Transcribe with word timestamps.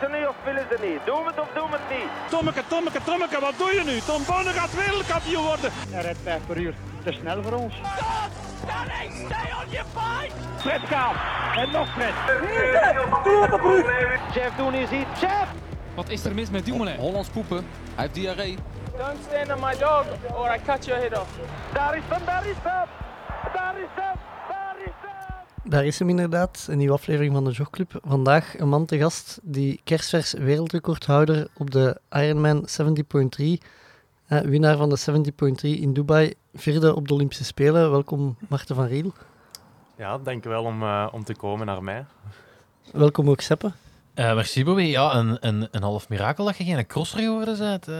Willen 0.00 0.14
ze 0.14 0.18
nu 0.18 0.26
of 0.26 0.36
willen 0.44 0.66
ze 0.70 0.86
niet? 0.86 1.00
Doen 1.04 1.22
we 1.24 1.30
het 1.30 1.40
of 1.40 1.48
doen 1.54 1.70
we 1.70 1.76
het 1.80 1.98
niet? 1.98 2.30
Tommeke, 2.30 2.62
Tommeke, 2.68 3.00
Tommeke, 3.04 3.40
wat 3.40 3.54
doe 3.58 3.72
je 3.74 3.82
nu? 3.84 4.00
Tom 4.00 4.22
Bonne 4.26 4.50
gaat 4.50 4.74
wereldkampioen 4.74 5.44
worden. 5.44 5.70
Hij 5.90 6.02
rijdt 6.02 6.18
5 6.22 6.46
per 6.46 6.56
uur. 6.56 6.74
Te 7.04 7.12
snel 7.12 7.42
voor 7.42 7.52
ons. 7.52 7.74
Fred 10.56 10.80
Kaap. 10.88 11.14
En 11.56 11.70
nog 11.70 11.88
Fred. 11.92 12.14
Jeff 14.34 14.56
Doen 14.56 14.74
is 14.74 14.90
hier. 14.90 15.06
Jeff! 15.20 15.48
Wat 15.94 16.08
is 16.08 16.24
er 16.24 16.34
mis 16.34 16.50
met 16.50 16.64
Dumoulin? 16.64 16.96
Hollands 16.96 17.28
poepen. 17.28 17.66
Hij 17.94 18.04
heeft 18.04 18.14
diarree. 18.14 18.58
Don't 18.96 19.18
stand 19.28 19.52
on 19.52 19.60
my 19.60 19.76
dog 19.78 20.06
or 20.34 20.54
I 20.54 20.58
cut 20.64 20.84
your 20.84 21.00
head 21.00 21.18
off. 21.18 21.30
Daar 21.72 21.96
is 21.96 22.02
hem, 22.08 22.24
daar 22.24 22.46
is 22.46 22.56
hem! 22.62 22.88
Daar 23.52 23.78
is 23.78 23.88
hem! 23.94 24.25
Daar 25.68 25.84
is 25.84 25.98
hem! 25.98 26.08
Inderdaad, 26.08 26.66
een 26.70 26.78
nieuwe 26.78 26.92
aflevering 26.92 27.34
van 27.34 27.44
de 27.44 27.50
Jogclub. 27.50 27.98
Vandaag 28.04 28.58
een 28.58 28.68
man 28.68 28.86
te 28.86 28.98
gast 28.98 29.38
die 29.42 29.80
kerstvers 29.84 30.32
wereldrecordhouder 30.32 31.48
op 31.56 31.70
de 31.70 32.00
Ironman 32.10 32.68
70.3, 32.68 33.58
eh, 34.26 34.40
winnaar 34.40 34.76
van 34.76 34.88
de 34.88 34.96
70.3 34.96 35.80
in 35.80 35.92
Dubai, 35.92 36.34
vierde 36.54 36.94
op 36.94 37.08
de 37.08 37.14
Olympische 37.14 37.44
Spelen. 37.44 37.90
Welkom 37.90 38.36
Marten 38.48 38.74
van 38.74 38.86
Riel. 38.86 39.12
Ja, 39.96 40.18
dankjewel 40.18 40.64
om, 40.64 40.82
eh, 40.82 41.06
om 41.12 41.24
te 41.24 41.34
komen 41.34 41.66
naar 41.66 41.82
mij. 41.82 42.04
Welkom 42.92 43.30
ook 43.30 43.40
Seppe. 43.40 43.72
Eh, 44.14 44.34
merci 44.34 44.64
Bobby. 44.64 44.82
Ja, 44.82 45.14
een, 45.14 45.36
een, 45.40 45.68
een 45.70 45.82
half 45.82 46.08
mirakel 46.08 46.44
dat 46.44 46.56
je 46.56 46.64
geen 46.64 46.86
crosser 46.86 47.18
geworden 47.18 47.58
bent. 47.58 47.88
eh. 47.88 47.94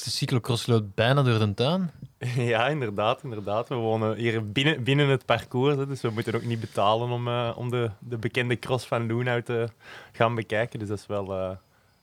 De 0.00 0.10
cyclocross 0.10 0.66
loopt 0.66 0.94
bijna 0.94 1.22
door 1.22 1.38
de 1.38 1.54
tuin. 1.54 1.90
ja, 2.52 2.68
inderdaad, 2.68 3.22
inderdaad. 3.22 3.68
We 3.68 3.74
wonen 3.74 4.16
hier 4.16 4.52
binnen, 4.52 4.82
binnen 4.84 5.08
het 5.08 5.26
parcours, 5.26 5.76
hè, 5.76 5.86
dus 5.86 6.00
we 6.00 6.10
moeten 6.10 6.34
ook 6.34 6.44
niet 6.44 6.60
betalen 6.60 7.10
om, 7.10 7.28
eh, 7.28 7.52
om 7.56 7.70
de, 7.70 7.90
de 7.98 8.16
bekende 8.18 8.58
cross 8.58 8.86
van 8.86 9.06
Loenhout 9.06 9.44
te 9.44 9.68
gaan 10.12 10.34
bekijken. 10.34 10.78
Dus 10.78 10.88
dat 10.88 10.98
is 10.98 11.06
wel, 11.06 11.32
eh, 11.38 11.50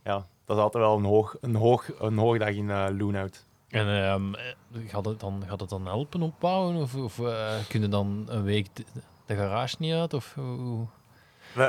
ja, 0.04 0.26
dat 0.46 0.58
is 0.58 0.64
altijd 0.64 0.84
wel 0.84 0.98
een, 0.98 1.04
hoog, 1.04 1.36
een, 1.42 1.56
hoog, 1.56 1.90
een 2.00 2.18
hoogdag 2.18 2.50
in 2.50 2.70
eh 2.70 2.86
Loenhout. 2.98 3.46
En 3.70 4.04
ehm, 4.04 4.34
eh, 4.34 4.44
gaat, 4.88 5.06
het 5.06 5.20
dan, 5.20 5.44
gaat 5.48 5.60
het 5.60 5.70
dan 5.70 5.86
helpen 5.86 6.22
opbouwen? 6.22 6.76
Of, 6.76 6.96
of 6.96 7.16
kun 7.68 7.82
je 7.82 7.88
dan 7.88 8.26
een 8.30 8.44
week 8.44 8.68
de, 8.76 8.84
de 9.26 9.36
garage 9.36 9.76
niet 9.80 9.94
uit? 9.94 10.14
Of, 10.14 10.34
hoe- 10.36 10.88
We, 11.54 11.64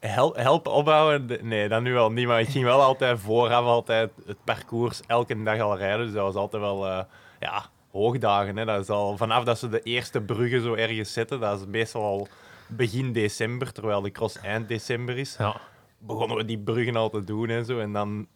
hel- 0.00 0.34
helpen 0.36 0.72
opbouwen? 0.72 1.26
Nee, 1.42 1.68
dat 1.68 1.82
nu 1.82 1.92
wel 1.92 2.10
niet. 2.12 2.26
Maar 2.26 2.40
ik 2.40 2.48
ging 2.48 2.64
wel 2.64 2.80
altijd 2.82 3.18
vooraf 3.20 3.64
altijd 3.64 4.10
het 4.26 4.44
parcours 4.44 5.00
elke 5.06 5.42
dag 5.42 5.60
al 5.60 5.76
rijden. 5.76 6.04
Dus 6.06 6.14
dat 6.14 6.22
was 6.24 6.34
altijd 6.34 6.62
wel 6.62 6.86
eh, 6.86 7.00
ja, 7.40 7.64
hoogdagen. 7.90 8.56
Hè. 8.56 8.64
Dat 8.64 8.80
is 8.80 8.88
al, 8.90 9.16
vanaf 9.16 9.44
dat 9.44 9.58
ze 9.58 9.68
de 9.68 9.82
eerste 9.82 10.20
bruggen 10.20 10.62
zo 10.62 10.74
ergens 10.74 11.12
zetten, 11.12 11.40
dat 11.40 11.60
is 11.60 11.66
meestal 11.66 12.02
al 12.02 12.28
begin 12.66 13.12
december, 13.12 13.72
terwijl 13.72 14.00
de 14.00 14.10
cross 14.10 14.38
eind 14.40 14.68
december 14.68 15.18
is. 15.18 15.36
ja. 15.38 15.60
Begonnen 16.00 16.36
we 16.36 16.44
die 16.44 16.58
bruggen 16.58 16.96
al 16.96 17.10
te 17.10 17.24
doen 17.24 17.48
en 17.48 17.64
zo. 17.64 17.78
En 17.78 17.92
dan 17.92 18.26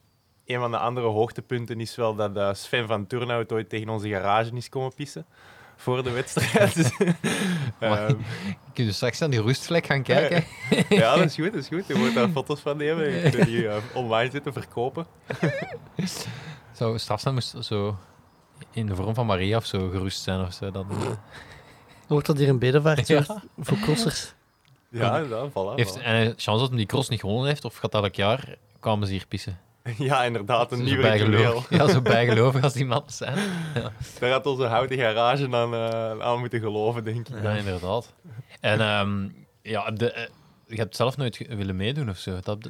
een 0.46 0.58
van 0.60 0.70
de 0.70 0.78
andere 0.78 1.06
hoogtepunten 1.06 1.80
is 1.80 1.96
wel 1.96 2.14
dat 2.14 2.36
eh, 2.36 2.52
Sven 2.52 2.86
van 2.86 3.06
Turnhout 3.06 3.52
ooit 3.52 3.68
tegen 3.68 3.88
onze 3.88 4.08
garage 4.08 4.56
is 4.56 4.68
komen 4.68 4.94
pissen. 4.94 5.26
Voor 5.82 6.02
de 6.02 6.10
wedstrijd. 6.10 6.74
Dus, 6.74 6.90
ehm, 7.78 8.14
Kun 8.72 8.84
je 8.84 8.92
straks 8.92 9.22
aan 9.22 9.30
die 9.30 9.42
rustvlek 9.42 9.86
gaan 9.86 10.02
kijken? 10.02 10.44
ja, 10.98 11.16
dat 11.16 11.24
is 11.24 11.34
goed, 11.34 11.52
dat 11.52 11.54
is 11.62 11.68
goed. 11.68 11.86
Je 11.86 11.94
moet 11.94 12.14
daar 12.14 12.28
foto's 12.38 12.60
van 12.60 12.76
nemen. 12.76 13.10
Je 13.10 13.30
kunt 13.30 13.44
die 13.46 13.68
eh, 13.68 13.76
online 13.94 14.30
zitten 14.30 14.52
verkopen. 14.52 15.06
Zou 16.72 16.98
strafstaan 16.98 17.34
moest 17.34 17.56
zo 17.64 17.96
in 18.70 18.86
de 18.86 18.94
vorm 18.94 19.14
van 19.14 19.26
Maria 19.26 19.56
of 19.56 19.66
zo 19.66 19.88
gerust 19.88 20.22
zijn 20.22 20.40
of 20.40 20.52
zo. 20.52 20.70
Dan, 20.70 20.86
eh, 20.90 21.10
Wordt 22.06 22.26
dat 22.26 22.38
hier 22.38 22.48
een 22.48 22.58
bedevaart 22.58 23.06
Ja. 23.06 23.24
voor 23.58 23.78
crossers? 23.78 24.34
Ja, 24.88 25.16
inderdaad, 25.16 25.50
voilà. 25.50 25.74
heeft, 25.74 25.98
voilà. 25.98 26.02
en 26.02 26.26
chance 26.36 26.60
dat 26.60 26.68
hij 26.68 26.76
die 26.76 26.86
cross 26.86 27.08
niet 27.08 27.20
gewonnen 27.20 27.46
heeft, 27.46 27.64
of 27.64 27.76
gaat 27.76 27.94
elk 27.94 28.14
jaar, 28.14 28.56
kwamen 28.80 29.06
ze 29.06 29.12
hier 29.12 29.26
pissen. 29.28 29.58
Ja, 29.98 30.24
inderdaad, 30.24 30.72
een 30.72 30.78
Zo 30.78 30.84
nieuw 30.84 31.00
bijgelovig. 31.00 31.68
ritueel. 31.68 31.86
Ja, 31.86 31.92
zo 31.92 32.00
bijgelovig 32.16 32.62
als 32.62 32.72
die 32.72 32.84
mannen 32.86 33.12
zijn. 33.12 33.38
Daar 34.18 34.30
had 34.30 34.46
onze 34.46 34.64
houten 34.64 34.98
garage 34.98 35.48
aan, 35.50 35.74
eh, 35.74 36.18
aan 36.20 36.38
moeten 36.38 36.60
geloven, 36.60 37.04
denk 37.04 37.28
ik. 37.28 37.42
Ja, 37.42 37.50
inderdaad. 37.52 38.12
En 38.60 38.80
ehm, 38.80 39.28
ja, 39.62 39.90
de, 39.90 40.12
eh, 40.12 40.26
je 40.66 40.76
hebt 40.76 40.96
zelf 40.96 41.16
nooit 41.16 41.46
willen 41.48 41.76
meedoen 41.76 42.08
of 42.10 42.16
zo. 42.18 42.38
Dat, 42.42 42.68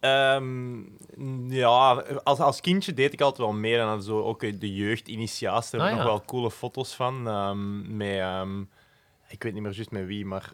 Ehm, 0.00 0.76
ja, 1.48 1.90
als, 2.24 2.38
als 2.38 2.60
kindje 2.60 2.94
deed 2.94 3.12
ik 3.12 3.20
altijd 3.20 3.48
wel 3.48 3.56
meer. 3.56 3.80
En 3.80 3.86
dan 3.86 4.02
zo 4.02 4.22
ook 4.22 4.40
de 4.60 4.74
jeugdinitiatie. 4.74 5.78
Daar 5.78 5.86
heb 5.88 5.96
ik 5.96 6.00
Ah, 6.00 6.04
nog 6.04 6.12
ja. 6.14 6.18
wel 6.18 6.26
coole 6.26 6.50
foto's 6.50 6.94
van. 6.94 7.28
ehm, 7.28 7.96
met, 7.96 8.22
ik 9.28 9.42
weet 9.42 9.52
niet 9.52 9.62
meer 9.62 9.72
juist 9.72 9.90
met 9.90 10.06
wie, 10.06 10.26
maar 10.26 10.52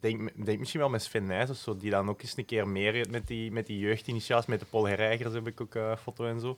denk, 0.00 0.30
ik 0.30 0.46
denk 0.46 0.58
misschien 0.58 0.80
wel 0.80 0.88
met 0.88 1.02
Sven 1.02 1.24
Nijs 1.24 1.50
of 1.50 1.56
zo. 1.56 1.76
Die 1.76 1.90
dan 1.90 2.08
ook 2.08 2.22
eens 2.22 2.36
een 2.36 2.44
keer 2.44 2.68
meer 2.68 2.92
heeft 2.92 3.10
met 3.10 3.26
die, 3.26 3.52
met 3.52 3.66
die 3.66 3.78
jeugdinitiatie. 3.78 4.50
Met 4.50 4.60
de 4.60 4.66
Paul 4.70 4.86
Herreigers 4.86 5.34
heb 5.34 5.46
ik 5.46 5.60
ook 5.60 5.74
een 5.74 5.96
foto 5.96 6.26
en 6.26 6.40
zo. 6.40 6.56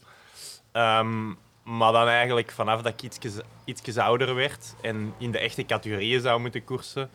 Ehm, 0.73 1.27
maar 1.63 1.93
dan 1.93 2.07
eigenlijk 2.07 2.51
vanaf 2.51 2.83
dat 2.83 2.93
ik 2.93 3.03
ietsjes, 3.03 3.35
ietsjes 3.65 3.99
ouder 3.99 4.35
werd 4.35 4.75
en 4.81 5.15
in 5.19 5.31
de 5.31 5.39
echte 5.39 5.65
categorieën 5.65 6.21
zou 6.21 6.41
moeten 6.41 6.65
koersen, 6.65 7.11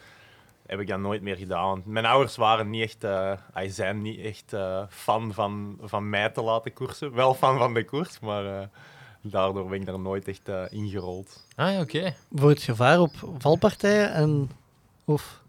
heb 0.66 0.80
ik 0.80 0.88
dat 0.88 1.00
nooit 1.00 1.22
meer 1.22 1.36
gedaan. 1.36 1.68
Want 1.68 1.86
mijn 1.86 2.06
ouders 2.06 2.36
waren 2.36 2.70
niet 2.70 2.84
echt, 2.84 3.04
eh, 3.04 3.32
ah, 3.54 3.70
zijn 3.70 4.02
niet 4.02 4.20
echt 4.20 4.54
eh, 4.54 4.84
fan 4.90 5.34
van, 5.34 5.78
van 5.82 6.10
mij 6.10 6.30
te 6.30 6.42
laten 6.42 6.74
koersen. 6.74 7.14
Wel 7.14 7.34
fan 7.34 7.58
van 7.58 7.74
de 7.74 7.86
koers, 7.86 8.20
maar 8.20 8.46
eh, 8.46 8.68
daardoor 9.22 9.70
ben 9.70 9.80
ik 9.80 9.86
daar 9.86 10.00
nooit 10.00 10.28
echt 10.28 10.50
eh, 10.50 10.64
ingerold. 10.70 11.46
ah 11.56 11.72
ja, 11.72 11.82
oké. 11.82 12.16
Voor 12.34 12.50
het 12.50 12.62
gevaar 12.62 13.00
op 13.00 13.12
valpartijen 13.38 14.14
en... 14.14 14.52
Of, 15.06 15.42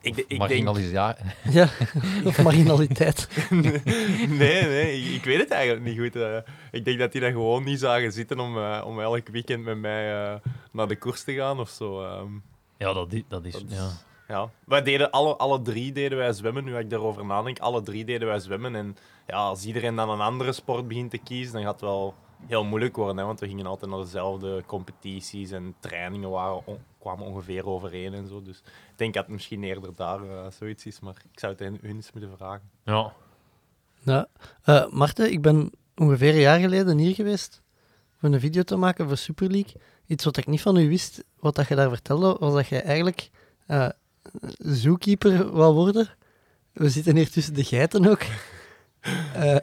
Ik, 0.00 0.16
ik 0.16 0.28
denk, 0.28 0.40
Marginalisa- 0.40 1.16
ja, 1.50 1.68
of 2.24 2.42
marginaliteit. 2.42 3.28
nee, 4.28 4.62
nee, 4.62 5.00
ik, 5.02 5.14
ik 5.14 5.24
weet 5.24 5.38
het 5.38 5.50
eigenlijk 5.50 5.84
niet 5.86 5.98
goed. 5.98 6.16
eh. 6.22 6.36
ik 6.70 6.84
denk 6.84 6.98
dat 6.98 7.12
die 7.12 7.20
dat 7.20 7.30
gewoon 7.32 7.64
niet 7.64 7.78
zagen 7.78 8.12
zitten 8.12 8.40
om, 8.40 8.56
eh, 8.58 8.82
om 8.86 9.00
elk 9.00 9.28
weekend 9.28 9.64
met 9.64 9.78
mij 9.78 10.24
eh, 10.26 10.34
naar 10.72 10.88
de 10.88 10.96
koers 10.96 11.22
te 11.24 11.32
gaan 11.34 11.60
of 11.60 11.68
zo. 11.68 12.02
ehm. 12.04 12.32
Ja, 12.78 12.92
dat, 12.92 13.10
dat 13.28 13.44
is... 13.44 13.52
Dat 13.52 13.62
Ja. 13.68 13.88
Ja, 14.28 14.50
wij 14.64 14.82
deden 14.82 15.10
alle, 15.10 15.36
alle 15.36 15.62
drie 15.62 15.92
deden 15.92 16.18
wij 16.18 16.32
zwemmen. 16.32 16.64
Nu 16.64 16.76
ik 16.76 16.90
daarover 16.90 17.24
nadenk, 17.24 17.58
alle 17.58 17.82
drie 17.82 18.04
deden 18.04 18.28
wij 18.28 18.38
zwemmen. 18.38 18.74
En 18.74 18.96
ja, 19.26 19.34
als 19.36 19.64
iedereen 19.64 19.94
dan 19.96 20.10
een 20.10 20.20
andere 20.20 20.52
sport 20.52 20.88
begint 20.88 21.10
te 21.10 21.18
kiezen, 21.18 21.52
dan 21.52 21.62
gaat 21.62 21.72
het 21.72 21.80
wel 21.80 22.14
heel 22.46 22.64
moeilijk 22.64 22.96
worden. 22.96 23.16
Hè? 23.16 23.24
Want 23.24 23.40
we 23.40 23.46
gingen 23.48 23.66
altijd 23.66 23.90
naar 23.90 24.00
dezelfde 24.00 24.62
competities 24.66 25.50
en 25.50 25.74
trainingen 25.80 26.30
waren 26.30 26.66
on- 26.66 26.78
kwamen 26.98 27.26
ongeveer 27.26 27.66
overeen 27.66 28.14
en 28.14 28.28
zo. 28.28 28.42
Dus 28.42 28.58
ik 28.66 28.96
denk 28.96 29.14
dat 29.14 29.24
het 29.24 29.32
misschien 29.32 29.62
eerder 29.64 29.94
daar 29.94 30.22
eh, 30.22 30.50
zoiets 30.50 30.86
is, 30.86 31.00
maar 31.00 31.14
ik 31.32 31.38
zou 31.38 31.52
het 31.52 31.60
hen 31.60 31.78
eens 31.82 32.12
moeten 32.12 32.36
vragen. 32.36 32.70
ja. 32.84 33.12
Ja. 34.02 34.28
Eh 34.62 34.90
Marten, 34.90 35.32
ik 35.32 35.42
ben 35.42 35.70
ongeveer 35.96 36.34
een 36.34 36.40
jaar 36.40 36.60
geleden 36.60 36.98
hier 36.98 37.14
geweest 37.14 37.62
voor 38.18 38.32
een 38.32 38.40
video 38.40 38.62
te 38.62 38.76
maken 38.76 39.06
voor 39.08 39.16
Super 39.16 39.50
League. 39.50 39.80
Iets 40.06 40.24
wat 40.24 40.36
ik 40.36 40.46
niet 40.46 40.60
van 40.60 40.76
u 40.76 40.88
wist, 40.88 41.24
wat 41.38 41.54
dat 41.54 41.68
je 41.68 41.74
daar 41.74 41.88
vertelde, 41.88 42.36
was 42.38 42.54
dat 42.54 42.66
je 42.66 42.80
eigenlijk 42.80 43.30
eh 43.66 43.88
zookeeper 44.58 45.52
wou 45.52 45.74
worden. 45.74 46.08
We 46.72 46.88
zitten 46.88 47.16
hier 47.16 47.30
tussen 47.30 47.54
de 47.54 47.64
geiten 47.64 48.06
ook. 48.06 48.22
Eh 49.34 49.56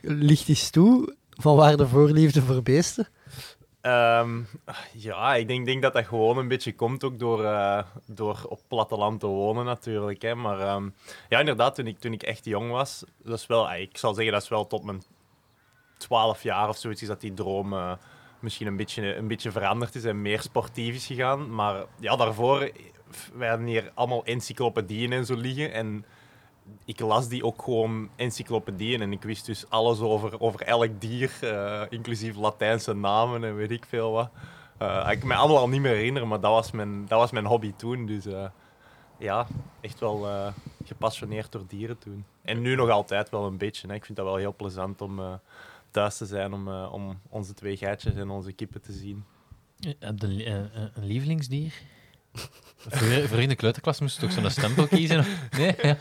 ligt 0.00 0.48
eens 0.48 0.70
toe 0.70 1.16
van 1.30 1.56
waar 1.56 1.76
de 1.76 1.88
voorliefde 1.88 2.42
voor 2.42 2.62
beesten? 2.62 3.08
Ehm, 3.88 4.42
ja, 4.92 5.34
ik 5.34 5.48
denk, 5.48 5.66
denk 5.66 5.82
dat 5.82 5.92
dat 5.92 6.06
gewoon 6.06 6.38
een 6.38 6.48
beetje 6.48 6.74
komt 6.74 7.04
ook 7.04 7.18
door, 7.18 7.44
eh, 7.44 7.82
door 8.06 8.46
op 8.48 8.60
platteland 8.68 9.20
te 9.20 9.26
wonen 9.26 9.64
natuurlijk. 9.64 10.22
Hè. 10.22 10.34
Maar 10.34 10.60
ehm, 10.60 10.88
ja, 11.28 11.38
inderdaad, 11.38 11.74
toen 11.74 11.86
ik, 11.86 11.98
toen 11.98 12.12
ik 12.12 12.22
echt 12.22 12.44
jong 12.44 12.70
was, 12.70 13.04
dat 13.22 13.38
is 13.38 13.46
wel, 13.46 13.70
eh, 13.70 13.80
ik 13.80 13.96
zal 13.96 14.14
zeggen 14.14 14.32
dat 14.32 14.42
is 14.42 14.48
wel 14.48 14.66
tot 14.66 14.84
mijn 14.84 15.02
12 15.98 16.42
jaar 16.42 16.68
of 16.68 16.76
zoiets 16.76 17.02
is 17.02 17.08
dat 17.08 17.20
die 17.20 17.34
droom 17.34 17.72
eh, 17.72 17.92
misschien 18.40 18.66
een 18.66 18.76
beetje, 18.76 19.16
een 19.16 19.28
beetje 19.28 19.50
veranderd 19.50 19.94
is 19.94 20.04
en 20.04 20.22
meer 20.22 20.40
sportief 20.40 20.94
is 20.94 21.06
gegaan. 21.06 21.54
Maar 21.54 21.84
ja, 22.00 22.16
daarvoor, 22.16 22.70
hadden 23.38 23.66
hier 23.66 23.90
allemaal 23.94 24.24
encyclopedieën 24.24 25.12
en 25.12 25.26
zo 25.26 25.34
liggen. 25.34 25.72
En 25.72 26.04
ik 26.88 27.00
las 27.00 27.28
die 27.28 27.44
ook 27.44 27.62
gewoon 27.62 28.08
encyclopedieën 28.16 29.02
en 29.02 29.12
ik 29.12 29.22
wist 29.22 29.46
dus 29.46 29.70
alles 29.70 30.00
over, 30.00 30.40
over 30.40 30.62
elk 30.62 31.00
dier, 31.00 31.32
eh, 31.40 31.82
inclusief 31.88 32.36
Latijnse 32.36 32.94
namen 32.94 33.44
en 33.44 33.56
weet 33.56 33.70
ik 33.70 33.84
veel 33.84 34.10
wat. 34.10 34.30
Eh, 34.78 35.08
ik 35.10 35.24
me 35.24 35.34
allemaal 35.34 35.68
niet 35.68 35.80
meer 35.80 35.94
herinneren, 35.94 36.28
maar 36.28 36.40
dat 36.40 36.52
was 36.52 36.70
mijn, 36.70 37.06
dat 37.06 37.18
was 37.18 37.30
mijn 37.30 37.46
hobby 37.46 37.72
toen. 37.76 38.06
Dus 38.06 38.26
eh, 38.26 38.48
ja, 39.18 39.46
echt 39.80 40.00
wel 40.00 40.52
gepassioneerd 40.84 41.52
door 41.52 41.64
dieren 41.66 41.98
toen. 41.98 42.24
En 42.42 42.60
nu 42.60 42.74
nog 42.74 42.90
altijd 42.90 43.30
wel 43.30 43.46
een 43.46 43.58
beetje. 43.58 43.88
Hè. 43.88 43.94
Ik 43.94 44.04
vind 44.04 44.18
dat 44.18 44.26
wel 44.26 44.36
heel 44.36 44.54
plezant 44.54 45.00
om 45.00 45.20
thuis 45.90 46.16
te 46.16 46.26
zijn, 46.26 46.52
om, 46.52 46.68
om 46.68 47.20
onze 47.28 47.54
twee 47.54 47.76
geitjes 47.76 48.14
en 48.14 48.30
onze 48.30 48.52
kippen 48.52 48.80
te 48.80 48.92
zien. 48.92 49.24
Heb 49.98 50.18
je 50.18 50.44
een 50.94 51.06
lievelingsdier? 51.06 51.82
Vroeger, 52.76 53.16
vroeger 53.18 53.40
in 53.40 53.48
de 53.48 53.54
kleuterklas 53.54 54.00
moest 54.00 54.20
je 54.20 54.26
toch 54.26 54.32
zo'n 54.32 54.50
stempel 54.50 54.86
kiezen? 54.86 55.24
Nee? 55.58 55.74
Ja. 55.82 55.96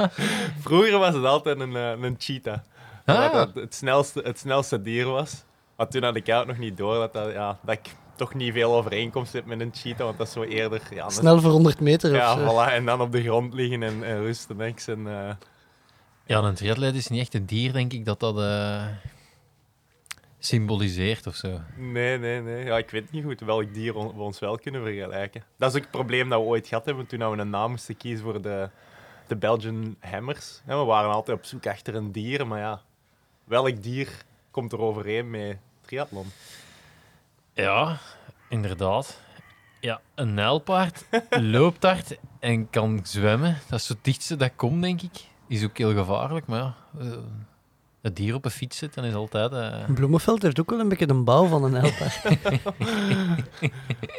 Vroeger 0.60 0.98
was 1.00 1.14
het 1.16 1.26
altijd 1.26 1.60
een, 1.60 1.76
eh, 1.76 1.92
een 2.02 2.16
cheetah. 2.18 2.58
Ah. 3.06 3.34
Dat 3.34 3.50
het 3.56 3.76
snelste, 3.76 4.22
het 4.24 4.40
snelste 4.40 4.82
dier 4.82 5.06
was. 5.06 5.44
Maar 5.78 5.88
toen 5.88 6.04
had 6.04 6.16
ik 6.16 6.30
ook 6.30 6.46
nog 6.46 6.58
niet 6.58 6.78
door 6.78 6.96
dat, 6.96 7.14
dat, 7.14 7.32
ja, 7.32 7.60
dat 7.66 7.76
ik 7.76 7.90
toch 8.16 8.34
niet 8.34 8.54
veel 8.54 8.76
overeenkomst 8.76 9.34
heb 9.34 9.46
met 9.46 9.60
een 9.60 9.72
cheetah, 9.76 10.06
want 10.06 10.18
dat 10.18 10.28
is 10.28 10.34
zo 10.34 10.44
eerder... 10.44 10.82
Ja, 10.94 11.10
Snel 11.10 11.42
voor 11.42 11.52
100 11.52 11.80
meter 11.80 12.14
Ja, 12.14 12.34
of 12.34 12.40
zo. 12.40 12.54
voilà. 12.66 12.72
En 12.74 12.86
dan 12.86 13.02
op 13.02 13.12
de 13.12 13.22
grond 13.24 13.54
liggen 13.54 13.84
en, 13.84 14.04
en 14.04 14.22
rusten. 14.22 14.58
Niks. 14.58 14.88
En, 14.88 15.08
eh, 15.08 15.34
Ja, 16.26 16.40
een 16.40 16.54
triatleet 16.56 16.96
is 16.96 17.08
niet 17.08 17.22
echt 17.22 17.34
een 17.34 17.46
dier, 17.46 17.74
denk 17.74 17.94
ik, 17.94 18.06
dat 18.06 18.20
dat 18.20 18.38
eh, 18.40 18.84
symboliseert 20.40 21.28
of 21.28 21.36
zo. 21.36 21.60
Nee, 21.78 22.18
nee, 22.18 22.42
nee. 22.42 22.66
Ja, 22.66 22.78
ik 22.78 22.90
weet 22.90 23.12
niet 23.12 23.24
goed 23.24 23.40
welk 23.40 23.74
dier 23.74 23.96
on- 23.96 24.16
we 24.16 24.22
ons 24.22 24.40
wel 24.40 24.58
kunnen 24.58 24.82
vergelijken. 24.84 25.44
Dat 25.58 25.70
is 25.70 25.76
ook 25.76 25.82
het 25.82 25.92
probleem 25.92 26.30
dat 26.30 26.40
we 26.42 26.46
ooit 26.48 26.68
gehad 26.68 26.86
hebben 26.86 27.06
toen 27.08 27.20
we 27.32 27.38
een 27.38 27.50
naam 27.50 27.70
moesten 27.72 27.98
kiezen 27.98 28.24
voor 28.24 28.42
de, 28.42 28.70
de 29.28 29.36
Belgian 29.36 29.96
Hammers. 30.00 30.62
Ja, 30.68 30.80
we 30.80 30.86
waren 30.86 31.12
altijd 31.12 31.38
op 31.38 31.46
zoek 31.46 31.68
achter 31.68 31.96
een 31.96 32.12
dier, 32.12 32.48
maar 32.48 32.60
ja, 32.60 32.82
welk 33.44 33.84
dier 33.84 34.10
komt 34.52 34.72
er 34.72 34.80
overeen 34.80 35.30
met 35.30 35.58
triathlon? 35.82 36.26
Ja, 37.54 37.98
inderdaad. 38.50 39.22
Ja, 39.80 40.02
een 40.16 40.34
nijlpaard 40.34 41.06
loopt 41.30 41.84
hard 41.84 42.18
en 42.40 42.70
kan 42.70 43.00
zwemmen. 43.04 43.58
Dat 43.70 43.80
is 43.80 43.88
het 43.90 44.04
dichtste 44.04 44.36
dat 44.36 44.52
komt, 44.56 44.82
denk 44.82 45.02
ik. 45.02 45.26
Is 45.48 45.64
ook 45.64 45.78
heel 45.78 45.94
gevaarlijk, 45.94 46.46
maar 46.48 46.60
ja... 46.60 46.76
eh, 47.00 47.18
het 48.02 48.16
dier 48.16 48.34
op 48.36 48.46
een 48.46 48.52
fiets 48.52 48.78
zitten 48.78 49.04
is 49.04 49.14
altijd... 49.14 49.52
eh, 49.52 49.86
Bloemenveld 49.94 50.42
heeft 50.42 50.60
ook 50.60 50.70
wel 50.70 50.80
een 50.80 50.90
beetje 50.90 51.08
de 51.08 51.14
bouw 51.14 51.46
van 51.46 51.64
een 51.64 51.74
helper. 51.74 52.22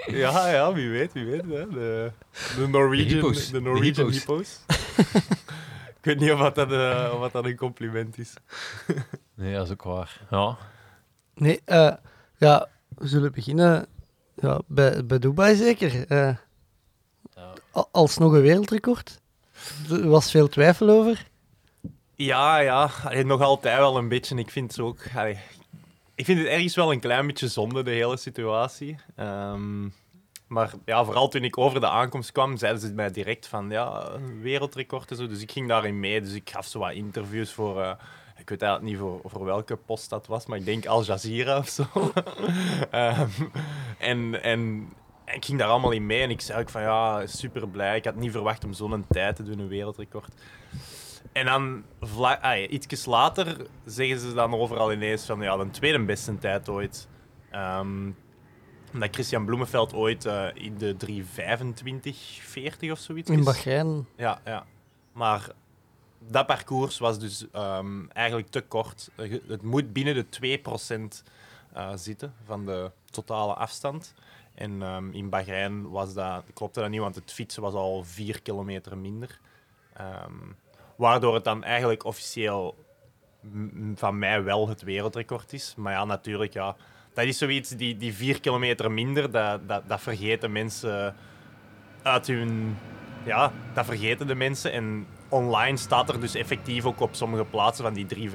Ja, 0.07 0.49
ja, 0.49 0.73
wie 0.73 0.89
weet, 0.91 1.13
wie 1.13 1.25
weet. 1.25 1.43
Hè. 1.43 1.69
De, 1.69 2.11
de 2.57 2.69
Norwegian, 2.69 3.09
hippo's. 3.09 3.47
de 3.47 3.53
De 3.53 3.61
Norwegian 3.61 4.11
hippo's. 4.11 4.61
hippo's. 4.67 5.25
ik 5.99 6.05
weet 6.05 6.21
niet 6.21 6.31
of 6.33 6.53
dat, 6.53 6.73
eh, 6.73 7.13
of 7.21 7.31
dat 7.31 7.45
een 7.45 7.57
compliment 7.57 8.19
is. 8.19 8.33
Nee, 9.35 9.55
dat 9.55 9.67
is 9.67 9.73
ook 9.73 9.83
waar. 9.83 10.21
Ja. 10.31 10.57
Nee, 11.35 11.61
eh, 11.65 11.93
ja, 12.37 12.69
we 12.89 13.07
zullen 13.09 13.33
beginnen 13.33 13.87
ja, 14.35 14.61
bij, 14.67 15.07
bij 15.07 15.19
Dubai 15.19 15.57
zeker. 15.57 16.07
Eh, 16.09 16.35
Ja. 17.35 17.53
al- 17.71 17.89
alsnog 17.93 18.33
een 18.33 18.41
wereldrecord. 18.41 19.21
Er 19.91 20.09
was 20.09 20.31
veel 20.31 20.49
twijfel 20.49 20.89
over. 20.89 21.27
Ja, 22.19 22.59
ja. 22.59 22.91
Nog 23.23 23.41
altijd 23.41 23.79
wel 23.79 23.97
een 23.97 24.09
beetje. 24.09 24.37
Ik 24.37 24.51
vind 24.51 24.71
het 24.71 24.81
ook... 24.81 25.05
ik 26.15 26.25
vind 26.25 26.39
het 26.39 26.49
ergens 26.49 26.75
wel 26.75 26.93
een 26.93 27.01
klein 27.01 27.27
beetje 27.27 27.49
zonde, 27.49 27.83
de 27.83 27.91
hele 27.91 28.17
situatie. 28.17 28.97
Ehm, 29.17 29.83
maar 30.47 30.73
ja, 30.85 31.05
vooral 31.05 31.29
toen 31.29 31.45
ik 31.45 31.59
over 31.59 31.81
de 31.81 31.89
aankomst 31.89 32.33
kwam, 32.33 32.57
zeiden 32.57 32.81
ze 32.81 32.93
mij 32.93 33.11
direct 33.11 33.47
van 33.47 33.71
ja, 33.71 34.11
wereldrecord 34.41 35.11
en 35.11 35.17
zo. 35.17 35.27
Dus 35.27 35.43
ik 35.43 35.53
ging 35.53 35.69
daarin 35.69 36.01
mee. 36.01 36.21
Dus 36.21 36.33
ik 36.33 36.51
gaf 36.51 36.67
zo 36.67 36.79
wat 36.79 36.93
interviews 36.93 37.53
voor... 37.53 37.83
eh, 37.83 37.91
ik 38.37 38.49
weet 38.49 38.63
eigenlijk 38.63 38.93
niet 38.93 39.01
voor, 39.01 39.21
voor 39.25 39.45
welke 39.45 39.77
post 39.77 40.11
dat 40.11 40.27
was, 40.27 40.47
maar 40.47 40.59
ik 40.59 40.65
denk 40.65 40.87
Al 40.87 41.05
Jazeera 41.05 41.59
of 41.59 41.69
zo. 41.69 41.85
Ehm, 42.91 43.29
en, 43.99 44.43
en 44.43 44.89
ik 45.25 45.45
ging 45.45 45.59
daar 45.59 45.69
allemaal 45.69 45.91
in 45.91 46.07
mee 46.07 46.23
en 46.23 46.31
ik 46.31 46.41
zei 46.41 46.61
ook 46.61 46.69
van 46.69 46.83
ja, 46.83 47.27
super 47.27 47.69
blij. 47.69 47.97
Ik 47.97 48.05
had 48.05 48.15
niet 48.17 48.33
verwacht 48.33 48.65
om 48.65 48.73
zo'n 48.73 49.07
tijd 49.09 49.37
te 49.37 49.43
doen, 49.43 49.59
een 49.59 49.69
wereldrecord. 49.69 50.33
En 51.33 51.45
dan, 51.45 51.85
ah, 52.41 52.71
iets 52.71 53.05
later, 53.05 53.67
zeggen 53.85 54.19
ze 54.21 54.35
dan 54.35 54.55
overal 54.55 54.93
ineens 54.93 55.25
van 55.25 55.41
ja, 55.41 55.57
de 55.57 55.71
tweede 55.71 56.05
beste 56.05 56.39
tijd 56.39 56.69
ooit. 56.69 57.09
Ehm, 57.51 58.11
omdat 58.93 59.09
Christian 59.15 59.45
Bloemenveld 59.45 59.95
ooit 59.95 60.25
eh, 60.25 60.47
in 60.55 60.79
de 60.79 60.97
3.25, 60.97 62.41
40 62.41 62.91
of 62.91 62.99
zoiets 62.99 63.31
In. 63.31 63.45
Bahrein. 63.45 64.07
Ja, 64.17 64.41
ja. 64.45 64.67
Maar 65.13 65.49
dat 66.19 66.47
parcours 66.47 66.99
was 66.99 67.19
dus 67.19 67.47
ehm, 67.53 68.09
eigenlijk 68.09 68.49
te 68.49 68.61
kort. 68.61 69.11
Eh, 69.15 69.31
Het 69.49 69.63
moet 69.63 69.93
binnen 69.93 70.15
de 70.15 70.29
2% 70.29 71.25
eh 71.73 71.93
zitten 71.95 72.35
van 72.45 72.67
de 72.67 72.91
totale 73.11 73.55
afstand. 73.55 74.15
En 74.55 74.83
ehm, 74.83 75.11
in 75.13 75.29
Bahrein 75.29 75.91
was 75.91 76.15
dat, 76.15 76.45
klopte 76.55 76.81
dat 76.81 76.91
niet, 76.91 77.01
want 77.01 77.15
het 77.15 77.33
fietsen 77.33 77.63
was 77.63 77.75
al 77.75 78.05
4 78.05 78.43
kilometer 78.43 78.99
minder. 78.99 79.41
Ehm, 79.93 80.33
waardoor 80.99 81.35
het 81.35 81.45
dan 81.45 81.65
eigenlijk 81.65 82.05
officieel 82.05 82.85
van 83.95 84.19
mij 84.19 84.43
wel 84.43 84.69
het 84.69 84.83
wereldrecord 84.83 85.53
is. 85.53 85.75
Maar 85.77 85.93
ja, 85.93 86.05
natuurlijk, 86.05 86.53
ja, 86.53 86.77
dat 87.15 87.25
is 87.25 87.39
zoiets, 87.39 87.71
die, 87.71 87.97
die 87.97 88.15
4 88.15 88.41
kilometer 88.41 88.91
minder, 88.91 89.31
dat, 89.31 89.69
dat, 89.69 89.89
dat 89.89 90.01
vergeten 90.01 90.53
mensen 90.53 91.15
uit 92.03 92.27
hun 92.27 92.77
ja, 93.25 93.53
dat 93.75 93.85
vergeten 93.85 94.27
de 94.27 94.35
mensen. 94.35 94.73
En 94.73 95.07
online 95.29 95.77
staat 95.77 96.09
er 96.09 96.21
dus 96.21 96.35
effectief 96.35 96.85
ook 96.85 97.01
op 97.01 97.15
sommige 97.15 97.45
plaatsen 97.45 97.85
van 97.85 97.95
die 97.95 98.31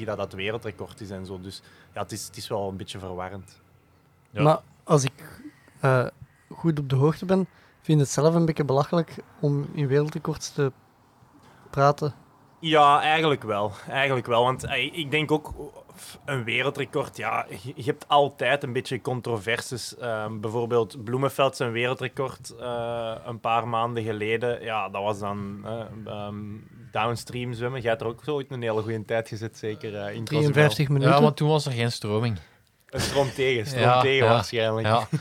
3,25 0.00 0.04
dat 0.04 0.16
dat 0.16 0.32
wereldrecord 0.32 1.00
is 1.00 1.10
en 1.10 1.26
zo. 1.26 1.40
Dus 1.40 1.62
ja, 1.94 2.02
het 2.02 2.12
is, 2.12 2.26
het 2.26 2.36
is 2.36 2.48
wel 2.48 2.68
een 2.68 2.76
beetje 2.76 2.98
verwarrend. 2.98 3.60
Ja. 4.30 4.42
Maar 4.42 4.60
als 4.84 5.04
ik 5.04 5.42
eh, 5.80 6.06
goed 6.48 6.78
op 6.78 6.88
de 6.88 6.96
hoogte 6.96 7.24
ben, 7.24 7.48
vind 7.80 8.00
ik 8.00 8.04
het 8.04 8.14
zelf 8.14 8.34
een 8.34 8.44
beetje 8.46 8.64
belachelijk 8.64 9.16
om 9.40 9.68
in 9.72 9.86
wereldrecords 9.86 10.52
te 10.52 10.72
praten. 11.70 12.14
Ja, 12.60 13.00
eigenlijk 13.00 13.42
wel. 13.42 13.72
Eigenlijk 13.88 14.26
wel. 14.26 14.42
Want 14.42 14.64
ik 14.92 15.10
denk 15.10 15.30
ook 15.30 15.52
een 16.24 16.44
wereldrecord. 16.44 17.16
Ja, 17.16 17.46
je 17.74 17.84
hebt 17.84 18.08
altijd 18.08 18.62
een 18.62 18.72
beetje 18.72 19.00
controverses. 19.00 19.96
Ehm, 19.96 20.40
bijvoorbeeld 20.40 21.04
Bloemenveld 21.04 21.56
zijn 21.56 21.72
wereldrecord 21.72 22.54
eh, 22.60 23.14
een 23.26 23.40
paar 23.40 23.68
maanden 23.68 24.02
geleden. 24.02 24.62
Ja, 24.62 24.88
dat 24.88 25.02
was 25.02 25.18
dan 25.18 25.60
eh, 25.64 26.12
ehm, 26.12 26.36
downstream 26.92 27.52
zwemmen. 27.52 27.80
Jij 27.80 27.90
hebt 27.90 28.02
er 28.02 28.08
ook 28.08 28.24
zo 28.24 28.34
ooit 28.34 28.50
een 28.50 28.62
hele 28.62 28.82
goede 28.82 29.04
tijd 29.04 29.28
gezet, 29.28 29.58
zeker 29.58 29.94
eh, 29.96 30.14
in 30.14 30.24
Cozumel. 30.24 30.52
53 30.52 30.88
minuten. 30.88 31.14
ja, 31.14 31.20
maar 31.20 31.34
toen 31.34 31.48
was 31.48 31.66
er 31.66 31.72
geen 31.72 31.92
stroming. 31.92 32.38
Een 32.90 33.00
stroom 33.00 33.32
tegen, 33.32 33.80
Ja, 33.80 34.00
tegen 34.00 34.26
ja, 34.26 34.32
waarschijnlijk. 34.32 34.86
Ja. 34.86 35.08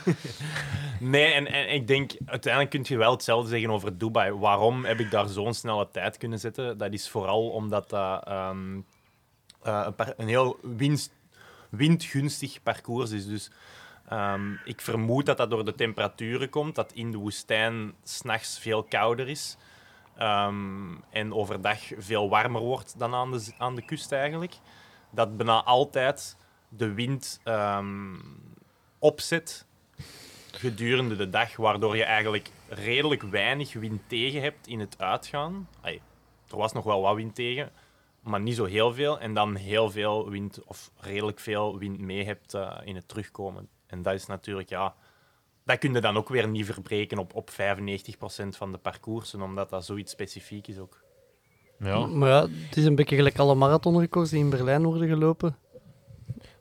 Nee, 0.99 1.31
en, 1.33 1.47
en 1.47 1.73
ik 1.73 1.87
denk, 1.87 2.11
uiteindelijk 2.25 2.73
kun 2.73 2.83
je 2.87 2.97
wel 2.97 3.11
hetzelfde 3.11 3.49
zeggen 3.49 3.69
over 3.69 3.97
Dubai. 3.97 4.31
Waarom 4.31 4.85
heb 4.85 4.99
ik 4.99 5.11
daar 5.11 5.27
zo'n 5.27 5.53
snelle 5.53 5.87
tijd 5.91 6.17
kunnen 6.17 6.39
zetten? 6.39 6.77
Dat 6.77 6.93
is 6.93 7.09
vooral 7.09 7.49
omdat 7.49 7.89
dat 7.89 8.23
ehm, 8.27 8.75
eh, 9.63 9.81
een, 9.85 9.95
par- 9.95 10.13
een 10.17 10.27
heel 10.27 10.57
winst, 10.61 11.11
windgunstig 11.69 12.63
parcours 12.63 13.11
is. 13.11 13.27
Dus 13.27 13.51
ehm, 14.09 14.51
ik 14.65 14.81
vermoed 14.81 15.25
dat 15.25 15.37
dat 15.37 15.49
door 15.49 15.65
de 15.65 15.75
temperaturen 15.75 16.49
komt, 16.49 16.75
dat 16.75 16.91
in 16.93 17.11
de 17.11 17.17
woestijn 17.17 17.93
s'nachts 18.03 18.59
veel 18.59 18.83
kouder 18.83 19.27
is. 19.29 19.57
ehm, 20.17 20.95
en 21.09 21.33
overdag 21.33 21.79
veel 21.97 22.29
warmer 22.29 22.61
wordt 22.61 22.99
dan 22.99 23.13
aan 23.13 23.31
de, 23.31 23.45
aan 23.57 23.75
de 23.75 23.85
kust 23.85 24.11
eigenlijk. 24.11 24.53
Dat 25.11 25.37
bijna 25.37 25.63
altijd 25.63 26.37
de 26.69 26.93
wind 26.93 27.39
ehm, 27.43 28.15
opzet 28.99 29.65
gedurende 30.51 31.15
de 31.15 31.29
dag, 31.29 31.55
waardoor 31.55 31.97
je 31.97 32.03
eigenlijk 32.03 32.49
redelijk 32.69 33.21
weinig 33.21 33.73
wind 33.73 34.01
tegen 34.07 34.41
hebt 34.41 34.67
in 34.67 34.79
het 34.79 35.01
uitgaan. 35.01 35.67
Er 36.49 36.57
was 36.57 36.73
nog 36.73 36.83
wel 36.83 37.01
wat 37.01 37.15
wind 37.15 37.35
tegen, 37.35 37.71
maar 38.21 38.41
niet 38.41 38.55
zo 38.55 38.65
heel 38.65 38.93
veel. 38.93 39.19
En 39.19 39.33
dan 39.33 39.55
heel 39.55 39.91
veel 39.91 40.29
wind, 40.29 40.63
of 40.65 40.91
redelijk 40.99 41.39
veel 41.39 41.77
wind 41.77 41.99
mee 41.99 42.25
hebt 42.25 42.53
eh, 42.53 42.77
in 42.83 42.95
het 42.95 43.07
terugkomen. 43.07 43.67
En 43.87 44.01
dat 44.01 44.13
is 44.13 44.25
natuurlijk, 44.25 44.69
ja, 44.69 44.95
dat 45.63 45.77
kun 45.77 45.93
je 45.93 46.01
dan 46.01 46.17
ook 46.17 46.29
weer 46.29 46.47
niet 46.47 46.65
verbreken 46.65 47.17
op, 47.17 47.35
op 47.35 47.49
95% 47.51 47.53
van 48.49 48.71
de 48.71 48.77
parcoursen, 48.77 49.41
omdat 49.41 49.69
dat 49.69 49.85
zoiets 49.85 50.11
specifiek 50.11 50.67
is 50.67 50.77
ook. 50.77 51.03
ja. 51.79 52.05
Maar 52.05 52.29
ja, 52.29 52.41
het 52.41 52.77
is 52.77 52.85
een 52.85 52.95
beetje 52.95 53.15
gelijk 53.15 53.39
alle 53.39 53.55
marathonrecords 53.55 54.29
die 54.29 54.39
in 54.39 54.49
Berlijn 54.49 54.83
worden 54.83 55.07
gelopen. 55.07 55.57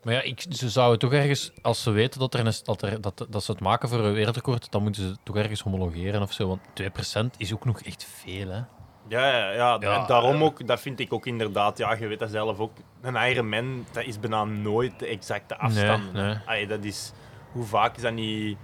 Maar 0.07 0.15
ja, 0.15 0.21
ik, 0.21 0.45
ze 0.49 0.69
zouden 0.69 0.99
toch 0.99 1.13
ergens, 1.13 1.51
als 1.61 1.83
ze 1.83 1.91
weten 1.91 2.19
dat, 2.19 2.33
er 2.33 2.39
een, 2.45 2.53
dat, 2.63 2.81
er, 2.81 3.01
dat, 3.01 3.25
dat 3.29 3.43
ze 3.43 3.51
het 3.51 3.61
maken 3.61 3.89
voor 3.89 3.99
een 3.99 4.13
wereldrecord, 4.13 4.71
dan 4.71 4.83
moeten 4.83 5.03
ze 5.03 5.09
het 5.09 5.19
toch 5.23 5.35
ergens 5.35 5.61
homologeren 5.61 6.21
of 6.21 6.33
zo. 6.33 6.47
Want 6.47 6.61
2% 6.81 7.37
is 7.37 7.53
ook 7.53 7.65
nog 7.65 7.81
echt 7.81 8.03
veel, 8.03 8.49
hè? 8.49 8.61
Ja, 9.07 9.37
ja, 9.37 9.51
ja. 9.51 9.77
Ja, 9.79 10.01
en 10.01 10.07
daarom 10.07 10.43
ook, 10.43 10.67
dat 10.67 10.79
vind 10.79 10.99
ik 10.99 11.13
ook 11.13 11.25
inderdaad, 11.25 11.77
ja, 11.77 11.93
je 11.93 12.07
weet 12.07 12.19
dat 12.19 12.29
zelf 12.29 12.59
ook, 12.59 12.71
een 13.01 13.15
Ironman, 13.15 13.85
dat 13.91 14.03
is 14.03 14.19
bijna 14.19 14.43
nooit 14.43 14.99
de 14.99 15.07
exacte 15.07 15.57
afstand. 15.57 16.13
Nee, 16.13 16.67
dat 16.67 16.83
is, 16.83 17.11
hoe 17.51 17.65
vaak 17.65 17.95
is 17.95 18.01
dat 18.01 18.13
niet 18.13 18.57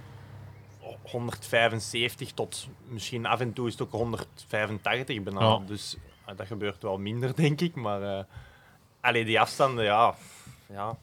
175 1.02 2.32
tot 2.32 2.68
misschien 2.88 3.26
af 3.26 3.40
en 3.40 3.52
toe 3.52 3.66
is 3.66 3.72
het 3.72 3.82
ook 3.82 3.92
185 3.92 5.22
bijna. 5.22 5.40
Ja. 5.40 5.60
Dus 5.66 5.96
ah, 6.24 6.36
dat 6.36 6.46
gebeurt 6.46 6.82
wel 6.82 6.98
minder, 6.98 7.36
denk 7.42 7.60
ik. 7.60 7.74
Maar 7.74 8.26
allee, 9.00 9.24
die 9.24 9.40
afstanden, 9.40 9.84
ja. 9.84 10.14
ja. 10.66 10.96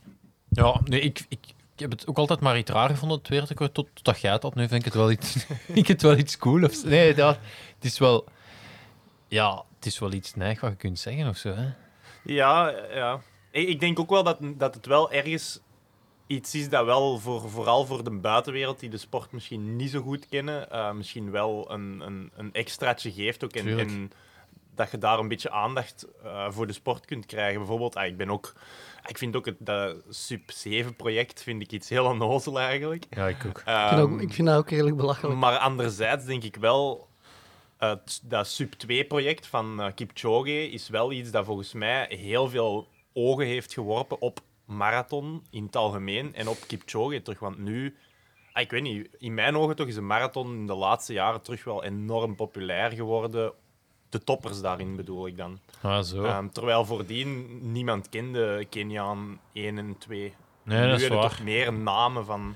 Ja, 0.54 0.82
nee, 0.84 1.00
ik, 1.00 1.26
ik, 1.30 1.40
ik 1.74 1.80
heb 1.80 1.92
het 1.92 2.08
ook 2.08 2.18
altijd 2.18 2.40
maar 2.40 2.58
iets 2.58 2.72
raar 2.72 2.90
gevonden, 2.90 3.18
het 3.18 3.28
wereldrecord, 3.28 3.74
tot, 3.74 3.88
totdat 3.94 4.22
jij 4.22 4.32
het 4.32 4.44
had. 4.44 4.56
Nu 4.56 4.68
vind 4.68 4.80
ik 4.80 4.86
het 4.86 4.94
wel 4.94 5.12
iets, 5.12 5.46
ik 5.74 5.88
het 5.88 6.02
wel 6.02 6.18
iets 6.18 6.38
cool. 6.38 6.64
Of, 6.64 6.84
nee, 6.84 7.14
dat, 7.14 7.38
het 7.76 7.86
is 7.86 8.00
wel... 8.00 8.26
Ja, 9.28 9.64
het 9.76 9.86
is 9.86 10.00
wel 10.00 10.12
iets 10.12 10.36
neig 10.36 10.62
wat 10.62 10.70
je 10.70 10.78
kunt 10.78 11.00
zeggen 11.00 11.28
of 11.28 11.38
zo, 11.38 11.54
hè? 11.54 11.70
Ja, 12.24 12.74
ja. 12.94 13.22
Ik 13.52 13.80
denk 13.80 14.00
ook 14.00 14.10
wel 14.10 14.24
dat, 14.24 14.38
dat 14.42 14.74
het 14.74 14.86
wel 14.86 15.12
ergens 15.12 15.60
iets 16.28 16.56
is 16.56 16.70
dat 16.70 16.86
wel 16.86 17.18
voor, 17.20 17.50
vooral 17.50 17.86
voor 17.86 18.04
de 18.04 18.12
buitenwereld 18.12 18.80
die 18.80 18.90
de 18.90 18.98
sport 18.98 19.32
misschien 19.32 19.76
niet 19.76 19.90
zo 19.90 20.02
goed 20.02 20.28
kennen, 20.28 20.72
eh, 20.72 20.92
misschien 20.92 21.32
wel 21.32 21.72
een, 21.72 22.02
een, 22.06 22.32
een 22.36 22.54
extraatje 22.54 23.12
geeft 23.12 23.44
ook. 23.44 23.52
En 23.52 24.12
dat 24.76 24.92
je 24.92 24.98
daar 24.98 25.20
een 25.20 25.28
beetje 25.28 25.52
aandacht 25.52 26.08
eh, 26.24 26.46
voor 26.50 26.68
de 26.68 26.74
sport 26.74 27.06
kunt 27.06 27.26
krijgen. 27.26 27.58
Bijvoorbeeld, 27.58 27.96
ah, 27.96 28.06
ik 28.06 28.18
ben 28.18 28.30
ook... 28.30 28.54
Ik 29.06 29.18
vind 29.18 29.36
ook 29.36 29.46
het 29.46 29.56
dat 29.60 29.96
Sub-7-project 30.10 31.44
vind 31.44 31.62
ik 31.62 31.72
iets 31.72 31.90
heel 31.90 32.06
onnozel 32.06 32.60
eigenlijk. 32.60 33.06
Ja, 33.10 33.28
ik 33.28 33.46
ook. 33.48 33.58
Ik 33.60 33.64
vind, 33.88 34.00
ook, 34.02 34.10
Ehm, 34.10 34.20
ik 34.20 34.34
vind 34.34 34.48
dat 34.48 34.58
ook 34.58 34.70
redelijk 34.70 34.96
belachelijk. 34.96 35.40
maar 35.40 35.58
anderzijds 35.58 36.26
denk 36.26 36.44
ik 36.44 36.56
wel, 36.56 37.08
het- 37.78 38.22
dat 38.24 38.48
Sub-2-project 38.48 39.48
van 39.48 39.82
eh, 39.82 39.88
Kipchoge 39.96 40.70
is 40.70 40.90
wel 40.90 41.12
iets 41.12 41.32
dat 41.32 41.46
volgens 41.46 41.74
mij 41.74 42.06
heel 42.10 42.50
veel 42.50 42.88
ogen 43.14 43.46
heeft 43.46 43.74
geworpen 43.74 44.22
op 44.22 44.40
marathon 44.66 45.44
in 45.50 45.64
het 45.64 45.76
algemeen 45.76 46.36
en 46.36 46.48
op 46.48 46.58
Kipchoge 46.68 47.22
terug. 47.22 47.40
Want 47.40 47.58
nu, 47.58 47.96
ah, 48.54 48.62
ik 48.62 48.72
weet 48.72 48.82
niet, 48.82 49.10
in 49.18 49.34
mijn 49.34 49.56
ogen 49.58 49.76
toch 49.76 49.88
is 49.88 49.96
een 49.96 50.08
marathon 50.08 50.54
in 50.56 50.68
de 50.68 50.74
laatste 50.76 51.14
jaren 51.14 51.42
terug 51.42 51.64
wel 51.64 51.84
enorm 51.84 52.36
populair 52.36 52.92
geworden. 52.92 53.54
De 54.12 54.24
toppers 54.24 54.62
daarin 54.62 54.96
bedoel 54.96 55.28
ik 55.28 55.38
dan. 55.38 55.60
Ah, 55.82 56.02
zo. 56.02 56.24
Ehm, 56.24 56.48
terwijl 56.50 56.86
voordien 56.86 57.60
niemand 57.72 58.10
kende 58.10 58.66
Keniaan 58.70 59.40
1 59.54 59.78
en 59.78 59.96
2. 59.98 60.34
nee, 60.64 60.90
dat 60.90 61.02
is 61.02 61.08
waar. 61.08 61.22
toch 61.22 61.44
meer 61.44 61.74
namen 61.74 62.26
van... 62.26 62.56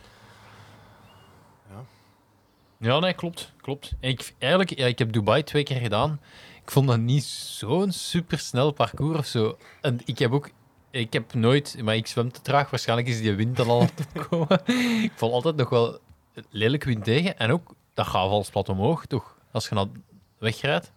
Ja, 2.77 2.99
nee, 2.99 3.13
klopt. 3.13 3.53
klopt. 3.61 3.93
Ik, 3.99 4.33
eigenlijk, 4.37 4.77
ja, 4.77 4.85
ik 4.85 4.99
heb 4.99 5.11
Dubai 5.11 5.43
twee 5.43 5.63
keer 5.63 5.79
gedaan. 5.79 6.19
Ik 6.63 6.71
vond 6.71 6.87
dat 6.87 6.99
niet 6.99 7.23
zo'n 7.23 7.91
supersnel 7.91 8.71
parcours 8.71 9.17
of 9.17 9.25
zo. 9.25 9.57
En 9.81 9.99
ik 10.05 10.19
heb 10.19 10.31
ook... 10.31 10.49
Ik 10.91 11.13
heb 11.13 11.33
nooit... 11.33 11.77
Maar 11.83 11.95
ik 11.95 12.07
zwem 12.07 12.31
te 12.31 12.41
traag. 12.41 12.69
Waarschijnlijk 12.69 13.07
is 13.07 13.21
die 13.21 13.33
wind 13.33 13.57
dan 13.57 13.67
al 13.67 13.81
aan 13.81 13.89
het 13.95 14.07
opkomen. 14.15 14.61
ik 15.03 15.11
val 15.15 15.33
altijd 15.33 15.55
nog 15.55 15.69
wel 15.69 15.99
lelijk 16.49 16.83
wind 16.83 17.03
tegen. 17.03 17.37
En 17.37 17.51
ook, 17.51 17.73
dat 17.93 18.07
gaat 18.07 18.29
vals 18.29 18.49
plat 18.49 18.69
omhoog, 18.69 19.05
toch? 19.05 19.37
Als 19.51 19.67
je 19.69 19.75
dan 19.75 20.03
wegrijdt. 20.37 20.91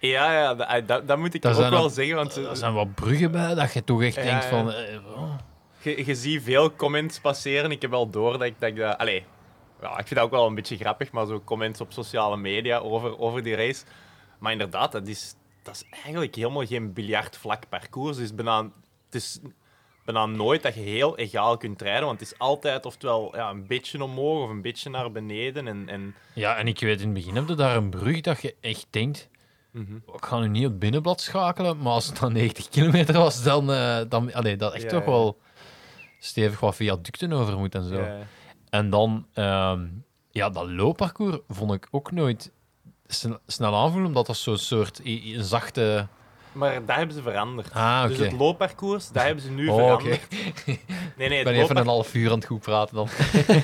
Ja, 0.00 0.32
ja 0.32 0.54
dat, 0.54 0.88
dat, 0.88 1.08
dat 1.08 1.18
moet 1.18 1.34
ik 1.34 1.44
ook 1.46 1.54
wel 1.54 1.88
zeggen. 1.90 2.16
Want 2.16 2.36
Er 2.36 2.56
zijn 2.56 2.74
wat 2.74 2.94
bruggen 2.94 3.30
bij, 3.30 3.54
dat 3.54 3.72
je 3.72 3.84
toch 3.84 4.02
echt 4.02 4.14
Ja, 4.14 4.22
denkt 4.22 4.44
van... 4.44 4.72
eh, 4.72 4.96
oh. 5.16 5.34
Je, 5.82 6.06
je 6.06 6.14
ziet 6.14 6.42
veel 6.42 6.74
comments 6.74 7.20
passeren. 7.20 7.70
Ik 7.70 7.82
heb 7.82 7.90
wel 7.90 8.10
door 8.10 8.32
dat 8.32 8.42
ik 8.42 8.54
dat... 8.58 8.68
Ik 8.68 8.76
dat 8.76 8.98
allee, 8.98 9.24
ja, 9.82 9.90
ik 9.90 10.06
vind 10.06 10.14
dat 10.14 10.24
ook 10.24 10.30
wel 10.30 10.46
een 10.46 10.54
beetje 10.54 10.76
grappig, 10.76 11.10
maar 11.10 11.26
zo 11.26 11.40
comments 11.44 11.80
op 11.80 11.92
sociale 11.92 12.36
media 12.36 12.78
over, 12.78 13.18
over 13.18 13.42
die 13.42 13.54
race. 13.54 13.84
Maar 14.38 14.52
inderdaad, 14.52 14.92
dat 14.92 15.06
is, 15.06 15.34
dat 15.62 15.74
is 15.74 15.84
eigenlijk 16.02 16.34
helemaal 16.34 16.66
geen 16.66 16.92
biljartvlak 16.92 17.68
parcours. 17.68 18.16
Het 18.16 18.24
is 18.24 18.34
bijna, 18.34 18.62
het 19.04 19.14
is 19.14 19.40
bijna 20.04 20.26
nooit 20.26 20.62
dat 20.62 20.74
je 20.74 20.80
heel 20.80 21.16
egaal 21.18 21.56
kunt 21.56 21.82
rijden, 21.82 22.06
want 22.06 22.20
het 22.20 22.32
is 22.32 22.38
altijd 22.38 22.86
oftewel 22.86 23.36
ja, 23.36 23.50
een 23.50 23.66
beetje 23.66 24.02
omhoog 24.02 24.42
of 24.44 24.50
een 24.50 24.62
beetje 24.62 24.90
naar 24.90 25.12
beneden. 25.12 25.68
En, 25.68 25.88
en, 25.88 26.14
Ja, 26.34 26.56
en 26.56 26.66
ik 26.66 26.80
weet 26.80 27.00
in 27.00 27.04
het 27.04 27.14
begin 27.14 27.34
heb 27.34 27.48
je 27.48 27.54
daar 27.54 27.76
een 27.76 27.90
brug 27.90 28.20
dat 28.20 28.42
je 28.42 28.54
echt 28.60 28.86
denkt... 28.90 29.28
Mhm. 29.70 29.94
Ik 29.94 30.24
ga 30.24 30.38
nu 30.38 30.48
niet 30.48 30.64
op 30.64 30.70
het 30.70 30.78
binnenblad 30.78 31.20
schakelen, 31.20 31.78
maar 31.78 31.92
als 31.92 32.06
het 32.06 32.18
dan 32.18 32.32
90 32.32 32.68
kilometer 32.68 33.18
was, 33.18 33.42
dan... 33.42 33.72
eh 33.72 33.98
dan 34.08 34.32
allee, 34.34 34.56
dat 34.56 34.72
echt 34.72 34.82
Ja, 34.82 34.88
toch 34.88 35.04
ja. 35.04 35.10
wel 35.10 35.38
stevig 36.18 36.60
wat 36.60 36.76
viaducten 36.76 37.32
over 37.32 37.58
moet 37.58 37.74
en 37.74 37.84
zo. 37.88 37.94
ja. 38.00 38.16
En 38.70 38.90
dan... 38.90 39.26
ehm, 39.34 39.86
ja, 40.30 40.50
dat 40.50 40.66
loopparcours 40.68 41.36
vond 41.48 41.72
ik 41.72 41.88
ook 41.90 42.10
nooit 42.12 42.50
sn- 43.06 43.38
snel 43.46 43.74
aanvoelen, 43.76 44.06
omdat 44.08 44.26
dat 44.26 44.36
zo'n 44.36 44.56
soort... 44.58 45.00
een 45.04 45.44
zachte... 45.44 46.06
Maar 46.52 46.86
dat 46.86 46.96
hebben 46.96 47.14
ze 47.14 47.22
veranderd. 47.22 47.72
Ah. 47.74 48.06
Dus 48.06 48.18
het 48.18 48.32
loopparcours, 48.32 49.08
dat 49.10 49.22
hebben 49.22 49.42
ze 49.42 49.50
nu 49.50 49.68
Oh, 49.70 49.74
veranderd. 49.74 50.22
oké. 50.24 50.76
Nee, 51.16 51.28
nee, 51.28 51.38
Ik 51.38 51.44
ben 51.44 51.54
even 51.54 51.76
een 51.76 51.86
half 51.86 52.14
uur 52.14 52.30
aan 52.30 52.36
het 52.38 52.46
goed 52.46 52.60
praten 52.60 52.94
dan. 52.94 53.08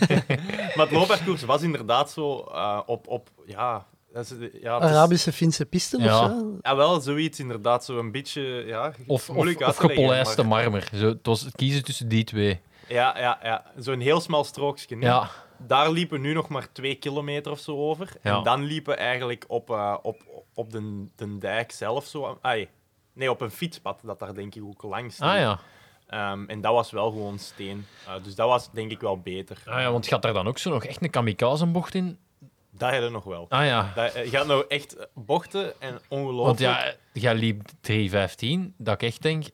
Maar 0.77 0.87
het 0.87 0.91
loopparcours 0.91 1.43
was 1.45 1.63
inderdaad 1.63 2.11
zo 2.11 2.39
eh, 2.39 2.81
op, 2.87 3.09
op 3.09 3.29
ja, 3.47 3.87
dat 4.15 4.31
is, 4.31 4.49
ja, 4.61 4.77
is- 4.77 4.83
Arabische 4.91 5.33
Finse 5.33 5.67
pisten 5.67 6.03
Ja. 6.03 6.25
of 6.25 6.31
zo? 6.31 6.57
ja, 6.63 6.77
wel 6.77 7.01
zoiets 7.01 7.41
inderdaad, 7.41 7.85
zo 7.85 7.99
een 7.99 8.11
beetje, 8.13 8.43
ja, 8.67 8.93
Of, 9.07 9.29
of, 9.29 9.35
moeilijk 9.35 9.65
gepolijste 9.65 10.43
maar- 10.43 10.63
marmer. 10.63 10.89
Zo, 10.95 11.07
het 11.09 11.27
was 11.27 11.41
het 11.41 11.55
kiezen 11.57 11.85
tussen 11.85 12.09
die 12.09 12.25
twee. 12.25 12.61
Ja, 12.89 13.19
ja, 13.19 13.39
ja, 13.43 13.65
zo'n 13.77 14.01
heel 14.01 14.21
smal 14.21 14.45
strookje. 14.45 14.97
Ja, 15.01 15.31
Daar 15.67 15.91
liepen 15.91 16.21
nu 16.21 16.33
nog 16.33 16.49
maar 16.49 16.73
twee 16.73 16.95
kilometer 16.95 17.53
of 17.53 17.59
zo 17.59 17.77
over. 17.77 18.09
Ja. 18.23 18.37
En 18.37 18.43
dan 18.43 18.63
liepen 18.65 18.99
eigenlijk 18.99 19.45
op, 19.49 19.71
eh, 19.71 19.97
op, 20.03 20.23
op 20.55 20.71
de, 20.73 21.07
de 21.17 21.39
dijk 21.39 21.73
zelf 21.73 22.07
zo, 22.07 22.39
ai, 22.43 22.69
nee, 23.13 23.31
op 23.31 23.41
een 23.41 23.51
fietspad 23.51 24.01
dat 24.03 24.19
daar 24.19 24.35
denk 24.35 24.55
ik 24.55 24.65
ook 24.65 24.83
langs 24.83 25.21
ah 25.21 25.37
ja. 25.39 25.59
Ehm, 26.07 26.45
en 26.47 26.61
dat 26.61 26.73
was 26.73 26.91
wel 26.91 27.11
gewoon 27.11 27.39
steen. 27.39 27.87
Eh, 28.07 28.13
dus 28.23 28.35
dat 28.35 28.49
was 28.49 28.71
denk 28.73 28.91
ik 28.91 29.01
wel 29.01 29.19
beter. 29.21 29.63
Ah 29.67 29.81
ja, 29.81 29.93
want 29.93 30.07
gaat 30.07 30.23
daar 30.23 30.33
dan 30.33 30.47
ook 30.49 30.59
zo 30.59 30.71
nog 30.71 30.85
echt 30.85 31.03
een 31.03 31.11
kamikaze-bocht 31.11 31.95
in? 31.95 32.19
Dat 32.77 32.91
hadden 32.91 33.13
nog 33.13 33.25
wel. 33.25 33.47
Ah 33.49 33.67
ja. 33.67 33.93
Dat, 33.95 34.13
eh, 34.13 34.25
je 34.25 34.31
gaat 34.31 34.47
nou 34.47 34.65
echt 34.69 34.97
bochten 35.15 35.81
en 35.81 36.01
ongelooflijk. 36.09 36.47
Want 36.47 36.59
ja, 36.59 36.95
jij 37.13 37.35
liep 37.35 37.63
3.15, 37.81 38.75
dat 38.77 38.95
ik 38.95 39.03
echt 39.03 39.23
denk... 39.23 39.45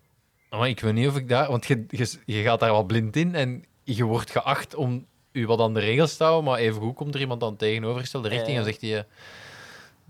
Maar 0.51 0.69
ik 0.69 0.81
weet 0.81 0.95
niet 0.95 1.09
of 1.09 1.17
ik 1.17 1.29
daar... 1.29 1.49
Want 1.49 1.67
je, 1.67 1.85
je, 1.89 2.19
je 2.27 2.43
gaat 2.43 2.61
daar 2.61 2.71
wel 2.71 2.85
blind 2.85 3.17
in 3.17 3.35
en 3.35 3.65
je 3.85 4.05
wordt 4.05 4.31
geacht 4.31 4.75
om 4.75 5.07
u 5.33 5.47
wat 5.47 5.61
aan 5.61 5.75
de 5.75 5.81
regels 5.81 6.17
te 6.17 6.25
houden, 6.25 6.45
maar 6.51 6.59
evengoed 6.59 6.95
komt 6.95 7.15
er 7.15 7.21
iemand 7.21 7.41
dan 7.41 7.57
tegenovergestelde 7.57 8.29
richting 8.29 8.53
Ja. 8.53 8.59
en 8.59 8.65
zegt 8.65 8.81
hij... 8.81 9.07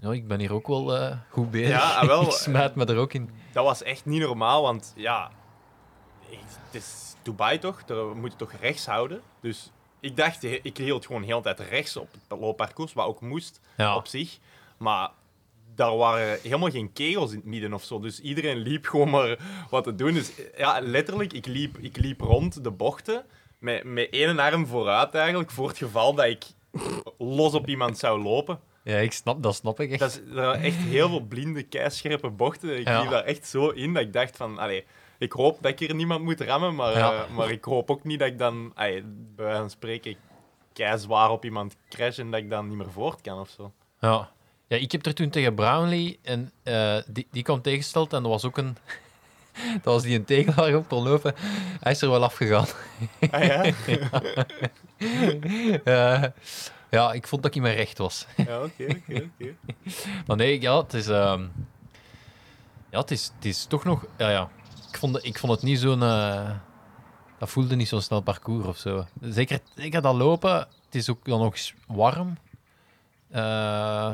Ja, 0.00 0.12
ik 0.12 0.28
ben 0.28 0.40
hier 0.40 0.52
ook 0.52 0.66
wel 0.66 0.96
eh, 0.96 1.16
goed 1.30 1.50
bezig. 1.50 1.68
Ja, 1.68 1.94
ah, 1.94 2.06
wel, 2.06 2.22
ik 2.26 2.30
smijt 2.30 2.74
me 2.74 2.84
er 2.84 2.96
ook 2.96 3.12
in. 3.12 3.30
Dat 3.52 3.64
was 3.64 3.82
echt 3.82 4.04
niet 4.04 4.20
normaal, 4.20 4.62
want 4.62 4.92
ja, 4.96 5.30
het 6.30 6.74
is 6.74 7.14
Dubai 7.22 7.58
toch? 7.58 7.84
Daar 7.84 8.04
moet 8.04 8.30
je 8.32 8.36
toch 8.36 8.52
rechts 8.60 8.86
houden. 8.86 9.20
Dus 9.40 9.70
ik 10.00 10.16
dacht, 10.16 10.42
ik 10.44 10.76
hield 10.76 11.06
gewoon 11.06 11.22
heel 11.22 11.40
tijd 11.42 11.60
rechts 11.60 11.96
op 11.96 12.08
het 12.28 12.38
loopparcours, 12.40 12.92
wat 12.92 13.06
ook 13.06 13.20
moest 13.20 13.60
Ja. 13.76 13.96
op 13.96 14.06
zich. 14.06 14.38
Maar 14.78 15.10
daar 15.74 15.96
waren 15.96 16.38
helemaal 16.42 16.70
geen 16.70 16.92
kegels 16.92 17.30
in 17.30 17.36
het 17.36 17.46
midden 17.46 17.72
of 17.74 17.84
zo. 17.84 18.00
Dus 18.00 18.20
iedereen 18.20 18.56
liep 18.58 18.86
gewoon 18.86 19.10
maar 19.10 19.38
wat 19.70 19.84
te 19.84 19.94
doen. 19.94 20.14
Dus 20.14 20.32
ja, 20.56 20.80
letterlijk, 20.80 21.32
ik 21.32 21.46
liep, 21.46 21.78
ik 21.78 21.96
liep 21.96 22.20
rond 22.20 22.64
de 22.64 22.70
bochten 22.70 23.24
met, 23.58 23.84
met 23.84 24.08
één 24.10 24.38
arm 24.38 24.66
vooruit 24.66 25.14
eigenlijk, 25.14 25.50
voor 25.50 25.68
het 25.68 25.78
geval 25.78 26.14
dat 26.14 26.26
ik 26.26 26.44
los 27.18 27.54
op 27.54 27.68
iemand 27.68 27.98
zou 27.98 28.22
lopen. 28.22 28.60
Ja, 28.84 28.96
ik 28.96 29.12
snap, 29.12 29.42
dat 29.42 29.54
snap 29.54 29.80
ik 29.80 29.90
echt. 29.90 30.00
Dat 30.00 30.10
is, 30.10 30.16
er 30.16 30.34
waren 30.34 30.62
echt 30.62 30.76
heel 30.76 31.08
veel 31.08 31.20
blinde, 31.20 31.62
keischerpe 31.62 32.30
bochten. 32.30 32.78
Ik 32.78 32.86
Ja. 32.88 33.00
liep 33.00 33.10
daar 33.10 33.24
echt 33.24 33.46
zo 33.48 33.68
in 33.68 33.94
dat 33.94 34.02
ik 34.02 34.12
dacht 34.12 34.36
van... 34.36 34.58
Allee, 34.58 34.84
ik 35.20 35.32
hoop 35.32 35.58
dat 35.62 35.70
ik 35.72 35.78
hier 35.78 35.94
niemand 35.94 36.22
moet 36.24 36.40
rammen, 36.40 36.74
maar, 36.74 36.92
Ja. 36.98 37.12
eh, 37.12 37.30
maar 37.36 37.50
ik 37.50 37.64
hoop 37.64 37.90
ook 37.90 38.04
niet 38.04 38.18
dat 38.18 38.28
ik 38.28 38.38
dan, 38.38 38.72
bij 38.74 39.04
wijze 39.36 39.58
van 39.60 39.70
spreken, 39.70 40.16
keizwaar 40.72 41.30
op 41.30 41.44
iemand 41.44 41.76
crash 41.88 42.18
en 42.18 42.30
dat 42.30 42.40
ik 42.40 42.50
dan 42.50 42.68
niet 42.68 42.76
meer 42.76 42.90
voort 42.90 43.20
kan 43.20 43.38
of 43.40 43.48
zo. 43.48 43.72
Ja. 44.00 44.30
ja, 44.66 44.76
ik 44.76 44.92
heb 44.92 45.06
er 45.06 45.14
toen 45.14 45.30
tegen 45.30 45.54
Brownlee 45.54 46.18
en 46.22 46.52
eh, 46.62 46.96
die, 47.06 47.26
die 47.30 47.42
kwam 47.42 47.62
tegengesteld 47.62 48.12
en 48.12 48.22
dat 48.22 48.30
was 48.32 48.44
ook 48.44 48.58
een. 48.58 48.76
dat 49.82 49.94
was 49.94 50.02
die 50.02 50.18
een 50.18 50.24
tegelaar 50.24 50.74
op 50.74 50.88
kon 50.88 51.02
lopen. 51.08 51.34
Hij 51.80 51.92
is 51.92 52.02
er 52.02 52.10
wel 52.10 52.22
afgegaan. 52.24 52.66
Ah 53.30 53.44
ja? 53.50 53.62
Eh, 55.84 56.24
ja, 56.90 57.12
ik 57.12 57.26
vond 57.26 57.42
dat 57.42 57.50
ik 57.50 57.56
in 57.56 57.62
mijn 57.62 57.76
recht 57.76 57.98
was. 57.98 58.26
Ja, 58.36 58.62
oké, 58.62 58.84
oké, 58.84 59.28
oké. 59.40 59.54
Maar 60.26 60.36
nee, 60.36 60.60
ja, 60.60 60.76
het 60.82 60.94
is. 60.94 61.06
ehm, 61.08 61.46
ja, 62.90 62.98
het 62.98 63.10
is, 63.10 63.32
het 63.36 63.44
is 63.44 63.64
toch 63.64 63.84
nog. 63.84 64.04
Ja, 64.16 64.30
ja. 64.30 64.50
Ik, 64.90 64.96
vond, 64.98 65.14
het- 65.14 65.24
ik 65.24 65.38
vond 65.38 65.52
het 65.52 65.62
niet 65.62 65.78
zo'n. 65.78 66.02
eh, 66.02 66.50
dat 67.38 67.50
voelde 67.50 67.76
niet 67.76 67.88
zo'n 67.88 68.00
snel 68.02 68.20
parcours 68.20 68.66
of 68.66 68.76
zo. 68.76 69.06
Zeker, 69.20 69.60
zeker 69.76 70.02
dat 70.02 70.14
lopen. 70.14 70.54
Het 70.84 70.94
is 70.94 71.10
ook 71.10 71.24
dan 71.24 71.40
nog 71.40 71.52
eens 71.52 71.74
warm. 71.86 72.38
Eh, 73.30 74.12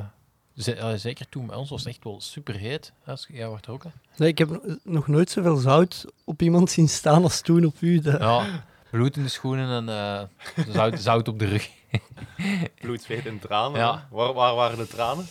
ze- 0.57 0.75
eh, 0.75 0.93
zeker 0.97 1.29
toen 1.29 1.47
bij 1.47 1.57
ons 1.57 1.71
was 1.71 1.81
het 1.81 1.89
echt 1.89 2.05
wel 2.05 2.21
super 2.21 2.55
heet. 2.55 2.93
Als 3.07 3.27
jij 3.31 3.49
wordt 3.49 3.67
er 3.67 3.73
ook. 3.73 3.83
hè? 3.85 3.91
Nee, 4.17 4.29
ik 4.29 4.39
heb 4.39 4.79
nog 4.85 5.07
nooit 5.07 5.31
zoveel 5.31 5.57
zout 5.57 6.05
op 6.25 6.43
iemand 6.43 6.71
zien 6.71 6.89
staan 6.89 7.23
als 7.23 7.41
toen 7.41 7.65
op 7.65 7.81
u. 7.81 8.01
Dat- 8.01 8.21
Ja, 8.21 8.65
bloed 8.91 9.17
in 9.17 9.23
de 9.23 9.29
schoenen 9.29 9.89
en 9.89 9.89
eh, 9.89 10.23
zout, 10.75 11.01
zout 11.01 11.29
op 11.29 11.39
de 11.39 11.45
rug. 11.47 11.71
Bloed, 12.81 13.03
zweet 13.03 13.27
en 13.27 13.39
tranen. 13.39 13.79
Ja. 13.81 14.09
Waar, 14.11 14.33
waar 14.33 14.55
waren 14.55 14.79
de 14.79 14.87
tranen? 14.87 15.27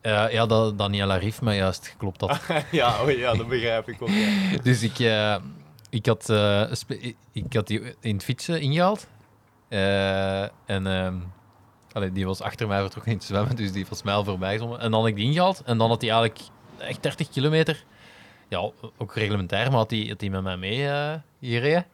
Eh, 0.00 0.32
ja, 0.32 0.46
dat 0.46 0.78
Daniela 0.78 1.16
Rief 1.16 1.40
me 1.40 1.54
juist 1.54 1.86
geklopt 1.86 2.20
had. 2.20 2.40
ja, 2.70 3.02
oh, 3.02 3.10
ja, 3.10 3.34
dat 3.34 3.48
begrijp 3.48 3.88
ik 3.88 4.02
ook. 4.02 4.08
Ja. 4.08 4.58
Dus 4.62 4.82
ik, 4.82 4.98
eh, 4.98 5.36
ik, 5.90 6.06
had, 6.06 6.30
eh, 6.30 6.72
ik 7.32 7.52
had 7.52 7.66
die 7.66 7.94
in 8.00 8.14
het 8.14 8.24
fietsen 8.24 8.60
ingehaald. 8.60 9.06
Eh, 9.68 10.42
en 10.42 10.86
ehm, 10.86 11.14
allee, 11.92 12.12
die 12.12 12.26
was 12.26 12.40
achter 12.40 12.68
mij 12.68 12.80
vertrokken 12.80 13.12
in 13.12 13.18
het 13.18 13.26
zwemmen, 13.26 13.56
dus 13.56 13.72
die 13.72 13.86
was 13.88 14.02
mij 14.02 14.14
al 14.14 14.24
voorbij 14.24 14.52
gezwommen. 14.52 14.80
En 14.80 14.90
dan 14.90 15.00
had 15.00 15.08
ik 15.08 15.16
die 15.16 15.24
ingehaald 15.24 15.62
en 15.64 15.78
dan 15.78 15.88
had 15.88 16.00
hij 16.00 16.10
eigenlijk 16.10 16.40
echt 16.78 17.02
30 17.02 17.28
kilometer. 17.28 17.84
Ja, 18.50 18.70
ook 18.98 19.14
reglementair, 19.14 19.66
maar 19.66 19.78
had 19.78 19.90
hij 19.90 20.04
had 20.08 20.18
die 20.18 20.30
met 20.30 20.42
mij 20.42 20.56
mee 20.56 20.88
eh 20.88 21.14
gereden. 21.40 21.86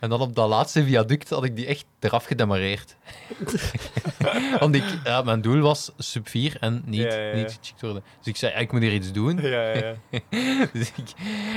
En 0.00 0.08
dan 0.08 0.20
op 0.20 0.34
dat 0.34 0.48
laatste 0.48 0.84
viaduct 0.84 1.30
had 1.30 1.44
ik 1.44 1.56
die 1.56 1.66
echt 1.66 1.84
eraf 2.00 2.24
gedemareerd. 2.24 2.96
Want 4.60 4.74
ik, 4.74 4.84
ja, 5.04 5.22
mijn 5.22 5.40
doel 5.40 5.60
was 5.60 5.92
sub 5.98 6.28
4 6.28 6.56
en 6.60 6.82
niet, 6.84 7.00
Ja, 7.02 7.14
ja, 7.14 7.28
ja. 7.28 7.34
niet 7.34 7.58
gecheckt 7.60 7.80
worden. 7.80 8.02
Dus 8.18 8.26
ik 8.26 8.36
zei, 8.36 8.60
ik 8.60 8.72
moet 8.72 8.82
hier 8.82 8.92
iets 8.92 9.12
doen. 9.12 9.40
Ja, 9.40 9.72
ja, 9.72 9.94
ja. 10.10 10.20
Dus 10.72 10.92
ik, 10.96 11.12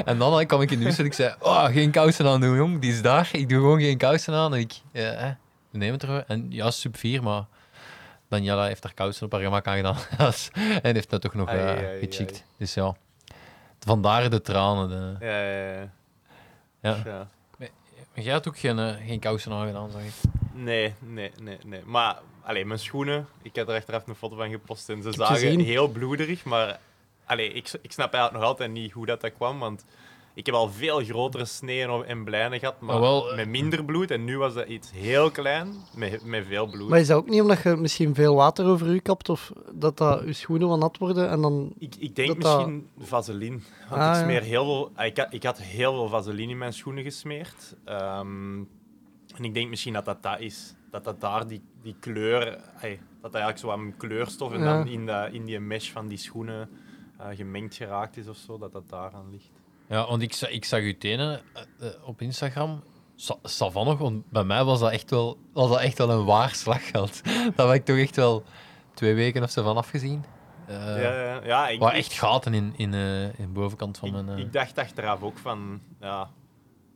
en 0.05 0.17
dan 0.17 0.45
kwam 0.45 0.61
ik 0.61 0.71
in 0.71 0.79
de 0.79 0.85
bus 0.85 0.97
en 0.97 1.05
ik 1.05 1.13
zei, 1.13 1.35
oh, 1.39 1.65
geen 1.65 1.91
kousen 1.91 2.27
aan 2.27 2.41
doen, 2.41 2.55
jong. 2.55 2.79
Die 2.79 2.91
is 2.91 3.01
daar. 3.01 3.29
Ik 3.31 3.49
doe 3.49 3.57
gewoon 3.59 3.79
geen 3.81 3.97
kousen 3.97 4.33
aan. 4.33 4.53
En 4.53 4.59
ik, 4.59 4.73
we 4.91 5.77
nemen 5.77 5.93
het 5.93 6.03
er. 6.03 6.23
En 6.27 6.45
ja, 6.49 6.71
sub 6.71 6.97
4, 6.97 7.23
maar 7.23 7.45
Daniela 8.29 8.65
heeft 8.65 8.81
daar 8.81 8.93
kousen 8.93 9.25
op 9.25 9.31
haar 9.31 9.41
gemak 9.41 9.67
aan 9.67 9.75
gedaan. 9.75 9.97
en 10.81 10.95
heeft 10.95 11.09
dat 11.09 11.21
toch 11.21 11.33
nog 11.33 11.49
eh 11.49 11.65
ai. 11.65 11.99
gecheckt. 11.99 12.45
Dus 12.57 12.73
ja, 12.73 12.95
vandaar 13.79 14.29
de 14.29 14.41
tranen. 14.41 14.89
De, 14.89 15.25
Ja, 15.25 15.41
ja, 15.41 15.71
ja. 15.71 15.89
ja. 16.81 17.01
ja. 17.05 17.27
Maar 18.13 18.23
jij 18.23 18.33
had 18.33 18.47
ook 18.47 18.57
geen, 18.57 18.79
eh, 18.79 19.07
geen 19.07 19.19
kousen 19.19 19.51
aangedaan, 19.51 19.91
zag 19.91 20.01
ik. 20.01 20.13
Nee, 20.53 20.93
nee, 20.99 21.31
nee, 21.41 21.57
nee. 21.65 21.81
Maar 21.85 22.17
allee, 22.41 22.65
mijn 22.65 22.79
schoenen, 22.79 23.27
ik 23.41 23.55
heb 23.55 23.67
er 23.67 23.75
achteraf 23.75 24.07
een 24.07 24.15
foto 24.15 24.35
van 24.35 24.49
gepost 24.49 24.89
en 24.89 25.01
ze 25.01 25.11
zagen 25.11 25.35
gezien. 25.35 25.59
heel 25.59 25.87
bloederig, 25.87 26.43
maar 26.43 26.79
allee, 27.25 27.53
ik, 27.53 27.71
ik 27.81 27.91
snap 27.91 28.13
eigenlijk 28.13 28.43
nog 28.43 28.51
altijd 28.51 28.71
niet 28.71 28.91
hoe 28.91 29.05
dat, 29.05 29.21
dat 29.21 29.33
kwam, 29.33 29.59
want 29.59 29.85
ik 30.39 30.45
heb 30.45 30.55
al 30.55 30.69
veel 30.69 30.99
grotere 31.03 31.45
sneeën 31.45 32.03
en 32.05 32.23
blijnen 32.23 32.59
gehad, 32.59 32.81
maar 32.81 32.99
wel, 32.99 33.29
eh, 33.29 33.35
met 33.35 33.47
minder 33.47 33.85
bloed. 33.85 34.11
En 34.11 34.23
nu 34.23 34.37
was 34.37 34.53
dat 34.53 34.67
iets 34.67 34.91
heel 34.91 35.31
klein, 35.31 35.73
met, 35.95 36.25
met 36.25 36.45
veel 36.47 36.67
bloed. 36.69 36.89
Maar 36.89 36.99
is 36.99 37.07
dat 37.07 37.17
ook 37.17 37.29
niet 37.29 37.41
omdat 37.41 37.61
je 37.63 37.75
misschien 37.75 38.15
veel 38.15 38.35
water 38.35 38.65
over 38.65 38.87
u 38.87 38.99
kapt 38.99 39.29
of 39.29 39.51
dat, 39.73 39.97
dat 39.97 40.21
je 40.25 40.33
schoenen 40.33 40.67
wat 40.67 40.79
nat 40.79 40.97
worden 40.97 41.29
en 41.29 41.41
dan... 41.41 41.73
Ik, 41.77 41.95
ik 41.95 42.15
denk 42.15 42.27
dat 42.27 42.41
dat- 42.41 42.55
misschien 42.57 42.87
vaseline. 42.99 43.59
Want 43.89 44.01
Ah, 44.01 44.07
ik 44.09 44.13
ja. 44.15 44.21
smeer 44.23 44.41
heel 44.41 44.63
veel... 44.65 44.91
ah, 44.95 45.05
Ik 45.05 45.17
had, 45.17 45.27
ik 45.33 45.43
had 45.43 45.57
heel 45.61 45.93
veel 45.93 46.07
vaseline 46.09 46.51
in 46.51 46.57
mijn 46.57 46.73
schoenen 46.73 47.03
gesmeerd. 47.03 47.75
Ehm, 47.85 48.57
en 49.35 49.43
ik 49.43 49.53
denk 49.53 49.69
misschien 49.69 49.93
dat 49.93 50.05
dat 50.05 50.23
dat 50.23 50.39
is. 50.39 50.73
Dat 50.91 51.03
dat 51.03 51.21
daar 51.21 51.47
die, 51.47 51.61
die 51.81 51.95
kleur... 51.99 52.57
ai, 52.81 52.99
dat 53.21 53.31
dat 53.31 53.41
eigenlijk 53.41 53.57
zo 53.59 53.71
aan 53.71 53.93
kleurstof 53.97 54.53
en 54.53 54.59
Ja. 54.59 54.65
dan 54.65 54.87
in, 54.87 55.05
de, 55.05 55.29
in 55.31 55.45
die 55.45 55.59
mesh 55.59 55.91
van 55.91 56.07
die 56.07 56.17
schoenen 56.17 56.69
eh, 57.17 57.25
gemengd 57.35 57.75
geraakt 57.75 58.17
is 58.17 58.27
of 58.27 58.37
zo, 58.37 58.57
dat 58.57 58.71
dat 58.71 58.89
daaraan 58.89 59.29
ligt. 59.31 59.49
Ja, 59.89 60.07
want 60.07 60.21
ik, 60.21 60.35
ik 60.35 60.65
zag 60.65 60.81
uw 60.81 60.97
tenen 60.97 61.41
eh, 61.53 61.87
eh, 61.87 62.07
op 62.07 62.21
Instagram. 62.21 62.83
Sa 63.43 63.71
want 63.71 64.29
bij 64.29 64.43
mij 64.43 64.63
was 64.63 64.79
dat 64.79 64.91
echt 64.91 65.09
wel, 65.09 65.37
was 65.53 65.69
dat 65.69 65.79
echt 65.79 65.97
wel 65.97 66.09
een 66.09 66.25
waar 66.25 66.55
slaggeld. 66.55 67.23
Daar 67.55 67.67
heb 67.67 67.75
ik 67.75 67.85
toch 67.85 67.97
echt 67.97 68.15
wel 68.15 68.43
twee 68.93 69.13
weken 69.13 69.43
of 69.43 69.49
zo 69.49 69.63
van 69.63 69.77
afgezien. 69.77 70.23
Eh 70.67 70.75
ja, 70.75 71.21
ja, 71.21 71.43
ja, 71.43 71.67
ik, 71.67 71.79
waar 71.79 71.93
echt 71.93 72.13
gaten 72.13 72.53
in, 72.53 72.73
in, 72.77 72.93
in 72.93 73.45
de 73.45 73.47
bovenkant 73.47 73.97
van 73.97 74.07
ik, 74.07 74.13
mijn... 74.13 74.37
ik 74.37 74.53
dacht 74.53 74.77
achteraf 74.77 75.21
ook 75.21 75.37
van... 75.37 75.81
Ja, 75.99 76.29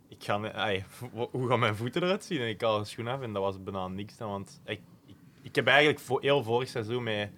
ik 0.09 0.23
ga, 0.23 0.51
ai, 0.51 0.83
hoe 1.31 1.47
gaan 1.47 1.59
mijn 1.59 1.75
voeten 1.75 2.03
eruit 2.03 2.23
zien? 2.23 2.41
En 2.41 2.47
ik 2.47 2.61
haal 2.61 2.79
een 2.79 2.85
schoen 2.85 3.07
af 3.07 3.21
en 3.21 3.33
dat 3.33 3.43
was 3.43 3.63
bijna 3.63 3.87
niks 3.87 4.17
dan. 4.17 4.29
Want 4.29 4.61
ik, 4.65 4.81
ik, 5.05 5.15
ik 5.41 5.55
heb 5.55 5.67
eigenlijk 5.67 5.99
voor, 5.99 6.21
heel 6.21 6.43
vorig 6.43 6.69
seizoen 6.69 7.03
met, 7.03 7.29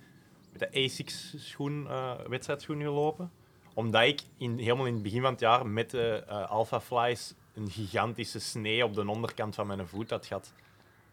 met 0.51 0.59
de 0.59 0.83
ASICS 0.83 1.33
schoen, 1.37 1.87
wedstrijdschoen 2.27 2.81
gelopen. 2.81 3.31
Omdat 3.75 4.01
ik 4.03 4.21
in, 4.37 4.57
helemaal 4.57 4.85
in 4.85 4.93
het 4.93 5.03
begin 5.03 5.21
van 5.21 5.31
het 5.31 5.39
jaar 5.39 5.67
met 5.67 5.89
de 5.89 6.23
eh, 6.27 6.49
Alpha 6.49 6.79
Flies 6.81 7.33
een 7.53 7.69
gigantische 7.69 8.39
snee 8.39 8.83
op 8.85 8.93
de 8.93 9.09
onderkant 9.09 9.55
van 9.55 9.67
mijn 9.67 9.87
voet 9.87 10.09
had 10.09 10.25
gehad. 10.25 10.53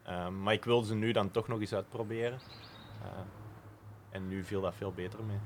Ehm, 0.02 0.42
maar 0.42 0.52
ik 0.54 0.64
wilde 0.64 0.86
ze 0.86 0.94
nu 0.94 1.12
dan 1.12 1.30
toch 1.30 1.48
nog 1.48 1.60
eens 1.60 1.74
uitproberen. 1.74 2.38
Eh, 3.02 3.08
en 4.10 4.28
nu 4.28 4.44
viel 4.44 4.60
dat 4.60 4.74
veel 4.76 4.92
beter 4.92 5.24
mee. 5.24 5.38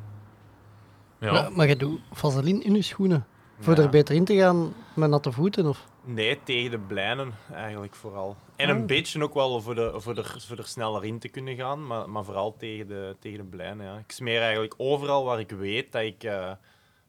ja. 1.20 1.32
Maar, 1.32 1.52
maar 1.52 1.68
je 1.68 1.76
doet 1.76 2.00
vaseline 2.12 2.62
in 2.62 2.74
je 2.74 2.82
schoenen. 2.82 3.26
Voor 3.58 3.76
Ja. 3.76 3.82
er 3.82 3.88
beter 3.90 4.14
in 4.14 4.24
te 4.24 4.36
gaan 4.36 4.74
met 4.94 5.10
natte 5.10 5.32
voeten? 5.32 5.66
Of? 5.66 5.86
Nee, 6.04 6.42
tegen 6.42 6.70
de 6.70 6.78
blijnen 6.78 7.34
eigenlijk 7.52 7.94
vooral. 7.94 8.36
En 8.56 8.70
Ah. 8.70 8.76
een 8.76 8.86
beetje 8.86 9.22
ook 9.22 9.34
wel 9.34 9.60
voor, 9.60 9.74
de, 9.74 9.92
voor, 9.96 10.14
de, 10.14 10.24
voor 10.24 10.58
er 10.58 10.66
sneller 10.66 11.04
in 11.04 11.18
te 11.18 11.28
kunnen 11.28 11.56
gaan, 11.56 11.86
maar, 11.86 12.10
maar 12.10 12.24
vooral 12.24 12.56
tegen 12.56 12.86
de, 12.86 13.16
tegen 13.18 13.38
de 13.38 13.44
blijnen. 13.44 13.86
Ja. 13.86 13.96
Ik 13.98 14.10
smeer 14.12 14.40
eigenlijk 14.40 14.74
overal 14.76 15.24
waar 15.24 15.40
ik 15.40 15.50
weet 15.50 15.92
dat 15.92 16.02
ik, 16.02 16.22
eh, 16.24 16.50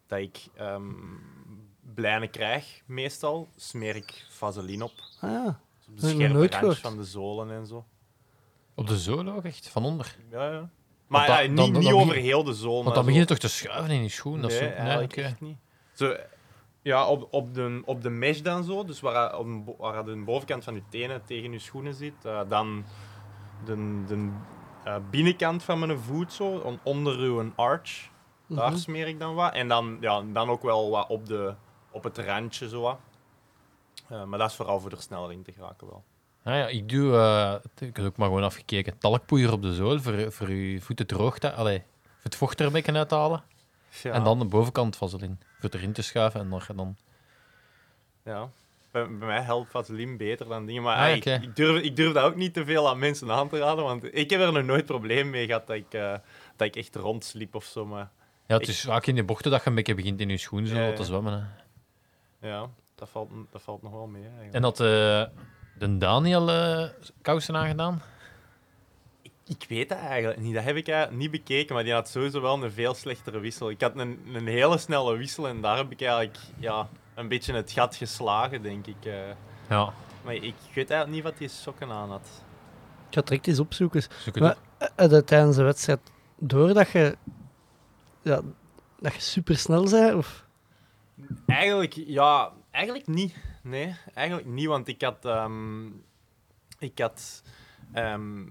dat 0.08 0.18
ik 0.18 0.38
ehm, 0.56 0.84
blijnen 1.94 2.30
krijg, 2.30 2.82
meestal, 2.86 3.48
smeer 3.56 3.96
ik 3.96 4.26
vaseline 4.30 4.84
op. 4.84 4.92
Ah 5.20 5.30
ja. 5.30 5.44
Dus 5.78 5.86
op 5.88 6.00
de 6.00 6.08
scherpe 6.08 6.32
nooit 6.34 6.34
randjes 6.54 6.58
gehoord. 6.58 6.78
van 6.78 6.96
de 6.96 7.04
zolen 7.04 7.50
en 7.50 7.66
zo. 7.66 7.84
Op 8.74 8.86
de 8.86 8.98
zool 8.98 9.28
ook 9.28 9.44
echt, 9.44 9.68
van 9.68 9.84
onder. 9.84 10.16
Ja, 10.30 10.50
ja. 10.52 10.68
Maar 11.06 11.26
dan- 11.26 11.36
ja, 11.36 11.42
dan- 11.42 11.48
niet, 11.50 11.56
dan 11.56 11.82
niet 11.82 11.90
begin- 11.90 11.94
over 11.94 12.14
heel 12.14 12.44
de 12.44 12.52
zool. 12.54 12.72
Want 12.72 12.84
maar 12.84 12.94
dan 12.94 13.04
begin 13.04 13.20
je 13.20 13.26
toch 13.26 13.38
te 13.38 13.48
schuiven 13.48 13.90
in 13.94 14.02
je 14.02 14.08
schoen. 14.08 14.40
Dat 14.40 14.50
nee, 14.50 14.58
zo, 14.58 14.64
nee, 14.64 14.72
eigenlijk 14.74 15.16
echt 15.16 15.40
niet. 15.40 15.56
Zo, 15.92 16.16
ja, 16.82 17.06
op, 17.08 17.28
op, 17.30 17.54
de, 17.54 17.82
op 17.84 18.02
de 18.02 18.10
mesh 18.10 18.40
dan 18.40 18.64
zo, 18.64 18.84
dus 18.84 19.00
waar, 19.00 19.38
op, 19.38 19.44
de 19.46 19.62
bo- 19.64 19.76
waar 19.78 20.04
de 20.04 20.16
bovenkant 20.24 20.64
van 20.64 20.74
je 20.74 20.82
tenen 20.88 21.24
tegen 21.24 21.52
je 21.52 21.58
schoenen 21.58 21.94
zit, 21.94 22.24
eh, 22.24 22.40
dan 22.48 22.84
de, 23.64 24.02
de 24.06 24.30
eh, 24.84 24.96
binnenkant 25.10 25.62
van 25.62 25.78
mijn 25.78 25.98
voet 25.98 26.32
zo, 26.32 26.48
on- 26.56 26.78
onder 26.82 27.18
uw 27.18 27.52
arch, 27.56 28.08
daar 28.48 28.70
Mhm. 28.70 28.78
smeer 28.78 29.06
ik 29.08 29.18
dan 29.18 29.34
wat. 29.34 29.54
En 29.54 29.68
dan, 29.68 29.96
ja, 30.00 30.22
dan 30.32 30.50
ook 30.50 30.62
wel 30.62 30.90
wat 30.90 31.08
op, 31.08 31.26
de, 31.26 31.54
op 31.90 32.04
het 32.04 32.18
randje 32.18 32.68
zo 32.68 32.80
wat. 32.80 32.98
Eh, 34.08 34.24
maar 34.24 34.38
dat 34.38 34.50
is 34.50 34.56
vooral 34.56 34.80
voor 34.80 34.92
sneller 34.98 35.32
in 35.32 35.42
te 35.42 35.52
geraken 35.52 35.86
wel. 35.86 36.04
Ah 36.44 36.54
ja, 36.54 36.66
ik 36.66 36.88
doe, 36.88 37.16
eh, 37.16 37.88
ik 37.88 37.96
heb 37.96 38.06
ook 38.06 38.16
maar 38.16 38.26
gewoon 38.28 38.42
afgekeken, 38.44 38.98
talkpoeier 38.98 39.52
op 39.52 39.62
de 39.62 39.74
zool 39.74 40.00
voor, 40.00 40.32
voor 40.32 40.50
je 40.50 40.80
voeten 40.80 41.06
droog 41.06 41.38
te 41.38 41.52
Allee, 41.52 41.78
voor 42.02 42.14
het 42.22 42.36
vocht 42.36 42.60
er 42.60 42.66
een 42.66 42.72
beetje 42.72 42.92
uit 42.92 43.08
te 43.08 43.14
halen. 43.14 43.42
Ja, 44.02 44.12
En 44.12 44.24
dan 44.24 44.38
de 44.38 44.44
bovenkant 44.44 44.96
vaseline, 44.96 45.36
voor 45.40 45.70
het 45.70 45.74
erin 45.74 45.92
te 45.92 46.02
schuiven 46.02 46.40
en 46.40 46.48
dan... 46.50 46.62
dan 46.76 46.96
Ja. 48.24 48.50
Bij, 48.90 49.06
bij 49.08 49.26
mij 49.26 49.40
helpt 49.40 49.70
Vaseline 49.70 50.16
beter 50.16 50.48
dan 50.48 50.66
dingen. 50.66 50.82
Maar 50.82 50.96
Ah, 50.96 51.16
ik, 51.16 51.56
durf, 51.56 51.82
ik 51.82 51.96
durf 51.96 52.12
dat 52.12 52.24
ook 52.24 52.36
niet 52.36 52.54
te 52.54 52.64
veel 52.64 52.88
aan 52.88 52.98
mensen 52.98 53.30
aan 53.30 53.48
te 53.48 53.58
raden. 53.58 53.84
Want 53.84 54.14
ik 54.14 54.30
heb 54.30 54.40
er 54.40 54.52
nog 54.52 54.64
nooit 54.64 54.84
probleem 54.86 55.30
mee 55.30 55.46
gehad 55.46 55.66
dat 55.66 55.76
ik, 55.76 55.94
eh, 55.94 56.12
dat 56.56 56.66
ik 56.66 56.76
echt 56.76 56.96
rondsliep 56.96 57.54
of 57.54 57.64
zo. 57.64 57.86
Maar 57.86 58.10
ja, 58.48 58.54
het 58.54 58.62
Ik- 58.62 58.68
is 58.68 58.80
vaak 58.80 59.06
in 59.06 59.14
de 59.14 59.24
bochten 59.24 59.50
dat 59.50 59.62
je 59.62 59.68
een 59.68 59.74
beetje 59.74 59.94
begint 59.94 60.20
in 60.20 60.28
je 60.28 60.36
schoen 60.36 60.66
zo 60.66 60.76
Ja, 60.78 60.92
te 60.92 61.04
zwemmen. 61.04 61.50
Hè. 62.40 62.48
ja, 62.48 62.66
dat 62.94 63.08
valt, 63.08 63.30
dat 63.50 63.62
valt 63.62 63.82
nog 63.82 63.92
wel 63.92 64.06
mee. 64.06 64.22
Eigenlijk. 64.22 64.54
En 64.54 64.62
had 64.62 64.80
eh, 64.80 64.86
de 65.78 65.96
Daniel 65.98 66.50
eh, 66.50 66.88
kousen 67.22 67.56
aangedaan? 67.56 68.02
Ik 69.46 69.64
weet 69.68 69.88
dat 69.88 69.98
eigenlijk 69.98 70.40
niet. 70.40 70.54
Dat 70.54 70.64
heb 70.64 70.76
ik 70.76 70.88
eigenlijk 70.88 71.20
niet 71.20 71.30
bekeken. 71.30 71.74
Maar 71.74 71.84
die 71.84 71.92
had 71.92 72.08
sowieso 72.08 72.40
wel 72.40 72.62
een 72.62 72.70
veel 72.72 72.94
slechtere 72.94 73.38
wissel. 73.38 73.70
Ik 73.70 73.80
had 73.80 73.92
een, 73.96 74.20
een 74.32 74.46
hele 74.46 74.78
snelle 74.78 75.16
wissel. 75.16 75.48
En 75.48 75.60
daar 75.60 75.76
heb 75.76 75.90
ik 75.90 76.00
eigenlijk 76.00 76.38
ja, 76.58 76.88
een 77.14 77.28
beetje 77.28 77.54
het 77.54 77.70
gat 77.72 77.96
geslagen, 77.96 78.62
denk 78.62 78.86
ik. 78.86 79.04
eh. 79.04 79.12
Ja, 79.68 79.92
maar 80.24 80.34
ik 80.34 80.42
weet 80.74 80.90
eigenlijk 80.90 81.10
niet 81.10 81.22
wat 81.22 81.38
die 81.38 81.48
sokken 81.48 81.90
aan 81.90 82.10
had. 82.10 82.26
Ik 83.08 83.14
ga 83.14 83.20
het 83.20 83.26
direct 83.26 83.46
eens 83.46 83.58
opzoeken. 83.58 84.02
zoek 84.02 84.34
het 84.34 84.38
Maar 84.40 84.56
op. 84.80 84.92
had 84.96 85.10
je 85.10 85.24
tijdens 85.24 85.56
de 85.56 85.62
wedstrijd 85.62 86.00
door 86.38 86.74
dat 86.74 86.90
je, 86.90 87.16
ja, 88.22 88.40
dat 89.00 89.14
je 89.14 89.20
supersnel 89.20 89.90
bent? 89.90 90.14
Of? 90.14 90.46
Eigenlijk, 91.46 91.92
ja, 91.92 92.52
eigenlijk 92.70 93.06
niet. 93.06 93.36
Nee, 93.62 93.96
eigenlijk 94.14 94.48
niet, 94.48 94.66
want 94.66 94.88
ik 94.88 95.02
had, 95.02 95.24
ehm, 95.24 95.86
ik 96.78 96.98
had 96.98 97.42
ehm, 97.92 98.42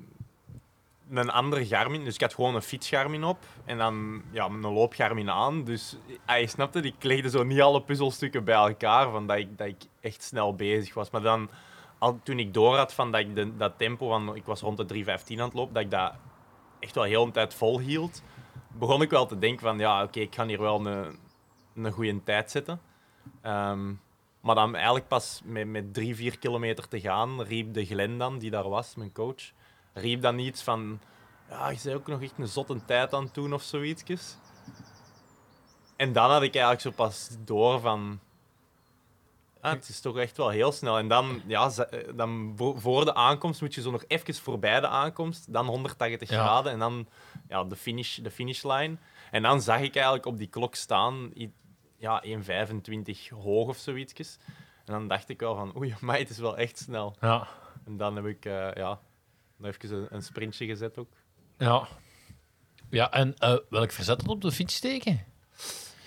een 1.09 1.29
andere 1.29 1.65
Garmin, 1.65 2.03
dus 2.03 2.13
ik 2.13 2.21
had 2.21 2.33
gewoon 2.33 2.55
een 2.55 2.61
fietsgarmin 2.61 3.23
op 3.23 3.37
en 3.65 3.77
dan 3.77 4.21
ja, 4.31 4.45
een 4.45 4.59
loopgarmin 4.59 5.29
aan. 5.29 5.63
Dus 5.63 5.97
hij 6.25 6.45
snapte, 6.45 6.81
ik 6.81 7.03
legde 7.03 7.29
zo 7.29 7.43
niet 7.43 7.61
alle 7.61 7.81
puzzelstukken 7.81 8.43
bij 8.43 8.55
elkaar, 8.55 9.11
van 9.11 9.27
dat 9.27 9.37
ik, 9.37 9.57
dat 9.57 9.67
ik 9.67 9.81
echt 10.01 10.23
snel 10.23 10.55
bezig 10.55 10.93
was. 10.93 11.09
Maar 11.09 11.21
dan, 11.21 11.49
al, 11.97 12.19
toen 12.23 12.39
ik 12.39 12.53
door 12.53 12.75
had 12.75 12.93
van 12.93 13.11
dat 13.11 13.21
ik 13.21 13.35
de, 13.35 13.57
dat 13.57 13.73
tempo 13.77 14.07
van, 14.07 14.35
ik 14.35 14.45
was 14.45 14.61
rond 14.61 14.89
de 14.89 14.95
3.15 14.95 15.03
aan 15.05 15.39
het 15.39 15.53
lopen, 15.53 15.73
dat 15.73 15.83
ik 15.83 15.91
dat 15.91 16.13
echt 16.79 16.95
wel 16.95 17.03
heel 17.03 17.25
de 17.25 17.31
tijd 17.31 17.53
vol 17.53 17.79
hield, 17.79 18.21
begon 18.67 19.01
ik 19.01 19.09
wel 19.09 19.25
te 19.25 19.39
denken 19.39 19.61
van, 19.61 19.79
ja, 19.79 20.03
oké, 20.03 20.19
ik 20.19 20.35
ga 20.35 20.45
hier 20.45 20.61
wel 20.61 20.85
een, 20.85 21.19
een 21.75 21.91
goede 21.91 22.23
tijd 22.23 22.51
zetten. 22.51 22.81
Ehm, 23.41 23.93
maar 24.41 24.55
dan 24.55 24.75
eigenlijk 24.75 25.07
pas 25.07 25.41
met, 25.43 25.67
met 25.67 25.93
drie, 25.93 26.15
vier 26.15 26.39
kilometer 26.39 26.87
te 26.87 26.99
gaan, 26.99 27.41
riep 27.41 27.73
de 27.73 27.85
Glen 27.85 28.17
dan, 28.17 28.37
die 28.37 28.51
daar 28.51 28.69
was, 28.69 28.95
mijn 28.95 29.11
coach, 29.11 29.51
riep 29.93 30.21
dan 30.21 30.39
iets 30.39 30.63
van, 30.63 30.99
ja, 31.49 31.69
je 31.69 31.77
zei 31.77 31.95
ook 31.95 32.07
nog 32.07 32.21
echt 32.21 32.37
een 32.37 32.47
zotte 32.47 32.85
tijd 32.85 33.13
aan 33.13 33.23
het 33.23 33.33
doen 33.33 33.53
of 33.53 33.61
zoiets. 33.61 34.37
En 35.95 36.13
dan 36.13 36.29
had 36.31 36.41
ik 36.41 36.53
eigenlijk 36.55 36.81
zo 36.81 36.91
pas 36.91 37.29
door 37.39 37.79
van, 37.79 38.19
ah, 39.67 39.73
het 39.73 39.89
is 39.89 39.99
toch 39.99 40.17
echt 40.17 40.37
wel 40.37 40.49
heel 40.49 40.71
snel. 40.71 40.97
En 40.97 41.07
dan, 41.07 41.41
ja, 41.47 41.69
eh, 41.71 41.99
dan 42.15 42.53
vo- 42.55 42.75
voor 42.79 43.05
de 43.05 43.13
aankomst 43.15 43.61
moet 43.61 43.73
je 43.75 43.81
zo 43.81 43.91
nog 43.91 44.03
even 44.07 44.33
voorbij 44.35 44.79
de 44.79 44.87
aankomst, 44.87 45.53
dan 45.53 45.65
180 45.65 46.29
Ja. 46.29 46.43
graden 46.43 46.71
en 46.71 46.79
dan 46.79 47.07
ja, 47.47 47.63
de, 47.63 47.75
finish, 47.75 48.15
de 48.17 48.31
finishlijn. 48.31 48.99
En 49.31 49.41
dan 49.41 49.61
zag 49.61 49.79
ik 49.81 49.93
eigenlijk 49.95 50.25
op 50.25 50.37
die 50.37 50.47
klok 50.47 50.75
staan, 50.75 51.31
ja, 51.97 52.23
1,25 52.23 53.29
hoog 53.29 53.67
of 53.67 53.77
zoiets. 53.77 54.37
En 54.85 54.93
dan 54.93 55.07
dacht 55.07 55.29
ik 55.29 55.39
wel 55.39 55.55
van, 55.55 55.77
oei, 55.77 55.95
maar 56.01 56.17
het 56.17 56.29
is 56.29 56.37
wel 56.37 56.57
echt 56.57 56.77
snel. 56.77 57.15
Ja, 57.21 57.47
En 57.85 57.97
dan 57.97 58.15
heb 58.15 58.25
ik 58.25 58.45
eh, 58.45 58.69
ja, 58.73 58.99
nog 59.57 59.71
even 59.73 59.97
een, 59.97 60.07
een 60.09 60.21
sprintje 60.23 60.65
gezet 60.65 60.97
ook. 60.97 61.09
ja. 61.57 61.87
Ja, 62.89 63.11
en 63.11 63.35
eh, 63.37 63.55
welk 63.69 63.91
verzet 63.91 64.21
had 64.21 64.29
op 64.29 64.41
de 64.41 64.51
fiets 64.51 64.75
steken? 64.75 65.25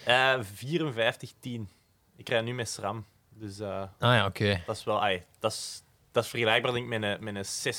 Eh 0.04 0.38
54-10. 0.40 1.68
Ik 2.16 2.28
rij 2.28 2.40
nu 2.40 2.54
met 2.54 2.68
SRAM. 2.68 3.04
Dus 3.40 3.59
eh, 3.59 3.81
Ah 3.98 4.14
ja, 4.14 4.26
oké. 4.26 4.62
dat 4.66 4.76
is 4.76 4.85
wel, 4.85 5.03
ai, 5.03 5.22
dat 5.38 5.53
is, 5.53 5.83
dat 6.12 6.24
is 6.24 6.31
vergelijkbaar 6.31 6.72
denk 6.72 6.92
ik 6.92 6.98
met 6.98 7.18
een, 7.18 7.24
met 7.35 7.35
een 7.37 7.74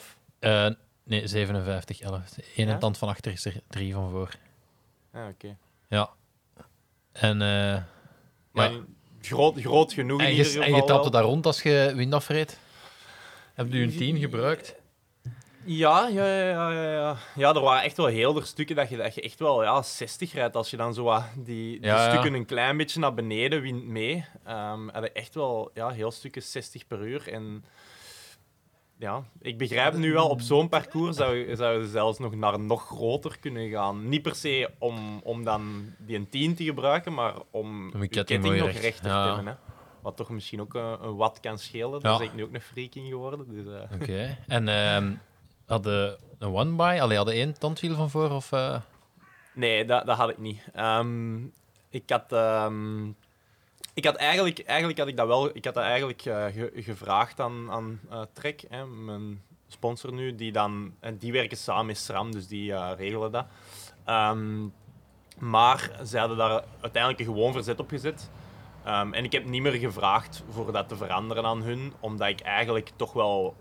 60-11. 0.00 0.02
Eh, 0.38 0.68
nee, 1.04 1.26
57, 1.26 2.00
11. 2.00 2.22
Eén 2.56 2.66
Ja? 2.68 2.78
tand 2.78 2.98
van 2.98 3.08
achter 3.08 3.32
is 3.32 3.44
er 3.44 3.60
drie 3.68 3.92
van 3.94 4.10
voor. 4.10 4.34
Ah, 5.12 5.28
oké. 5.28 5.56
Ja. 5.88 6.10
En, 7.12 7.42
eh 7.42 7.82
Maar 8.52 8.72
ja. 8.72 8.80
groot, 9.20 9.60
groot 9.60 9.92
genoeg 9.92 10.20
in 10.20 10.26
en, 10.26 10.30
ieder 10.30 10.46
je, 10.46 10.50
geval 10.52 10.66
en 10.68 10.74
je 10.74 10.84
trapte 10.84 11.02
wel. 11.02 11.10
daar 11.10 11.22
rond 11.30 11.46
als 11.46 11.62
je 11.62 11.92
wind 11.94 12.14
afreed? 12.14 12.58
Heb 13.54 13.72
je 13.72 13.78
een 13.82 13.96
10 13.96 14.18
gebruikt? 14.18 14.74
Ja, 15.72 16.08
ja, 16.08 16.26
ja, 16.26 16.48
ja, 16.48 16.70
ja, 16.92 17.16
ja. 17.34 17.54
Er 17.54 17.60
waren 17.60 17.82
echt 17.82 17.96
wel 17.96 18.06
heel 18.06 18.32
veel 18.32 18.42
stukken 18.44 18.76
dat 18.76 18.88
je, 18.88 18.96
dat 18.96 19.14
je 19.14 19.20
echt 19.20 19.38
wel 19.38 19.62
ja, 19.62 19.82
60 19.82 20.32
rijdt. 20.32 20.56
Als 20.56 20.70
je 20.70 20.76
dan 20.76 20.94
zo 20.94 21.04
wat 21.04 21.24
die, 21.34 21.44
die 21.44 21.80
Ja, 21.86 22.04
ja. 22.04 22.10
stukken 22.10 22.34
een 22.34 22.46
klein 22.46 22.76
beetje 22.76 23.00
naar 23.00 23.14
beneden 23.14 23.60
wint 23.60 23.84
mee. 23.84 24.24
Je 24.44 25.10
echt 25.12 25.34
wel 25.34 25.70
ja, 25.74 25.88
heel 25.88 26.10
stukken 26.10 26.42
60 26.42 26.86
per 26.86 27.00
uur. 27.06 27.28
En 27.32 27.64
ja, 28.98 29.22
ik 29.40 29.58
begrijp 29.58 29.94
nu 29.94 30.12
wel, 30.12 30.28
op 30.28 30.40
zo'n 30.40 30.68
parcours 30.68 31.16
zou, 31.16 31.56
zou 31.56 31.80
je 31.80 31.88
zelfs 31.88 32.18
nog 32.18 32.34
naar 32.34 32.60
nog 32.60 32.86
groter 32.86 33.38
kunnen 33.40 33.68
gaan. 33.70 34.08
Niet 34.08 34.22
per 34.22 34.34
se 34.34 34.70
om, 34.78 35.20
om 35.22 35.44
dan 35.44 35.94
die 35.98 36.16
een 36.16 36.28
10 36.28 36.54
te 36.54 36.64
gebruiken, 36.64 37.14
maar 37.14 37.34
om 37.50 37.90
je 37.92 37.98
je 38.00 38.08
ketting 38.08 38.44
nog 38.44 38.66
recht. 38.66 38.80
rechter 38.80 39.10
Ja. 39.10 39.22
te 39.22 39.34
hebben. 39.34 39.46
Hè. 39.46 39.58
Wat 40.02 40.16
toch 40.16 40.30
misschien 40.30 40.60
ook 40.60 40.74
een, 40.74 41.04
een 41.04 41.16
watt 41.16 41.40
kan 41.40 41.58
schelen. 41.58 42.00
Daar 42.00 42.18
ben 42.18 42.26
ik 42.26 42.34
nu 42.34 42.42
ook 42.42 42.54
een 42.54 42.60
freak 42.60 42.94
in 42.94 43.08
geworden. 43.08 43.46
Dus, 43.48 43.66
eh. 43.66 44.00
Oké. 44.00 44.38
En 44.46 44.68
ehm 44.68 45.12
hadden 45.70 46.16
een 46.38 46.54
one-by? 46.54 46.98
Allee, 47.00 47.16
hadden 47.16 47.34
één 47.34 47.58
tandwiel 47.58 47.94
van 47.94 48.10
voor? 48.10 48.30
Of, 48.30 48.52
eh, 48.52 48.76
Nee, 49.54 49.84
dat, 49.84 50.06
dat 50.06 50.16
had 50.16 50.28
ik 50.30 50.38
niet. 50.38 50.62
Ehm, 50.74 51.36
ik 51.90 52.10
had... 52.10 52.32
ehm, 52.32 53.06
ik 53.94 54.04
had 54.04 54.14
eigenlijk, 54.16 54.58
eigenlijk 54.58 54.98
had 54.98 55.08
ik 55.08 55.16
dat 55.16 55.26
wel... 55.26 55.56
Ik 55.56 55.64
had 55.64 55.74
dat 55.74 55.82
eigenlijk 55.84 56.24
eh, 56.24 56.44
ge- 56.44 56.72
gevraagd 56.74 57.40
aan, 57.40 57.70
aan 57.70 58.00
eh, 58.10 58.20
Trek, 58.32 58.64
hè, 58.68 58.86
mijn 58.86 59.42
sponsor 59.68 60.12
nu, 60.12 60.34
die 60.34 60.52
dan... 60.52 60.94
En 61.00 61.16
die 61.16 61.32
werken 61.32 61.56
samen 61.56 61.86
met 61.86 61.98
SRAM, 61.98 62.32
dus 62.32 62.46
die 62.46 62.94
regelen 62.94 63.32
dat. 63.32 63.46
Ehm, 64.04 64.66
maar 65.38 65.90
ze 66.06 66.18
hadden 66.18 66.36
daar 66.36 66.64
uiteindelijk 66.80 67.18
een 67.22 67.34
gewoon 67.34 67.52
verzet 67.52 67.80
op 67.80 67.88
gezet. 67.88 68.30
En 68.84 69.24
ik 69.24 69.32
heb 69.32 69.44
niet 69.44 69.62
meer 69.62 69.72
gevraagd 69.72 70.42
voor 70.50 70.72
dat 70.72 70.88
te 70.88 70.96
veranderen 70.96 71.44
aan 71.44 71.62
hun, 71.62 71.92
omdat 72.00 72.28
ik 72.28 72.40
eigenlijk 72.40 72.90
toch 72.96 73.12
wel 73.12 73.54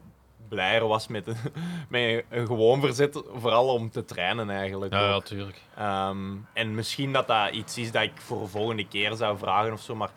blijer 0.49 0.87
was 0.87 1.07
met 1.07 1.27
een, 1.27 1.37
met 1.89 2.23
een 2.29 2.45
gewoon 2.47 2.81
verzet, 2.81 3.23
vooral 3.33 3.67
om 3.73 3.89
te 3.89 4.05
trainen 4.05 4.49
eigenlijk. 4.49 4.93
Ja, 4.93 4.99
ja, 4.99 5.13
ook. 5.13 5.23
tuurlijk. 5.25 5.61
Ehm, 5.75 6.35
en 6.53 6.75
misschien 6.75 7.13
dat 7.13 7.27
dat 7.27 7.51
iets 7.53 7.77
is 7.77 7.91
dat 7.91 8.01
ik 8.03 8.21
voor 8.21 8.39
de 8.41 8.47
volgende 8.47 8.87
keer 8.87 9.15
zou 9.15 9.37
vragen 9.37 9.73
of 9.73 9.81
zo, 9.81 9.95
maar 9.95 10.11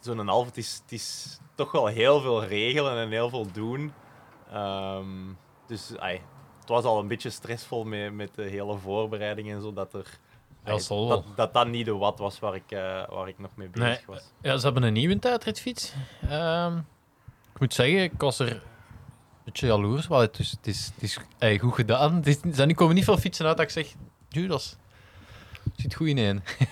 zo'n 0.00 0.28
half, 0.28 0.46
het 0.46 0.56
is, 0.56 0.80
het 0.82 0.92
is 0.92 1.38
toch 1.54 1.72
wel 1.72 1.86
heel 1.86 2.20
veel 2.20 2.44
regelen 2.44 2.96
en 2.98 3.10
heel 3.10 3.28
veel 3.28 3.46
doen. 3.52 3.92
Ehm, 4.52 5.06
dus 5.66 5.88
het 6.60 6.68
was 6.70 6.84
al 6.84 6.98
een 6.98 7.08
beetje 7.08 7.30
stressvol 7.30 7.84
met, 7.84 8.12
met 8.12 8.34
de 8.34 8.42
hele 8.42 8.78
voorbereiding 8.78 9.50
en 9.50 9.60
zo, 9.62 9.72
dat 9.72 9.94
er... 9.94 10.06
Ja, 10.64 10.78
dat, 10.88 11.24
dat 11.36 11.52
dat 11.54 11.66
niet 11.66 11.84
de 11.84 11.94
wat 11.96 12.18
was 12.18 12.38
waar 12.38 12.54
ik, 12.54 12.70
eh, 12.70 13.08
waar 13.08 13.28
ik 13.28 13.38
nog 13.38 13.50
mee 13.54 13.68
bezig 13.68 13.88
Nee. 13.88 13.98
was. 14.06 14.32
Ja, 14.42 14.56
ze 14.56 14.64
hebben 14.64 14.82
een 14.82 14.92
nieuwe 14.92 15.18
tijdritfiets. 15.18 15.92
Ehm, 16.28 16.76
ik 17.54 17.60
moet 17.60 17.74
zeggen, 17.74 18.02
ik 18.02 18.12
was 18.16 18.38
er 18.38 18.62
beetje 19.44 19.66
jaloers. 19.66 20.08
Wel, 20.08 20.20
het 20.20 20.38
is, 20.38 20.50
het 20.50 20.66
is, 20.66 20.90
het 20.94 21.02
is 21.02 21.18
ey, 21.38 21.58
goed 21.58 21.74
gedaan. 21.74 22.14
Het 22.14 22.26
is, 22.26 22.74
komen 22.74 22.94
niet 22.94 23.04
veel 23.04 23.18
fietsen 23.18 23.46
uit 23.46 23.56
dat 23.56 23.66
ik 23.66 23.72
zeg, 23.72 23.94
Judas, 24.28 24.76
zit 25.76 25.94
goed 25.94 26.06
in 26.08 26.18
één. 26.18 26.42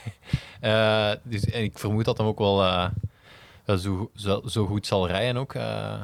Eh, 0.60 1.12
dus, 1.22 1.44
en 1.44 1.62
ik 1.62 1.78
vermoed 1.78 2.04
dat 2.04 2.18
hem 2.18 2.26
ook 2.26 2.38
wel 2.38 2.64
eh, 2.64 2.90
zo, 3.76 4.10
zo, 4.14 4.42
zo 4.46 4.66
goed 4.66 4.86
zal 4.86 5.06
rijden 5.06 5.36
ook. 5.36 5.54
eh, 5.54 6.02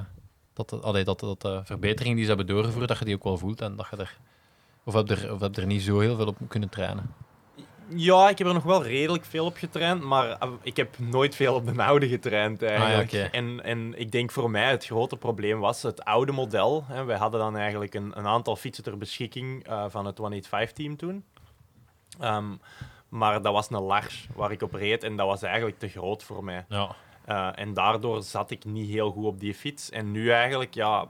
dat, 0.53 0.69
dat, 1.05 1.21
dat 1.21 1.41
de 1.41 1.61
verbeteringen 1.65 2.17
die 2.17 2.25
ze 2.25 2.35
hebben 2.35 2.55
doorgevoerd, 2.55 2.89
dat 2.89 2.99
je 2.99 3.05
die 3.05 3.15
ook 3.15 3.25
wel 3.25 3.39
voelt. 3.39 3.61
En 3.61 3.77
dat 3.77 3.87
je 3.91 3.97
er, 3.97 4.19
of 4.85 4.95
heb 4.95 5.11
er, 5.11 5.33
of 5.33 5.41
heb 5.41 5.57
er 5.57 5.67
niet 5.67 5.83
zo 5.83 6.01
heel 6.01 6.17
veel 6.17 6.27
op 6.27 6.37
kunnen 6.49 6.69
trainen. 6.69 7.15
Ja, 7.88 8.29
ik 8.29 8.38
heb 8.38 8.46
er 8.46 8.55
nog 8.55 8.62
wel 8.62 8.83
redelijk 8.83 9.25
veel 9.25 9.44
op 9.44 9.57
getraind, 9.57 10.03
maar 10.03 10.31
eh, 10.31 10.49
ik 10.62 10.77
heb 10.77 10.99
nooit 10.99 11.35
veel 11.35 11.55
op 11.55 11.66
de 11.66 11.83
oude 11.83 12.09
getraind 12.09 12.62
eigenlijk. 12.62 13.12
oké. 13.12 13.22
en, 13.22 13.64
en 13.64 13.99
ik 13.99 14.11
denk 14.11 14.31
voor 14.31 14.51
mij 14.51 14.70
het 14.70 14.85
grote 14.85 15.16
probleem 15.16 15.61
was 15.61 15.83
het 15.83 16.05
oude 16.05 16.33
model. 16.33 16.85
Hè. 16.87 17.05
Wij 17.05 17.16
hadden 17.16 17.40
dan 17.40 17.57
eigenlijk 17.57 17.94
een, 17.94 18.18
een 18.18 18.27
aantal 18.27 18.57
fietsen 18.57 18.85
ter 18.85 18.99
beschikking 18.99 19.66
eh, 19.66 19.85
van 19.88 20.07
het 20.07 20.18
185-team 20.20 20.96
toen. 20.96 21.25
Ehm, 22.20 22.55
maar 23.09 23.42
dat 23.42 23.53
was 23.53 23.70
een 23.70 23.81
Lars 23.81 24.29
waar 24.35 24.51
ik 24.51 24.62
op 24.62 24.75
reed 24.75 25.03
en 25.03 25.16
dat 25.16 25.27
was 25.27 25.42
eigenlijk 25.42 25.79
te 25.79 25.88
groot 25.88 26.22
voor 26.22 26.44
mij. 26.44 26.64
Ja. 26.68 26.94
Eh, 27.25 27.49
en 27.55 27.75
daardoor 27.75 28.22
zat 28.22 28.51
ik 28.51 28.64
niet 28.64 28.90
heel 28.90 29.11
goed 29.11 29.25
op 29.25 29.40
die 29.40 29.55
fiets. 29.55 29.90
En 29.90 30.11
nu 30.11 30.31
eigenlijk, 30.31 30.75
ja... 30.75 31.07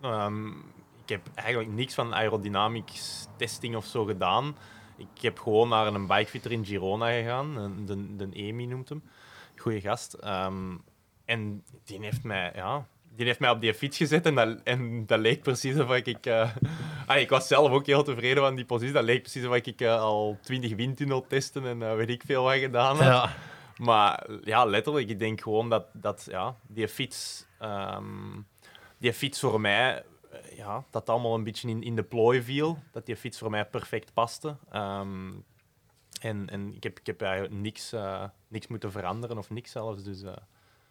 ehm, 0.00 0.48
ik 1.02 1.14
heb 1.14 1.20
eigenlijk 1.34 1.70
niks 1.72 1.94
van 1.94 2.14
aerodynamics 2.14 3.26
testing 3.36 3.76
of 3.76 3.84
zo 3.84 4.04
gedaan. 4.04 4.56
Ik 4.98 5.20
heb 5.20 5.38
gewoon 5.38 5.68
naar 5.68 5.86
een 5.86 6.06
bikefitter 6.06 6.52
in 6.52 6.64
Girona 6.64 7.10
gegaan. 7.10 7.82
De, 7.86 8.16
de 8.16 8.28
Emi 8.32 8.66
noemt 8.66 8.88
hem. 8.88 9.02
Goeie 9.56 9.80
gast. 9.80 10.12
Ehm, 10.12 10.76
en 11.24 11.64
die 11.84 11.98
heeft 12.00 12.22
mij... 12.22 12.52
Ja, 12.54 12.86
die 13.18 13.26
heeft 13.26 13.40
mij 13.40 13.50
op 13.50 13.60
die 13.60 13.74
fiets 13.74 13.96
gezet 13.96 14.26
en 14.26 14.34
dat, 14.34 14.58
en 14.64 15.06
dat 15.06 15.18
leek 15.18 15.42
precies 15.42 15.78
of 15.78 15.94
ik... 15.94 16.26
eh, 16.26 16.50
ah, 17.06 17.16
ik 17.16 17.28
was 17.30 17.46
zelf 17.46 17.70
ook 17.70 17.86
heel 17.86 18.02
tevreden 18.02 18.42
van 18.42 18.54
die 18.54 18.64
positie. 18.64 18.94
Dat 18.94 19.04
leek 19.04 19.22
precies 19.22 19.46
of 19.46 19.54
ik 19.54 19.80
eh, 19.80 20.00
al 20.00 20.38
20 20.42 20.74
windtunnel 20.74 21.26
testen 21.26 21.66
en 21.66 21.82
eh, 21.82 21.94
weet 21.94 22.08
ik 22.08 22.22
veel 22.26 22.42
wat 22.42 22.54
gedaan 22.54 22.96
had. 22.96 23.04
Ja. 23.04 23.34
Maar 23.76 24.26
ja, 24.44 24.64
letterlijk, 24.64 25.08
ik 25.08 25.18
denk 25.18 25.40
gewoon 25.40 25.68
dat, 25.68 25.84
dat 25.92 26.26
ja, 26.30 26.56
die 26.66 26.88
fiets, 26.88 27.46
ehm, 27.58 28.04
die 28.98 29.12
fiets 29.12 29.40
voor 29.40 29.60
mij, 29.60 30.02
ja, 30.58 30.84
dat 30.90 31.08
allemaal 31.08 31.34
een 31.34 31.44
beetje 31.44 31.68
in, 31.68 31.82
in 31.82 31.96
de 31.96 32.02
plooi 32.02 32.42
viel. 32.42 32.78
Dat 32.92 33.06
die 33.06 33.16
fiets 33.16 33.38
voor 33.38 33.50
mij 33.50 33.66
perfect 33.66 34.12
paste. 34.12 34.56
Ehm, 34.70 35.32
en 36.20 36.48
en 36.48 36.74
ik, 36.74 36.82
heb, 36.82 36.98
ik 36.98 37.06
heb 37.06 37.22
eigenlijk 37.22 37.54
niks, 37.54 37.92
eh, 37.92 38.24
niks 38.48 38.66
moeten 38.66 38.92
veranderen 38.92 39.38
of 39.38 39.50
niks 39.50 39.70
zelfs. 39.70 40.02
Dus, 40.02 40.22
eh, 40.22 40.32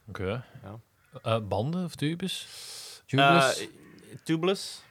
Oké. 0.08 0.46
Ja. 0.64 0.80
Eh, 1.22 1.48
banden 1.48 1.86
of 1.86 1.96
tubes? 1.96 2.48
Tubeless? 3.06 3.68
tubeless. 4.24 4.84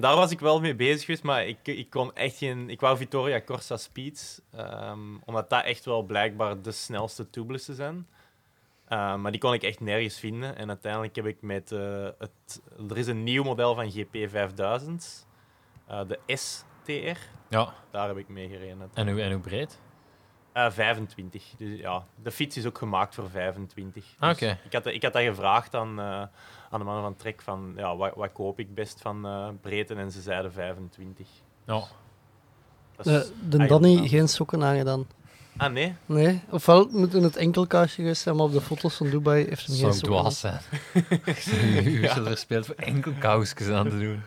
Daar 0.00 0.16
was 0.16 0.30
ik 0.30 0.40
wel 0.40 0.60
mee 0.60 0.74
bezig 0.74 1.04
geweest, 1.04 1.22
maar 1.22 1.46
ik, 1.46 1.58
ik 1.62 1.90
kon 1.90 2.14
echt 2.14 2.36
geen... 2.36 2.70
Ik 2.70 2.80
wou 2.80 2.96
Vittoria 2.96 3.40
Corsa 3.40 3.76
Speeds, 3.76 4.40
ehm, 4.50 5.16
omdat 5.24 5.50
dat 5.50 5.64
echt 5.64 5.84
wel 5.84 6.02
blijkbaar 6.02 6.62
de 6.62 6.72
snelste 6.72 7.30
tubeless 7.30 7.68
zijn. 7.68 8.06
Eh, 8.92 9.14
maar 9.16 9.30
die 9.30 9.40
kon 9.40 9.52
ik 9.54 9.62
echt 9.62 9.80
nergens 9.80 10.18
vinden. 10.18 10.56
En 10.56 10.68
uiteindelijk 10.68 11.16
heb 11.16 11.26
ik 11.26 11.42
met 11.42 11.72
eh, 11.72 12.08
het... 12.18 12.62
Er 12.90 12.98
is 12.98 13.06
een 13.06 13.22
nieuw 13.22 13.42
model 13.44 13.74
van 13.74 13.90
GP 13.90 14.16
5000, 14.30 15.26
eh, 15.86 16.00
de 16.08 16.18
STR. 16.26 17.18
ja. 17.48 17.72
Daar 17.90 18.08
heb 18.08 18.16
ik 18.16 18.28
mee 18.28 18.48
gereden. 18.48 18.90
En 18.94 19.08
hoe, 19.10 19.22
en 19.22 19.32
hoe 19.32 19.40
breed? 19.40 19.80
Eh, 20.52 20.70
25. 20.70 21.54
Dus 21.58 21.78
ja, 21.78 22.04
de 22.22 22.30
fiets 22.30 22.56
is 22.56 22.66
ook 22.66 22.78
gemaakt 22.78 23.14
voor 23.14 23.30
25. 23.30 24.14
Ah, 24.18 24.28
Dus 24.28 24.36
oké. 24.42 24.58
ik, 24.64 24.72
had, 24.72 24.86
ik 24.86 25.02
had 25.02 25.12
dat 25.12 25.22
gevraagd 25.22 25.74
aan, 25.74 25.98
eh, 25.98 26.04
aan 26.70 26.78
de 26.78 26.84
mannen 26.84 27.02
van 27.02 27.16
Trek 27.16 27.42
van 27.42 27.72
ja, 27.76 27.96
wat, 27.96 28.14
wat 28.14 28.32
koop 28.32 28.58
ik 28.58 28.74
best 28.74 29.00
van 29.00 29.26
eh 29.26 29.48
breedte 29.60 29.94
en 29.94 30.10
ze 30.10 30.20
zeiden 30.20 30.52
25. 30.52 31.26
Ja. 31.66 31.82
Is 33.02 33.30
De, 33.48 33.66
Danny 33.66 34.08
geen 34.08 34.28
sokken 34.28 34.64
aangedaan. 34.64 35.06
Ah 35.62 35.72
nee? 35.72 35.94
Nee, 36.06 36.40
ofwel 36.50 36.88
moeten 36.90 37.22
het 37.22 37.36
enkelkastje 37.36 38.02
geweest 38.02 38.22
zijn, 38.22 38.36
maar 38.36 38.44
op 38.44 38.52
de 38.52 38.60
foto's 38.60 38.94
van 38.96 39.10
Dubai 39.10 39.44
heeft 39.48 39.66
hem 39.66 39.76
geen 39.76 39.92
Zou 39.92 40.04
dwaas 40.12 40.40
zijn. 40.40 40.60
Je 41.24 42.00
is 42.02 42.12
verspeeld 42.12 42.66
voor 42.66 42.74
enkel 42.74 43.12
kousjes 43.18 43.68
aan 43.68 43.88
te 43.90 43.98
doen. 43.98 44.22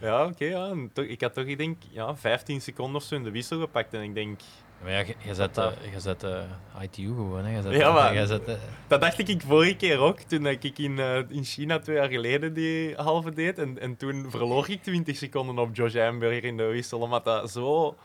Ja, 0.00 0.24
oké. 0.24 0.44
ja. 0.44 0.66
En 0.68 0.90
toch- 0.92 1.04
ik 1.04 1.20
had 1.20 1.34
toch, 1.34 1.44
ik 1.44 1.58
denk, 1.58 1.76
ja, 1.90 2.16
15 2.16 2.60
seconden 2.60 2.96
of 2.96 3.02
zo 3.02 3.14
in 3.14 3.22
de 3.24 3.30
wissel 3.30 3.60
gepakt. 3.60 3.94
En 3.94 4.02
ik 4.02 4.14
denk, 4.14 4.40
Maar 4.82 4.90
ja, 4.92 4.98
je, 4.98 5.34
zet, 5.34 5.54
je 5.92 6.00
zet 6.00 6.22
eh, 6.22 6.40
ITU 6.82 7.06
gewoon. 7.06 7.44
Hè. 7.44 7.56
Je 7.56 7.62
zet, 7.62 7.72
Ja, 7.72 7.92
maar- 7.92 8.14
je 8.14 8.26
zet, 8.26 8.44
eh, 8.44 8.54
dat 8.86 9.00
dacht 9.00 9.28
ik 9.28 9.42
vorige 9.46 9.76
keer 9.76 9.98
ook, 9.98 10.18
toen 10.20 10.46
ik 10.46 10.78
in, 10.78 10.98
eh, 10.98 11.16
in 11.28 11.44
China 11.44 11.78
twee 11.78 11.96
jaar 11.96 12.08
geleden 12.08 12.54
die 12.54 12.94
halve 12.96 13.30
deed. 13.30 13.58
En, 13.58 13.78
en 13.80 13.96
toen 13.96 14.26
verloor 14.30 14.70
ik 14.70 14.82
20 14.82 15.16
seconden 15.16 15.58
op 15.58 15.76
Josh 15.76 15.96
Amberger 15.96 16.44
in 16.44 16.56
de 16.56 16.64
wissel, 16.64 16.98
omdat 17.00 17.24
dat 17.24 17.50
zo 17.50 17.96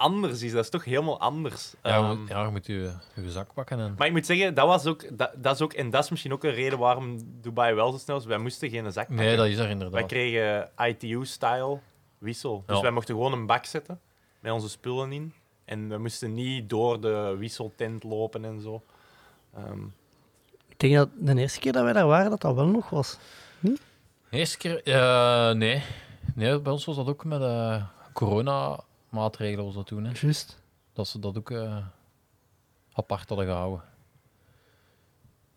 anders 0.00 0.42
is. 0.42 0.52
Dat 0.52 0.64
is 0.64 0.70
toch 0.70 0.84
helemaal 0.84 1.20
anders. 1.20 1.74
ja, 1.82 2.12
moet, 2.14 2.28
ja, 2.28 2.44
je 2.44 2.50
moet 2.50 2.66
je, 2.66 2.92
je 3.14 3.30
zak 3.30 3.54
pakken. 3.54 3.78
En... 3.80 3.94
Maar 3.98 4.06
ik 4.06 4.12
moet 4.12 4.26
zeggen, 4.26 4.54
dat 4.54 4.66
was 4.66 4.86
ook, 4.86 5.18
dat, 5.18 5.30
dat 5.36 5.54
is 5.54 5.60
ook, 5.60 5.72
en 5.72 5.90
dat 5.90 6.04
is 6.04 6.10
misschien 6.10 6.32
ook 6.32 6.44
een 6.44 6.50
reden 6.54 6.78
waarom 6.78 7.18
Dubai 7.40 7.74
wel 7.74 7.92
zo 7.92 7.98
snel 7.98 8.16
is. 8.16 8.24
Wij 8.24 8.38
moesten 8.38 8.70
geen 8.70 8.92
zak 8.92 9.06
pakken. 9.06 9.24
Nee, 9.24 9.36
dat 9.36 9.46
is 9.46 9.56
er 9.56 9.62
Wij 9.62 9.70
inderdaad. 9.70 10.06
kregen 10.06 10.70
ITU-style 10.78 11.78
wissel. 12.18 12.62
Dus 12.66 12.76
Ja. 12.76 12.82
wij 12.82 12.90
mochten 12.90 13.14
gewoon 13.14 13.32
een 13.32 13.46
bak 13.46 13.64
zetten 13.64 14.00
met 14.40 14.52
onze 14.52 14.68
spullen 14.68 15.12
in. 15.12 15.32
En 15.64 15.88
we 15.88 15.98
moesten 15.98 16.34
niet 16.34 16.68
door 16.70 17.00
de 17.00 17.34
wisseltent 17.38 18.04
lopen 18.04 18.44
en 18.44 18.60
zo. 18.60 18.82
Ehm, 19.54 19.82
Ik 20.68 20.78
denk 20.78 20.94
dat 20.94 21.08
de 21.18 21.40
eerste 21.40 21.60
keer 21.60 21.72
dat 21.72 21.82
wij 21.82 21.92
daar 21.92 22.06
waren, 22.06 22.30
dat 22.30 22.40
dat 22.40 22.54
wel 22.54 22.66
nog 22.66 22.90
was. 22.90 23.18
De 23.60 23.76
eerste 24.30 24.58
keer? 24.58 24.82
eh, 24.82 25.50
nee. 25.52 25.82
nee. 26.34 26.60
Bij 26.60 26.72
ons 26.72 26.84
was 26.84 26.96
dat 26.96 27.06
ook 27.08 27.24
met 27.24 27.40
eh 27.40 27.84
corona-maatregelen 29.10 29.64
was 29.64 29.74
dat 29.74 29.86
toen. 29.86 30.04
Hè. 30.04 30.12
Juist. 30.20 30.62
Dat 30.92 31.08
ze 31.08 31.18
dat 31.18 31.38
ook 31.38 31.50
eh, 31.50 31.76
apart 32.92 33.28
hadden 33.28 33.46
gehouden. 33.46 33.82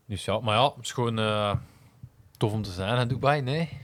Dus 0.06 0.26
ja, 0.26 0.39
maar 0.39 0.56
ja, 0.56 0.74
het 0.76 0.84
is 0.84 0.92
gewoon 0.92 1.20
eh, 1.20 1.56
tof 2.38 2.52
om 2.52 2.62
te 2.62 2.72
zijn 2.72 3.00
in 3.00 3.08
Dubai, 3.08 3.42
nee. 3.42 3.82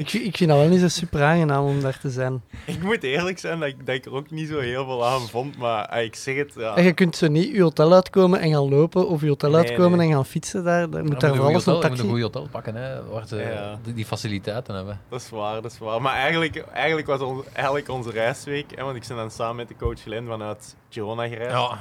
Ik, 0.00 0.08
vind- 0.10 0.24
ik 0.24 0.36
vind 0.36 0.50
dat 0.50 0.58
wel 0.58 0.68
niet 0.68 0.80
zo 0.80 0.88
super 0.88 1.22
aangenaam 1.22 1.64
om 1.64 1.80
daar 1.80 1.98
te 2.00 2.10
zijn. 2.10 2.42
ik 2.66 2.82
moet 2.82 3.02
eerlijk 3.02 3.38
zijn 3.38 3.58
dat 3.60 3.68
ik, 3.68 3.86
dat 3.86 3.94
ik 3.94 4.04
er 4.04 4.12
ook 4.12 4.30
niet 4.30 4.48
zo 4.48 4.58
heel 4.58 4.84
veel 4.84 5.06
aan 5.06 5.20
vond. 5.28 5.58
Maar 5.58 5.86
ah, 5.86 6.02
ik 6.02 6.14
zeg 6.14 6.36
het, 6.36 6.52
ja. 6.56 6.76
En 6.76 6.84
je 6.84 6.92
kunt 6.92 7.16
zo 7.16 7.28
niet 7.28 7.48
je 7.54 7.62
hotel 7.62 7.92
uitkomen 7.92 8.40
en 8.40 8.50
gaan 8.50 8.68
lopen, 8.68 9.08
of 9.08 9.20
je 9.20 9.28
hotel 9.28 9.50
Nee, 9.50 9.58
uitkomen 9.68 9.98
nee. 9.98 10.08
en 10.08 10.14
gaan 10.14 10.26
fietsen 10.26 10.64
daar. 10.64 10.90
Dan 10.90 11.00
moet 11.02 11.12
Je 11.12 11.18
daar 11.18 11.30
goeie 11.30 11.46
een 11.46 11.54
hotel, 11.54 11.72
je 11.72 11.78
moet 11.78 11.88
taxi. 11.88 12.02
een 12.02 12.08
goede 12.08 12.22
hotel 12.24 12.48
pakken, 12.50 12.74
hè, 12.74 13.04
waar 13.04 13.26
ze 13.26 13.36
Ja. 13.36 13.78
die, 13.82 13.94
die 13.94 14.04
faciliteiten 14.04 14.74
hebben. 14.74 15.00
Dat 15.08 15.20
is 15.20 15.30
waar, 15.30 15.62
dat 15.62 15.72
is 15.72 15.78
waar. 15.78 16.02
Maar 16.02 16.14
eigenlijk, 16.14 16.56
eigenlijk 16.56 17.06
was 17.06 17.20
eigenlijk 17.52 17.88
onze 17.88 18.10
reisweek, 18.10 18.76
hè, 18.76 18.84
want 18.84 18.96
ik 18.96 19.04
ben 19.08 19.16
dan 19.16 19.30
samen 19.30 19.56
met 19.56 19.68
de 19.68 19.76
coach 19.76 20.00
Glenn 20.00 20.26
vanuit 20.26 20.76
Girona 20.88 21.28
gereisd. 21.28 21.50
Ja, 21.52 21.80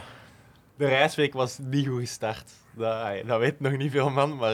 De 0.78 0.88
reisweek 0.88 1.34
was 1.34 1.58
niet 1.62 1.88
goed 1.88 2.00
gestart. 2.00 2.52
Dat, 2.76 3.08
dat 3.28 3.40
weet 3.40 3.60
nog 3.60 3.78
niet 3.78 3.92
veel 3.92 4.10
man, 4.10 4.36
maar 4.36 4.54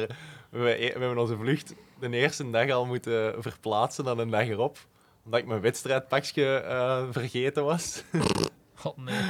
we, 0.50 0.60
we 0.60 0.90
hebben 1.00 1.18
onze 1.18 1.38
vlucht 1.38 1.74
de 2.00 2.10
eerste 2.10 2.50
dag 2.50 2.70
al 2.70 2.86
moeten 2.86 3.44
verplaatsen 3.44 4.04
dan 4.04 4.20
een 4.20 4.30
dag 4.30 4.48
erop. 4.48 4.78
Omdat 5.26 5.40
ik 5.40 5.46
mijn 5.46 5.62
wedstrijdpakje 5.62 6.56
eh, 6.58 7.04
vergeten 7.12 7.66
was. 7.66 8.04
God, 8.76 8.98
nee. 8.98 9.22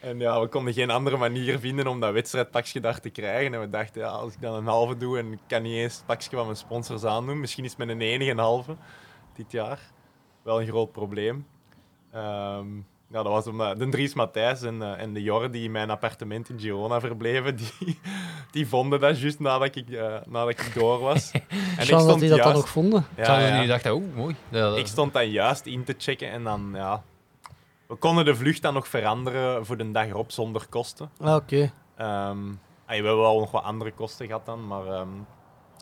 En 0.00 0.18
ja, 0.18 0.40
we 0.40 0.48
konden 0.48 0.72
geen 0.72 0.90
andere 0.90 1.16
manier 1.16 1.58
vinden 1.58 1.86
om 1.86 2.00
dat 2.00 2.12
wedstrijdpakje 2.12 2.80
daar 2.80 3.00
te 3.00 3.10
krijgen. 3.10 3.54
En 3.54 3.60
we 3.60 3.70
dachten, 3.70 4.00
ja, 4.00 4.08
als 4.08 4.34
ik 4.34 4.40
dan 4.40 4.54
een 4.54 4.66
halve 4.66 4.96
doe 4.96 5.18
en 5.18 5.32
ik 5.32 5.38
kan 5.46 5.62
niet 5.62 5.76
eens 5.76 5.96
het 5.96 6.06
pakje 6.06 6.36
van 6.36 6.44
mijn 6.44 6.56
sponsors 6.56 7.04
aandoen, 7.04 7.40
misschien 7.40 7.64
is 7.64 7.70
het 7.70 7.78
met 7.78 7.88
een 7.88 8.00
enige 8.00 8.34
halve 8.34 8.76
dit 9.34 9.52
jaar 9.52 9.80
wel 10.42 10.60
een 10.60 10.66
groot 10.66 10.92
probleem. 10.92 11.46
Ehm, 12.12 12.66
ja, 13.10 13.22
dat 13.22 13.32
was 13.32 13.46
omdat 13.46 13.78
de 13.78 13.88
Dries 13.88 14.14
Matthijs 14.14 14.62
en, 14.62 14.82
eh, 14.82 15.00
en 15.02 15.12
de 15.12 15.22
Jor 15.22 15.50
die 15.50 15.64
in 15.64 15.70
mijn 15.70 15.90
appartement 15.90 16.48
in 16.48 16.60
Girona 16.60 17.00
verbleven, 17.00 17.56
die, 17.56 18.00
die 18.50 18.68
vonden 18.68 19.00
dat 19.00 19.20
juist 19.20 19.38
nadat 19.40 19.76
ik, 19.76 19.90
eh, 19.90 20.14
nadat 20.26 20.48
ik 20.50 20.70
door 20.74 20.98
was. 20.98 21.30
en 21.78 21.86
Chance 21.86 22.06
dat 22.06 22.18
die 22.18 22.28
dat 22.28 22.38
dan 22.38 22.52
nog 22.52 22.68
vonden. 22.68 23.06
Ja, 23.16 23.40
ja. 23.40 23.52
jullie 23.52 23.68
dachten, 23.68 23.92
oeh, 23.92 24.14
mooi. 24.14 24.36
Ja, 24.48 24.60
dat- 24.60 24.78
Ik 24.78 24.86
stond 24.86 25.12
dan 25.12 25.30
juist 25.30 25.66
in 25.66 25.84
te 25.84 25.94
checken 25.98 26.30
en 26.30 26.44
dan, 26.44 26.70
ja... 26.74 27.02
We 27.86 27.94
konden 27.94 28.24
de 28.24 28.34
vlucht 28.34 28.62
dan 28.62 28.74
nog 28.74 28.88
veranderen 28.88 29.66
voor 29.66 29.76
de 29.76 29.90
dag 29.90 30.06
erop 30.06 30.30
zonder 30.30 30.66
kosten. 30.68 31.10
Ah, 31.20 31.34
oké. 31.34 31.72
Ehm, 31.96 32.48
ah, 32.48 32.86
we 32.86 32.94
hebben 32.94 33.18
wel 33.18 33.38
nog 33.38 33.50
wat 33.50 33.62
andere 33.62 33.92
kosten 33.92 34.26
gehad 34.26 34.46
dan, 34.46 34.66
maar 34.66 34.86
ehm 34.86 35.08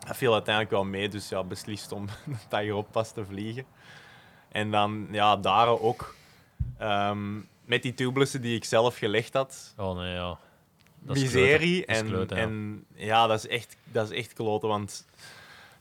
dat 0.07 0.17
viel 0.17 0.33
uiteindelijk 0.33 0.75
wel 0.75 0.85
mee. 0.85 1.09
Dus 1.09 1.29
ja, 1.29 1.45
beslist 1.45 1.93
om 1.93 2.07
de 2.25 2.33
dag 2.49 2.61
erop 2.61 2.87
pas 2.91 3.13
te 3.13 3.25
vliegen. 3.25 3.65
En 4.53 4.71
dan, 4.71 5.09
ja, 5.11 5.37
daar 5.37 5.69
ook 5.81 6.15
ehm, 6.79 7.41
met 7.65 7.83
die 7.83 7.95
tubussen 7.95 8.43
die 8.43 8.57
ik 8.57 8.65
zelf 8.65 8.99
gelegd 8.99 9.33
had. 9.33 9.75
Oh 9.77 9.97
nee, 9.97 10.15
ja. 10.15 10.39
Dat 10.99 11.17
is 11.17 11.23
miserie. 11.23 11.87
en, 11.87 12.09
ja. 12.09 12.27
en 12.27 12.85
ja, 12.95 13.27
dat 13.27 13.39
is, 13.39 13.47
echt, 13.47 13.77
dat 13.85 14.11
is 14.11 14.17
echt 14.19 14.33
kloten, 14.33 14.69
want 14.69 15.07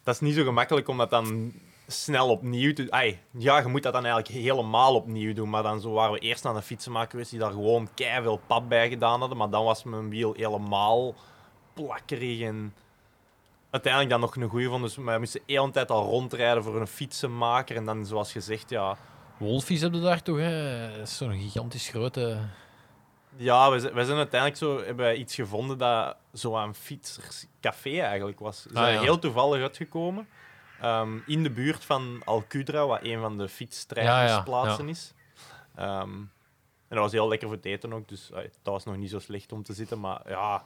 dat 0.03 0.13
is 0.13 0.21
niet 0.21 0.35
zo 0.35 0.43
gemakkelijk 0.43 0.87
om 0.87 0.97
dat 0.97 1.09
dan 1.09 1.53
snel 1.87 2.29
opnieuw 2.29 2.73
te 2.73 2.91
Ai, 2.91 3.19
Ja, 3.31 3.59
je 3.59 3.67
moet 3.67 3.83
dat 3.83 3.93
dan 3.93 4.05
eigenlijk 4.05 4.43
helemaal 4.43 4.95
opnieuw 4.95 5.33
doen. 5.33 5.49
Maar 5.49 5.63
dan 5.63 5.81
zo 5.81 5.91
waren 5.91 6.13
we 6.13 6.19
eerst 6.19 6.45
aan 6.45 6.55
de 6.55 6.61
fietsenmaker 6.61 7.09
geweest 7.09 7.29
die 7.29 7.39
daar 7.39 7.51
gewoon 7.51 7.89
veel 7.95 8.41
pap 8.47 8.69
bij 8.69 8.89
gedaan 8.89 9.19
hadden. 9.19 9.37
Maar 9.37 9.49
dan 9.49 9.63
was 9.63 9.83
mijn 9.83 10.09
wiel 10.09 10.33
helemaal 10.33 11.15
plakkerig 11.73 12.41
en 12.41 12.73
uiteindelijk 13.69 14.11
dan 14.11 14.21
nog 14.21 14.35
een 14.35 14.49
goede 14.49 14.69
vond. 14.69 14.83
Dus 14.83 14.95
we 14.95 15.15
moesten 15.19 15.41
de 15.45 15.53
hele 15.53 15.71
tijd 15.71 15.91
al 15.91 16.05
rondrijden 16.05 16.63
voor 16.63 16.79
een 16.79 16.87
fietsenmaker. 16.87 17.75
En 17.75 17.85
dan, 17.85 18.05
zoals 18.05 18.31
gezegd, 18.31 18.69
ja, 18.69 18.97
Wolfies 19.37 19.81
hebben 19.81 20.01
daar 20.01 20.21
toch, 20.21 20.37
hè? 20.37 20.87
Dat 20.97 21.07
is 21.07 21.17
zo'n 21.17 21.39
gigantisch 21.39 21.89
grote... 21.89 22.39
Ja, 23.37 23.71
we 23.71 23.79
zijn, 23.79 24.05
zijn 24.05 24.17
uiteindelijk 24.17 24.59
zo, 24.61 24.77
hebben 24.77 25.05
wij 25.05 25.15
iets 25.15 25.35
gevonden 25.35 25.77
dat 25.77 26.15
zo 26.33 26.55
een 26.57 26.75
fietserscafé 26.75 27.99
eigenlijk 27.99 28.39
was. 28.39 28.63
We 28.63 28.69
zijn 28.73 28.85
Ah, 28.85 28.93
ja. 28.93 29.01
heel 29.01 29.19
toevallig 29.19 29.61
uitgekomen. 29.61 30.27
ehm, 30.81 31.17
in 31.25 31.43
de 31.43 31.49
buurt 31.49 31.85
van 31.85 32.21
Alcudra, 32.25 32.85
wat 32.85 32.99
een 33.03 33.19
van 33.19 33.37
de 33.37 33.49
fietstrainersplaatsen 33.49 34.83
Ja, 34.85 34.91
is. 34.91 35.13
Ehm, 35.75 36.09
en 36.87 36.95
dat 36.95 36.99
was 36.99 37.11
heel 37.11 37.27
lekker 37.27 37.47
voor 37.47 37.57
het 37.57 37.65
eten 37.65 37.93
ook, 37.93 38.07
dus 38.07 38.29
dat 38.33 38.73
was 38.73 38.83
nog 38.85 38.97
niet 38.97 39.09
zo 39.09 39.19
slecht 39.19 39.51
om 39.51 39.63
te 39.63 39.73
zitten. 39.73 39.99
Maar 39.99 40.21
ja, 40.27 40.63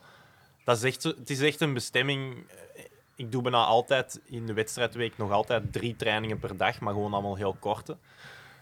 dat 0.64 0.78
is 0.78 0.84
echt 0.84 1.02
zo, 1.02 1.10
het 1.10 1.30
is 1.30 1.42
echt 1.42 1.62
een 1.62 1.74
bestemming. 1.74 2.50
Eh, 2.76 2.84
Ik 3.16 3.32
doe 3.32 3.42
bijna 3.42 3.64
altijd 3.66 4.22
in 4.26 4.46
de 4.46 4.54
wedstrijdweek 4.54 5.18
nog 5.18 5.32
altijd 5.32 5.74
drie 5.74 5.96
trainingen 5.96 6.40
per 6.40 6.58
dag, 6.58 6.80
maar 6.80 6.94
gewoon 6.94 7.14
allemaal 7.14 7.36
heel 7.36 7.56
korte. 7.60 7.98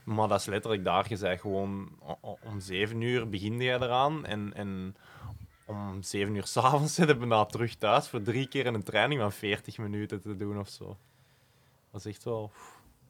Maar 0.08 0.28
dat 0.28 0.40
is 0.40 0.46
letterlijk 0.46 0.84
daar. 0.84 1.06
Je 1.10 1.16
zei 1.16 1.38
gewoon 1.38 1.90
om 2.44 2.60
zeven 2.60 3.02
uur 3.02 3.30
begin 3.30 3.60
je 3.60 3.72
eraan. 3.74 4.26
En, 4.26 4.54
en 4.54 4.96
om 5.66 6.04
zeven 6.04 6.36
uur 6.36 6.46
s'avonds 6.54 6.94
zitten 6.94 7.20
we 7.20 7.28
bijna 7.28 7.46
terug 7.46 7.76
thuis 7.76 8.08
voor 8.08 8.22
drie 8.22 8.48
keer 8.48 8.66
een 8.68 8.84
training 8.84 9.22
van 9.22 9.32
40 9.32 9.78
minuten 9.78 10.22
te 10.22 10.36
doen 10.36 10.60
of 10.60 10.70
zo. 10.70 10.98
Dat 11.92 12.06
is 12.06 12.12
echt 12.12 12.24
wel. 12.24 12.52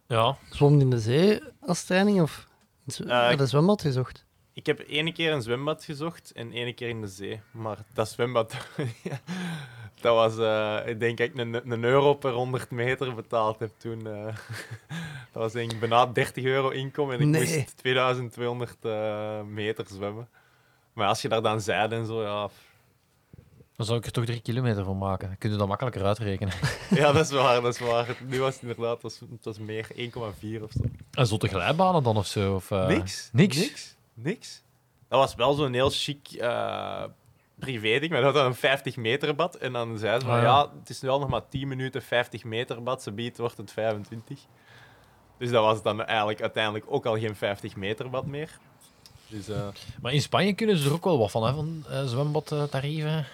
Ja, 0.07 0.37
Zwom 0.49 0.79
in 0.79 0.89
de 0.89 0.99
zee 0.99 1.41
als 1.59 1.83
training 1.83 2.21
of 2.21 2.47
in 2.85 2.91
zwe- 2.93 3.05
Eh, 3.09 3.29
met 3.29 3.39
een 3.39 3.47
zwembad 3.47 3.81
gezocht? 3.81 4.25
Ik 4.53 4.65
heb 4.65 4.83
ene 4.87 5.11
keer 5.11 5.31
een 5.31 5.41
zwembad 5.41 5.83
gezocht 5.83 6.31
en 6.31 6.51
ene 6.51 6.73
keer 6.73 6.89
in 6.89 7.01
de 7.01 7.07
zee. 7.07 7.41
Maar 7.51 7.77
dat 7.93 8.09
zwembad, 8.09 8.55
dat 10.01 10.15
was, 10.15 10.37
eh, 10.37 10.89
ik 10.89 10.99
denk 10.99 11.17
dat 11.17 11.27
ik 11.27 11.37
een, 11.37 11.71
een 11.71 11.83
euro 11.83 12.13
per 12.13 12.31
100 12.31 12.71
meter 12.71 13.15
betaald 13.15 13.59
heb 13.59 13.71
toen. 13.77 14.07
eh. 14.07 14.25
dat 15.33 15.41
was 15.43 15.51
denk 15.51 15.71
ik 15.71 15.79
bijna 15.79 16.05
30 16.05 16.43
euro 16.43 16.69
inkomen 16.69 17.15
en 17.15 17.21
ik 17.21 17.27
Nee. 17.27 17.57
moest 17.57 17.77
2200 17.77 18.75
eh, 18.81 19.41
meter 19.41 19.85
zwemmen. 19.87 20.27
Maar 20.93 21.07
als 21.07 21.21
je 21.21 21.27
daar 21.29 21.41
dan 21.41 21.61
zeide 21.61 21.95
en 21.95 22.05
zo, 22.05 22.21
ja, 22.21 22.49
dan 23.75 23.85
zou 23.85 23.99
ik 23.99 24.05
er 24.05 24.11
toch 24.11 24.25
drie 24.25 24.41
kilometer 24.41 24.83
van 24.83 24.97
maken. 24.97 25.27
Dan 25.27 25.37
kun 25.37 25.51
je 25.51 25.57
dat 25.57 25.67
makkelijker 25.67 26.03
uitrekenen. 26.05 26.53
ja 26.89 27.11
dat 27.11 27.25
is 27.25 27.31
waar, 27.31 27.61
dat 27.61 27.73
is 27.73 27.79
waar. 27.79 28.17
Nu 28.27 28.39
was 28.39 28.53
het 28.53 28.61
inderdaad, 28.63 28.93
het 28.93 29.01
was, 29.01 29.19
het 29.19 29.45
was 29.45 29.59
meer 29.59 29.87
1,4 29.95 30.61
of 30.63 30.71
zo. 30.71 30.83
En 31.11 31.27
zotte 31.27 31.47
glijbanen 31.47 32.03
dan 32.03 32.17
of 32.17 32.27
zo? 32.27 32.55
Of, 32.55 32.71
eh, 32.71 32.87
Niks. 32.87 33.29
Niks? 33.33 33.57
Niks. 33.57 33.95
Niks. 34.13 34.63
Dat 35.07 35.19
was 35.19 35.35
wel 35.35 35.53
zo'n 35.53 35.73
heel 35.73 35.89
chic 35.89 36.27
eh 37.59 37.65
privé-ding. 37.65 38.11
Maar 38.11 38.21
dat 38.21 38.33
had 38.33 38.41
dan 38.41 38.51
een 38.51 38.57
50 38.57 38.95
meter 38.95 39.35
bad. 39.35 39.55
En 39.55 39.73
dan 39.73 39.97
zei 39.97 40.19
ze 40.19 40.25
van 40.25 40.35
Ah, 40.35 40.41
ja. 40.41 40.47
ja. 40.47 40.71
het 40.79 40.89
is 40.89 41.01
wel 41.01 41.19
nog 41.19 41.29
maar 41.29 41.47
10 41.49 41.67
minuten 41.67 42.01
50 42.01 42.43
meter 42.43 42.83
bad. 42.83 43.03
Ze 43.03 43.11
biedt 43.11 43.37
wordt 43.37 43.57
het 43.57 43.71
25. 43.71 44.39
Dus 45.37 45.49
dat 45.49 45.63
was 45.63 45.83
dan 45.83 46.03
eigenlijk 46.05 46.41
uiteindelijk 46.41 46.85
ook 46.87 47.05
al 47.05 47.17
geen 47.17 47.35
50 47.35 47.75
meter 47.75 48.09
bad 48.09 48.25
meer. 48.25 48.57
Dus 49.27 49.47
eh, 49.49 49.67
Maar 50.01 50.13
in 50.13 50.21
Spanje 50.21 50.53
kunnen 50.53 50.77
ze 50.77 50.87
er 50.87 50.93
ook 50.93 51.03
wel 51.03 51.17
wat 51.17 51.31
van, 51.31 51.43
hè? 51.45 51.53
Van 51.53 51.83
eh, 51.89 52.05
zwembadtarieven. 52.05 53.25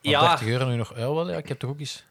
ja, 0.00 0.20
30 0.28 0.46
euro 0.46 0.66
nu 0.66 0.76
nog. 0.76 0.96
Ja, 0.96 1.12
wel, 1.14 1.30
ja, 1.30 1.36
ik 1.36 1.48
heb 1.48 1.58
toch 1.58 1.70
ook 1.70 1.78
eens... 1.80 2.04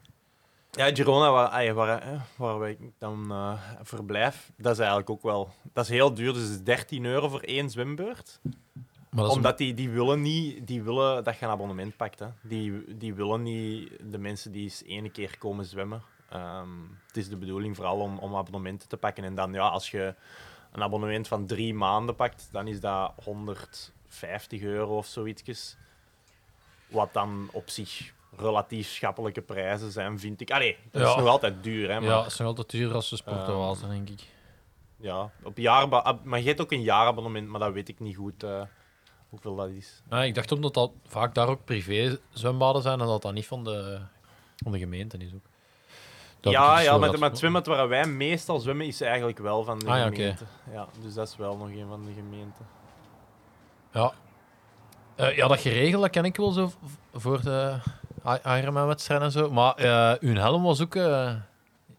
ja, 0.72 0.96
Girona, 0.96 1.32
waar, 1.32 1.74
waar, 1.74 2.02
eh, 2.02 2.22
waar 2.36 2.60
wij 2.60 2.78
dan 3.00 3.26
eh, 3.32 3.54
verblijf, 3.82 4.52
dat 4.58 4.72
is 4.72 4.78
eigenlijk 4.80 5.10
ook 5.10 5.24
wel... 5.24 5.54
Dat 5.74 5.84
is 5.84 5.90
heel 5.90 6.14
duur, 6.14 6.34
dus 6.34 6.42
het 6.42 6.52
is 6.52 6.64
13 6.64 7.06
euro 7.06 7.30
voor 7.30 7.40
één 7.42 7.70
zwembeurt. 7.70 8.40
Maar 9.14 9.26
Omdat 9.28 9.58
die, 9.58 9.74
die 9.74 9.90
willen 9.90 10.22
niet 10.22 10.68
die 10.68 10.84
willen 10.84 11.24
dat 11.24 11.38
je 11.40 11.46
een 11.46 11.52
abonnement 11.52 11.96
pakt. 11.98 12.20
Hè. 12.20 12.28
Die, 12.42 12.96
die 12.98 13.14
willen 13.14 13.44
niet 13.44 13.92
de 14.12 14.18
mensen 14.18 14.52
die 14.52 14.64
eens 14.64 14.84
ene 14.84 15.10
keer 15.10 15.38
komen 15.38 15.66
zwemmen. 15.66 16.02
Ehm, 16.30 16.70
het 17.08 17.18
is 17.18 17.30
de 17.30 17.38
bedoeling 17.38 17.76
vooral 17.76 18.00
om, 18.00 18.18
om 18.18 18.36
abonnementen 18.36 18.88
te 18.90 18.98
pakken. 18.98 19.24
En 19.24 19.36
dan, 19.36 19.54
ja, 19.54 19.68
als 19.68 19.92
je 19.92 20.16
een 20.72 20.84
abonnement 20.84 21.28
van 21.28 21.46
drie 21.46 21.74
maanden 21.74 22.16
pakt, 22.16 22.48
dan 22.52 22.68
is 22.68 22.80
dat 22.80 23.14
150 23.24 24.62
euro 24.62 24.98
of 24.98 25.06
zoiets. 25.06 25.76
Wat 26.88 27.14
dan 27.14 27.50
op 27.52 27.70
zich 27.70 28.14
relatief 28.38 28.88
schappelijke 28.88 29.42
prijzen 29.42 29.92
zijn, 29.92 30.20
vind 30.20 30.42
ik. 30.42 30.52
Allee, 30.52 30.78
dat 30.92 31.08
is 31.10 31.16
nog 31.16 31.28
altijd 31.28 31.64
duur, 31.64 31.90
hè. 31.92 32.00
Maar, 32.00 32.10
Ja, 32.10 32.18
het 32.24 32.32
is 32.32 32.38
nog 32.38 32.48
altijd 32.48 32.70
duurder 32.70 32.96
als 32.96 33.08
ze 33.08 33.16
sporten 33.16 33.58
water, 33.58 33.90
denk 33.90 34.10
ik. 34.10 34.22
ja, 34.98 35.32
op 35.44 35.58
jaarba- 35.58 35.98
ab- 36.02 36.24
maar 36.24 36.40
je 36.40 36.48
hebt 36.48 36.62
ook 36.62 36.72
een 36.72 36.82
jaarabonnement, 36.82 37.48
maar 37.48 37.60
dat 37.60 37.74
weet 37.74 37.90
ik 37.90 38.00
niet 38.00 38.16
goed 38.16 38.44
eh, 38.44 38.62
hoeveel 39.34 39.56
dat 39.56 39.70
is. 39.70 40.02
Ja, 40.10 40.24
ik 40.24 40.36
dacht 40.36 40.52
omdat 40.52 40.74
dat 40.74 40.92
vaak 41.08 41.36
daar 41.36 41.48
ook 41.48 41.66
privé 41.66 42.18
zwembaden 42.34 42.82
zijn 42.82 43.00
en 43.00 43.06
dat 43.08 43.22
dat 43.22 43.34
niet 43.34 43.48
van 43.48 43.64
de, 43.64 44.00
van 44.64 44.72
de 44.72 44.80
gemeente 44.80 45.18
is 45.18 45.34
ook. 45.34 45.46
Dat 46.40 46.54
ja, 46.54 46.76
dus 46.76 46.84
ja 46.86 46.98
maar, 46.98 47.14
het 47.30 47.38
zwembad 47.38 47.66
waar 47.66 47.88
wij 47.88 48.06
meestal 48.06 48.60
zwemmen 48.60 48.86
is 48.86 49.02
eigenlijk 49.02 49.40
wel 49.40 49.64
van 49.64 49.80
de 49.80 49.86
Ah, 49.86 49.98
ja, 49.98 50.06
oké. 50.06 50.16
gemeente. 50.16 50.44
Ja, 50.72 50.88
dus 51.02 51.14
dat 51.14 51.28
is 51.28 51.36
wel 51.36 51.58
nog 51.58 51.68
een 51.68 51.86
van 51.90 52.06
de 52.06 52.12
gemeente. 52.14 52.62
Ja. 53.92 54.14
Eh, 55.16 55.36
ja, 55.36 55.48
dat 55.48 55.60
geregeld, 55.60 56.02
dat 56.02 56.12
ken 56.12 56.26
ik 56.26 56.36
wel 56.36 56.52
zo 56.52 56.72
voor 57.14 57.42
de 57.42 57.78
Ironman-wedstrijden 58.44 59.26
en 59.28 59.32
zo. 59.34 59.52
Maar 59.52 59.76
eh 59.76 60.14
uw 60.20 60.36
helm 60.36 60.64
was 60.64 60.82
ook 60.82 60.96
eh, 60.96 61.34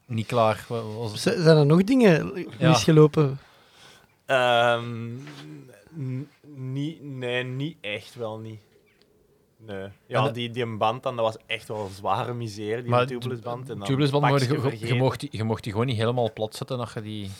niet 0.07 0.27
klaar. 0.27 0.64
Was 0.68 1.23
Zijn 1.23 1.57
er 1.57 1.66
nog 1.66 1.85
dingen 1.85 2.47
misgelopen? 2.61 3.38
Ehm, 4.27 5.16
niet, 6.57 7.03
nee, 7.03 7.45
niet 7.45 7.77
echt 7.81 8.14
wel 8.14 8.38
niet. 8.38 8.61
Nee. 9.57 9.88
Ja, 10.07 10.29
die, 10.31 10.51
die 10.51 10.67
band 10.67 11.03
dan, 11.03 11.17
dat 11.17 11.25
was 11.25 11.37
echt 11.47 11.69
wel 11.69 11.85
een 11.85 11.90
zware 11.90 12.35
miserie, 12.35 12.83
die 12.83 12.90
Maar 12.90 13.07
tubelessband. 13.07 13.71
En 13.71 13.77
dan 13.79 13.87
Tubelessband, 13.87 14.23
maar 14.23 14.33
pakje 14.33 14.87
je, 14.87 14.95
mocht 14.95 15.21
die, 15.21 15.29
je 15.33 15.45
mocht 15.45 15.62
die 15.62 15.73
gewoon 15.73 15.87
niet 15.87 15.97
helemaal 15.97 16.33
plat 16.33 16.55
zetten. 16.55 16.79
Dat 16.79 16.93
je, 16.93 17.01
die, 17.01 17.31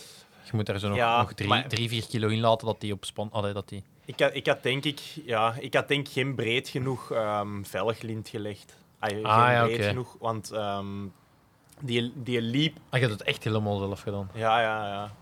je 0.45 0.51
moet 0.53 0.67
daar 0.67 0.79
zo 0.79 0.89
nog, 0.89 0.97
Ja, 0.97 1.21
nog 1.21 1.33
drie, 1.33 1.49
maar- 1.49 1.69
drie, 1.69 1.89
vier 1.89 2.07
kilo 2.07 2.29
in 2.29 2.41
laten 2.41 2.67
dat 2.67 2.81
die 2.81 2.93
op 2.93 3.05
span... 3.05 3.29
Allee, 3.33 3.53
dat 3.53 3.69
die... 3.69 3.83
Ik 4.05 4.21
had, 4.21 4.35
ik 4.35 4.47
had 4.47 4.63
denk 4.63 4.85
ik, 4.85 5.01
ja, 5.25 5.55
ik 5.59 5.75
had 5.75 5.89
denk 5.89 6.09
geen 6.09 6.35
breed 6.35 6.69
genoeg 6.69 7.11
ehm 7.11 7.63
velglint 7.63 8.29
gelegd. 8.29 8.77
Ah, 8.99 9.11
geen 9.11 9.21
ja, 9.23 9.65
breed 9.65 9.85
genoeg, 9.85 10.17
want 10.21 10.51
ehm, 10.51 10.87
die, 11.81 12.13
die 12.15 12.41
liep 12.41 12.77
Ah, 12.91 13.01
je 13.01 13.07
hebt 13.07 13.19
het 13.19 13.29
echt 13.29 13.45
helemaal 13.45 13.79
zelf 13.79 14.01
gedaan. 14.01 14.31
Ja, 14.35 14.61
ja, 14.61 14.87
ja. 14.89 15.15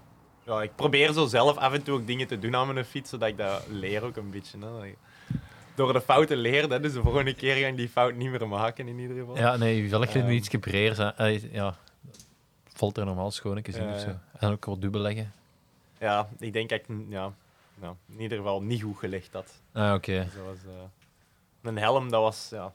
Ja. 0.45 0.63
Ik 0.63 0.75
probeer 0.75 1.13
zo 1.13 1.27
zelf 1.27 1.57
af 1.57 1.73
en 1.73 1.83
toe 1.83 1.95
ook 1.95 2.07
dingen 2.07 2.27
te 2.27 2.39
doen 2.39 2.57
aan 2.57 2.73
mijn 2.75 2.85
fiets, 2.87 3.11
zodat 3.11 3.29
ik 3.29 3.37
dat 3.37 3.67
leer 3.69 4.05
ook 4.05 4.17
een 4.17 4.31
beetje. 4.31 4.59
Hè. 4.59 4.71
Dat 4.73 4.85
Door 5.75 5.93
de 5.93 6.01
fouten 6.01 6.37
leer, 6.37 6.69
hè, 6.71 6.81
dus 6.81 6.93
de 6.93 7.03
volgende 7.03 7.35
keer 7.35 7.57
ga 7.57 7.67
ik 7.67 7.77
die 7.77 7.89
fout 7.89 8.15
niet 8.15 8.31
meer 8.31 8.49
maken 8.49 8.89
in 8.89 8.99
ieder 8.99 9.17
geval. 9.17 9.37
Ja, 9.37 9.57
nee, 9.57 9.83
Ehm. 10.19 10.25
moet 10.25 10.35
iets 10.39 10.49
gebreer 10.49 10.95
zijn. 10.95 11.17
Eh, 11.17 11.53
ja, 11.53 11.77
valt 12.75 12.97
er 12.99 13.05
normaal 13.05 13.31
schoonetjes 13.31 13.77
in 13.77 13.89
of 13.93 14.01
zo. 14.01 14.07
ja. 14.09 14.21
En 14.39 14.51
ook 14.51 14.65
wat 14.65 14.81
dubbel 14.81 15.01
leggen. 15.01 15.33
Ja, 15.99 16.29
ik 16.39 16.53
denk 16.53 16.69
dat 16.69 16.79
ik 16.79 16.87
ja, 17.09 17.33
ja, 17.81 17.95
in 18.09 18.21
ieder 18.21 18.39
geval 18.39 18.63
niet 18.63 18.83
goed 18.83 18.97
gelegd 18.99 19.33
had. 19.33 19.61
Ah, 19.73 19.95
oké. 19.95 20.25
Dus 20.25 20.35
dat 20.35 20.73
eh, 20.75 20.83
Mijn 21.61 21.79
helm, 21.79 22.11
dat 22.11 22.23
was 22.23 22.49
ja, 22.51 22.73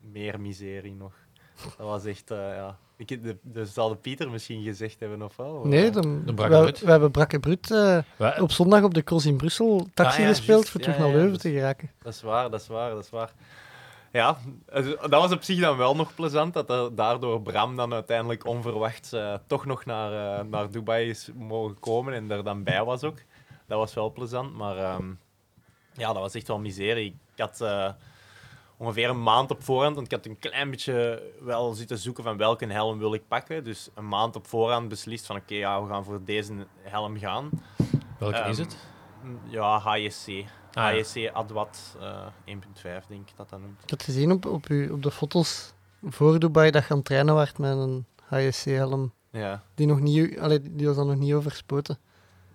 meer 0.00 0.40
miserie 0.40 0.94
nog. 0.94 1.12
Dat 1.62 1.86
was 1.86 2.04
echt, 2.04 2.30
eh, 2.30 2.36
ja. 2.38 2.76
Ik, 2.96 3.08
de, 3.08 3.36
de, 3.42 3.66
zal 3.66 3.88
de 3.88 3.96
Pieter 3.96 4.30
misschien 4.30 4.62
gezegd 4.62 5.00
hebben 5.00 5.22
of 5.22 5.36
wel? 5.36 5.62
Nee, 5.64 5.90
dan, 5.90 6.22
De 6.24 6.34
we, 6.34 6.74
we 6.80 6.90
hebben 6.90 7.10
Brakke 7.10 7.40
Brut 7.40 7.70
eh, 7.70 7.98
op 8.40 8.50
zondag 8.52 8.82
op 8.82 8.94
de 8.94 9.04
cross 9.04 9.26
in 9.26 9.36
Brussel 9.36 9.88
taxi 9.94 10.16
Ah, 10.16 10.22
ja, 10.22 10.28
gespeeld 10.28 10.68
voor 10.68 10.80
Ja, 10.80 10.86
terug 10.86 11.00
ja, 11.00 11.04
naar 11.04 11.14
Leuven 11.14 11.32
dus- 11.32 11.42
te 11.42 11.50
geraken. 11.50 11.90
Dat 12.02 12.14
is 12.14 12.22
waar, 12.22 12.50
dat 12.50 12.60
is 12.60 12.66
waar, 12.66 12.90
dat 12.90 13.04
is 13.04 13.10
waar. 13.10 13.32
Ja, 14.12 14.36
eh, 14.66 14.86
dat 15.00 15.10
was 15.10 15.32
op 15.32 15.42
zich 15.42 15.60
dan 15.60 15.76
wel 15.76 15.96
nog 15.96 16.14
plezant, 16.14 16.54
dat 16.54 16.70
er 16.70 16.94
daardoor 16.94 17.42
Bram 17.42 17.76
dan 17.76 17.92
uiteindelijk 17.92 18.46
onverwachts 18.46 19.12
eh, 19.12 19.34
toch 19.46 19.66
nog 19.66 19.84
naar, 19.84 20.38
eh, 20.38 20.44
naar 20.44 20.70
Dubai 20.70 21.08
is 21.08 21.30
mogen 21.34 21.78
komen 21.78 22.14
en 22.14 22.30
er 22.30 22.44
dan 22.44 22.62
bij 22.62 22.84
was 22.84 23.04
ook. 23.04 23.18
Dat 23.66 23.78
was 23.78 23.94
wel 23.94 24.12
plezant, 24.12 24.54
maar 24.54 24.76
ehm, 24.76 25.10
ja, 25.92 26.06
dat 26.06 26.22
was 26.22 26.34
echt 26.34 26.48
wel 26.48 26.58
miserie. 26.58 27.16
Ik 27.34 27.40
had 27.40 27.60
eh, 27.60 27.90
ongeveer 28.80 29.08
een 29.08 29.22
maand 29.22 29.50
op 29.50 29.62
voorhand, 29.64 29.94
want 29.94 30.06
ik 30.06 30.12
had 30.12 30.26
een 30.26 30.38
klein 30.38 30.70
beetje 30.70 31.22
wel 31.40 31.72
zitten 31.72 31.98
zoeken 31.98 32.24
van 32.24 32.36
welke 32.36 32.66
helm 32.66 32.98
wil 32.98 33.14
ik 33.14 33.28
pakken. 33.28 33.64
Dus 33.64 33.88
een 33.94 34.08
maand 34.08 34.36
op 34.36 34.46
voorhand 34.46 34.88
beslist 34.88 35.26
van 35.26 35.36
oké, 35.36 35.54
ja, 35.54 35.82
we 35.82 35.88
gaan 35.88 36.04
voor 36.04 36.20
deze 36.24 36.52
helm 36.82 37.18
gaan. 37.18 37.50
Welke 38.18 38.36
Ehm, 38.36 38.50
is 38.50 38.58
het? 38.58 38.76
Ja, 39.48 39.78
HSC. 39.78 40.28
Ah, 40.28 40.44
ja. 40.72 41.00
HSC 41.00 41.30
Adwat 41.32 41.96
eh 42.00 42.26
1.5, 42.44 43.06
denk 43.08 43.28
ik 43.30 43.36
dat 43.36 43.50
dat 43.50 43.60
noemt. 43.60 43.82
Ik 43.82 43.90
had 43.90 44.02
gezien 44.02 44.32
op, 44.32 44.46
op, 44.46 44.66
de 44.66 45.10
foto's 45.10 45.72
voor 46.02 46.38
Dubai 46.38 46.70
dat 46.70 46.82
je 46.82 46.90
aan 46.90 46.96
het 46.96 47.06
trainen 47.06 47.34
werd 47.34 47.58
met 47.58 47.76
een 47.76 48.06
HSC-helm. 48.24 49.12
Ja. 49.30 49.62
Die, 49.74 49.86
nog 49.86 50.00
niet, 50.00 50.38
allee, 50.38 50.60
die 50.76 50.86
was 50.86 50.96
dan 50.96 51.06
nog 51.06 51.16
niet 51.16 51.32
overspoten. 51.32 51.98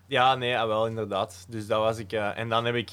Ja, 0.07 0.35
nee, 0.35 0.59
ah, 0.59 0.67
wel 0.67 0.87
inderdaad. 0.87 1.45
Dus 1.49 1.67
dat 1.67 1.79
was 1.79 1.97
ik. 1.97 2.11
eh, 2.11 2.37
en 2.37 2.49
dan 2.49 2.65
heb 2.65 2.75
ik 2.75 2.91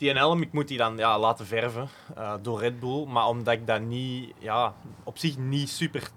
die 0.00 0.12
helm, 0.12 0.42
ik 0.42 0.52
moet 0.52 0.68
die 0.68 0.78
dan 0.78 0.96
ja, 0.96 1.18
laten 1.18 1.46
verven 1.46 1.88
eh, 2.16 2.34
door 2.42 2.60
Red 2.60 2.80
Bull. 2.80 3.06
Maar 3.06 3.26
omdat 3.26 3.54
ik 3.54 3.66
dat 3.66 3.80
niet, 3.80 4.34
ja, 4.38 4.74
op 5.04 5.18
zich 5.18 5.36
niet 5.36 5.70
super 5.70 6.10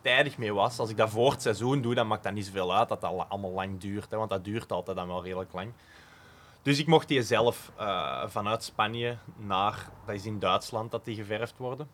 tijdig 0.00 0.38
mee 0.38 0.54
was. 0.54 0.78
Als 0.78 0.90
ik 0.90 0.96
dat 0.96 1.10
voor 1.10 1.30
het 1.30 1.42
seizoen 1.42 1.82
doe, 1.82 1.94
dan 1.94 2.06
maakt 2.06 2.22
dat 2.22 2.32
niet 2.32 2.46
zoveel 2.46 2.74
uit 2.74 2.88
dat 2.88 3.00
dat 3.00 3.26
allemaal 3.28 3.50
lang 3.50 3.80
duurt. 3.80 4.10
Hè, 4.10 4.16
want 4.16 4.30
dat 4.30 4.44
duurt 4.44 4.72
altijd 4.72 4.96
dan 4.96 5.06
wel 5.06 5.22
redelijk 5.22 5.52
lang. 5.52 5.72
Dus 6.62 6.78
ik 6.78 6.86
mocht 6.86 7.08
die 7.08 7.22
zelf 7.22 7.72
eh, 7.76 8.22
vanuit 8.26 8.64
Spanje 8.64 9.16
naar, 9.36 9.88
dat 10.06 10.14
is 10.14 10.26
in 10.26 10.38
Duitsland 10.38 10.90
dat 10.90 11.04
die 11.04 11.16
geverfd 11.16 11.56
worden, 11.56 11.88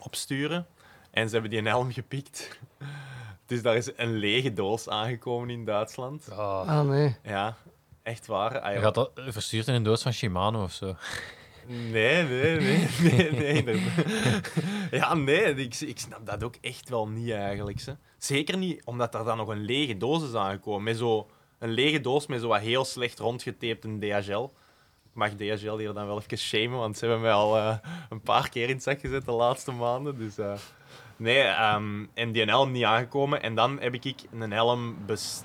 opsturen. 0.00 0.66
En 1.10 1.26
ze 1.26 1.32
hebben 1.32 1.50
die 1.50 1.62
helm 1.62 1.92
gepikt. 1.92 2.58
Dus 3.46 3.62
daar 3.62 3.76
is 3.76 3.90
een 3.96 4.12
lege 4.12 4.52
doos 4.52 4.88
aangekomen 4.88 5.50
in 5.50 5.64
Duitsland. 5.64 6.30
Ah. 6.30 6.68
Ah, 6.68 6.88
nee. 6.88 7.16
Ja, 7.22 7.56
echt 8.02 8.26
waar. 8.26 8.60
Ah, 8.60 8.74
Je 8.74 8.80
gaat 8.80 8.94
dat 8.94 9.10
eh, 9.14 9.24
verstuurd 9.28 9.68
in 9.68 9.74
een 9.74 9.82
doos 9.82 10.02
van 10.02 10.12
Shimano 10.12 10.62
of 10.62 10.72
zo. 10.72 10.94
Nee, 11.66 12.22
nee, 12.22 12.60
nee, 12.60 13.30
nee, 13.32 13.62
nee. 13.62 13.82
Ja, 15.00 15.14
nee, 15.14 15.54
ik, 15.54 15.80
ik 15.80 15.98
snap 15.98 16.26
dat 16.26 16.42
ook 16.42 16.54
echt 16.60 16.88
wel 16.88 17.08
niet 17.08 17.30
eigenlijk. 17.30 17.80
Ze. 17.80 17.96
Zeker 18.18 18.56
niet 18.58 18.84
omdat 18.84 19.14
er 19.14 19.24
dan 19.24 19.36
nog 19.36 19.48
een 19.48 19.64
lege 19.64 19.96
doos 19.96 20.22
is 20.22 20.34
aangekomen. 20.34 20.82
Met 20.82 20.96
zo, 20.96 21.30
een 21.58 21.70
lege 21.70 22.00
doos 22.00 22.26
met 22.26 22.40
zo 22.40 22.48
wat 22.48 22.60
heel 22.60 22.84
slecht 22.84 23.18
rondgetaped 23.18 24.00
DHL. 24.00 24.42
Ik 25.04 25.18
mag 25.18 25.30
DHL 25.30 25.76
hier 25.76 25.92
dan 25.92 26.06
wel 26.06 26.18
even 26.18 26.38
shamen, 26.38 26.78
want 26.78 26.98
ze 26.98 27.04
hebben 27.04 27.22
mij 27.22 27.32
al 27.32 27.56
eh, 27.56 27.76
een 28.10 28.20
paar 28.20 28.48
keer 28.48 28.68
in 28.68 28.74
het 28.74 28.82
zak 28.82 29.00
gezet 29.00 29.24
de 29.24 29.32
laatste 29.32 29.72
maanden. 29.72 30.18
Dus, 30.18 30.38
eh, 30.38 30.52
nee, 31.16 31.40
ehm, 31.40 32.04
en 32.14 32.32
die 32.32 32.44
helm 32.44 32.70
niet 32.70 32.84
aangekomen. 32.84 33.42
En 33.42 33.54
dan 33.54 33.80
heb 33.80 33.94
ik 33.94 34.14
een, 34.32 34.52
helm 34.52 34.96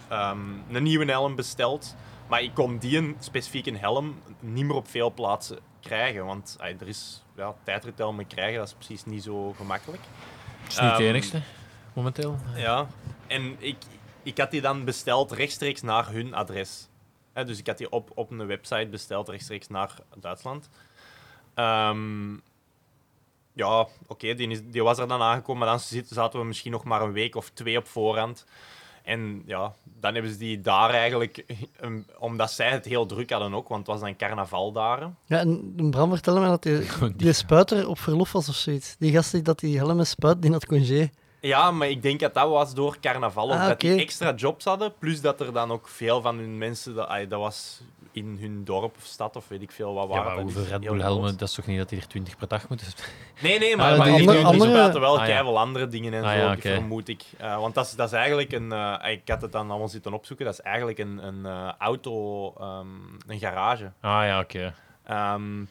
ehm, 0.09 0.39
een 0.71 0.83
nieuwe 0.83 1.05
helm 1.05 1.35
besteld. 1.35 1.95
Maar 2.29 2.41
ik 2.41 2.53
kon 2.53 2.77
die 2.77 2.97
een 2.97 3.15
specifieke 3.19 3.77
helm 3.77 4.21
niet 4.39 4.65
meer 4.65 4.75
op 4.75 4.87
veel 4.87 5.13
plaatsen 5.13 5.59
krijgen. 5.81 6.25
Want 6.25 6.55
ay, 6.59 6.75
er 6.79 6.87
is 6.87 7.23
ja, 7.35 7.55
tijdrithelmen 7.63 8.27
krijgen, 8.27 8.57
dat 8.59 8.67
is 8.67 8.73
precies 8.73 9.05
niet 9.05 9.23
zo 9.23 9.53
gemakkelijk. 9.53 10.01
Het 10.63 10.71
is 10.71 10.79
niet 10.79 10.89
het 10.89 10.99
Ehm, 10.99 11.09
enigste, 11.09 11.41
momenteel. 11.93 12.37
Ja, 12.55 12.87
en 13.27 13.55
ik, 13.59 13.77
ik 14.23 14.37
had 14.37 14.51
die 14.51 14.61
dan 14.61 14.83
besteld 14.85 15.31
rechtstreeks 15.31 15.81
naar 15.81 16.09
hun 16.11 16.33
adres. 16.33 16.87
Dus 17.33 17.59
ik 17.59 17.67
had 17.67 17.77
die 17.77 17.89
op, 17.91 18.11
op 18.15 18.31
een 18.31 18.45
website 18.47 18.87
besteld 18.87 19.29
rechtstreeks 19.29 19.67
naar 19.67 19.93
Duitsland. 20.15 20.69
Ehm, 21.53 22.33
ja, 23.53 23.87
oké, 24.07 24.33
die, 24.33 24.47
is- 24.49 24.61
die 24.63 24.83
was 24.83 24.97
er 24.97 25.07
dan 25.07 25.21
aangekomen, 25.21 25.67
maar 25.67 25.77
dan 25.77 26.03
zaten 26.05 26.39
we 26.39 26.45
misschien 26.45 26.71
nog 26.71 26.83
maar 26.83 27.01
een 27.01 27.11
week 27.11 27.35
of 27.35 27.49
twee 27.49 27.77
op 27.77 27.87
voorhand. 27.87 28.45
En 29.03 29.43
ja, 29.45 29.73
dan 29.99 30.13
hebben 30.13 30.31
ze 30.31 30.37
die 30.37 30.61
daar 30.61 30.89
eigenlijk, 30.89 31.45
omdat 32.19 32.51
zij 32.51 32.69
het 32.69 32.85
heel 32.85 33.05
druk 33.05 33.29
hadden 33.29 33.53
ook, 33.53 33.67
want 33.67 33.79
het 33.87 33.89
was 33.89 33.99
dan 33.99 34.15
carnavaldaren. 34.15 35.17
Ja, 35.25 35.39
en 35.39 35.73
een 35.77 35.91
Bram 35.91 36.09
vertelde 36.09 36.39
mij 36.39 36.49
dat 36.49 36.63
die, 36.63 36.81
Gewoon 36.97 37.13
die 37.15 37.33
spuiter 37.33 37.87
op 37.89 37.99
verlof 37.99 38.31
was 38.31 38.49
of 38.49 38.55
zoiets. 38.55 38.95
Die 38.99 39.11
gast 39.11 39.31
die 39.31 39.41
dat 39.41 39.59
die 39.59 39.77
helmen 39.77 40.07
spuit, 40.07 40.41
die 40.41 40.51
had 40.51 40.65
congé. 40.65 41.09
Ja, 41.41 41.71
maar 41.71 41.89
ik 41.89 42.01
denk 42.01 42.19
dat 42.19 42.33
dat 42.33 42.49
was 42.49 42.73
door 42.73 42.97
carnaval. 43.01 43.47
Of 43.47 43.55
Ah, 43.55 43.67
dat 43.67 43.79
die 43.79 43.99
extra 43.99 44.33
jobs 44.33 44.65
hadden. 44.65 44.93
Plus 44.99 45.21
dat 45.21 45.39
er 45.39 45.53
dan 45.53 45.71
ook 45.71 45.87
veel 45.87 46.21
van 46.21 46.37
hun 46.37 46.57
mensen... 46.57 46.95
Dat, 46.95 47.07
ay, 47.07 47.27
dat 47.27 47.39
was 47.39 47.81
in 48.17 48.37
hun 48.41 48.63
dorp 48.63 48.95
of 48.97 49.03
stad 49.03 49.35
of 49.35 49.47
weet 49.47 49.61
ik 49.61 49.71
veel 49.71 49.93
wat 49.93 50.03
Ja, 50.03 50.09
waren. 50.09 50.25
maar 50.25 50.35
dat 50.35 50.43
hoeveel 50.43 50.71
Red 50.71 50.79
Bull 50.89 50.99
helmen, 51.01 51.37
dat 51.37 51.47
is 51.47 51.53
toch 51.55 51.65
niet 51.65 51.77
dat 51.77 51.89
die 51.89 51.99
er 51.99 52.07
20 52.07 52.37
per 52.37 52.47
dag 52.47 52.69
moeten? 52.69 52.87
Nee, 53.41 53.59
nee, 53.59 53.75
maar, 53.75 53.91
Ah, 53.91 53.97
maar 53.97 54.07
andere- 54.11 54.43
andere- 54.43 54.99
wel 54.99 55.19
Ah, 55.19 55.27
ja. 55.27 55.39
andere 55.41 55.87
dingen 55.87 56.13
en 56.13 56.23
Ah, 56.23 56.31
zo, 56.31 56.37
ja, 56.37 56.55
vermoed 56.57 57.07
ik. 57.07 57.23
Eh, 57.37 57.59
want 57.59 57.75
dat 57.75 57.85
is, 57.85 57.95
dat 57.95 58.07
is 58.07 58.13
eigenlijk 58.13 58.51
een... 58.51 58.71
eh, 58.71 59.11
ik 59.11 59.21
had 59.29 59.41
het 59.41 59.51
dan 59.51 59.69
allemaal 59.69 59.87
zitten 59.87 60.13
opzoeken. 60.13 60.45
Dat 60.45 60.53
is 60.53 60.61
eigenlijk 60.61 60.97
een, 60.97 61.25
een 61.27 61.45
eh, 61.45 61.71
auto... 61.77 62.53
ehm, 62.59 62.87
een 63.27 63.39
garage. 63.39 63.91
Ah 64.01 64.23
ja, 64.25 64.39
oké. 64.39 64.73
Ehm, 65.03 65.63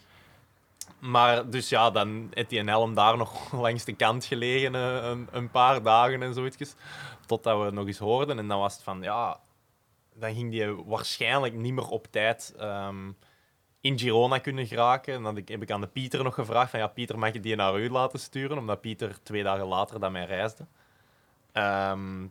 maar 0.98 1.50
dus 1.50 1.68
ja, 1.68 1.90
dan 1.90 2.28
heeft 2.32 2.50
die 2.50 2.58
een 2.60 2.68
helm 2.68 2.94
daar 2.94 3.16
nog 3.16 3.52
langs 3.62 3.84
de 3.84 3.92
kant 3.94 4.24
gelegen 4.24 4.74
een, 4.74 5.28
een 5.32 5.50
paar 5.50 5.82
dagen 5.82 6.22
en 6.22 6.34
zoiets. 6.34 6.74
Totdat 7.26 7.58
we 7.58 7.64
het 7.64 7.74
nog 7.74 7.86
eens 7.86 7.98
hoorden. 7.98 8.38
En 8.38 8.48
dan 8.48 8.58
was 8.58 8.74
het 8.74 8.82
van, 8.82 9.02
ja... 9.02 9.38
Dan 10.18 10.34
ging 10.34 10.50
die 10.50 10.74
waarschijnlijk 10.74 11.54
niet 11.54 11.72
meer 11.72 11.88
op 11.88 12.06
tijd 12.10 12.54
ehm, 12.58 13.10
in 13.80 13.98
Girona 13.98 14.38
kunnen 14.38 14.66
geraken. 14.66 15.14
En 15.14 15.22
dan 15.22 15.36
heb 15.36 15.62
ik 15.62 15.70
aan 15.70 15.80
de 15.80 15.86
Pieter 15.86 16.22
nog 16.22 16.34
gevraagd 16.34 16.70
van, 16.70 16.80
ja, 16.80 16.86
Pieter, 16.86 17.18
mag 17.18 17.32
je 17.32 17.40
die 17.40 17.56
naar 17.56 17.80
u 17.80 17.90
laten 17.90 18.18
sturen? 18.18 18.58
Omdat 18.58 18.80
Pieter 18.80 19.22
twee 19.22 19.42
dagen 19.42 19.66
later 19.66 20.00
dan 20.00 20.12
mij 20.12 20.24
reisde. 20.24 20.66
Ehm, 21.52 22.26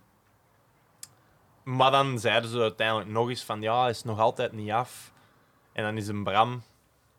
maar 1.64 1.92
dan 1.92 2.20
zeiden 2.20 2.50
ze 2.50 2.60
uiteindelijk 2.60 3.10
nog 3.10 3.30
eens 3.30 3.44
van, 3.44 3.62
ja, 3.62 3.88
is 3.88 4.04
nog 4.04 4.20
altijd 4.20 4.52
niet 4.52 4.72
af. 4.72 5.14
En 5.72 5.84
dan 5.84 5.98
is 5.98 6.08
een 6.08 6.24
Bram, 6.24 6.64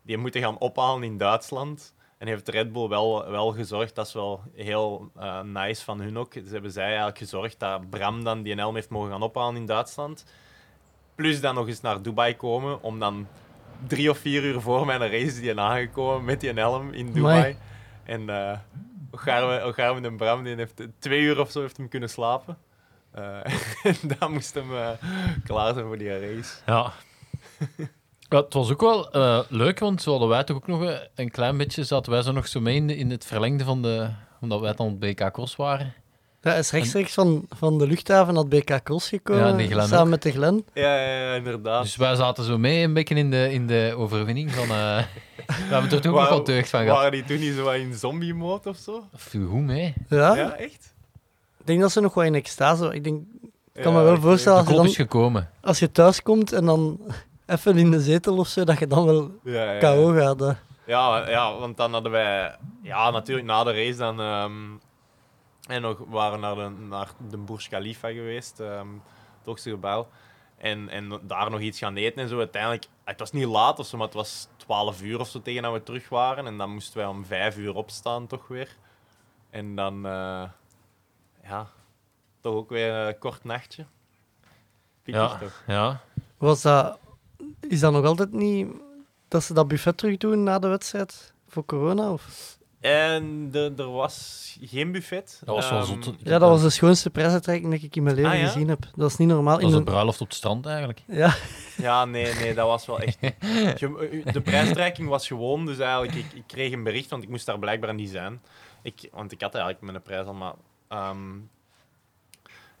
die 0.01 0.17
moeten 0.17 0.41
gaan 0.41 0.57
ophalen 0.57 1.03
in 1.03 1.17
Duitsland. 1.17 1.95
En 2.17 2.27
heeft 2.27 2.49
Red 2.49 2.71
Bull 2.71 2.87
wel, 2.87 3.29
wel 3.29 3.51
gezorgd, 3.51 3.95
dat 3.95 4.07
is 4.07 4.13
wel 4.13 4.41
heel 4.53 5.11
eh, 5.15 5.41
nice 5.41 5.83
van 5.83 6.01
hun 6.01 6.17
ook. 6.17 6.33
Ze 6.33 6.41
hebben 6.51 6.71
zij 6.71 6.85
eigenlijk 6.85 7.17
gezorgd 7.17 7.59
dat 7.59 7.89
Bram 7.89 8.23
dan 8.23 8.41
die 8.41 8.55
helm 8.55 8.75
heeft 8.75 8.89
mogen 8.89 9.11
gaan 9.11 9.21
ophalen 9.21 9.55
in 9.55 9.65
Duitsland. 9.65 10.25
Plus 11.17 11.41
dan 11.41 11.55
nog 11.55 11.67
eens 11.67 11.81
naar 11.81 12.01
Dubai 12.01 12.35
komen, 12.35 12.81
om 12.81 12.99
dan 12.99 13.27
drie 13.87 14.09
of 14.09 14.17
vier 14.17 14.43
uur 14.43 14.61
voor 14.61 14.85
mijn 14.85 14.99
race 14.99 15.15
is 15.25 15.39
die 15.39 15.59
aangekomen 15.59 16.25
met 16.25 16.39
die 16.39 16.53
helm 16.53 16.93
in 16.93 17.11
Dubai. 17.11 17.37
Amai. 17.39 17.57
En 18.03 18.21
uh, 18.21 19.65
Ogarme 19.65 20.07
en 20.07 20.17
Bram 20.17 20.43
die 20.43 20.55
heeft 20.55 20.81
twee 20.99 21.21
uur 21.21 21.39
of 21.39 21.51
zo 21.51 21.61
heeft 21.61 21.77
hem 21.77 21.87
kunnen 21.89 22.09
slapen. 22.09 22.57
Eh, 23.11 23.23
en 23.91 23.95
dan 24.19 24.31
moest 24.33 24.53
hem 24.53 24.75
eh, 24.75 24.89
klaar 25.43 25.73
zijn 25.73 25.85
voor 25.85 25.97
die 25.97 26.19
race. 26.19 26.55
Ja. 26.65 26.91
Ja, 28.29 28.37
het 28.37 28.53
was 28.53 28.71
ook 28.71 28.81
wel 28.81 29.11
eh, 29.11 29.39
leuk, 29.49 29.79
want 29.79 30.01
zo 30.01 30.09
hadden 30.11 30.29
wij 30.29 30.43
toch 30.43 30.57
ook 30.57 30.67
nog 30.67 30.83
eh, 30.83 30.95
een 31.15 31.31
klein 31.31 31.57
beetje, 31.57 31.83
zaten 31.83 32.11
wij 32.11 32.21
zo 32.21 32.31
nog 32.31 32.47
zo 32.47 32.59
mee 32.59 32.75
in, 32.75 32.87
de- 32.87 32.95
in 32.97 33.11
het 33.11 33.25
verlengde 33.25 33.63
van 33.63 33.81
de, 33.81 34.09
omdat 34.41 34.59
wij 34.59 34.73
dan 34.73 34.87
op 34.87 34.99
BK 34.99 35.31
Cross 35.31 35.55
waren. 35.55 35.93
Ja, 36.41 36.49
hij 36.49 36.59
is 36.59 36.71
rechtstreeks 36.71 37.13
van, 37.13 37.45
van 37.49 37.77
de 37.77 37.87
luchthaven 37.87 38.33
naar 38.33 38.43
het 38.43 38.51
BK 38.51 38.83
Cross 38.83 39.09
gekomen, 39.09 39.67
Ja, 39.69 39.81
samen 39.85 39.99
ook. 40.03 40.07
met 40.09 40.21
de 40.21 40.31
Glen. 40.31 40.65
Ja, 40.73 40.95
ja, 40.95 41.11
ja, 41.29 41.33
inderdaad. 41.33 41.81
Dus 41.83 41.95
wij 41.95 42.15
zaten 42.15 42.43
zo 42.43 42.57
mee 42.57 42.83
een 42.83 42.93
beetje 42.93 43.15
in 43.15 43.31
de, 43.31 43.51
in 43.53 43.67
de 43.67 43.93
overwinning 43.97 44.51
van... 44.51 44.63
eh, 44.69 44.97
we 45.45 45.53
hebben 45.73 45.91
er 45.91 46.01
toen 46.01 46.17
ook 46.17 46.29
wel 46.29 46.43
deugd 46.43 46.69
van 46.69 46.79
gehad. 46.81 46.95
Waren 46.97 47.11
die 47.11 47.23
toen 47.23 47.39
niet 47.39 47.53
zo 47.55 47.63
wat 47.63 47.73
in 47.75 47.93
zombie-mode 47.93 48.69
of 48.69 48.77
zo? 48.77 49.03
Viel 49.15 49.47
goed 49.47 49.61
mee. 49.61 49.93
Ja, 50.09 50.35
Ja, 50.35 50.55
echt? 50.55 50.93
ik 51.59 51.65
denk 51.65 51.81
dat 51.81 51.91
ze 51.91 52.01
nog 52.01 52.13
wel 52.13 52.23
in 52.23 52.35
extase... 52.35 52.93
Ik 52.93 53.03
denk, 53.03 53.21
ik 53.73 53.81
kan 53.83 53.93
Ja, 53.93 53.99
me 53.99 54.03
wel 54.05 54.21
voorstellen, 54.21 54.57
als 54.57 54.67
je, 54.67 54.73
klop 54.73 54.83
dan, 54.83 54.91
is 54.91 54.97
gekomen. 54.99 55.49
als 55.61 55.79
je 55.79 55.91
thuis 55.91 56.21
komt 56.23 56.51
en 56.53 56.65
dan 56.65 56.99
even 57.45 57.77
in 57.77 57.91
de 57.91 58.01
zetel 58.01 58.37
of 58.37 58.47
zo, 58.47 58.63
dat 58.63 58.79
je 58.79 58.87
dan 58.87 59.05
wel 59.05 59.31
Ja, 59.43 59.63
ja, 59.63 59.71
ja. 59.71 59.79
KO 59.79 60.07
gaat. 60.13 60.39
hè. 60.39 60.51
Ja, 60.85 61.29
ja, 61.29 61.57
want 61.57 61.77
dan 61.77 61.93
hadden 61.93 62.11
wij... 62.11 62.55
Ja, 62.83 63.09
natuurlijk 63.11 63.47
na 63.47 63.63
de 63.63 63.71
race 63.71 63.97
dan... 63.97 64.19
ehm, 64.19 64.51
en 65.67 65.81
nog 65.81 65.97
we 65.97 66.05
waren 66.09 66.39
naar 66.39 66.55
de, 66.55 66.69
naar 66.69 67.11
de 67.29 67.37
Burj 67.37 67.67
Khalifa 67.69 68.07
geweest, 68.11 68.59
ehm 68.59 68.87
het 69.37 69.45
hoogste 69.45 69.69
gebouw. 69.69 70.07
En, 70.57 70.89
en 70.89 71.19
daar 71.21 71.51
nog 71.51 71.59
iets 71.59 71.79
gaan 71.79 71.95
eten 71.95 72.21
en 72.21 72.27
zo. 72.27 72.37
Uiteindelijk, 72.37 72.85
het 73.03 73.19
was 73.19 73.31
niet 73.31 73.45
laat 73.45 73.79
of 73.79 73.85
zo, 73.85 73.97
maar 73.97 74.05
het 74.05 74.15
was 74.15 74.47
12 74.55 75.01
uur 75.01 75.19
of 75.19 75.27
zo 75.27 75.41
tegen 75.41 75.61
dat 75.61 75.73
we 75.73 75.83
terug 75.83 76.09
waren. 76.09 76.45
En 76.47 76.57
dan 76.57 76.73
moesten 76.73 76.97
wij 76.97 77.07
om 77.07 77.25
5 77.25 77.57
uur 77.57 77.75
opstaan, 77.75 78.27
toch 78.27 78.47
weer. 78.47 78.75
En 79.49 79.75
dan, 79.75 80.05
eh, 80.05 80.43
ja, 81.43 81.67
toch 82.41 82.53
ook 82.53 82.69
weer 82.69 82.93
een 82.93 83.17
kort 83.17 83.43
nachtje. 83.43 83.85
Ja, 85.03 85.37
toch? 85.37 85.63
ja. 85.67 86.01
Was 86.37 86.61
dat, 86.61 86.99
is 87.59 87.79
dat 87.79 87.91
nog 87.91 88.05
altijd 88.05 88.31
niet 88.31 88.67
dat 89.27 89.43
ze 89.43 89.53
dat 89.53 89.67
buffet 89.67 89.97
terug 89.97 90.17
doen 90.17 90.43
na 90.43 90.59
de 90.59 90.67
wedstrijd 90.67 91.33
voor 91.47 91.65
corona? 91.65 92.11
Of? 92.11 92.56
En 92.79 93.51
de- 93.51 93.73
er 93.77 93.91
was 93.91 94.57
geen 94.61 94.91
buffet. 94.91 95.41
Dat 95.45 95.55
was 95.55 95.69
wel 95.69 95.79
Ehm, 95.79 96.01
zot. 96.01 96.15
Ja, 96.23 96.39
dat 96.39 96.49
was 96.49 96.61
de 96.61 96.69
schoonste 96.69 97.09
prijsuitreiking 97.09 97.71
dat 97.71 97.81
ik 97.81 97.95
in 97.95 98.03
mijn 98.03 98.15
leven 98.15 98.31
Ah, 98.31 98.37
ja? 98.39 98.45
gezien 98.45 98.67
heb. 98.67 98.85
Dat 98.95 99.09
is 99.11 99.17
niet 99.17 99.27
normaal. 99.27 99.53
Dat 99.55 99.63
was 99.63 99.73
een 99.73 99.83
bruiloft 99.83 100.21
op 100.21 100.27
het 100.27 100.35
strand 100.35 100.65
eigenlijk. 100.65 101.01
Ja, 101.07 101.35
Ja, 101.77 102.05
nee, 102.05 102.33
nee, 102.33 102.53
dat 102.53 102.67
was 102.67 102.85
wel 102.85 102.99
echt... 102.99 103.17
Je- 103.79 104.21
De 104.31 104.41
prijsstrijking 104.41 105.07
was 105.07 105.27
gewoon, 105.27 105.65
dus 105.65 105.77
eigenlijk, 105.79 106.15
ik, 106.15 106.33
ik 106.33 106.43
kreeg 106.47 106.71
een 106.71 106.83
bericht, 106.83 107.09
want 107.09 107.23
ik 107.23 107.29
moest 107.29 107.45
daar 107.45 107.59
blijkbaar 107.59 107.93
niet 107.93 108.09
zijn. 108.09 108.41
Ik, 108.81 109.09
want 109.11 109.31
ik 109.31 109.41
had 109.41 109.55
eigenlijk 109.55 109.83
mijn 109.91 110.01
prijs 110.03 110.25
al, 110.25 110.33
maar... 110.33 110.53
ehm, 110.87 111.33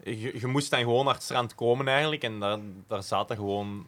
je, 0.03 0.39
je 0.39 0.47
moest 0.47 0.69
dan 0.71 0.79
gewoon 0.79 1.05
naar 1.05 1.13
het 1.13 1.23
strand 1.23 1.55
komen 1.55 1.87
eigenlijk, 1.87 2.23
en 2.23 2.39
daar, 2.39 2.57
daar 2.87 3.03
zaten 3.03 3.35
gewoon 3.35 3.87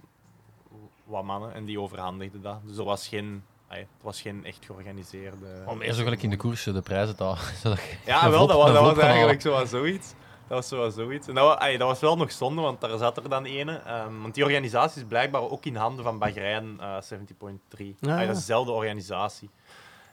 wat 1.03 1.23
mannen, 1.23 1.53
en 1.53 1.65
die 1.65 1.79
overhandigden 1.79 2.41
dat. 2.41 2.59
Dus 2.67 2.77
er 2.77 2.83
was 2.83 3.07
geen... 3.07 3.43
ay, 3.69 3.79
het 3.79 3.87
was 4.01 4.21
geen 4.21 4.45
echt 4.45 4.65
georganiseerde... 4.65 5.63
Om 5.65 5.81
eerst 5.81 6.01
ook 6.01 6.07
in 6.13 6.29
de 6.29 6.35
koersen 6.37 6.73
de 6.73 6.81
prijzen 6.81 7.15
te 7.15 7.23
halen. 7.23 7.39
Ja, 8.05 8.29
wel, 8.29 8.47
dat 8.47 8.57
was, 8.57 8.73
dat 8.73 8.83
was 8.83 8.97
eigenlijk 8.97 9.41
zo 9.41 9.65
zoiets. 9.65 10.13
Dat 10.47 10.57
was 10.57 10.67
zo 10.67 10.89
zoiets. 10.89 11.27
En 11.27 11.33
dat, 11.35 11.45
wa- 11.47 11.57
ay, 11.59 11.77
dat 11.77 11.87
was 11.87 11.99
wel 11.99 12.17
nog 12.17 12.31
zonde, 12.31 12.61
want 12.61 12.81
daar 12.81 12.97
zat 12.97 13.17
er 13.17 13.29
dan 13.29 13.45
ene. 13.45 13.77
ehm, 13.77 14.21
want 14.21 14.33
die 14.33 14.43
organisatie 14.43 15.01
is 15.01 15.07
blijkbaar 15.07 15.41
ook 15.41 15.65
in 15.65 15.75
handen 15.75 16.03
van 16.03 16.17
Bahrein 16.19 16.77
eh 16.79 16.95
70.3. 17.01 17.85
Ah. 18.01 18.15
Ay, 18.15 18.25
dat 18.25 18.35
is 18.35 18.39
dezelfde 18.41 18.71
organisatie. 18.71 19.49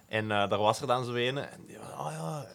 En 0.09 0.31
eh, 0.31 0.49
daar 0.49 0.59
was 0.59 0.81
er 0.81 0.87
dan 0.87 1.05
zo 1.05 1.15
ene. 1.15 1.41
En 1.41 1.61
die 1.67 1.79
was, 1.79 2.07
oh 2.07 2.13
ja, 2.13 2.47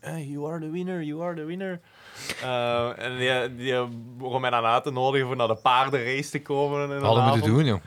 hey, 0.00 0.24
you 0.24 0.46
are 0.50 0.60
the 0.60 0.70
winner, 0.70 1.02
you 1.02 1.22
are 1.22 1.34
the 1.34 1.44
winner. 1.44 1.80
Eh, 2.42 2.98
en 3.04 3.16
die, 3.16 3.56
die 3.56 3.86
begon 4.16 4.40
mij 4.40 4.50
dan 4.50 4.64
uit 4.64 4.82
te 4.82 4.90
nodigen 4.90 5.26
voor 5.26 5.36
naar 5.36 5.48
de 5.48 5.54
paardenrace 5.62 6.30
te 6.30 6.42
komen. 6.42 6.88
de 6.88 7.04
Hadden 7.06 7.24
moeten 7.24 7.50
doen, 7.50 7.64
joh. 7.64 7.80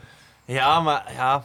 Ja, 0.45 0.79
maar 0.79 1.13
ja, 1.13 1.43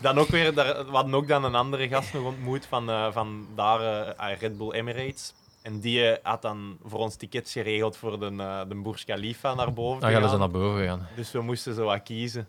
dan 0.00 0.18
ook 0.18 0.28
weer, 0.28 0.54
daar, 0.54 0.86
we 0.86 0.92
hadden 0.92 1.14
ook 1.14 1.28
dan 1.28 1.44
een 1.44 1.54
andere 1.54 1.88
gast 1.88 2.12
nog 2.12 2.24
ontmoet 2.24 2.66
van, 2.66 2.90
eh, 2.90 3.12
van 3.12 3.46
daar, 3.54 3.80
eh, 4.16 4.38
Red 4.40 4.58
Bull 4.58 4.70
Emirates. 4.70 5.34
En 5.62 5.80
die 5.80 6.10
eh, 6.10 6.18
had 6.30 6.42
dan 6.42 6.78
voor 6.84 6.98
ons 6.98 7.16
tickets 7.16 7.52
geregeld 7.52 7.96
voor 7.96 8.18
de, 8.20 8.34
eh, 8.38 8.60
de 8.68 8.74
Burj 8.74 9.04
Khalifa 9.04 9.54
naar 9.54 9.72
boven. 9.72 10.00
Dan 10.00 10.10
te 10.10 10.16
gaan 10.20 10.28
ze 10.30 10.36
naar 10.36 10.50
boven 10.50 10.84
gaan. 10.86 11.08
Dus 11.16 11.32
we 11.32 11.40
moesten 11.40 11.74
zo 11.74 11.84
wat 11.84 12.02
kiezen. 12.02 12.48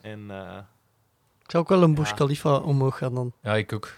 En 0.00 0.30
eh, 0.30 0.56
ik 1.42 1.50
zou 1.50 1.62
ook 1.62 1.68
wel 1.68 1.82
een 1.82 1.94
Burj 1.94 2.08
Ja. 2.08 2.14
Khalifa 2.14 2.56
omhoog 2.56 2.98
gaan 2.98 3.14
dan. 3.14 3.32
Ja, 3.42 3.54
ik 3.54 3.72
ook. 3.72 3.94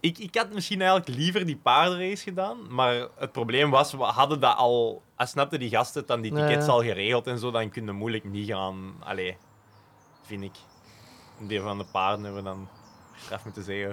ik, 0.00 0.18
ik 0.18 0.34
had 0.34 0.52
misschien 0.52 0.80
eigenlijk 0.80 1.18
liever 1.18 1.46
die 1.46 1.56
paardenrace 1.56 2.22
gedaan. 2.22 2.74
Maar 2.74 3.06
het 3.18 3.32
probleem 3.32 3.70
was, 3.70 3.92
we 3.92 4.02
hadden 4.02 4.40
dat 4.40 4.56
al... 4.56 5.02
Als 5.16 5.30
snapte 5.30 5.58
die 5.58 5.68
gasten 5.68 6.06
dan 6.06 6.20
die 6.20 6.32
tickets 6.34 6.66
al 6.66 6.82
geregeld 6.82 7.26
en 7.26 7.38
zo, 7.38 7.50
dan 7.50 7.70
kun 7.70 7.84
je 7.84 7.92
moeilijk 7.92 8.24
niet 8.24 8.48
gaan. 8.48 8.94
Allee, 8.98 9.36
vind 10.22 10.42
ik. 10.42 10.54
Die 11.40 11.60
van 11.60 11.78
de 11.78 11.84
paarden 11.92 12.24
hebben 12.24 12.42
we 12.42 12.48
dan 12.48 12.68
straf 13.24 13.44
moeten 13.44 13.62
zeggen. 13.64 13.90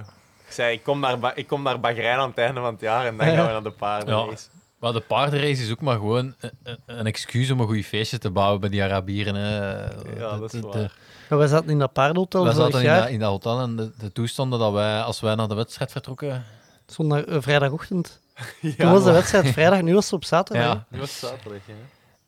Ik 0.48 0.54
zei, 0.54 0.74
ik 0.74 0.84
kom 0.84 1.00
naar, 1.00 1.20
Ba- 1.20 1.36
ik 1.36 1.48
kom 1.48 1.62
naar 1.62 1.80
Bahrein 1.80 2.18
aan 2.20 2.30
het 2.30 2.38
einde 2.38 2.62
van 2.62 2.72
het 2.72 2.82
jaar 2.82 3.06
en 3.06 3.18
dan 3.18 3.28
gaan 3.28 3.46
we 3.46 3.52
naar 3.52 3.64
de 3.64 3.72
paardenrace. 3.72 4.48
Maar 4.80 4.94
de 4.94 5.00
paardenrace 5.02 5.64
is 5.64 5.72
ook 5.72 5.82
maar 5.82 5.96
gewoon 5.96 6.36
een, 6.40 6.52
een- 6.64 6.78
een 6.86 7.06
excuus 7.06 7.52
om 7.52 7.60
een 7.60 7.68
goed 7.68 7.86
feestje 7.86 8.18
te 8.18 8.32
bouwen 8.32 8.60
bij 8.60 8.70
die 8.70 8.84
Arabieren. 8.84 9.36
Hè. 9.36 9.84
Ja, 10.20 10.38
dat 10.38 10.54
is 10.54 10.60
waar. 10.62 10.72
de- 10.72 10.90
Ja, 11.30 11.36
wij 11.38 11.48
zaten 11.48 11.70
in 11.70 11.80
dat 11.80 11.94
paardenhotel 11.94 12.42
vorig 12.42 12.58
zaten 12.58 12.80
in 12.80 12.86
jaar. 12.86 13.02
dat, 13.02 13.10
in 13.10 13.20
dat 13.20 13.30
hotel 13.30 13.60
en 13.60 13.76
de, 13.76 13.92
de 13.98 14.12
toestanden 14.12 14.60
dat 14.60 14.72
wij, 14.74 15.02
als 15.02 15.20
wij 15.20 15.36
naar 15.36 15.48
de 15.48 15.56
wedstrijd 15.56 15.92
vertrokken... 15.92 16.46
Zondag, 16.86 17.22
eh, 17.24 17.38
vrijdagochtend. 17.40 18.20
Ja, 18.62 18.74
Toen 18.78 18.92
was 18.92 19.04
de 19.04 19.12
wedstrijd 19.12 19.48
vrijdag, 19.48 19.82
nu 19.82 19.94
was 19.94 20.04
het 20.06 20.14
op 20.14 20.26
zaterdag. 20.26 20.66
Ja. 20.66 20.86
Nu 20.90 21.00
was 21.00 21.10
het 21.22 21.30
zaterdag, 21.30 21.62
hè? 21.66 21.74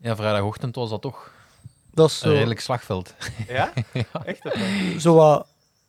Ja, 0.10 0.16
vrijdagochtend 0.16 0.76
was 0.76 0.90
dat 0.90 1.02
toch 1.02 1.32
Dat 1.92 2.10
is 2.10 2.22
een 2.22 2.30
zo, 2.30 2.34
redelijk 2.36 2.60
slagveld. 2.60 3.14
Ja? 3.48 3.72
Echt? 4.26 4.46
of 4.46 5.02
zo 5.02 5.14
wat... 5.16 5.48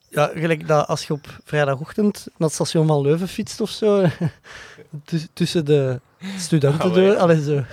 Ja, 0.09 0.31
gelijk 0.35 0.69
dat 0.69 0.87
als 0.89 1.07
je 1.07 1.13
op 1.13 1.27
vrijdagochtend 1.45 2.27
naar 2.37 2.49
het 2.49 2.53
station 2.53 2.87
van 2.87 3.01
Leuven 3.01 3.29
fietst 3.29 3.61
of 3.61 3.71
zo, 3.71 4.05
tuss- 5.05 5.27
tussen 5.33 5.65
de 5.65 6.01
studenten 6.37 6.89
Oh, 6.89 6.95
door. 6.95 7.17
Allee, 7.17 7.43
zo. 7.43 7.65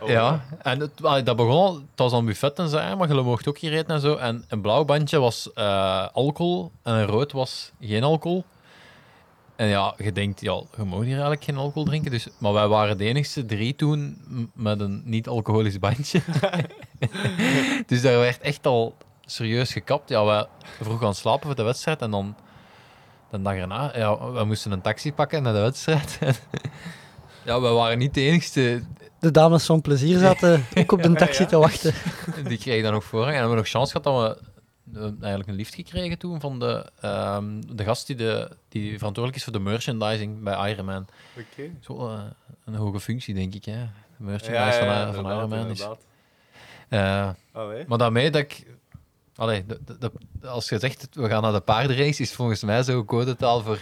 Oh, 0.00 0.08
ja, 0.08 0.44
en 0.62 0.80
het, 0.80 0.90
allee, 1.02 1.22
dat 1.22 1.36
begon 1.36 1.52
al, 1.52 1.74
het 1.74 1.82
was 1.96 2.10
dan 2.10 2.24
buffet 2.24 2.58
en 2.58 2.68
zo, 2.68 2.96
maar 2.96 3.08
je 3.08 3.14
mocht 3.14 3.48
ook 3.48 3.58
hier 3.58 3.72
eten 3.72 3.94
en 3.94 4.00
zo. 4.00 4.14
En 4.14 4.44
een 4.48 4.60
blauw 4.60 4.84
bandje 4.84 5.18
was 5.18 5.52
eh, 5.54 6.06
alcohol 6.12 6.70
en 6.82 6.94
een 6.94 7.06
rood 7.06 7.32
was 7.32 7.70
geen 7.80 8.02
alcohol. 8.04 8.44
En 9.56 9.66
ja, 9.66 9.94
je 9.96 10.12
denkt, 10.12 10.40
ja, 10.40 10.62
je 10.76 10.84
mag 10.84 11.00
hier 11.00 11.12
eigenlijk 11.12 11.44
geen 11.44 11.56
alcohol 11.56 11.84
drinken. 11.84 12.10
Dus, 12.10 12.28
maar 12.38 12.52
wij 12.52 12.68
waren 12.68 12.98
de 12.98 13.04
enigste 13.04 13.44
drie 13.44 13.76
toen 13.76 14.18
met 14.54 14.80
een 14.80 15.02
niet-alcoholisch 15.04 15.78
bandje. 15.78 16.20
dus 17.86 18.02
daar 18.02 18.18
werd 18.18 18.40
echt 18.40 18.66
al 18.66 18.94
serieus 19.24 19.72
gekapt. 19.72 20.08
Ja, 20.08 20.24
wij 20.24 20.46
vroegen 20.80 21.04
gaan 21.04 21.14
slapen 21.14 21.46
voor 21.46 21.54
de 21.54 21.62
wedstrijd 21.62 22.02
en 22.02 22.10
dan 22.10 22.36
de 23.30 23.42
dag 23.42 23.54
erna, 23.54 23.92
ja, 23.94 24.32
we 24.32 24.44
moesten 24.44 24.72
een 24.72 24.80
taxi 24.80 25.12
pakken 25.12 25.42
naar 25.42 25.52
de 25.52 25.60
wedstrijd. 25.60 26.18
ja, 27.44 27.60
we 27.60 27.68
waren 27.68 27.98
niet 27.98 28.14
de 28.14 28.20
enigste 28.20 28.82
De 29.20 29.30
dames 29.30 29.66
van 29.66 29.80
plezier 29.80 30.18
zaten 30.18 30.66
ook 30.74 30.92
op 30.92 31.02
de 31.02 31.12
taxi 31.24 31.46
te 31.46 31.58
wachten. 31.58 31.94
Die 32.44 32.58
kreeg 32.58 32.82
dan 32.82 32.92
nog 32.92 33.04
voorrang. 33.04 33.32
En 33.32 33.38
hebben 33.38 33.56
we 33.56 33.62
nog 33.62 33.70
chance 33.70 33.92
gehad 33.92 34.04
dat 34.04 34.38
we 34.38 34.53
eigenlijk 34.92 35.48
een 35.48 35.54
lift 35.54 35.74
gekregen 35.74 36.18
toen 36.18 36.40
van 36.40 36.58
de, 36.58 36.90
ehm, 37.00 37.60
de 37.74 37.84
gast 37.84 38.06
die, 38.06 38.16
de, 38.16 38.56
die 38.68 38.98
verantwoordelijk 38.98 39.36
is 39.36 39.44
voor 39.44 39.52
de 39.52 39.58
merchandising 39.70 40.42
bij 40.42 40.70
Ironman. 40.70 41.06
Oké. 41.38 41.70
Zo 41.80 42.08
eh, 42.08 42.22
een 42.64 42.74
hoge 42.74 43.00
functie, 43.00 43.34
denk 43.34 43.54
ik. 43.54 43.64
Hè? 43.64 43.78
De 44.16 44.24
merchandise 44.24 44.54
Ja, 44.54 44.66
ja, 44.66 44.78
van, 44.78 44.86
ja, 44.86 45.00
eh, 45.00 45.14
van 45.14 45.16
inderdaad, 45.16 45.48
Ironman. 45.48 45.70
is 45.70 45.86
eh, 46.88 47.30
Allee. 47.52 47.84
maar 47.86 47.98
daarmee 47.98 48.30
dat 48.30 48.40
ik... 48.40 48.66
Allee, 49.36 49.66
de- 49.66 49.80
de- 49.84 49.98
de- 50.40 50.48
als 50.48 50.68
je 50.68 50.78
zegt, 50.78 51.08
we 51.12 51.28
gaan 51.28 51.42
naar 51.42 51.52
de 51.52 51.60
paardenrace, 51.60 52.22
is 52.22 52.34
volgens 52.34 52.62
mij 52.62 52.82
zo 52.82 53.04
codetaal 53.04 53.60
voor... 53.62 53.78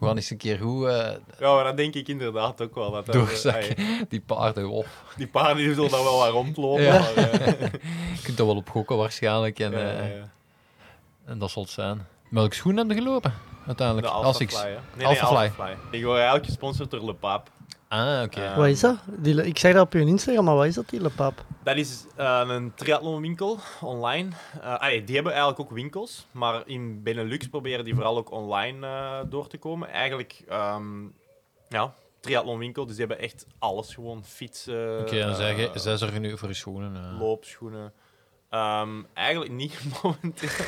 We 0.00 0.06
gaan 0.06 0.16
eens 0.16 0.30
een 0.30 0.36
keer 0.36 0.58
goed 0.58 0.86
eh, 0.86 1.10
Ja, 1.40 1.54
maar 1.54 1.64
dat 1.64 1.76
denk 1.76 1.94
ik 1.94 2.08
inderdaad 2.08 2.62
ook 2.62 2.74
wel. 2.74 2.90
Dat 2.90 3.06
dat- 3.06 3.14
doorzakken. 3.14 3.76
ay, 3.76 4.04
Die 4.08 4.20
paarden 4.20 4.70
op. 4.70 4.86
die 5.16 5.26
paarden 5.26 5.56
die 5.56 5.74
zullen 5.74 5.90
daar 5.90 6.02
wel 6.02 6.18
wat 6.18 6.30
rondlopen. 6.30 6.82
Ja. 6.82 6.98
Maar, 6.98 7.14
eh, 7.16 7.60
Je 8.16 8.22
kunt 8.22 8.38
er 8.38 8.46
wel 8.46 8.56
op 8.56 8.68
gokken 8.70 8.96
waarschijnlijk. 8.96 9.58
En, 9.58 9.70
ja, 9.70 9.78
ja, 9.78 9.90
eh, 9.90 10.16
ja. 10.16 10.30
en 11.24 11.38
dat 11.38 11.50
zal 11.50 11.62
het 11.62 11.72
zijn. 11.72 12.06
Welke 12.30 12.54
schoen 12.54 12.76
heb 12.76 12.88
je 12.88 12.94
gelopen? 12.94 13.34
Uiteindelijk. 13.66 14.06
De 14.06 14.12
Als 14.12 14.24
Alpha 14.26 14.40
ik... 14.40 14.50
Fly, 14.50 14.68
hè? 14.70 14.76
Nee, 14.96 15.06
Alpha 15.06 15.40
nee, 15.40 15.50
Fly. 15.50 15.76
Ik 15.90 16.02
word 16.04 16.16
eigenlijk 16.16 16.44
gesponsord 16.46 16.90
door 16.90 17.04
Le 17.04 17.14
Pape. 17.14 17.50
Ah, 17.88 18.22
oké. 18.24 18.42
Ja. 18.42 18.56
Wat 18.56 18.66
is 18.66 18.80
dat? 18.80 18.96
Die, 19.06 19.46
ik 19.46 19.58
zeg 19.58 19.72
dat 19.72 19.82
op 19.86 19.92
je 19.92 20.00
Instagram, 20.00 20.44
maar 20.44 20.54
wat 20.54 20.66
is 20.66 20.74
dat, 20.74 20.88
die? 20.88 21.00
Dat 21.62 21.76
is 21.76 22.04
eh, 22.16 22.42
een 22.46 22.74
triathlonwinkel 22.74 23.58
online. 23.80 24.30
Eh, 24.62 24.74
allee, 24.78 25.04
die 25.04 25.14
hebben 25.14 25.32
eigenlijk 25.32 25.60
ook 25.60 25.70
winkels, 25.70 26.26
maar 26.30 26.62
in 26.66 27.02
Benelux 27.02 27.48
proberen 27.48 27.84
die 27.84 27.94
vooral 27.94 28.16
ook 28.16 28.30
online 28.30 28.86
eh, 28.86 29.18
door 29.30 29.46
te 29.48 29.58
komen. 29.58 29.88
Eigenlijk, 29.88 30.42
ehm 30.48 31.06
ja, 31.68 31.94
triathlonwinkel, 32.20 32.86
dus 32.86 32.96
die 32.96 33.06
hebben 33.06 33.24
echt 33.24 33.46
alles 33.58 33.94
gewoon. 33.94 34.24
Fietsen, 34.24 35.00
Oké, 35.00 35.18
dan 35.18 35.34
zeg 35.34 35.56
je, 35.56 35.70
eh, 35.70 35.76
zij 35.76 35.96
zorgen 35.96 36.20
nu 36.20 36.38
voor 36.38 36.48
je 36.48 36.54
schoenen. 36.54 36.96
eh. 36.96 37.20
loopschoenen. 37.20 37.92
Ehm, 38.50 39.02
eigenlijk 39.14 39.52
niet 39.52 39.80
momenteel, 40.02 40.64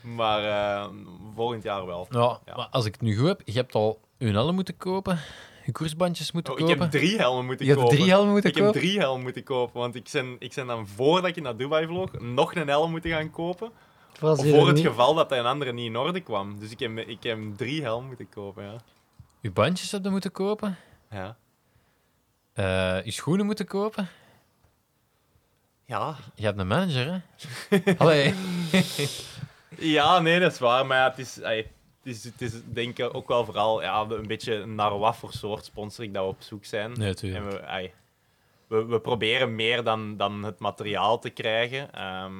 maar 0.00 0.44
eh, 0.44 0.88
volgend 1.34 1.62
jaar 1.62 1.86
wel. 1.86 2.06
Ja, 2.10 2.40
Ja. 2.46 2.56
maar 2.56 2.68
als 2.70 2.84
ik 2.84 2.92
het 2.92 3.02
nu 3.02 3.16
goed 3.16 3.28
heb, 3.28 3.42
je 3.44 3.52
hebt 3.52 3.74
al 3.74 4.00
je 4.18 4.30
helm 4.30 4.54
moeten 4.54 4.76
kopen, 4.76 5.18
koersbandjes 5.72 6.32
moeten 6.32 6.52
Oh, 6.52 6.58
ik 6.58 6.64
kopen. 6.66 6.80
heb 6.82 6.90
drie 6.90 7.16
helmen 7.18 7.44
moeten 7.46 7.66
je 7.66 7.70
hebt 7.70 7.82
kopen. 7.82 7.96
drie 7.98 8.10
helmen 8.10 8.32
moeten 8.32 8.50
ik 8.50 8.56
heb 8.56 8.64
kopen? 8.66 8.80
drie 8.80 8.98
helmen 8.98 9.22
moeten 9.22 9.42
kopen, 9.42 9.80
want 9.80 9.94
ik 9.94 10.08
ben, 10.12 10.36
ik 10.38 10.52
ben 10.54 10.66
dan 10.66 10.88
voordat 10.88 11.36
ik 11.36 11.42
naar 11.42 11.56
Dubai 11.56 11.86
vloog 11.86 12.12
nog 12.20 12.54
een 12.54 12.68
helm 12.68 12.90
moeten 12.90 13.10
gaan 13.10 13.30
kopen. 13.30 13.70
Voor, 14.18 14.66
het 14.66 14.74
niet- 14.76 14.86
geval 14.86 15.14
dat 15.14 15.32
een 15.32 15.46
andere 15.46 15.72
niet 15.72 15.86
in 15.86 15.96
orde 15.96 16.20
kwam. 16.20 16.58
Dus 16.58 16.70
ik 16.70 16.78
heb, 16.78 16.98
ik 16.98 17.22
heb 17.22 17.38
drie 17.56 17.82
helmen 17.82 18.06
moeten 18.06 18.28
kopen, 18.28 18.64
ja. 18.64 18.76
Je 19.40 19.50
bandjes 19.50 19.90
heb 19.90 20.04
je 20.04 20.10
moeten 20.10 20.32
kopen, 20.32 20.76
Ja, 21.10 21.36
eh, 22.52 23.04
je 23.04 23.10
schoenen 23.10 23.46
moeten 23.46 23.66
kopen. 23.66 24.08
ja. 25.84 26.16
Je 26.34 26.44
hebt 26.44 26.58
een 26.58 26.66
manager, 26.66 27.22
hè? 27.68 27.94
Allee. 27.98 28.34
ja 29.78 30.18
nee, 30.18 30.40
dat 30.40 30.52
is 30.52 30.58
waar. 30.58 30.86
Maar 30.86 30.98
ja, 30.98 31.08
het 31.10 31.18
is, 31.18 31.38
is, 32.06 32.24
het 32.24 32.40
is 32.40 32.52
denk 32.64 32.98
ik 32.98 33.14
ook 33.14 33.28
wel 33.28 33.44
vooral 33.44 33.82
ja, 33.82 34.06
een 34.08 34.26
beetje 34.26 34.66
naar 34.66 34.98
wat 34.98 35.16
voor 35.16 35.32
soort 35.32 35.64
sponsoring 35.64 36.14
dat 36.14 36.22
we 36.22 36.28
op 36.28 36.42
zoek 36.42 36.64
zijn. 36.64 36.92
Nee, 36.92 37.14
En 37.14 37.48
we, 37.48 37.90
we, 38.66 38.84
we 38.84 39.00
proberen 39.00 39.54
meer 39.54 39.84
dan, 39.84 40.16
dan 40.16 40.42
het 40.42 40.58
materiaal 40.58 41.18
te 41.18 41.30
krijgen. 41.30 41.92
Ehm, 41.92 42.32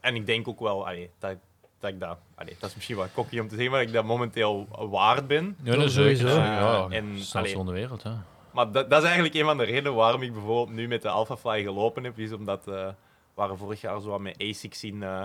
en 0.00 0.14
ik 0.14 0.26
denk 0.26 0.48
ook 0.48 0.60
wel 0.60 0.88
dat, 1.18 1.36
dat 1.78 1.90
ik 1.90 2.00
dat... 2.00 2.18
dat 2.36 2.68
is 2.68 2.74
misschien 2.74 2.96
wat 2.96 3.12
kokkie 3.12 3.40
om 3.40 3.48
te 3.48 3.54
zeggen, 3.54 3.70
maar 3.70 3.80
dat 3.80 3.88
ik 3.88 3.94
dat 3.94 4.04
momenteel 4.04 4.66
waard 4.90 5.26
ben. 5.26 5.56
Ja, 5.62 5.74
dat 5.74 5.84
is 5.84 5.94
sowieso. 5.94 6.28
Ja, 6.28 6.86
En, 6.90 7.18
allee, 7.32 7.64
wereld, 7.64 8.02
hè. 8.02 8.12
Maar 8.52 8.72
dat, 8.72 8.90
dat 8.90 8.98
is 8.98 9.04
eigenlijk 9.04 9.34
een 9.34 9.44
van 9.44 9.56
de 9.56 9.64
redenen 9.64 9.94
waarom 9.94 10.22
ik 10.22 10.32
bijvoorbeeld 10.32 10.76
nu 10.76 10.88
met 10.88 11.02
de 11.02 11.08
Alphafly 11.08 11.62
gelopen 11.62 12.04
heb. 12.04 12.18
Is 12.18 12.32
omdat 12.32 12.68
eh, 12.68 12.74
we 12.74 12.94
waren 13.34 13.58
vorig 13.58 13.80
jaar 13.80 14.00
zo 14.00 14.08
wat 14.08 14.20
met 14.20 14.42
ASICS 14.42 14.84
in, 14.84 15.02
eh, 15.02 15.24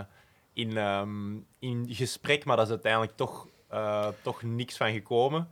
in, 0.53 0.77
ehm, 0.77 1.35
in 1.59 1.85
gesprek, 1.89 2.45
maar 2.45 2.55
dat 2.55 2.65
is 2.65 2.71
uiteindelijk 2.71 3.15
toch, 3.15 3.47
eh, 3.73 4.07
toch 4.21 4.41
niks 4.43 4.77
van 4.77 4.91
gekomen. 4.91 5.47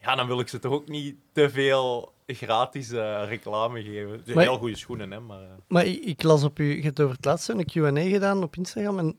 Ja, 0.00 0.14
dan 0.14 0.26
wil 0.26 0.40
ik 0.40 0.48
ze 0.48 0.58
toch 0.58 0.72
ook 0.72 0.88
niet 0.88 1.16
te 1.32 1.50
veel 1.50 2.12
gratis 2.26 2.90
eh, 2.90 3.22
reclame 3.28 3.82
geven. 3.82 4.24
Dus 4.24 4.34
Maar- 4.34 4.44
heel 4.44 4.58
goede 4.58 4.76
schoenen, 4.76 5.10
hè. 5.10 5.20
Maar, 5.20 5.42
eh, 5.42 5.48
Maar 5.68 5.84
ik, 5.84 6.04
ik 6.04 6.22
las 6.22 6.42
op 6.44 6.58
u, 6.58 6.76
je 6.76 6.82
hebt 6.82 7.00
over 7.00 7.16
het 7.16 7.24
laatste 7.24 7.52
een 7.52 7.64
Q&A 7.94 8.00
gedaan 8.10 8.42
op 8.42 8.56
Instagram 8.56 8.98
en 8.98 9.16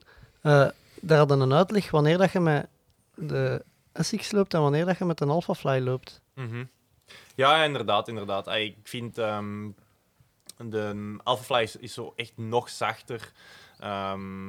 daar 1.00 1.18
hadden 1.18 1.40
een 1.40 1.52
uitleg 1.52 1.90
wanneer 1.90 2.18
dat 2.18 2.32
je 2.32 2.40
met 2.40 2.68
de 3.14 3.64
ASICS 3.92 4.30
loopt 4.32 4.50
dan 4.50 4.62
wanneer 4.62 4.84
dat 4.84 4.98
je 4.98 5.04
met 5.04 5.20
een 5.20 5.28
Alphafly 5.28 5.80
loopt. 5.80 6.22
Mhm. 6.34 6.64
Ja, 7.34 7.64
inderdaad, 7.64 8.08
inderdaad. 8.08 8.48
Ik 8.48 8.76
vind 8.82 9.18
ehm, 9.18 9.68
de 10.56 11.16
Alphafly 11.22 11.62
is, 11.62 11.76
is 11.76 11.94
zo 11.94 12.12
echt 12.16 12.32
nog 12.36 12.68
zachter. 12.68 13.32
Ehm, 13.78 14.48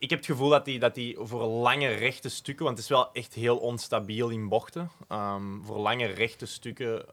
ik 0.00 0.10
heb 0.10 0.18
het 0.18 0.28
gevoel 0.28 0.48
dat 0.48 0.64
die, 0.64 0.78
dat 0.78 0.94
die 0.94 1.16
voor 1.20 1.42
lange 1.42 1.88
rechte 1.88 2.28
stukken, 2.28 2.64
want 2.64 2.76
het 2.76 2.86
is 2.86 2.92
wel 2.92 3.12
echt 3.12 3.34
heel 3.34 3.58
onstabiel 3.58 4.28
in 4.28 4.48
bochten, 4.48 4.90
ehm, 5.08 5.62
voor 5.62 5.78
lange 5.78 6.06
rechte 6.06 6.46
stukken, 6.46 7.04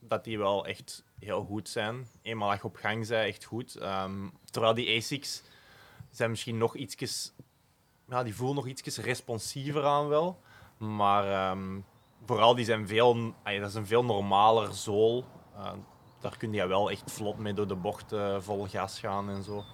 dat 0.00 0.24
die 0.24 0.38
wel 0.38 0.66
echt 0.66 1.04
heel 1.18 1.44
goed 1.44 1.68
zijn. 1.68 2.06
Eenmaal 2.22 2.52
je 2.52 2.64
op 2.64 2.76
gang 2.76 3.08
bent, 3.08 3.26
echt 3.26 3.44
goed. 3.44 3.76
Ehm, 3.76 4.28
terwijl 4.50 4.74
die 4.74 4.96
ASICs 4.96 5.42
zijn 6.10 6.30
misschien 6.30 6.58
nog 6.58 6.76
ietsjes, 6.76 7.32
ja, 8.08 8.22
die 8.22 8.34
voelen 8.34 8.56
nog 8.56 8.66
ietsjes 8.66 8.98
responsiever 8.98 9.84
aan 9.84 10.08
wel. 10.08 10.40
Maar 10.78 11.32
ehm, 11.32 11.80
vooral 12.24 12.54
die 12.54 12.64
zijn 12.64 12.88
veel, 12.88 13.34
dat 13.44 13.68
is 13.68 13.74
een 13.74 13.86
veel 13.86 14.04
normaler 14.04 14.74
zool. 14.74 15.24
Daar 16.20 16.36
kun 16.36 16.52
je 16.52 16.66
wel 16.66 16.90
echt 16.90 17.12
vlot 17.12 17.38
mee 17.38 17.52
door 17.52 17.68
de 17.68 17.76
bocht 17.76 18.12
eh, 18.12 18.36
vol 18.40 18.66
gas 18.66 19.00
gaan 19.00 19.30
en 19.30 19.42
zo. 19.42 19.64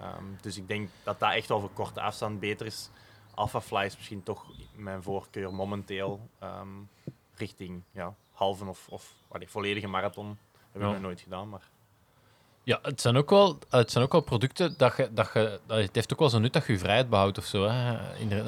Ehm, 0.00 0.24
dus 0.40 0.56
ik 0.56 0.68
denk 0.68 0.88
dat 1.02 1.20
dat 1.20 1.32
echt 1.32 1.46
voor 1.46 1.70
korte 1.72 2.00
afstand 2.00 2.40
beter 2.40 2.66
is. 2.66 2.90
Alpha 3.34 3.60
Fly 3.60 3.84
is 3.84 3.96
misschien 3.96 4.22
toch 4.22 4.44
mijn 4.74 5.02
voorkeur 5.02 5.54
momenteel 5.54 6.28
ehm, 6.38 6.68
richting 7.34 7.82
ja, 7.90 8.14
halve 8.32 8.64
of, 8.64 8.86
of 8.88 9.12
allee, 9.28 9.48
volledige 9.50 9.86
marathon. 9.88 10.38
Hebben 10.62 10.80
we 10.80 10.86
Ja. 10.86 10.92
nog 10.92 11.00
nooit 11.02 11.20
gedaan, 11.20 11.48
maar 11.48 11.68
Ja, 12.62 12.78
het 12.82 13.00
zijn 13.00 13.16
ook 13.16 13.30
wel, 13.30 13.58
het 13.70 13.90
zijn 13.90 14.04
ook 14.04 14.12
wel 14.12 14.20
producten 14.20 14.74
dat 14.76 14.96
je, 14.96 15.08
dat 15.12 15.30
je, 15.34 15.60
dat- 15.66 15.78
het 15.78 15.94
heeft 15.94 16.12
ook 16.12 16.18
wel 16.18 16.28
zo'n 16.28 16.40
nut 16.40 16.52
dat 16.52 16.66
je 16.66 16.72
je 16.72 16.78
vrijheid 16.78 17.08
behoudt 17.10 17.38
of 17.38 17.44
zo. 17.44 17.64
Hè. 17.68 17.98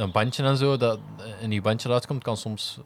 Een 0.00 0.12
bandje 0.12 0.42
en 0.42 0.56
zo, 0.56 0.76
dat 0.76 0.98
een 1.40 1.48
nieuw 1.48 1.62
bandje 1.62 1.92
uitkomt, 1.92 2.22
kan 2.22 2.36
soms 2.36 2.78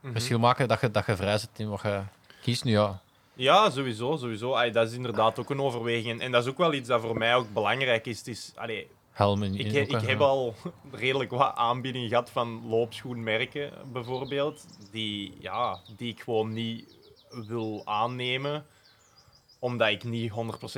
Mhm. 0.00 0.12
verschil 0.12 0.38
maken 0.38 0.68
dat 0.68 0.80
je, 0.80 0.90
dat 0.90 1.06
je 1.06 1.16
vrij 1.16 1.38
zit 1.38 1.48
in 1.56 1.68
wat 1.68 1.80
je 1.82 2.02
kiest. 2.42 2.64
Nu 2.64 2.70
ja, 2.70 3.00
Ja, 3.34 3.70
sowieso. 3.70 4.16
sowieso. 4.16 4.70
Dat 4.70 4.88
is 4.88 4.94
inderdaad 4.94 5.38
ook 5.38 5.50
een 5.50 5.60
overweging. 5.60 6.20
En, 6.20 6.32
dat 6.32 6.42
is 6.44 6.50
ook 6.50 6.58
wel 6.58 6.72
iets 6.72 6.88
dat 6.88 7.00
voor 7.00 7.18
mij 7.18 7.34
ook 7.34 7.52
belangrijk 7.52 8.06
is. 8.06 8.18
Het 8.18 8.28
is 8.28 8.52
allee, 8.54 8.88
helm 9.10 9.42
in, 9.42 9.54
ik, 9.54 9.88
ik 9.88 10.00
heb 10.00 10.20
al 10.20 10.54
redelijk 10.92 11.30
wat 11.30 11.54
aanbiedingen 11.54 12.08
gehad 12.08 12.30
van 12.30 12.66
loopschoenmerken, 12.68 13.72
bijvoorbeeld. 13.92 14.66
Die, 14.90 15.36
ja, 15.40 15.80
die 15.96 16.12
ik 16.12 16.22
gewoon 16.22 16.52
niet 16.52 16.96
wil 17.30 17.82
aannemen, 17.84 18.66
omdat 19.58 19.88
ik 19.88 20.04
niet 20.04 20.30
100% 20.30 20.34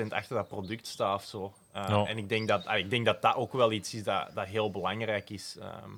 achter 0.08 0.36
dat 0.36 0.48
product 0.48 0.86
sta 0.86 1.14
of 1.14 1.24
zo. 1.24 1.54
Uh, 1.76 1.84
Ja. 1.88 2.04
En 2.06 2.18
ik 2.18 2.28
denk, 2.28 2.48
dat, 2.48 2.68
ik 2.74 2.90
denk 2.90 3.04
dat 3.04 3.22
dat 3.22 3.34
ook 3.34 3.52
wel 3.52 3.72
iets 3.72 3.94
is 3.94 4.02
dat, 4.02 4.30
dat 4.34 4.46
heel 4.46 4.70
belangrijk 4.70 5.30
is. 5.30 5.56
Ehm, 5.60 5.90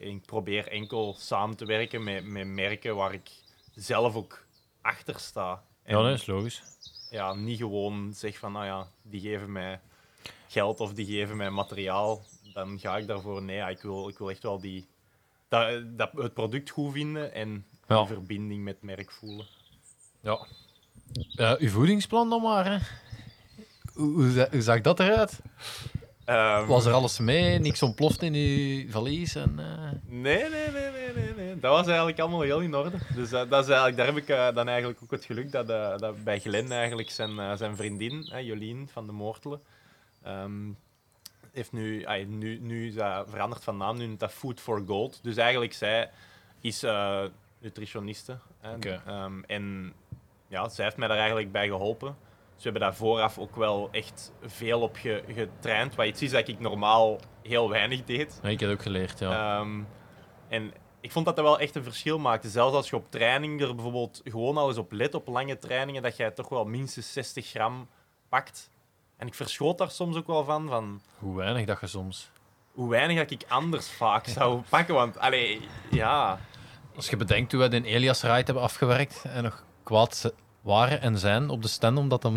ik 0.00 0.26
probeer 0.26 0.68
enkel 0.68 1.14
samen 1.18 1.56
te 1.56 1.64
werken 1.64 2.04
met, 2.04 2.24
met 2.24 2.46
merken 2.46 2.96
waar 2.96 3.12
ik 3.12 3.30
zelf 3.74 4.14
ook 4.14 4.44
achter 4.82 5.20
sta. 5.20 5.62
En 5.86 5.96
Ja, 5.96 6.02
dat 6.02 6.12
is 6.18 6.26
logisch. 6.26 6.62
ja, 7.10 7.34
niet 7.34 7.58
gewoon 7.58 8.12
zeg 8.14 8.38
van, 8.38 8.52
nou 8.52 8.64
ja, 8.64 8.88
die 9.02 9.20
geven 9.20 9.52
mij 9.52 9.80
geld 10.48 10.80
of 10.80 10.92
die 10.92 11.06
geven 11.06 11.36
mij 11.36 11.50
materiaal, 11.50 12.22
dan 12.54 12.78
ga 12.78 12.96
ik 12.96 13.06
daarvoor. 13.06 13.42
Nee, 13.42 13.56
ja, 13.56 13.68
ik, 13.68 13.80
wil, 13.82 14.08
ik 14.08 14.18
wil 14.18 14.30
echt 14.30 14.42
wel 14.42 14.60
die, 14.60 14.86
dat, 15.48 15.82
dat, 15.98 16.10
het 16.12 16.34
product 16.34 16.70
goed 16.70 16.92
vinden 16.92 17.32
en 17.32 17.66
Ja. 17.88 17.96
die 17.98 18.06
verbinding 18.06 18.64
met 18.64 18.74
het 18.74 18.82
merk 18.82 19.12
voelen. 19.12 19.46
Ja. 20.20 20.46
Eh, 21.36 21.52
uw 21.58 21.68
voedingsplan 21.70 22.30
dan 22.30 22.42
maar, 22.42 22.64
hè. 22.64 22.78
Hoe, 23.94 24.12
hoe, 24.14 24.48
hoe 24.50 24.62
zag 24.62 24.80
dat 24.80 25.00
eruit? 25.00 25.40
Ehm, 26.26 26.66
Was 26.66 26.86
er 26.86 26.92
alles 26.92 27.18
mee? 27.18 27.58
Niks 27.58 27.82
ontploft 27.82 28.22
in 28.22 28.34
uw 28.34 28.90
valies? 28.90 29.34
En, 29.34 29.58
eh, 29.58 29.90
Nee, 30.06 30.48
nee, 30.50 30.70
nee, 30.70 30.90
nee, 30.90 31.12
nee, 31.14 31.34
nee. 31.34 31.58
Dat 31.58 31.72
was 31.72 31.86
eigenlijk 31.86 32.18
allemaal 32.18 32.40
heel 32.40 32.60
in 32.60 32.74
orde. 32.74 32.96
Dus 33.14 33.32
eh, 33.32 33.50
dat 33.50 33.64
is 33.64 33.70
eigenlijk, 33.70 33.96
daar 33.96 34.06
heb 34.06 34.16
ik 34.16 34.28
eh, 34.28 34.54
dan 34.54 34.68
eigenlijk 34.68 35.02
ook 35.02 35.10
het 35.10 35.24
geluk 35.24 35.52
dat, 35.52 35.68
dat 35.98 36.24
bij 36.24 36.40
Glenn 36.40 36.72
eigenlijk 36.72 37.10
zijn, 37.10 37.58
zijn 37.58 37.76
vriendin, 37.76 38.22
Jolien 38.42 38.88
van 38.92 39.06
de 39.06 39.12
Moortelen, 39.12 39.60
ehm, 40.22 40.70
heeft 41.52 41.72
nu, 41.72 42.04
nu, 42.26 42.58
nu 42.58 42.86
is 42.86 42.94
dat 42.94 43.26
veranderd 43.30 43.64
van 43.64 43.76
naam, 43.76 43.96
nu 43.96 44.16
dat 44.16 44.32
Food 44.32 44.60
for 44.60 44.82
Gold. 44.86 45.18
Dus 45.22 45.36
eigenlijk 45.36 45.72
zij 45.72 46.10
is 46.60 46.84
nutritioniste. 47.58 48.38
Oké. 48.74 49.02
Ehm, 49.06 49.42
en 49.46 49.92
ja, 50.48 50.68
zij 50.68 50.84
heeft 50.84 50.96
mij 50.96 51.08
daar 51.08 51.18
eigenlijk 51.18 51.52
bij 51.52 51.66
geholpen. 51.66 52.16
Dus 52.56 52.64
we 52.64 52.70
hebben 52.70 52.80
daar 52.80 52.94
vooraf 52.94 53.38
ook 53.38 53.56
wel 53.56 53.88
echt 53.92 54.32
veel 54.42 54.80
op 54.80 54.96
ge- 54.96 55.22
getraind. 55.28 55.94
Wat 55.94 56.06
iets 56.06 56.22
is 56.22 56.30
dat 56.30 56.48
ik 56.48 56.60
normaal 56.60 57.18
heel 57.42 57.68
weinig 57.68 58.04
deed. 58.04 58.38
nee, 58.42 58.52
ik 58.52 58.60
heb 58.60 58.70
ook 58.70 58.82
geleerd, 58.82 59.18
ja. 59.18 59.58
Ehm, 59.60 59.80
en 60.48 60.72
ik 61.00 61.12
vond 61.12 61.24
dat 61.26 61.36
dat 61.36 61.44
wel 61.44 61.58
echt 61.58 61.74
een 61.74 61.82
verschil 61.82 62.18
maakte. 62.18 62.48
Zelfs 62.48 62.74
als 62.74 62.90
je 62.90 62.96
op 62.96 63.10
training 63.10 63.60
er 63.60 63.74
bijvoorbeeld 63.74 64.20
gewoon 64.24 64.56
al 64.56 64.68
eens 64.68 64.78
op 64.78 64.92
let, 64.92 65.14
op 65.14 65.26
lange 65.28 65.58
trainingen, 65.58 66.02
dat 66.02 66.16
jij 66.16 66.30
toch 66.30 66.48
wel 66.48 66.64
minstens 66.64 67.12
60 67.12 67.46
gram 67.46 67.88
pakt. 68.28 68.70
En 69.16 69.26
ik 69.26 69.34
verschoot 69.34 69.78
daar 69.78 69.90
soms 69.90 70.16
ook 70.16 70.26
wel 70.26 70.44
van, 70.44 70.68
van 70.68 71.00
Hoe 71.18 71.36
weinig 71.36 71.66
dat 71.66 71.80
je 71.80 71.86
soms... 71.86 72.30
hoe 72.72 72.88
weinig 72.90 73.16
dat 73.16 73.30
ik 73.30 73.44
anders 73.48 73.90
vaak 73.90 74.26
zou 74.26 74.62
pakken. 74.68 74.94
Want, 74.94 75.18
allee, 75.18 75.60
ja... 75.90 76.38
Als 76.96 77.08
je 77.10 77.16
bedenkt 77.16 77.52
hoe 77.52 77.60
we 77.60 77.68
de 77.68 77.82
Elias 77.84 78.22
Ride 78.22 78.34
hebben 78.34 78.62
afgewerkt 78.62 79.24
en 79.28 79.42
nog 79.42 79.64
kwaad 79.82 80.16
ze- 80.16 80.34
waren 80.66 81.00
en 81.00 81.18
zijn 81.18 81.48
op 81.48 81.62
de 81.62 81.68
stand 81.68 81.98
omdat 81.98 82.22
hem 82.22 82.36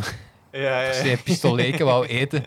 ja, 0.51 0.91
pistoleken 1.23 1.85
wou 1.85 2.05
eten 2.05 2.45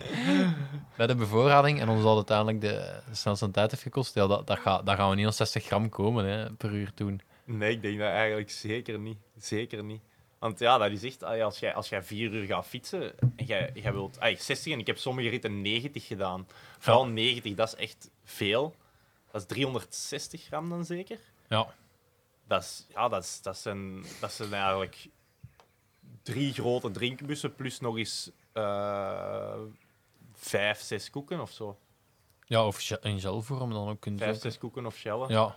bij 0.97 1.07
de 1.07 1.15
bevoorrading 1.15 1.79
en 1.79 1.89
ons 1.89 2.03
al 2.03 2.15
uiteindelijk 2.15 2.61
de, 2.61 2.99
snelste 3.11 3.51
tijd 3.51 3.71
heeft 3.71 3.83
gekost, 3.83 4.13
ja, 4.13 4.27
dat, 4.27 4.47
dat, 4.47 4.59
gaat, 4.59 4.85
dat 4.85 4.95
gaan 4.95 5.09
we 5.09 5.15
niet 5.15 5.25
aan 5.25 5.33
60 5.33 5.65
gram 5.65 5.89
komen 5.89 6.25
hè, 6.25 6.51
per 6.53 6.71
uur 6.71 6.93
toen. 6.93 7.21
Nee, 7.45 7.71
ik 7.71 7.81
denk 7.81 7.99
dat 7.99 8.09
eigenlijk 8.09 8.51
zeker 8.51 8.99
niet. 8.99 9.17
Zeker 9.37 9.83
niet. 9.83 10.01
Want 10.39 10.59
ja, 10.59 10.77
dat 10.77 10.91
is 10.91 11.03
echt, 11.03 11.23
als 11.23 11.59
jij, 11.59 11.73
als 11.73 11.89
jij 11.89 12.03
vier 12.03 12.31
uur 12.31 12.45
gaat 12.45 12.65
fietsen 12.65 13.19
en 13.35 13.45
jij, 13.45 13.69
jij 13.73 13.93
wilt 13.93 14.19
allee, 14.19 14.37
60 14.39 14.73
en 14.73 14.79
ik 14.79 14.87
heb 14.87 14.97
sommige 14.97 15.29
ritten 15.29 15.61
90 15.61 16.07
gedaan. 16.07 16.47
Vooral 16.79 17.07
90, 17.07 17.53
dat 17.53 17.67
is 17.67 17.75
echt 17.75 18.09
veel. 18.23 18.75
Dat 19.31 19.41
is 19.41 19.47
360 19.47 20.43
gram 20.43 20.69
dan 20.69 20.85
zeker. 20.85 21.19
Ja, 21.47 21.67
Dat, 22.47 22.61
is, 22.61 22.85
ja, 22.93 23.09
dat, 23.09 23.23
is, 23.23 23.41
dat, 23.41 23.57
zijn, 23.57 24.03
dat 24.19 24.31
zijn 24.31 24.53
eigenlijk 24.53 25.07
drie 26.23 26.53
grote 26.53 26.91
drinkbussen 26.91 27.55
plus 27.55 27.79
nog 27.79 27.97
eens 27.97 28.31
eh, 28.51 29.53
vijf, 30.33 30.81
zes 30.81 31.09
koeken 31.09 31.39
of 31.39 31.51
zo. 31.51 31.77
ja 32.45 32.65
of 32.65 32.89
in 32.91 33.19
gelvorm 33.19 33.71
dan 33.71 33.89
ook 33.89 33.99
kunt 33.99 34.19
Vijf, 34.19 34.39
zes 34.41 34.57
koeken 34.57 34.85
of 34.85 34.95
shellen. 34.95 35.29
Ja, 35.29 35.55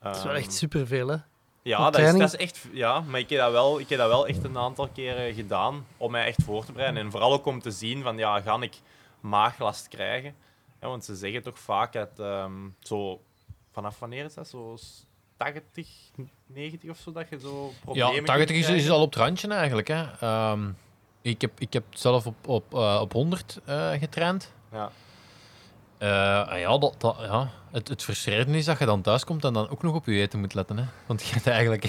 Dat 0.00 0.16
is 0.16 0.22
wel 0.22 0.32
Ehm, 0.32 0.42
echt 0.42 0.52
superveel, 0.52 1.08
hè? 1.08 1.16
Ja, 1.62 1.90
dat 1.90 2.00
is, 2.00 2.12
dat 2.12 2.20
is 2.32 2.36
echt... 2.36 2.66
Ja, 2.72 3.00
maar 3.00 3.20
ik 3.20 3.30
heb, 3.30 3.38
dat 3.38 3.52
wel, 3.52 3.80
ik 3.80 3.88
heb 3.88 3.98
dat 3.98 4.08
wel 4.08 4.26
echt 4.26 4.44
een 4.44 4.58
aantal 4.58 4.88
keren 4.88 5.34
gedaan 5.34 5.86
om 5.96 6.10
mij 6.10 6.26
echt 6.26 6.42
voor 6.42 6.64
te 6.64 6.72
bereiden. 6.72 7.02
En 7.02 7.10
vooral 7.10 7.32
ook 7.32 7.46
om 7.46 7.60
te 7.60 7.70
zien 7.70 8.02
van, 8.02 8.18
ja, 8.18 8.40
ga 8.40 8.60
ik 8.60 8.80
maaglast 9.20 9.88
krijgen? 9.88 10.34
Ja, 10.80 10.88
want 10.88 11.04
ze 11.04 11.16
zeggen 11.16 11.42
toch 11.42 11.58
vaak 11.58 11.92
dat 11.92 12.18
ehm, 12.18 12.68
zo... 12.80 13.20
Vanaf 13.72 13.98
wanneer 13.98 14.24
is 14.24 14.34
dat? 14.34 14.48
Zo 14.48 14.76
80, 15.36 15.88
90 16.46 16.90
of 16.90 16.98
zo, 16.98 17.12
dat 17.12 17.28
je 17.30 17.38
zo 17.40 17.72
problemen 17.80 18.08
ja 18.08 18.14
kunt 18.14 18.26
80 18.26 18.56
is, 18.74 18.90
al 18.90 19.00
op 19.02 19.12
het 19.14 19.22
randje 19.22 19.48
eigenlijk. 19.48 19.88
Hè. 19.88 20.04
Ehm, 20.20 20.68
ik, 21.22 21.40
heb, 21.40 21.60
ik 21.60 21.72
heb 21.72 21.84
zelf 21.90 22.26
op, 22.26 22.48
op, 22.48 22.74
eh, 22.74 22.98
op 23.02 23.12
100 23.12 23.60
eh, 23.64 23.90
getraind. 23.90 24.52
Ja. 24.72 24.90
Eh, 25.98 26.52
en 26.52 26.58
ja, 26.58 26.78
dat, 26.78 26.94
dat, 26.98 27.16
ja. 27.20 27.50
Het, 27.72 27.88
het 27.88 28.02
frustrerende 28.02 28.58
is 28.58 28.64
dat 28.64 28.78
je 28.78 28.84
dan 28.86 29.02
thuis 29.02 29.24
komt 29.24 29.44
en 29.44 29.52
dan 29.52 29.68
ook 29.68 29.82
nog 29.82 29.94
op 29.94 30.06
je 30.06 30.20
eten 30.20 30.40
moet 30.40 30.54
letten. 30.54 30.78
Hè. 30.78 30.84
Want 31.06 31.22
je 31.26 31.32
hebt 31.34 31.46
eigenlijk... 31.46 31.84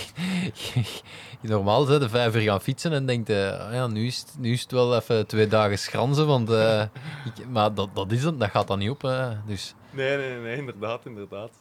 je 1.42 1.48
normaal 1.54 1.86
zit 1.86 2.00
de 2.00 2.10
vijf 2.10 2.36
uur 2.36 2.42
gaan 2.42 2.62
fietsen 2.62 2.94
en 2.94 3.06
denkt... 3.06 3.30
ah 3.30 3.74
ja, 3.74 3.88
nu, 3.88 4.06
is 4.06 4.18
het, 4.18 4.36
nu 4.40 4.52
is 4.52 4.62
het 4.62 4.72
wel 4.72 4.96
even 4.96 5.28
twee 5.28 5.48
dagen 5.48 5.80
schranzen, 5.80 6.28
want... 6.28 6.50
eh, 6.50 6.82
ik- 7.26 7.48
maar 7.50 7.74
dat, 7.74 7.90
dat, 7.96 8.12
is 8.12 8.24
het, 8.24 8.40
dat 8.40 8.50
gaat 8.50 8.68
dan 8.68 8.80
niet 8.80 8.90
op. 8.90 9.02
hè. 9.02 9.30
Dus 9.46 9.74
Nee, 9.92 10.18
nee, 10.18 10.38
nee, 10.40 10.58
inderdaad, 10.58 11.06
inderdaad. 11.06 11.52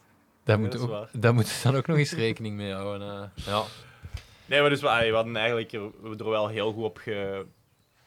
Daar 0.46 0.58
moet, 0.58 0.72
dat 0.72 0.80
is 0.80 0.86
ook, 0.86 0.92
waar. 0.92 1.08
daar 1.12 1.34
moet 1.34 1.48
je 1.48 1.60
dan 1.62 1.76
ook 1.76 1.86
nog 1.86 1.96
eens 1.96 2.12
rekening 2.12 2.56
mee 2.56 2.72
houden. 2.72 3.08
eh. 3.36 3.44
ja. 3.46 3.62
Nee, 4.46 4.60
maar 4.60 4.70
dus 4.70 4.80
we, 4.80 4.88
we 5.08 5.14
hadden 5.14 5.36
eigenlijk 5.36 5.72
er, 5.72 5.90
we 6.02 6.16
er 6.16 6.28
wel 6.30 6.48
heel 6.48 6.72
goed 6.72 6.84
op 6.84 6.96
ge- 6.98 7.46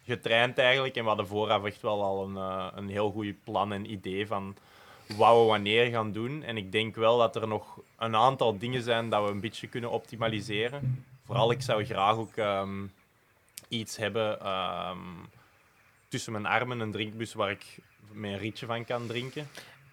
getraind 0.05 0.57
eigenlijk. 0.57 0.95
En 0.95 1.01
we 1.01 1.07
hadden 1.07 1.27
vooraf 1.27 1.63
echt 1.65 1.81
wel 1.81 2.03
al 2.03 2.23
een, 2.23 2.35
eh, 2.37 2.67
een 2.75 2.89
heel 2.89 3.11
goed 3.11 3.43
plan 3.43 3.73
en 3.73 3.91
idee 3.91 4.27
van 4.27 4.55
wat 5.17 5.37
we 5.41 5.43
wanneer 5.47 5.91
gaan 5.91 6.11
doen. 6.11 6.43
En 6.43 6.57
ik 6.57 6.71
denk 6.71 6.95
wel 6.95 7.17
dat 7.17 7.35
er 7.35 7.47
nog 7.47 7.79
een 7.97 8.15
aantal 8.15 8.57
dingen 8.57 8.83
zijn 8.83 9.09
dat 9.09 9.23
we 9.25 9.29
een 9.31 9.39
beetje 9.39 9.67
kunnen 9.67 9.89
optimaliseren. 9.91 11.05
Vooral, 11.25 11.51
ik 11.51 11.61
zou 11.61 11.85
graag 11.85 12.15
ook 12.15 12.35
ehm, 12.35 12.85
iets 13.67 13.97
hebben 13.97 14.39
ehm, 14.41 14.97
tussen 16.07 16.31
mijn 16.31 16.45
armen, 16.45 16.79
een 16.79 16.91
drinkbus 16.91 17.33
waar 17.33 17.49
ik 17.51 17.65
een 18.21 18.37
rietje 18.37 18.65
van 18.65 18.85
kan 18.85 19.07
drinken. 19.07 19.47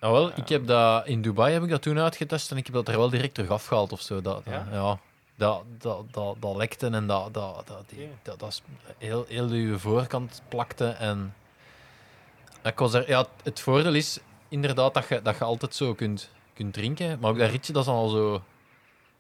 Nou 0.07 0.19
wel, 0.19 0.33
ik 0.37 0.49
heb 0.49 0.67
dat, 0.67 1.07
in 1.07 1.23
Dubai 1.23 1.53
heb 1.53 1.63
ik 1.63 1.69
dat 1.69 1.83
toen 1.83 1.99
uitgetest 1.99 2.51
en 2.51 2.57
ik 2.57 2.65
heb 2.67 2.75
dat 2.75 2.89
er 2.89 2.97
wel 2.97 3.11
direct 3.11 3.35
terug 3.35 3.51
afgehaald 3.51 3.93
of 3.93 4.01
zo. 4.01 4.21
Dat, 4.21 4.43
Ja? 4.45 4.67
ja? 4.73 4.99
dat, 5.35 5.63
dat, 5.79 6.13
dat, 6.13 6.37
dat 6.41 6.57
lekte 6.57 6.87
en 6.87 7.07
dat, 7.07 7.35
dat, 7.35 7.67
dat, 7.67 7.85
die, 7.89 8.09
dat, 8.23 8.39
dat 8.39 8.63
heel, 8.99 9.25
heel 9.29 9.49
uw 9.49 9.79
voorkant 9.79 10.43
plakte. 10.49 10.87
En 10.87 11.35
ik 12.63 12.79
was 12.79 12.95
er, 12.95 13.09
ja, 13.09 13.27
het 13.43 13.61
voordeel 13.61 13.95
is 13.95 14.19
inderdaad 14.49 14.95
dat 14.95 15.09
je, 15.09 15.23
dat 15.23 15.39
je 15.39 15.45
altijd 15.45 15.75
zo 15.75 15.95
kunt 15.95 16.31
kunt 16.55 16.73
drinken. 16.73 17.19
Maar 17.21 17.31
ook 17.31 17.39
dat 17.39 17.51
ritje, 17.51 17.73
dat 17.73 17.83
is 17.83 17.89
dan 17.89 17.99
al 17.99 18.09
zo... 18.09 18.43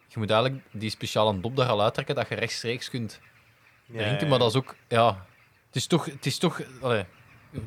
Je 0.08 0.18
moet 0.18 0.30
eigenlijk 0.30 0.64
die 0.70 0.90
speciale 0.90 1.40
dop 1.40 1.56
daar 1.56 1.68
al 1.68 1.82
uittrekken, 1.82 2.14
dat 2.14 2.28
je 2.28 2.34
rechtstreeks 2.34 2.90
kunt 2.90 3.20
drinken. 3.86 4.20
ja, 4.20 4.26
Maar 4.26 4.38
dat 4.38 4.48
is 4.48 4.56
ook... 4.56 4.74
Ja, 4.88 5.26
het 5.66 5.76
is 5.76 5.86
toch... 5.86 6.04
Het 6.04 6.26
is 6.26 6.38
toch, 6.38 6.60
allee, 6.80 7.04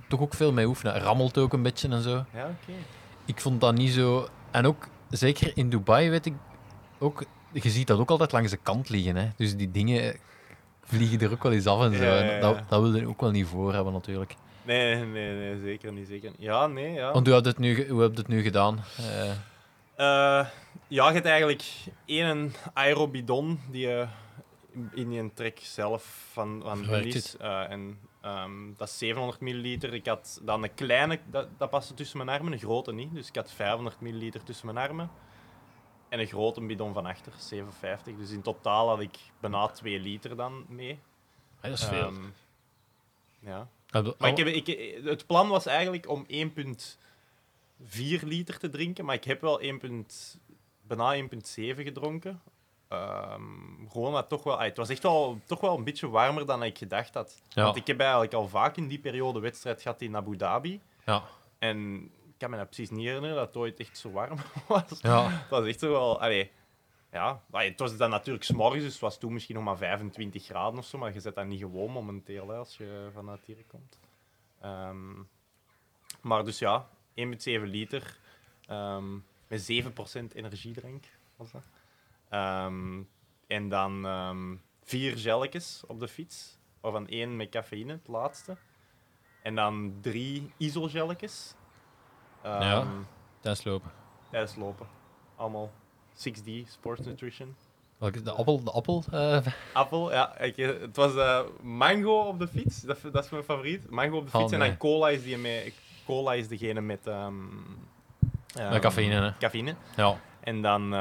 toch 0.08 0.20
ook 0.20 0.34
veel 0.34 0.52
mee 0.52 0.68
oefenen. 0.68 1.00
Rammelt 1.00 1.38
ook 1.38 1.54
een 1.54 1.64
beetje 1.64 1.90
en 1.90 2.02
zo. 2.02 2.26
Ja, 2.34 2.44
oké. 2.44 2.74
Ik 3.30 3.42
vond 3.42 3.62
dat 3.62 3.74
niet 3.74 3.92
zo... 3.92 4.28
En 4.52 4.66
ook, 4.66 4.88
zeker 5.10 5.52
in 5.56 5.70
Dubai, 5.70 6.10
weet 6.10 6.26
ik 6.26 6.34
ook... 6.98 7.24
Je 7.52 7.70
ziet 7.70 7.88
dat 7.88 8.00
ook 8.00 8.10
altijd 8.10 8.32
langs 8.32 8.52
de 8.52 8.58
kant 8.58 8.90
liggen. 8.90 9.16
Hè. 9.16 9.30
Dus 9.36 9.56
die 9.56 9.72
dingen 9.72 10.16
vliegen 10.84 11.20
er 11.20 11.32
ook 11.32 11.44
wel 11.44 11.52
eens 11.52 11.66
af 11.66 11.82
en 11.82 11.96
zo. 11.96 12.04
Ja, 12.04 12.16
ja, 12.16 12.22
En 12.22 12.36
ja. 12.36 12.40
Dat, 12.40 12.70
dat 12.70 12.82
wil 12.82 12.96
je 12.96 13.08
ook 13.08 13.22
wel 13.22 13.32
niet 13.32 13.48
voor 13.48 13.74
hebben, 13.74 13.94
natuurlijk. 13.94 14.36
Nee, 14.62 14.96
nee, 14.96 15.36
nee, 15.36 15.60
zeker 15.64 15.92
niet. 15.92 16.08
Zeker 16.08 16.30
niet. 16.30 16.40
Ja, 16.40 16.68
nee, 16.68 16.94
ja. 16.94 17.12
Want 17.12 17.26
hoe 17.26 17.36
heb 17.36 17.44
je 17.44 17.50
het 17.50 17.60
nu, 17.60 17.90
hoe 17.90 18.02
heb 18.02 18.12
je 18.12 18.18
het 18.18 18.28
nu 18.28 18.42
gedaan? 18.42 18.80
Eh, 19.96 20.46
ja, 20.88 21.08
je 21.08 21.14
hebt 21.14 21.26
eigenlijk 21.26 21.64
één 22.06 22.54
aerobidon 22.74 23.60
die 23.72 23.88
je 23.88 24.08
in 24.94 25.12
je 25.12 25.30
trek 25.34 25.60
zelf 25.62 26.28
van, 26.32 26.62
van 26.64 26.78
Verwerkt. 26.78 27.36
Eh, 27.40 27.72
en 27.72 27.98
ehm, 28.22 28.74
dat 28.78 28.88
is 28.88 28.98
700 28.98 29.40
milliliter. 29.40 29.94
Ik 29.94 30.06
had 30.06 30.40
dan 30.44 30.64
een 30.64 30.74
kleine, 30.74 31.20
dat, 31.32 31.48
dat 31.58 31.70
paste 31.70 31.94
tussen 31.94 32.18
mijn 32.18 32.30
armen, 32.30 32.54
een 32.54 32.60
grote 32.60 32.94
niet. 32.94 33.14
Dus 33.14 33.28
ik 33.28 33.36
had 33.36 33.52
500 33.52 34.00
milliliter 34.02 34.44
tussen 34.44 34.66
mijn 34.66 34.88
armen. 34.88 35.12
En 36.10 36.20
een 36.20 36.28
grote 36.28 36.62
bidon 36.62 36.94
van 36.94 37.06
achter, 37.06 37.34
750. 37.38 38.16
Dus 38.16 38.32
in 38.32 38.42
totaal 38.42 38.88
had 38.88 39.00
ik 39.00 39.18
bijna 39.40 39.68
2 39.68 40.00
liter 40.00 40.36
dan 40.36 40.66
mee. 40.68 41.00
dat 41.62 41.72
is 41.72 41.84
veel. 41.84 42.08
Ehm, 42.08 42.26
ja. 43.40 43.68
Maar 44.18 44.30
ik 44.30 44.38
heb, 44.38 44.48
ik, 44.48 44.68
het 45.04 45.26
plan 45.26 45.50
was 45.50 45.66
eigenlijk 45.66 46.10
om 46.10 46.26
1,4 46.28 48.24
liter 48.24 48.60
te 48.60 48.70
drinken, 48.70 49.06
maar 49.06 49.16
ik 49.16 49.24
heb 49.24 49.42
wel 49.42 49.60
1, 49.60 49.78
punt- 49.80 50.40
bijna 50.82 51.16
1,7 51.16 51.28
gedronken. 51.84 52.42
Gewoon 53.90 54.14
dat 54.14 54.30
toch 54.30 54.44
wel, 54.44 54.58
ah, 54.58 54.64
het 54.64 54.78
was 54.78 54.90
echt 54.90 55.04
wel, 55.04 55.40
toch 55.46 55.60
wel 55.60 55.78
een 55.78 55.84
beetje 55.84 56.10
warmer 56.10 56.46
dan 56.46 56.64
ik 56.64 56.78
gedacht 56.78 57.14
had. 57.14 57.42
Ja. 57.50 57.64
Want 57.64 57.76
ik 57.76 57.88
heb 57.88 58.00
eigenlijk 58.00 58.34
al 58.34 58.48
vaak 58.48 58.78
in 58.78 58.88
die 58.88 59.00
periode 59.00 59.40
wedstrijd 59.40 59.82
gehad 59.82 60.02
in 60.02 60.16
Abu 60.16 60.38
Dhabi. 60.38 60.82
Ja. 61.06 61.24
En 61.60 62.04
ik 62.04 62.36
kan 62.38 62.50
me 62.50 62.58
dat 62.58 62.66
precies 62.66 62.90
niet 62.90 63.06
herinneren 63.06 63.36
dat 63.36 63.48
het 63.48 63.58
ooit 63.58 63.80
echt 63.80 63.98
zo 63.98 64.12
warm 64.12 64.38
was. 64.68 65.00
Ja. 65.02 65.30
Het 65.30 65.50
was 65.50 65.66
echt 65.66 65.80
zo 65.80 65.92
wel... 65.92 66.22
Allee, 66.22 66.52
ja, 67.12 67.42
maar 67.46 67.64
het 67.64 67.80
was 67.80 67.98
dan 67.98 68.10
natuurlijk 68.10 68.46
s'morgens, 68.46 68.84
dus 68.84 68.92
het 68.92 69.02
was 69.02 69.18
toen 69.18 69.34
misschien 69.34 69.56
nog 69.56 69.64
maar 69.64 69.78
25 69.78 70.46
graden 70.46 70.80
of 70.80 70.86
zo, 70.86 70.98
maar 70.98 71.14
je 71.14 71.20
zet 71.20 71.36
dat 71.36 71.46
niet 71.46 71.60
gewoon 71.60 71.92
momenteel 71.92 72.48
hè, 72.50 72.56
als 72.56 72.78
je 72.78 73.10
vanuit 73.14 73.46
hier 73.46 73.64
komt. 73.68 74.00
Ehm, 74.62 75.22
maar 76.22 76.44
dus 76.44 76.60
ja, 76.60 76.90
1,7 77.16 77.62
liter 77.64 78.18
ehm, 78.66 79.14
met 79.48 79.62
7% 79.62 80.36
energiedrank 80.36 81.06
was 81.36 81.52
dat. 81.52 81.64
Ehm, 82.30 83.02
en 83.48 83.70
dan 83.70 84.06
ehm, 84.06 84.56
vier 84.84 85.18
gelletjes 85.18 85.84
op 85.88 86.00
de 86.00 86.08
fiets, 86.08 86.58
waarvan 86.82 87.08
één 87.08 87.36
met 87.36 87.50
cafeïne, 87.50 87.92
het 87.92 88.08
laatste. 88.08 88.58
En 89.44 89.56
dan 89.56 89.94
drie 90.02 90.52
isogelletjes. 90.58 91.54
Ehm, 92.42 92.62
Ja. 92.62 92.88
Tijdens 93.40 93.64
lopen. 93.66 93.92
Tijdens 94.32 94.56
lopen. 94.56 94.88
Allemaal 95.36 95.72
6D, 96.14 96.68
Sports 96.70 97.06
Nutrition. 97.06 97.56
Welke, 97.98 98.22
de 98.22 98.32
appel? 98.32 98.64
De 98.64 98.72
appel 98.72 99.04
eh, 99.12 99.46
Appel, 99.74 100.12
ja. 100.12 100.38
Ik, 100.38 100.56
het 100.56 100.96
was 100.96 101.16
eh, 101.16 101.40
mango 101.62 102.20
op 102.22 102.40
de 102.40 102.48
fiets. 102.48 102.82
Dat, 102.82 103.02
dat 103.12 103.24
is 103.24 103.30
mijn 103.30 103.44
favoriet. 103.44 103.90
Mango 103.90 104.18
op 104.18 104.26
de 104.32 104.34
Oh, 104.34 104.40
fiets. 104.42 104.54
En 104.54 104.60
nee. 104.60 104.68
dan 104.70 104.78
cola 104.78 105.10
is, 105.10 105.24
die 105.24 105.38
met, 105.38 105.74
cola 106.06 106.34
is 106.34 106.48
degene 106.48 106.82
met... 106.82 107.08
ehm, 107.08 107.36
cafeïne, 108.80 109.14
hè? 109.16 109.38
Cafeïne. 109.38 109.76
ja, 109.96 110.20
En 110.40 110.62
dan 110.62 110.94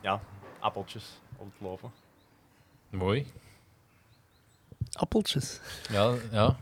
ja, 0.00 0.20
appeltjes 0.58 1.04
op 1.36 1.44
het 1.52 1.60
lopen. 1.60 1.92
mooi. 2.90 3.26
Appeltjes. 4.92 5.60
Ja, 5.90 6.14
ja. 6.32 6.56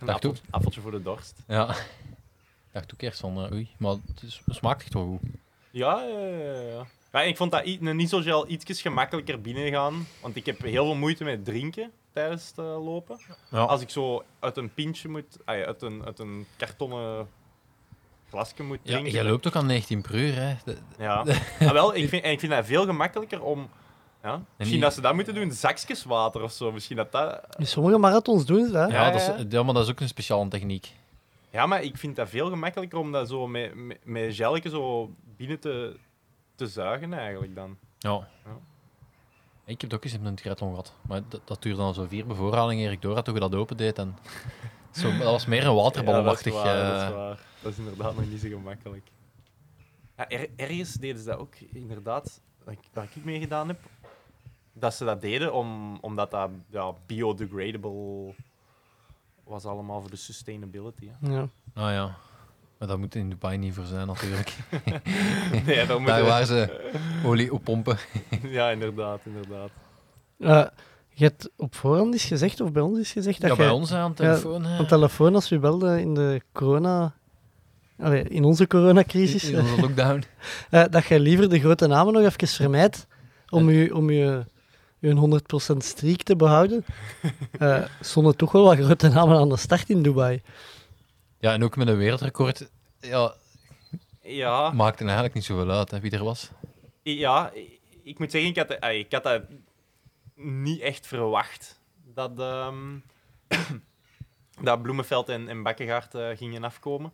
Een 0.00 0.06
Dag 0.06 0.18
toe. 0.20 0.30
appel- 0.30 0.44
appeltje 0.50 0.80
voor 0.80 0.90
de 0.90 1.02
dorst. 1.02 1.34
ja. 1.48 1.70
Ik 1.70 2.80
dacht 2.80 2.94
ook 2.94 3.00
eerst 3.02 3.20
van, 3.20 3.44
eh, 3.44 3.52
oei, 3.52 3.68
maar 3.78 3.92
het, 4.06 4.22
is, 4.22 4.42
smaakt 4.46 4.82
echt 4.82 4.94
wel 4.94 5.06
goed. 5.06 5.30
Ja, 5.70 6.02
ja, 6.02 6.18
ja, 6.26 6.60
ja. 6.60 6.86
Ja, 7.12 7.20
ik 7.22 7.36
vond 7.36 7.50
dat 7.52 7.66
i- 7.66 7.78
een 7.80 8.00
isogel 8.00 8.48
ietsjes 8.48 8.80
gemakkelijker 8.82 9.40
binnengaan. 9.40 10.06
Want 10.22 10.36
ik 10.36 10.46
heb 10.46 10.60
heel 10.60 10.84
veel 10.84 10.94
moeite 10.94 11.24
met 11.24 11.44
drinken 11.44 11.92
tijdens 12.12 12.48
het 12.48 12.58
eh, 12.58 12.64
lopen. 12.84 13.18
Ja. 13.50 13.58
Als 13.64 13.80
ik 13.80 13.90
zo 13.90 14.24
uit 14.38 14.56
een 14.56 14.74
pintje 14.74 15.08
moet, 15.08 15.38
uit, 15.44 15.82
een, 15.82 16.04
uit 16.04 16.18
een 16.18 16.46
kartonnen 16.56 17.28
moet 18.62 18.78
Ja, 18.82 19.00
jij 19.00 19.24
loopt 19.24 19.46
ook 19.46 19.56
aan 19.56 19.66
19 19.66 20.02
per 20.02 20.14
uur, 20.14 20.34
hè. 20.34 20.54
De- 20.64 20.76
Ja, 20.98 21.24
ah, 21.60 21.70
wel, 21.70 21.94
ik 21.94 22.08
vind, 22.08 22.22
en 22.24 22.30
ik 22.30 22.40
vind 22.40 22.52
dat 22.52 22.66
veel 22.66 22.84
gemakkelijker 22.84 23.42
om. 23.42 23.68
Ja, 24.22 24.42
misschien 24.56 24.80
dat 24.80 24.94
ze 24.94 25.00
dat 25.00 25.14
moeten 25.14 25.34
doen, 25.34 25.52
zakjes 25.52 26.04
water 26.04 26.42
of 26.42 26.52
zo. 26.52 26.72
Misschien 26.72 26.96
dat 26.96 27.12
dat. 27.12 27.40
In 27.58 27.66
sommige 27.66 27.98
marathons 27.98 28.44
doen 28.46 28.66
ze 28.66 28.72
dat. 28.72 28.90
ja, 28.90 29.04
ja, 29.06 29.10
dat 29.10 29.20
is, 29.20 29.52
ja. 29.52 29.62
maar 29.62 29.74
dat 29.74 29.84
is 29.84 29.90
ook 29.90 30.00
een 30.00 30.08
speciale 30.08 30.48
techniek. 30.48 30.92
Ja, 31.50 31.66
maar 31.66 31.82
ik 31.82 31.96
vind 31.96 32.16
dat 32.16 32.28
veel 32.28 32.48
gemakkelijker 32.48 32.98
om 32.98 33.12
dat 33.12 33.28
zo 33.28 33.46
met, 33.46 33.74
met, 33.74 33.98
met 34.04 34.34
gelje 34.34 34.68
zo 34.68 35.10
binnen 35.36 35.60
te, 35.60 35.96
te 36.54 36.66
zuigen, 36.66 37.12
eigenlijk 37.12 37.54
dan. 37.54 37.76
Ja. 37.98 38.10
Ja. 38.44 38.58
Ik 39.64 39.80
heb 39.80 39.90
het 39.90 39.94
ook 39.94 40.04
eens 40.04 40.14
in 40.14 40.24
een 40.24 40.34
triathlon 40.34 40.68
gehad. 40.70 40.92
Maar 41.08 41.20
dat, 41.28 41.40
dat 41.44 41.62
duurde 41.62 41.78
dan 41.78 41.94
zo 41.94 42.06
vier 42.08 42.26
bevoorradingen 42.26 42.84
eer 42.86 42.92
ik 42.92 43.02
door 43.02 43.14
had 43.14 43.26
hoe 43.26 43.34
je 43.34 43.40
dat 43.40 43.54
open 43.54 43.76
deed. 43.76 43.98
En 43.98 44.16
zo, 44.96 45.10
dat 45.10 45.22
was 45.22 45.46
meer 45.46 45.66
een 45.66 45.74
waterballonachtig. 45.74 46.54
Ja, 46.54 46.62
dat, 46.62 46.74
is 46.74 46.80
waar, 46.82 46.92
dat 46.92 47.02
is 47.02 47.08
eh, 47.08 47.16
waar. 47.16 47.40
Dat 47.62 47.72
is 47.72 47.78
inderdaad 47.78 48.16
nog 48.16 48.30
niet 48.30 48.40
zo 48.40 48.48
gemakkelijk. 48.48 49.10
Ja, 50.16 50.28
er, 50.28 50.48
ergens 50.56 50.92
deden 50.92 51.18
ze 51.18 51.26
dat 51.26 51.38
ook, 51.38 51.54
inderdaad, 51.72 52.40
waar 52.64 53.04
ik, 53.14 53.24
mee 53.24 53.40
gedaan 53.40 53.68
heb, 53.68 53.80
dat 54.72 54.94
ze 54.94 55.04
dat 55.04 55.20
deden 55.20 55.52
om, 55.52 55.98
omdat 56.00 56.30
dat 56.30 56.50
ja, 56.70 56.92
biodegradable 57.06 58.34
was 59.44 59.64
allemaal 59.64 60.00
voor 60.00 60.10
de 60.10 60.16
sustainability. 60.16 61.08
Hè. 61.08 61.32
Ja. 61.32 61.48
Nou 61.74 61.92
ja. 61.92 62.16
Maar 62.78 62.88
dat 62.88 62.98
moet 62.98 63.14
in 63.14 63.28
Dubai 63.28 63.58
niet 63.58 63.74
voor 63.74 63.84
zijn, 63.84 64.06
natuurlijk. 64.06 64.56
Nee, 65.66 65.86
daar 65.86 66.24
waar 66.24 66.44
ze 66.44 66.90
olie 67.24 67.52
op 67.52 67.64
pompen. 67.64 67.96
Ja, 68.42 68.70
inderdaad, 68.70 69.20
inderdaad. 69.24 69.70
Eh, 70.38 70.66
je 71.14 71.24
hebt 71.24 71.50
op 71.56 71.74
voorhand 71.74 72.12
eens 72.12 72.24
gezegd, 72.24 72.60
of 72.60 72.72
bij 72.72 72.82
ons 72.82 72.98
is 72.98 73.12
gezegd, 73.12 73.40
dat 73.40 73.50
Ja, 73.50 73.56
bij 73.56 73.66
je 73.66 73.72
ons 73.72 73.92
aan 73.92 74.10
de 74.10 74.16
telefoon. 74.16 74.64
hè. 74.64 74.78
aan 74.78 74.86
telefoon, 74.86 75.34
als 75.34 75.48
we 75.48 75.58
belden 75.58 76.00
in 76.00 76.14
de 76.14 76.40
corona... 76.52 77.14
Allee, 77.98 78.22
in 78.22 78.44
onze 78.44 78.66
coronacrisis, 78.66 79.44
In 79.44 79.60
onze 79.60 79.80
lockdown. 79.80 80.24
eh, 80.70 80.84
dat 80.90 81.04
je 81.06 81.20
liever 81.20 81.48
de 81.48 81.60
grote 81.60 81.86
namen 81.86 82.12
nog 82.12 82.22
even 82.22 82.48
vermijdt 82.48 83.06
om 83.48 83.70
je, 83.70 83.94
om 83.94 84.10
je, 84.10 84.44
je 84.98 85.40
100% 85.74 85.76
streak 85.76 86.22
te 86.22 86.36
behouden. 86.36 86.84
Eh 87.58 87.84
stonden 88.00 88.36
toch 88.36 88.52
wel 88.52 88.64
wat 88.64 88.78
grote 88.78 89.08
namen 89.08 89.38
aan 89.38 89.48
de 89.48 89.56
start 89.56 89.90
in 89.90 90.02
Dubai. 90.02 90.42
Ja, 91.38 91.52
en 91.52 91.64
ook 91.64 91.76
met 91.76 91.88
een 91.88 91.96
wereldrecord. 91.96 92.70
Ja, 93.00 93.34
Ja, 94.22 94.70
maakte 94.70 95.04
eigenlijk 95.04 95.34
niet 95.34 95.44
zoveel 95.44 95.70
uit 95.70 95.90
hè, 95.90 96.00
wie 96.00 96.10
er 96.10 96.24
was. 96.24 96.50
ja, 97.02 97.50
ik 98.02 98.18
moet 98.18 98.30
zeggen, 98.30 98.50
ik 98.50 98.56
had, 98.56 98.80
ah, 98.80 98.92
ik 98.92 99.12
had 99.12 99.22
dat 99.22 99.42
niet 100.34 100.80
echt 100.80 101.06
verwacht. 101.06 101.80
Dat, 102.04 102.38
ehm, 102.38 102.98
dat 104.68 104.82
Bloemenveld 104.82 105.28
en, 105.28 105.48
en 105.48 105.62
Bakkegaard 105.62 106.14
eh, 106.14 106.36
gingen 106.36 106.64
afkomen. 106.64 107.12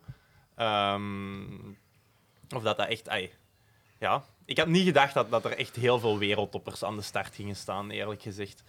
Ehm, 0.55 1.69
of 2.55 2.63
dat 2.63 2.77
dat 2.77 2.87
echt... 2.87 3.09
ja, 3.99 4.23
ik 4.45 4.57
had 4.57 4.67
niet 4.67 4.85
gedacht 4.85 5.13
dat, 5.13 5.29
dat 5.29 5.45
er 5.45 5.57
echt 5.57 5.75
heel 5.75 5.99
veel 5.99 6.17
wereldtoppers 6.17 6.83
aan 6.83 6.95
de 6.95 7.01
start 7.01 7.35
gingen 7.35 7.55
staan, 7.55 7.89
eerlijk 7.89 8.21
gezegd. 8.21 8.63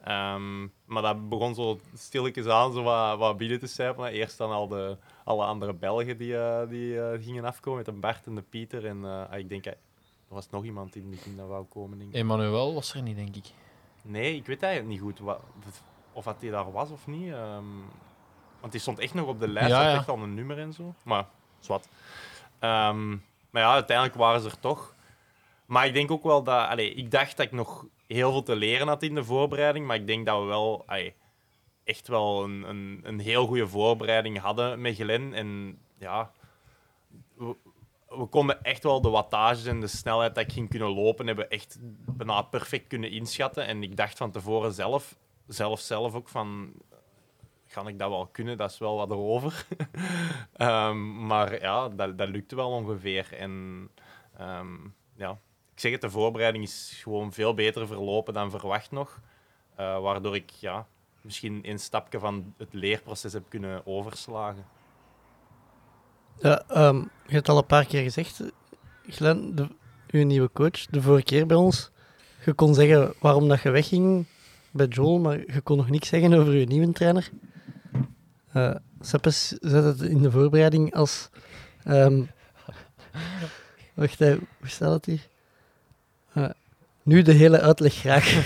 Ehm, 0.00 0.66
maar 0.84 1.02
dat 1.02 1.28
begon 1.28 1.54
zo 1.54 1.80
stilletjes 1.94 2.46
aan 2.46 2.72
zo 2.72 2.82
wat, 2.82 3.18
wat 3.18 3.36
binnen 3.36 3.58
te 3.58 3.66
sijpelen. 3.66 4.10
Eerst 4.10 4.38
dan 4.38 4.50
al 4.50 4.68
de, 4.68 4.96
alle 5.24 5.44
andere 5.44 5.74
Belgen 5.74 6.18
die, 6.18 6.36
eh, 6.36 6.68
die 6.68 7.00
eh, 7.00 7.22
gingen 7.22 7.44
afkomen, 7.44 7.78
met 7.78 7.94
de 7.94 8.00
Bart 8.00 8.26
en 8.26 8.34
de 8.34 8.42
Pieter. 8.42 8.86
En 8.86 9.04
ah, 9.04 9.38
ik 9.38 9.48
denk, 9.48 9.66
er 9.66 9.76
was 10.28 10.50
nog 10.50 10.64
iemand 10.64 10.96
in 10.96 11.02
het 11.02 11.10
begin 11.10 11.36
dat 11.36 11.48
wou 11.48 11.64
komen. 11.64 12.08
Emmanuel 12.12 12.74
was 12.74 12.94
er 12.94 13.02
niet, 13.02 13.16
denk 13.16 13.36
ik. 13.36 13.46
Nee, 14.08 14.36
ik 14.36 14.46
weet 14.46 14.62
eigenlijk 14.62 14.92
niet 14.92 15.02
goed 15.02 15.18
wat, 15.18 15.40
of 16.12 16.24
dat 16.24 16.40
hij 16.40 16.50
daar 16.50 16.72
was 16.72 16.90
of 16.90 17.06
niet. 17.06 17.32
ehm, 17.32 17.64
want 18.60 18.72
die 18.72 18.80
stond 18.80 18.98
echt 18.98 19.14
nog 19.14 19.26
op 19.26 19.40
de 19.40 19.48
lijst, 19.48 19.70
Ja, 19.70 19.88
ja. 19.88 19.94
echt 19.96 20.08
al 20.08 20.18
een 20.18 20.34
nummer 20.34 20.58
en 20.58 20.72
zo. 20.72 20.94
Maar, 21.02 21.26
zwart. 21.58 21.88
Ehm 22.58 23.16
maar 23.50 23.62
ja, 23.62 23.72
uiteindelijk 23.72 24.16
waren 24.16 24.40
ze 24.40 24.48
er 24.48 24.60
toch. 24.60 24.94
Maar 25.66 25.86
ik 25.86 25.94
denk 25.94 26.10
ook 26.10 26.22
wel 26.22 26.42
dat... 26.42 26.68
Allee, 26.68 26.94
ik 26.94 27.10
dacht 27.10 27.36
dat 27.36 27.46
ik 27.46 27.52
nog 27.52 27.86
heel 28.06 28.30
veel 28.30 28.42
te 28.42 28.56
leren 28.56 28.88
had 28.88 29.02
in 29.02 29.14
de 29.14 29.24
voorbereiding, 29.24 29.86
maar 29.86 29.96
ik 29.96 30.06
denk 30.06 30.26
dat 30.26 30.38
we 30.40 30.44
wel 30.46 30.82
allee, 30.86 31.14
echt 31.84 32.08
wel 32.08 32.44
een, 32.44 32.62
een, 32.68 33.00
een 33.02 33.18
heel 33.18 33.46
goede 33.46 33.68
voorbereiding 33.68 34.38
hadden 34.38 34.80
met 34.80 34.94
Glen. 34.94 35.34
En 35.34 35.78
ja, 35.98 36.32
we, 38.18 38.26
konden 38.26 38.62
echt 38.62 38.82
wel 38.82 39.00
de 39.00 39.08
wattages 39.08 39.64
en 39.64 39.80
de 39.80 39.86
snelheid 39.86 40.34
dat 40.34 40.44
ik 40.44 40.52
ging 40.52 40.68
kunnen 40.68 40.88
lopen, 40.88 41.26
hebben 41.26 41.50
echt 41.50 41.78
bijna 41.80 42.42
perfect 42.42 42.86
kunnen 42.86 43.10
inschatten. 43.10 43.66
En 43.66 43.82
ik 43.82 43.96
dacht 43.96 44.18
van 44.18 44.30
tevoren 44.30 44.72
zelf, 44.72 45.16
zelf 45.46 45.80
zelf 45.80 46.14
ook 46.14 46.28
van... 46.28 46.72
ga 47.66 47.86
ik 47.86 47.98
dat 47.98 48.10
wel 48.10 48.26
kunnen. 48.26 48.56
Dat 48.56 48.70
is 48.70 48.78
wel 48.78 48.96
wat 48.96 49.10
erover. 49.10 49.66
Ehm, 50.52 51.26
maar 51.26 51.60
ja, 51.60 51.88
dat, 51.88 52.18
dat 52.18 52.28
lukte 52.28 52.56
wel 52.56 52.70
ongeveer. 52.70 53.34
En 53.34 53.88
ehm, 54.36 54.76
ja, 55.16 55.30
ik 55.74 55.80
zeg 55.80 55.92
het, 55.92 56.00
de 56.00 56.10
voorbereiding 56.10 56.64
is 56.64 57.00
gewoon 57.02 57.32
veel 57.32 57.54
beter 57.54 57.86
verlopen 57.86 58.34
dan 58.34 58.50
verwacht 58.50 58.90
nog. 58.90 59.20
Eh, 59.74 60.00
waardoor 60.00 60.34
ik 60.34 60.50
ja, 60.50 60.86
misschien 61.20 61.68
een 61.68 61.78
stapje 61.78 62.18
van 62.18 62.54
het 62.56 62.72
leerproces 62.72 63.32
heb 63.32 63.44
kunnen 63.48 63.86
overslagen. 63.86 64.64
Ja, 66.40 66.62
ehm, 66.68 66.96
je 67.26 67.34
hebt 67.34 67.48
al 67.48 67.58
een 67.58 67.66
paar 67.66 67.86
keer 67.86 68.02
gezegd, 68.02 68.42
Glenn, 69.08 69.54
de, 69.54 69.68
uw 70.10 70.24
nieuwe 70.24 70.50
coach, 70.52 70.86
de 70.86 71.02
vorige 71.02 71.24
keer 71.24 71.46
bij 71.46 71.56
ons. 71.56 71.90
Je 72.44 72.52
kon 72.52 72.74
zeggen 72.74 73.14
waarom 73.20 73.48
dat 73.48 73.60
je 73.60 73.70
wegging 73.70 74.26
bij 74.70 74.86
Joel, 74.86 75.18
maar 75.18 75.38
je 75.38 75.60
kon 75.60 75.76
nog 75.76 75.90
niks 75.90 76.08
zeggen 76.08 76.34
over 76.34 76.52
uw 76.52 76.64
nieuwe 76.64 76.92
trainer. 76.92 77.30
Eh 78.52 78.74
Seppes 79.00 79.56
het 79.60 80.00
in 80.00 80.22
de 80.22 80.30
voorbereiding 80.30 80.94
als... 80.94 81.28
ehm, 81.84 82.22
wacht, 83.94 84.18
hoe 84.18 84.38
staat 84.62 84.92
het 84.92 85.04
hier? 85.04 85.28
Eh, 86.32 86.50
nu 87.02 87.22
de 87.22 87.32
hele 87.32 87.60
uitleg 87.60 87.94
graag. 87.94 88.24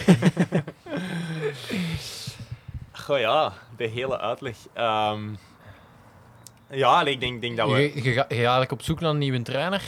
Goh 2.93 3.19
ja, 3.19 3.53
de 3.77 3.87
hele 3.87 4.19
uitleg. 4.19 4.57
Ehm, 4.73 5.35
ja, 6.73 6.99
allee, 6.99 7.13
ik 7.15 7.21
denk, 7.21 7.41
denk 7.41 7.57
dat 7.57 7.71
we... 7.71 7.77
Je, 7.81 7.95
je, 7.95 8.01
ga- 8.01 8.11
je 8.11 8.19
gaat 8.19 8.29
eigenlijk 8.37 8.73
op 8.73 8.83
zoek 8.83 9.01
naar 9.01 9.11
een 9.11 9.19
nieuwe 9.19 9.43
trainer. 9.43 9.83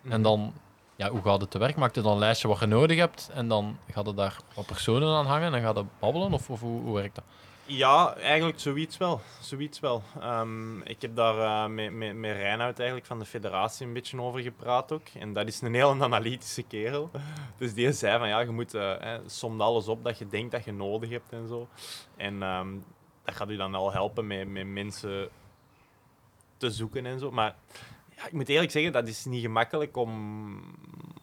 Mhm. 0.00 0.12
En 0.12 0.22
dan, 0.22 0.52
ja, 0.96 1.10
hoe 1.10 1.22
gaat 1.22 1.40
het 1.40 1.50
te 1.50 1.58
werk? 1.58 1.76
Maak 1.76 1.94
je 1.94 2.00
dan 2.00 2.12
een 2.12 2.18
lijstje 2.18 2.48
wat 2.48 2.58
je 2.60 2.66
nodig 2.66 2.98
hebt. 2.98 3.30
En 3.34 3.48
dan 3.48 3.78
gaat 3.90 4.06
er 4.06 4.14
daar 4.14 4.36
wat 4.54 4.66
personen 4.66 5.08
aan 5.16 5.26
hangen. 5.26 5.54
En 5.54 5.62
gaat 5.62 5.76
het 5.76 5.98
babbelen? 5.98 6.32
Of, 6.32 6.50
of 6.50 6.60
hoe, 6.60 6.80
hoe 6.82 6.94
werkt 6.94 7.14
dat? 7.14 7.24
Ja, 7.70 8.14
eigenlijk 8.16 8.60
zoiets 8.60 8.96
wel. 8.96 9.20
Zoiets 9.40 9.80
wel. 9.80 10.02
Ehm, 10.20 10.80
ik 10.80 11.02
heb 11.02 11.16
daar 11.16 11.38
eh, 11.38 11.70
met, 11.70 11.92
met, 11.92 12.16
met 12.16 12.36
Reinoud 12.36 12.76
eigenlijk 12.78 13.06
van 13.06 13.18
de 13.18 13.24
federatie 13.24 13.86
een 13.86 13.92
beetje 13.92 14.20
over 14.22 14.40
gepraat 14.40 14.92
ook. 14.92 15.06
En 15.18 15.32
dat 15.32 15.46
is 15.48 15.60
een 15.60 15.74
heel 15.74 16.02
analytische 16.02 16.62
kerel. 16.62 17.10
Dus 17.56 17.74
die 17.74 17.92
zei 17.92 18.18
van 18.18 18.28
ja, 18.28 18.40
je 18.40 18.50
moet 18.50 18.74
eh, 18.74 19.14
somt 19.26 19.60
alles 19.60 19.88
op 19.88 20.04
dat 20.04 20.18
je 20.18 20.28
denkt 20.28 20.52
dat 20.52 20.64
je 20.64 20.72
nodig 20.72 21.10
hebt 21.10 21.32
en 21.32 21.48
zo. 21.48 21.68
En 22.16 22.42
ehm, 22.42 22.68
dat 23.24 23.34
gaat 23.34 23.50
u 23.50 23.56
dan 23.56 23.74
al 23.74 23.92
helpen 23.92 24.26
met, 24.26 24.48
met 24.48 24.66
mensen 24.66 25.28
te 26.58 26.70
zoeken 26.70 27.06
en 27.06 27.18
zo. 27.18 27.30
Maar 27.30 27.54
ja, 28.16 28.26
ik 28.26 28.32
moet 28.32 28.48
eerlijk 28.48 28.70
zeggen, 28.72 28.92
dat 28.92 29.08
is 29.08 29.24
niet 29.24 29.40
gemakkelijk 29.42 29.96
om, 29.96 30.60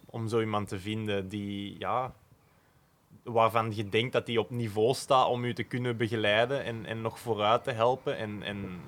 om 0.06 0.28
zo 0.28 0.40
iemand 0.40 0.68
te 0.68 0.80
vinden 0.80 1.28
die 1.30 1.76
ja, 1.80 2.14
waarvan 3.24 3.76
je 3.76 3.90
denkt 3.90 4.14
dat 4.14 4.26
die 4.26 4.40
op 4.40 4.50
niveau 4.50 4.94
staat 4.94 5.28
om 5.28 5.46
je 5.46 5.54
te 5.54 5.64
kunnen 5.64 5.98
begeleiden 5.98 6.64
en, 6.64 6.86
en 6.86 7.02
nog 7.02 7.20
vooruit 7.20 7.64
te 7.64 7.72
helpen. 7.72 8.18
En, 8.18 8.44
en 8.44 8.80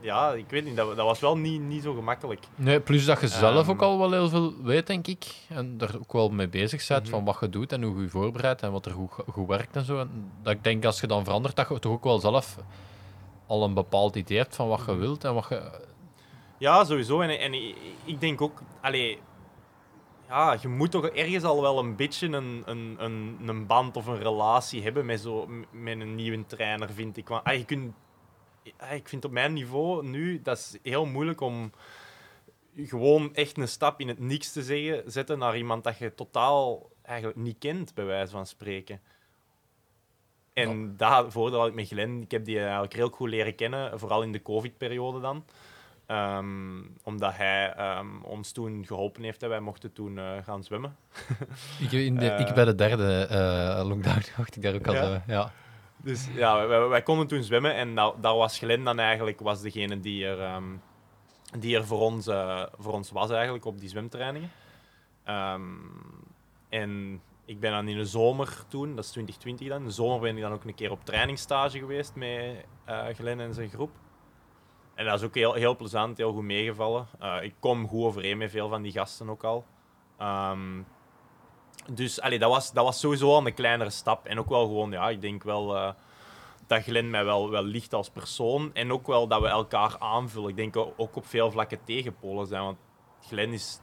ja, 0.00 0.32
ik 0.32 0.48
weet 0.50 0.64
niet, 0.64 0.76
dat, 0.76 0.96
dat 0.96 1.06
was 1.06 1.20
wel 1.20 1.36
niet, 1.36 1.60
niet 1.60 1.82
zo 1.82 1.94
gemakkelijk. 1.94 2.40
Nee, 2.54 2.80
plus 2.80 3.04
dat 3.04 3.20
je 3.20 3.28
zelf 3.28 3.60
Ehm. 3.62 3.70
ook 3.70 3.82
al 3.82 3.98
wel 3.98 4.12
heel 4.12 4.28
veel 4.28 4.62
weet, 4.62 4.86
denk 4.86 5.06
ik. 5.06 5.26
En 5.48 5.78
daar 5.78 5.94
ook 5.98 6.12
wel 6.12 6.28
mee 6.28 6.48
bezig 6.48 6.86
bent 6.88 7.02
Mhm. 7.02 7.10
van 7.10 7.24
wat 7.24 7.36
je 7.40 7.48
doet 7.48 7.72
en 7.72 7.82
hoe 7.82 7.96
je 7.96 8.02
je 8.02 8.08
voorbereidt 8.08 8.62
en 8.62 8.72
wat 8.72 8.86
er 8.86 8.92
goed, 8.92 9.10
goed 9.28 9.48
werkt 9.48 9.76
en 9.76 9.84
zo. 9.84 9.98
En 9.98 10.30
dat 10.42 10.52
ik 10.52 10.64
denk 10.64 10.84
als 10.84 11.00
je 11.00 11.06
dan 11.06 11.24
verandert, 11.24 11.56
dat 11.56 11.68
je 11.68 11.78
toch 11.78 11.92
ook 11.92 12.04
wel 12.04 12.18
zelf 12.18 12.56
al 13.46 13.62
een 13.64 13.74
bepaald 13.74 14.16
idee 14.16 14.38
hebt 14.38 14.56
van 14.56 14.68
wat 14.68 14.82
je 14.86 14.94
wilt 14.94 15.24
en 15.24 15.34
wat 15.34 15.46
je... 15.48 15.80
Ja, 16.58 16.84
sowieso. 16.84 17.20
En, 17.20 17.38
en 17.38 17.54
ik- 18.04 18.20
denk 18.20 18.40
ook, 18.40 18.62
allee, 18.80 19.18
ja, 20.28 20.56
je 20.60 20.68
moet 20.68 20.90
toch 20.90 21.06
ergens 21.06 21.44
al 21.44 21.60
wel 21.60 21.78
een 21.78 21.96
beetje 21.96 22.26
een, 22.26 22.62
een, 22.66 22.94
een, 22.98 23.38
een 23.46 23.66
band 23.66 23.96
of 23.96 24.06
een 24.06 24.18
relatie 24.22 24.82
hebben 24.82 25.06
met, 25.06 25.20
zo, 25.20 25.46
met 25.70 26.00
een 26.00 26.14
nieuwe 26.14 26.46
trainer, 26.46 26.90
vind 26.92 27.16
ik. 27.16 27.28
Want, 27.28 27.44
ah, 27.44 27.64
ah, 28.78 28.92
ik 28.92 29.08
vind 29.08 29.24
op 29.24 29.30
mijn 29.30 29.52
niveau 29.52 30.06
nu, 30.06 30.42
dat 30.42 30.58
is 30.58 30.78
heel 30.82 31.06
moeilijk 31.06 31.40
om 31.40 31.72
gewoon 32.76 33.34
echt 33.34 33.58
een 33.58 33.68
stap 33.68 34.00
in 34.00 34.08
het 34.08 34.18
niks 34.18 34.52
te 34.52 34.62
zeggen, 34.62 35.12
zetten 35.12 35.38
naar 35.38 35.56
iemand 35.56 35.84
dat 35.84 35.98
je 35.98 36.14
totaal 36.14 36.90
eigenlijk 37.02 37.38
niet 37.38 37.58
kent, 37.58 37.94
bij 37.94 38.04
wijze 38.04 38.32
van 38.32 38.46
spreken. 38.46 39.00
En 40.54 40.96
dat 40.96 41.32
voordeel 41.32 41.58
had 41.58 41.68
ik 41.68 41.74
met 41.74 41.86
Glenn. 41.88 42.22
Ik 42.22 42.30
heb 42.30 42.44
die 42.44 42.58
eigenlijk 42.60 42.92
heel 42.94 43.08
goed 43.08 43.28
leren 43.28 43.54
kennen, 43.54 43.98
vooral 43.98 44.22
in 44.22 44.32
de 44.32 44.42
COVID-periode 44.42 45.20
dan. 45.20 45.44
Ehm, 46.06 46.82
omdat 47.02 47.36
hij 47.36 47.72
ehm, 47.72 48.22
ons 48.22 48.52
toen 48.52 48.86
geholpen 48.86 49.22
heeft 49.22 49.42
en 49.42 49.48
wij 49.48 49.60
mochten 49.60 49.92
toen 49.92 50.18
eh, 50.18 50.36
gaan 50.42 50.64
zwemmen. 50.64 50.96
Ik, 51.80 51.92
in 51.92 52.16
de, 52.16 52.30
Eh. 52.30 52.40
ik 52.40 52.54
bij 52.54 52.64
de 52.64 52.74
derde 52.74 53.26
eh, 53.26 53.86
lockdown 53.86 54.22
mocht 54.36 54.56
ik 54.56 54.62
daar 54.62 54.74
ook 54.74 54.86
al... 54.86 54.94
Ja? 54.94 55.14
eh, 55.14 55.20
ja. 55.26 55.52
Dus 55.96 56.28
ja, 56.34 56.66
wij, 56.88 57.02
konden 57.02 57.26
toen 57.26 57.42
zwemmen 57.42 57.74
en 57.74 57.94
daar, 57.94 58.12
daar 58.20 58.34
was 58.34 58.58
Glenn 58.58 58.84
dan 58.84 58.98
eigenlijk 58.98 59.40
was 59.40 59.60
degene 59.60 60.00
die 60.00 60.26
er, 60.26 60.40
ehm, 60.40 60.64
die 61.58 61.76
er 61.76 61.86
voor, 61.86 62.00
ons, 62.00 62.26
eh, 62.26 62.62
voor 62.78 62.92
ons 62.92 63.10
was 63.10 63.30
eigenlijk 63.30 63.64
op 63.64 63.80
die 63.80 63.88
zwemtrainingen. 63.88 64.50
En 66.68 67.20
ik 67.44 67.60
ben 67.60 67.72
dan 67.72 67.88
in 67.88 67.96
de 67.96 68.04
zomer 68.04 68.64
toen, 68.68 68.94
dat 68.94 69.04
is 69.04 69.10
2020 69.10 69.68
dan, 69.68 69.78
in 69.78 69.86
de 69.86 69.92
zomer 69.92 70.20
ben 70.20 70.36
ik 70.36 70.42
dan 70.42 70.52
ook 70.52 70.64
een 70.64 70.74
keer 70.74 70.90
op 70.90 71.04
trainingsstage 71.04 71.78
geweest 71.78 72.14
met 72.14 72.64
eh 72.84 73.06
Glenn 73.14 73.40
en 73.40 73.54
zijn 73.54 73.68
groep. 73.68 73.90
En 74.94 75.04
dat 75.04 75.18
is 75.18 75.26
ook 75.26 75.34
heel, 75.34 75.52
heel 75.52 75.76
plezant, 75.76 76.18
heel 76.18 76.32
goed 76.32 76.42
meegevallen. 76.42 77.06
Eh, 77.18 77.36
ik 77.42 77.54
kom 77.60 77.88
goed 77.88 78.04
overeen 78.04 78.38
met 78.38 78.50
veel 78.50 78.68
van 78.68 78.82
die 78.82 78.92
gasten 78.92 79.30
ook 79.30 79.44
al. 79.44 79.64
Ehm, 80.18 80.82
dus 81.92 82.20
allee, 82.20 82.38
dat, 82.38 82.50
was, 82.50 82.72
dat 82.72 82.84
was 82.84 83.00
sowieso 83.00 83.34
al 83.34 83.46
een 83.46 83.54
kleinere 83.54 83.90
stap. 83.90 84.26
En 84.26 84.38
ook 84.38 84.48
wel 84.48 84.66
gewoon, 84.66 84.90
ja, 84.90 85.08
ik 85.08 85.20
denk 85.20 85.42
wel 85.42 85.76
eh, 85.76 85.92
dat 86.66 86.82
Glenn 86.82 87.10
mij 87.10 87.24
wel, 87.24 87.50
wel 87.50 87.62
ligt 87.62 87.94
als 87.94 88.10
persoon. 88.10 88.74
En 88.74 88.92
ook 88.92 89.06
wel 89.06 89.28
dat 89.28 89.40
we 89.40 89.48
elkaar 89.48 89.98
aanvullen. 89.98 90.48
Ik 90.48 90.56
denk 90.56 90.76
ook 90.76 91.16
op 91.16 91.26
veel 91.26 91.50
vlakken 91.50 91.84
tegenpolen 91.84 92.46
zijn. 92.46 92.62
Want 92.62 92.78
Glenn 93.20 93.52
is 93.52 93.80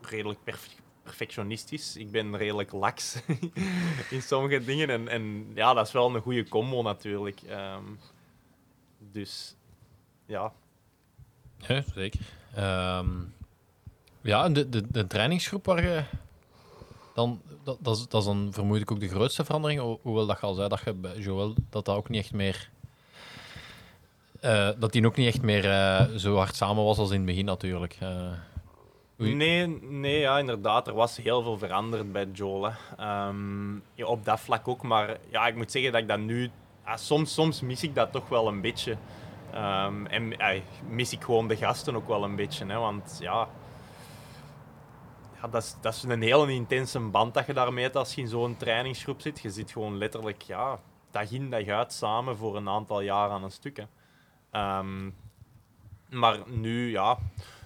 redelijk 0.00 0.44
perf- 0.44 0.79
perfectionistisch. 1.16 1.96
Ik 1.96 2.10
ben 2.10 2.36
redelijk 2.36 2.72
laks 2.72 3.16
in 4.10 4.22
sommige 4.22 4.64
dingen. 4.64 4.90
En, 4.90 5.08
en 5.08 5.50
ja, 5.54 5.74
dat 5.74 5.86
is 5.86 5.92
wel 5.92 6.14
een 6.14 6.20
goede 6.22 6.48
combo 6.48 6.82
natuurlijk. 6.82 7.40
Ehm, 7.42 7.84
dus 8.98 9.54
ja, 10.26 10.52
Ja, 11.68 11.82
zeker. 11.94 12.20
Ehm, 12.54 13.08
ja, 14.20 14.48
de, 14.48 14.68
de, 14.68 14.82
de 14.90 15.06
trainingsgroep 15.06 15.66
waar 15.66 15.82
je 15.82 16.04
dan... 17.14 17.40
Dat, 17.64 17.78
dat, 17.80 17.96
is, 17.96 18.08
dat 18.08 18.20
is 18.20 18.26
dan 18.26 18.48
vermoedelijk 18.52 18.90
ook 18.90 19.00
de 19.00 19.08
grootste 19.08 19.44
verandering. 19.44 19.80
ho- 19.80 19.98
Hoewel 20.02 20.26
dat 20.26 20.40
je 20.40 20.46
al 20.46 20.54
zei 20.54 20.68
dat 20.68 20.80
je 20.84 20.92
bij 20.94 21.16
Joël 21.18 21.54
dat 21.70 21.84
dat 21.84 21.96
ook 21.96 22.08
niet 22.08 22.22
echt 22.22 22.32
meer... 22.32 22.70
eh, 24.40 24.70
dat 24.78 24.92
die 24.92 25.06
ook 25.06 25.16
niet 25.16 25.26
echt 25.26 25.42
meer 25.42 25.70
eh, 25.70 26.06
zo 26.16 26.36
hard 26.36 26.56
samen 26.56 26.84
was 26.84 26.98
als 26.98 27.10
in 27.10 27.16
het 27.16 27.26
begin 27.26 27.44
natuurlijk. 27.44 27.98
Oei. 28.02 28.34
Nee, 29.20 29.66
nee, 29.80 30.18
ja, 30.18 30.38
inderdaad. 30.38 30.86
Er 30.86 30.94
was 30.94 31.16
heel 31.16 31.42
veel 31.42 31.58
veranderd 31.58 32.12
bij 32.12 32.26
Joel. 32.32 32.70
Ehm, 32.96 33.76
op 34.04 34.24
dat 34.24 34.40
vlak 34.40 34.68
ook. 34.68 34.82
Maar 34.82 35.16
ja, 35.28 35.46
ik 35.46 35.56
moet 35.56 35.70
zeggen 35.70 35.92
dat 35.92 36.00
ik 36.00 36.08
dat 36.08 36.18
nu... 36.18 36.50
soms, 36.94 37.34
soms 37.34 37.60
mis 37.60 37.82
ik 37.82 37.94
dat 37.94 38.12
toch 38.12 38.28
wel 38.28 38.48
een 38.48 38.60
beetje. 38.60 38.96
Ehm, 39.52 40.06
en 40.06 40.34
mis 40.88 41.12
ik 41.12 41.22
gewoon 41.22 41.48
de 41.48 41.56
gasten 41.56 41.96
ook 41.96 42.08
wel 42.08 42.24
een 42.24 42.36
beetje. 42.36 42.66
Hè, 42.66 42.78
want 42.78 43.18
ja... 43.20 43.48
ja 45.40 45.48
dat, 45.48 45.62
is, 45.62 45.76
dat 45.80 45.94
is 45.94 46.02
een 46.02 46.22
hele 46.22 46.52
intense 46.52 47.00
band 47.00 47.34
dat 47.34 47.46
je 47.46 47.52
daarmee 47.52 47.84
hebt 47.84 47.96
als 47.96 48.14
je 48.14 48.20
in 48.20 48.28
zo'n 48.28 48.56
trainingsgroep 48.56 49.20
zit. 49.20 49.40
Je 49.40 49.50
zit 49.50 49.70
gewoon 49.70 49.98
letterlijk 49.98 50.42
ja, 50.42 50.78
dag 51.10 51.30
in 51.30 51.50
dag 51.50 51.66
uit 51.66 51.92
samen 51.92 52.36
voor 52.36 52.56
een 52.56 52.68
aantal 52.68 53.00
jaar 53.00 53.30
aan 53.30 53.44
een 53.44 53.50
stuk. 53.50 53.76
hè. 53.76 53.84
Ehm, 54.50 55.10
maar 56.08 56.38
nu, 56.46 56.90
ja... 56.90 57.18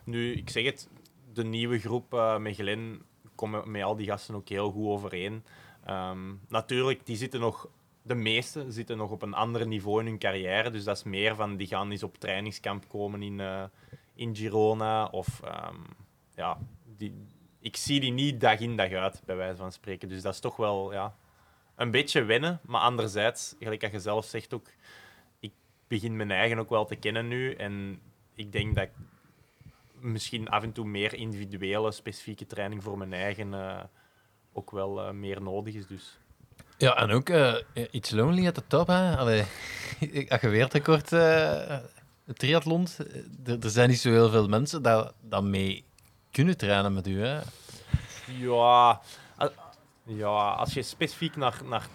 Nu, 0.05 0.33
ik 0.33 0.51
zeg 0.51 0.65
het, 0.65 0.89
de 1.35 1.45
nieuwe 1.45 1.79
groep 1.79 2.15
eh, 2.15 2.39
met 2.39 2.55
Glen 2.55 3.03
komen 3.35 3.71
met 3.71 3.83
al 3.83 3.97
die 3.97 4.07
gasten 4.07 4.35
ook 4.35 4.49
heel 4.49 4.71
goed 4.71 4.87
overeen. 4.87 5.45
Ehm, 5.85 6.35
natuurlijk, 6.49 7.07
die 7.07 7.17
zitten 7.17 7.41
nog, 7.41 7.69
de 8.03 8.15
meeste 8.15 8.71
zitten 8.71 8.97
nog 8.97 9.11
op 9.11 9.23
een 9.23 9.35
ander 9.35 9.67
niveau 9.67 10.01
in 10.01 10.07
hun 10.07 10.19
carrière. 10.19 10.71
Dus 10.71 10.85
dat 10.85 10.97
is 10.97 11.03
meer 11.03 11.35
van 11.35 11.57
die 11.57 11.67
gaan 11.67 11.91
eens 11.91 12.03
op 12.03 12.19
trainingskamp 12.19 12.89
komen 12.89 13.23
in, 13.23 13.41
eh, 13.41 13.65
in 14.15 14.37
Girona. 14.37 15.07
Of 15.07 15.41
ehm, 15.43 15.81
ja, 16.35 16.59
die, 16.85 17.29
ik 17.61 17.77
zie 17.77 18.01
die 18.01 18.13
niet 18.13 18.41
dag 18.41 18.61
in 18.61 18.77
dag 18.77 18.93
uit, 18.93 19.23
bij 19.25 19.37
wijze 19.37 19.57
van 19.57 19.73
spreken. 19.73 20.09
Dus 20.09 20.23
dat 20.23 20.35
is 20.35 20.41
toch 20.41 20.57
wel 20.57 20.93
ja, 20.93 21.17
een 21.77 21.91
beetje 21.91 22.25
wennen. 22.25 22.61
Maar 22.67 22.81
anderzijds, 22.81 23.55
gelijk 23.59 23.81
dat 23.81 23.93
je 23.93 24.01
zelf 24.01 24.25
zegt 24.25 24.55
ook, 24.55 24.71
ik 25.41 25.53
begin 25.87 26.17
mijn 26.17 26.31
eigen 26.31 26.59
ook 26.59 26.71
wel 26.71 26.85
te 26.85 26.97
kennen 26.97 27.29
nu. 27.29 27.55
En 27.55 28.01
ik 28.35 28.53
denk 28.53 28.75
dat 28.75 28.85
ik 28.85 28.93
misschien 30.05 30.49
af 30.49 30.63
en 30.63 30.73
toe 30.73 30.87
meer 30.87 31.15
individuele, 31.15 31.93
specifieke 31.93 32.47
training 32.47 32.83
voor 32.83 32.99
mijn 32.99 33.13
eigen 33.13 33.55
eh, 33.55 33.83
ook 34.53 34.71
wel 34.71 35.03
eh, 35.03 35.11
meer 35.11 35.43
nodig 35.43 35.75
is. 35.75 35.87
Dus. 35.87 36.19
Ja, 36.79 36.97
en 36.97 37.11
ook 37.11 37.29
eh 37.29 37.55
iets 37.91 38.11
lonely 38.11 38.47
at 38.47 38.55
the 38.55 38.67
top. 38.67 38.87
Hè? 38.87 39.17
Allee, 39.17 39.45
als 40.29 40.41
je 40.41 40.49
wereldrecord 40.49 41.13
eh 41.13 41.79
triathlon, 42.27 42.87
er, 43.45 43.71
zijn 43.71 43.89
niet 43.89 43.99
zo 43.99 44.11
heel 44.11 44.31
veel 44.31 44.49
mensen 44.49 44.83
dat, 44.83 45.15
dat 45.21 45.43
mee 45.43 45.85
kunnen 46.31 46.57
trainen 46.57 46.95
met 46.95 47.07
u. 47.07 47.25
Hè? 47.25 47.41
Ja, 48.27 49.01
ja, 50.05 50.53
als 50.53 50.75
je 50.75 50.83
specifiek 50.83 51.37
naar, 51.37 51.61
naar 51.65 51.87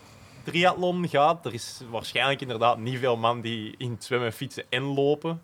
triathlon 0.43 1.07
gaat, 1.07 1.45
er 1.45 1.53
is 1.53 1.81
waarschijnlijk 1.89 2.41
inderdaad 2.41 2.77
niet 2.77 2.99
veel 2.99 3.17
man 3.17 3.41
die 3.41 3.75
in 3.77 3.91
het 3.91 4.03
zwemmen, 4.03 4.33
fietsen 4.33 4.63
en 4.69 4.83
lopen 4.83 5.41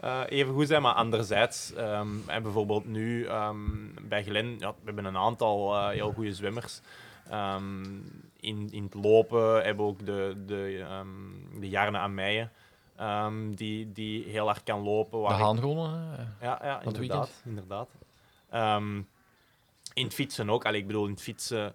eh, 0.00 0.20
even 0.28 0.54
goed 0.54 0.66
zijn. 0.66 0.82
Maar 0.82 0.94
anderzijds, 0.94 1.72
ehm, 1.74 2.08
en 2.26 2.42
bijvoorbeeld 2.42 2.84
nu 2.86 3.24
ehm, 3.26 3.58
bij 4.02 4.22
Glen, 4.24 4.58
ja, 4.58 4.70
we 4.70 4.76
hebben 4.84 5.04
een 5.04 5.16
aantal 5.16 5.74
eh, 5.76 5.88
heel 5.88 6.12
goede 6.12 6.34
zwemmers. 6.34 6.80
Ehm, 7.30 7.82
in, 8.40 8.68
in 8.70 8.82
het 8.84 8.94
lopen 8.94 9.54
hebben 9.64 9.84
we 9.84 9.90
ook 9.90 10.06
de, 10.06 10.34
de, 10.46 10.84
de 11.60 11.68
Jarne 11.68 11.98
aan 11.98 12.14
Meijen, 12.14 12.50
die, 13.54 13.92
die 13.92 14.24
heel 14.24 14.46
hard 14.46 14.62
kan 14.62 14.80
lopen. 14.82 15.10
De 15.18 15.24
waar 15.26 15.38
ik- 15.38 15.44
Haan 15.44 15.58
gewonnen. 15.58 16.10
hè. 16.10 16.46
ja, 16.46 16.58
ja 16.62 16.80
inderdaad. 16.82 17.42
inderdaad. 17.44 17.88
In 19.94 20.04
het 20.04 20.14
fietsen 20.14 20.50
ook. 20.50 20.64
Allee, 20.64 20.80
ik 20.80 20.86
bedoel, 20.86 21.04
in 21.04 21.10
het 21.10 21.22
fietsen... 21.22 21.74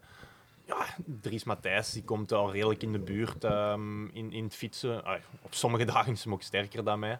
Ja, 0.66 0.86
Dries 1.22 1.44
Matthijs 1.44 1.92
die 1.92 2.04
komt 2.04 2.32
al 2.32 2.52
redelijk 2.52 2.84
in 2.84 2.92
de 2.92 3.00
buurt 3.00 3.44
in, 4.14 4.32
in 4.32 4.44
het 4.44 4.56
fietsen. 4.56 5.04
Allee, 5.06 5.20
op 5.42 5.54
sommige 5.54 5.86
dagen 5.94 6.12
is 6.12 6.24
hij 6.24 6.34
ook 6.34 6.42
sterker 6.42 6.84
dan 6.84 7.00
mij. 7.00 7.20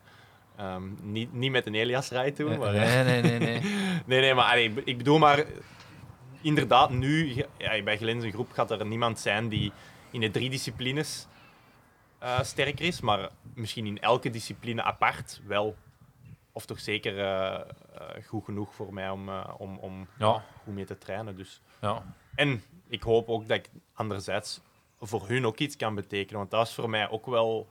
Ehm, 0.56 0.84
niet, 1.02 1.34
niet 1.34 1.52
met 1.52 1.66
een 1.66 1.76
Elias 1.76 2.10
rijdt 2.10 2.36
toen, 2.36 2.58
maar... 2.58 2.74
Nee, 2.74 3.04
nee, 3.04 3.22
nee. 3.22 3.40
nee. 3.40 3.62
Nee, 4.06 4.20
nee, 4.22 4.34
maar 4.34 4.46
allee, 4.52 4.74
ik 4.86 4.98
bedoel 4.98 5.18
maar... 5.20 5.46
Inderdaad, 6.42 6.90
nu, 6.90 7.46
ja, 7.58 7.84
bij 7.84 7.98
Glens 7.98 8.26
groep 8.26 8.52
gaat 8.52 8.72
er 8.72 8.86
niemand 8.86 9.20
zijn 9.20 9.50
die 9.50 9.72
in 10.12 10.20
de 10.20 10.32
drie 10.32 10.50
disciplines 10.50 11.28
eh, 12.20 12.42
sterker 12.42 12.86
is, 12.86 13.02
maar 13.02 13.30
misschien 13.54 13.86
in 13.86 14.00
elke 14.00 14.30
discipline 14.30 14.84
apart 14.84 15.42
wel. 15.46 15.76
Of 16.52 16.66
toch 16.66 16.80
zeker 16.80 17.20
eh, 17.20 17.54
eh, 17.54 18.24
goed 18.28 18.46
genoeg 18.46 18.74
voor 18.74 18.94
mij 18.94 19.10
om, 19.10 19.30
eh, 19.30 19.54
om, 19.58 19.78
om 19.78 20.08
Ja. 20.18 20.44
goed 20.64 20.74
mee 20.74 20.86
te 20.86 20.98
trainen. 20.98 21.36
Dus. 21.36 21.62
Ja. 21.82 22.04
En 22.36 22.64
ik 22.88 23.04
hoop 23.04 23.30
ook 23.30 23.48
dat 23.48 23.58
ik 23.58 23.70
anderzijds 23.94 24.62
voor 25.00 25.28
hun 25.28 25.46
ook 25.46 25.58
iets 25.60 25.76
kan 25.76 25.96
betekenen. 25.96 26.40
Want 26.40 26.52
dat 26.52 26.68
is 26.68 26.74
voor 26.74 26.90
mij 26.90 27.10
ook 27.10 27.26
wel 27.26 27.68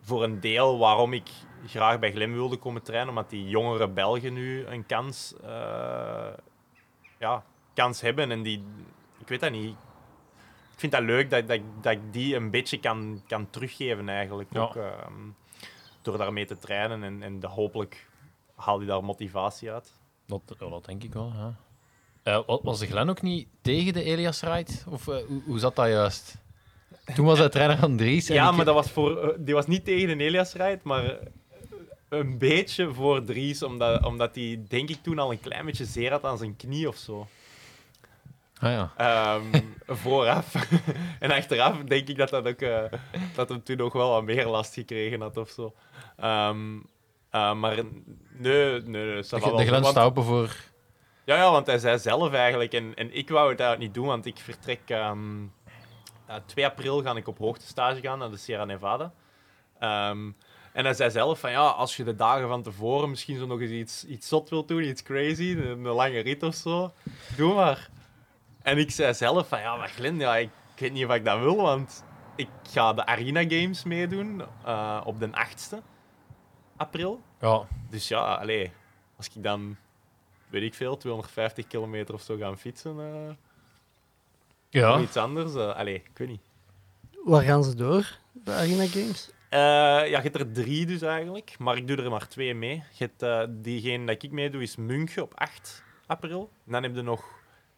voor 0.00 0.22
een 0.24 0.40
deel 0.40 0.78
waarom 0.78 1.12
ik 1.12 1.28
graag 1.68 1.98
bij 1.98 2.12
Glem 2.12 2.32
wilde 2.32 2.56
komen 2.56 2.82
trainen. 2.82 3.08
Omdat 3.08 3.30
die 3.30 3.48
jongere 3.48 3.88
Belgen 3.88 4.32
nu 4.32 4.66
een 4.66 4.86
kans, 4.86 5.34
eh, 5.44 6.28
ja, 7.18 7.44
kans 7.74 8.00
hebben. 8.00 8.30
En 8.30 8.42
die, 8.42 8.64
ik 9.18 9.28
weet 9.28 9.40
dat 9.40 9.50
niet. 9.50 9.74
Ik 10.72 10.82
vind 10.82 10.92
dat 10.92 11.02
leuk 11.02 11.30
dat, 11.30 11.48
dat, 11.48 11.60
dat 11.80 11.92
ik 11.92 12.00
die 12.12 12.36
een 12.36 12.50
beetje 12.50 12.80
kan, 12.80 13.22
kan 13.26 13.50
teruggeven 13.50 14.08
eigenlijk. 14.08 14.48
Ja. 14.52 14.60
Ook, 14.60 14.76
ehm, 14.76 15.12
door 16.02 16.18
daarmee 16.18 16.46
te 16.46 16.58
trainen. 16.58 17.02
En, 17.02 17.22
en 17.22 17.40
de, 17.40 17.46
hopelijk 17.46 18.08
haal 18.54 18.80
je 18.80 18.86
daar 18.86 19.04
motivatie 19.04 19.70
uit. 19.72 19.92
Dat, 20.26 20.42
dat 20.58 20.84
denk 20.84 21.02
ik 21.02 21.12
wel, 21.12 21.32
ja. 21.36 21.54
Eh, 22.22 22.40
wa- 22.46 22.58
was 22.62 22.78
de 22.78 22.86
Glen 22.86 23.08
ook 23.08 23.22
niet 23.22 23.48
tegen 23.62 23.92
de 23.92 24.02
Elias 24.02 24.42
Ride? 24.42 24.72
Of 24.88 25.08
eh, 25.08 25.16
hoe, 25.26 25.42
hoe 25.46 25.58
zat 25.58 25.76
dat 25.76 25.88
juist? 25.88 26.36
Toen 27.14 27.26
was 27.26 27.38
hij 27.38 27.48
trainer 27.48 27.78
van 27.78 27.96
Dries. 27.96 28.26
Ja, 28.26 28.48
ik- 28.50 28.56
maar 28.56 28.64
dat 28.64 28.74
was 28.74 28.90
voor, 28.90 29.36
die 29.38 29.54
was 29.54 29.66
niet 29.66 29.84
tegen 29.84 30.18
de 30.18 30.24
Elias 30.24 30.52
rijd, 30.54 30.82
maar 30.82 31.18
een 32.08 32.38
beetje 32.38 32.94
voor 32.94 33.24
Dries, 33.24 33.62
omdat, 33.62 34.04
omdat 34.04 34.34
hij 34.34 34.64
denk 34.68 34.88
ik 34.88 35.02
toen 35.02 35.18
al 35.18 35.32
een 35.32 35.40
klein 35.40 35.64
beetje 35.64 35.84
zeer 35.84 36.10
had 36.10 36.24
aan 36.24 36.38
zijn 36.38 36.56
knie 36.56 36.88
of 36.88 36.96
zo. 36.96 37.26
Ah, 38.60 38.70
ja. 38.70 38.92
Ehm, 38.96 39.62
vooraf. 40.02 40.54
en 41.20 41.30
achteraf 41.30 41.78
denk 41.78 42.08
ik 42.08 42.16
dat 42.16 42.28
dat 42.28 42.46
ook 42.46 42.60
eh, 42.60 42.82
dat 43.34 43.48
hem 43.48 43.62
toen 43.62 43.76
nog 43.76 43.92
wel 43.92 44.10
wat 44.10 44.24
meer 44.24 44.46
last 44.46 44.74
gekregen 44.74 45.20
had 45.20 45.36
of 45.36 45.50
zo. 45.50 45.74
Ehm, 46.16 46.78
eh, 47.30 47.54
maar 47.54 47.74
nee, 47.74 48.80
nee, 48.80 48.80
nee. 48.80 49.22
De, 49.22 49.70
wel. 49.70 49.92
de 49.92 50.00
open 50.00 50.24
voor... 50.24 50.56
ja, 51.24 51.36
ja, 51.36 51.50
want 51.50 51.66
hij 51.66 51.78
zei 51.78 51.98
zelf 51.98 52.32
eigenlijk, 52.32 52.72
en, 52.72 52.94
en 52.94 53.16
ik 53.16 53.28
wou 53.28 53.50
het 53.50 53.60
eigenlijk 53.60 53.88
niet 53.88 53.94
doen, 53.94 54.06
want 54.06 54.26
ik 54.26 54.38
vertrek 54.38 54.80
ehm, 54.86 55.44
eh, 56.26 56.36
2 56.46 56.66
april 56.66 57.02
ga 57.02 57.16
ik 57.16 57.28
op 57.28 57.38
hoogtestage 57.38 58.00
gaan 58.00 58.18
naar 58.18 58.30
de 58.30 58.36
Sierra 58.36 58.64
Nevada. 58.64 59.12
Ehm, 59.78 60.30
en 60.76 60.84
hij 60.84 60.94
zei 60.94 61.10
zelf 61.10 61.40
van 61.40 61.50
ja, 61.50 61.66
als 61.68 61.96
je 61.96 62.04
de 62.04 62.14
dagen 62.14 62.48
van 62.48 62.62
tevoren 62.62 63.10
misschien 63.10 63.38
zo 63.38 63.46
nog 63.46 63.60
eens 63.60 63.70
iets, 63.70 64.04
iets 64.04 64.28
zot 64.28 64.48
wilt 64.50 64.68
doen, 64.68 64.82
iets 64.82 65.02
crazy, 65.02 65.50
een, 65.50 65.66
een 65.68 65.82
lange 65.82 66.18
rit 66.20 66.42
of 66.42 66.54
zo, 66.54 66.92
doe 67.36 67.54
maar. 67.54 67.88
En 68.62 68.78
ik 68.78 68.90
zei 68.90 69.14
zelf 69.14 69.48
van 69.48 69.60
ja, 69.60 69.76
maar 69.76 69.88
Glenn, 69.88 70.18
ja, 70.18 70.36
ik, 70.36 70.50
ik 70.74 70.80
weet 70.80 70.92
niet 70.92 71.04
of 71.06 71.14
ik 71.14 71.24
dat 71.24 71.38
wil, 71.38 71.56
want 71.56 72.04
ik 72.36 72.48
ga 72.70 72.92
de 72.92 73.06
Arena 73.06 73.40
Games 73.40 73.84
meedoen 73.84 74.42
eh, 74.64 75.00
op 75.04 75.20
de 75.20 75.28
8e 75.28 75.76
april. 76.76 77.20
Ja, 77.40 77.66
Dus 77.90 78.08
ja, 78.08 78.34
allee, 78.34 78.72
als 79.16 79.26
ik 79.34 79.42
dan, 79.42 79.76
weet 80.48 80.62
ik 80.62 80.74
veel, 80.74 80.96
250 80.96 81.66
kilometer 81.66 82.14
of 82.14 82.22
zo 82.22 82.36
gaan 82.36 82.58
fietsen, 82.58 83.00
eh 83.00 83.34
ja. 84.68 84.94
of 84.94 85.02
iets 85.02 85.16
anders. 85.16 85.54
eh 85.54 85.76
allee, 85.76 85.94
ik 85.94 86.18
weet 86.18 86.28
niet. 86.28 86.42
Waar 87.24 87.42
gaan 87.42 87.64
ze 87.64 87.74
door, 87.74 88.18
de 88.32 88.52
Arena 88.52 88.86
Games? 88.86 89.30
Eh, 89.48 89.58
ja, 89.58 90.04
je 90.04 90.16
hebt 90.16 90.40
er 90.40 90.52
drie 90.52 90.86
dus 90.86 91.02
eigenlijk, 91.02 91.58
maar 91.58 91.76
ik 91.76 91.86
doe 91.86 91.96
er 91.96 92.10
maar 92.10 92.28
twee 92.28 92.54
mee. 92.54 92.82
Eh, 93.18 93.42
diegene 93.48 94.06
dat 94.06 94.22
ik 94.22 94.30
meedoe 94.30 94.62
is 94.62 94.76
München 94.76 95.22
op 95.22 95.34
8 95.34 95.84
april. 96.06 96.50
Dan 96.64 96.82
heb 96.82 96.94
je 96.94 97.02
nog, 97.02 97.24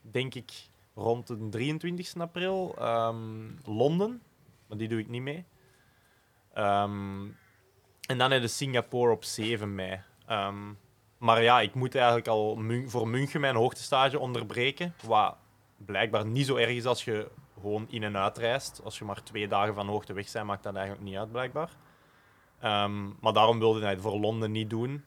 denk 0.01 0.35
ik, 0.35 0.53
rond 0.95 1.27
de 1.27 1.49
23 1.49 2.17
april 2.17 2.75
ehm, 2.79 3.51
Londen, 3.65 4.23
maar 4.67 4.79
die 4.79 4.89
doe 4.89 4.99
ik 4.99 5.09
niet 5.09 5.23
mee. 5.23 5.45
Ehm, 6.53 7.27
en 8.07 8.19
dan 8.19 8.31
heb 8.31 8.41
je 8.43 8.49
Singapore 8.49 9.13
op 9.13 9.25
7 9.25 9.75
mei. 9.75 10.01
Ehm, 10.27 10.73
maar 11.19 11.43
ja, 11.43 11.61
ik 11.61 11.75
moet 11.75 11.95
eigenlijk 11.95 12.29
al 12.29 12.63
voor 12.87 13.09
München 13.09 13.41
mijn 13.41 13.57
hoogtestage 13.57 14.19
onderbreken, 14.19 14.95
wat 15.03 15.37
blijkbaar 15.77 16.27
niet 16.27 16.47
zo 16.47 16.57
erg 16.57 16.71
is 16.71 16.85
als 16.85 17.05
je 17.05 17.31
gewoon 17.61 17.87
in 17.89 18.03
en 18.03 18.17
uit 18.17 18.39
reist. 18.39 18.81
Als 18.85 18.99
je 18.99 19.05
maar 19.05 19.23
twee 19.23 19.49
dagen 19.49 19.75
van 19.75 19.87
hoogte 19.87 20.13
weg 20.13 20.33
bent, 20.33 20.47
maakt 20.47 20.63
dat 20.63 20.75
eigenlijk 20.75 21.05
niet 21.05 21.17
uit, 21.17 21.33
blijkbaar. 21.33 21.71
Ehm, 22.61 23.07
maar 23.21 23.33
daarom 23.33 23.59
wilde 23.59 23.81
hij 23.81 23.91
het 23.91 24.01
voor 24.01 24.19
Londen 24.21 24.51
niet 24.51 24.71
doen. 24.71 25.05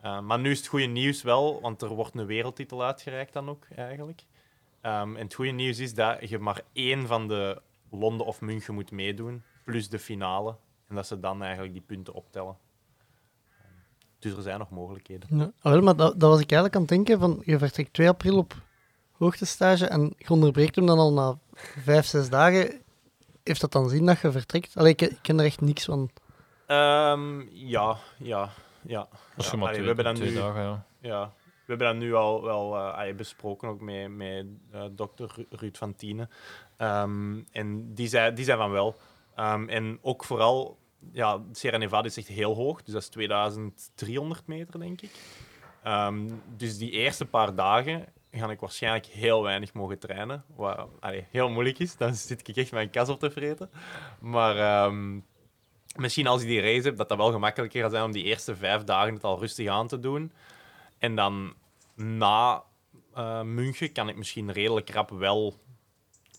Eh, 0.00 0.20
maar 0.20 0.38
nu 0.38 0.50
is 0.50 0.58
het 0.58 0.66
goede 0.66 0.86
nieuws 0.86 1.22
wel, 1.22 1.60
want 1.60 1.82
er 1.82 1.88
wordt 1.88 2.14
een 2.14 2.26
wereldtitel 2.26 2.84
uitgereikt 2.84 3.32
dan 3.32 3.48
ook, 3.48 3.66
eigenlijk. 3.76 4.24
Ehm, 4.80 5.16
en 5.16 5.22
het 5.22 5.34
goede 5.34 5.50
nieuws 5.50 5.78
is 5.78 5.94
dat 5.94 6.28
je 6.28 6.38
maar 6.38 6.62
één 6.72 7.06
van 7.06 7.28
de 7.28 7.62
Londen 7.90 8.26
of 8.26 8.40
München 8.40 8.74
moet 8.74 8.90
meedoen, 8.90 9.42
plus 9.64 9.88
de 9.88 9.98
finale. 9.98 10.56
En 10.88 10.94
dat 10.94 11.06
ze 11.06 11.20
dan 11.20 11.42
eigenlijk 11.42 11.72
die 11.72 11.82
punten 11.82 12.14
optellen. 12.14 12.56
Dus 14.18 14.32
er 14.36 14.42
zijn 14.42 14.58
nog 14.58 14.70
mogelijkheden. 14.70 15.38
Ja. 15.38 15.52
Ah, 15.60 15.72
wel, 15.72 15.82
maar 15.82 15.96
dat, 15.96 16.20
dat 16.20 16.30
was 16.30 16.40
ik 16.40 16.52
eigenlijk 16.52 16.74
aan 16.74 16.80
het 16.80 16.90
denken, 16.90 17.18
van, 17.18 17.42
je 17.44 17.58
vertrekt 17.58 17.92
2 17.92 18.08
april 18.08 18.38
op 18.38 18.54
hoogtestage 19.12 19.86
en 19.86 20.14
je 20.16 20.28
onderbreekt 20.28 20.76
hem 20.76 20.86
dan 20.86 20.98
al 20.98 21.12
na 21.12 21.38
vijf, 21.56 22.06
zes 22.06 22.28
dagen. 22.28 22.82
Heeft 23.42 23.60
dat 23.60 23.72
dan 23.72 23.88
zin 23.88 24.06
dat 24.06 24.20
je 24.20 24.32
vertrekt? 24.32 24.76
Allee, 24.76 24.92
ik, 24.92 25.00
ik 25.00 25.18
ken 25.22 25.38
er 25.38 25.44
echt 25.44 25.60
niks 25.60 25.84
van. 25.84 26.10
Ehm, 26.66 27.40
ja, 27.50 27.96
ja, 28.18 28.50
ja. 28.82 29.08
Als 29.36 29.46
je 29.46 29.52
Ja, 29.52 29.58
maar 29.58 29.68
allee, 29.68 29.80
twee, 29.82 29.94
we 29.94 30.02
hebben 30.02 30.14
twee 30.14 30.30
nu, 30.30 30.34
dagen, 30.36 30.62
ja. 30.62 30.86
Ja, 31.00 31.32
we 31.44 31.64
hebben 31.66 31.86
dat 31.86 31.96
nu 31.96 32.14
al 32.14 32.42
wel 32.42 32.76
eh, 32.76 32.94
allee, 32.94 33.14
besproken, 33.14 33.68
ook 33.68 33.80
met, 33.80 34.10
met 34.10 34.46
eh, 34.70 34.84
dokter 34.90 35.32
Ru- 35.34 35.46
Ruud 35.50 35.76
van 35.76 35.94
Tienen. 35.96 36.30
Ehm, 36.76 37.40
en 37.52 37.94
die 37.94 38.08
zei, 38.08 38.34
die 38.34 38.44
zei 38.44 38.58
van 38.58 38.70
wel. 38.70 38.96
Ehm, 39.34 39.68
en 39.68 39.98
ook 40.02 40.24
vooral, 40.24 40.78
ja, 41.12 41.40
Sierra 41.52 41.76
Nevada 41.76 42.06
is 42.06 42.16
echt 42.16 42.28
heel 42.28 42.54
hoog, 42.54 42.82
dus 42.82 42.92
dat 42.92 43.02
is 43.02 43.08
2300 43.08 44.46
meter, 44.46 44.78
denk 44.80 45.00
ik. 45.02 45.10
Ehm, 45.82 46.28
dus 46.56 46.78
die 46.78 46.90
eerste 46.90 47.26
paar 47.26 47.54
dagen 47.54 48.04
ga 48.38 48.50
ik 48.50 48.60
waarschijnlijk 48.60 49.06
heel 49.06 49.42
weinig 49.42 49.72
mogen 49.72 49.98
trainen, 49.98 50.44
wat 50.56 50.88
allee, 51.00 51.26
heel 51.30 51.48
moeilijk 51.48 51.78
is. 51.78 51.96
Dan 51.96 52.14
zit 52.14 52.48
ik 52.48 52.56
echt 52.56 52.72
mijn 52.72 52.90
kas 52.90 53.08
op 53.08 53.18
te 53.18 53.30
vreten. 53.30 53.70
Maar 54.20 54.56
ehm, 54.56 55.20
misschien 55.96 56.26
als 56.26 56.42
ik 56.42 56.48
die 56.48 56.60
race 56.60 56.86
heb, 56.86 56.96
dat 56.96 57.08
dat 57.08 57.18
wel 57.18 57.32
gemakkelijker 57.32 57.82
gaat 57.82 57.90
zijn 57.90 58.04
om 58.04 58.12
die 58.12 58.24
eerste 58.24 58.56
vijf 58.56 58.84
dagen 58.84 59.14
het 59.14 59.24
al 59.24 59.38
rustig 59.38 59.68
aan 59.68 59.88
te 59.88 59.98
doen. 59.98 60.32
En 60.98 61.14
dan 61.14 61.54
na 61.94 62.62
eh, 63.14 63.42
München 63.42 63.92
kan 63.92 64.08
ik 64.08 64.16
misschien 64.16 64.52
redelijk 64.52 64.90
rap 64.90 65.10
wel 65.10 65.54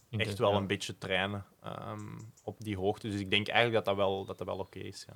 echt 0.09 0.37
wel 0.37 0.51
Ja. 0.51 0.57
een 0.57 0.67
beetje 0.67 0.97
trainen 0.97 1.45
ehm, 1.63 2.19
op 2.43 2.55
die 2.59 2.77
hoogte. 2.77 3.09
Dus 3.09 3.19
ik 3.19 3.29
denk 3.29 3.47
eigenlijk 3.47 3.85
dat 3.85 3.95
dat 3.95 4.05
wel, 4.05 4.25
dat 4.25 4.37
dat 4.37 4.47
wel 4.47 4.57
oké 4.57 4.79
is. 4.79 5.05
Ja. 5.07 5.13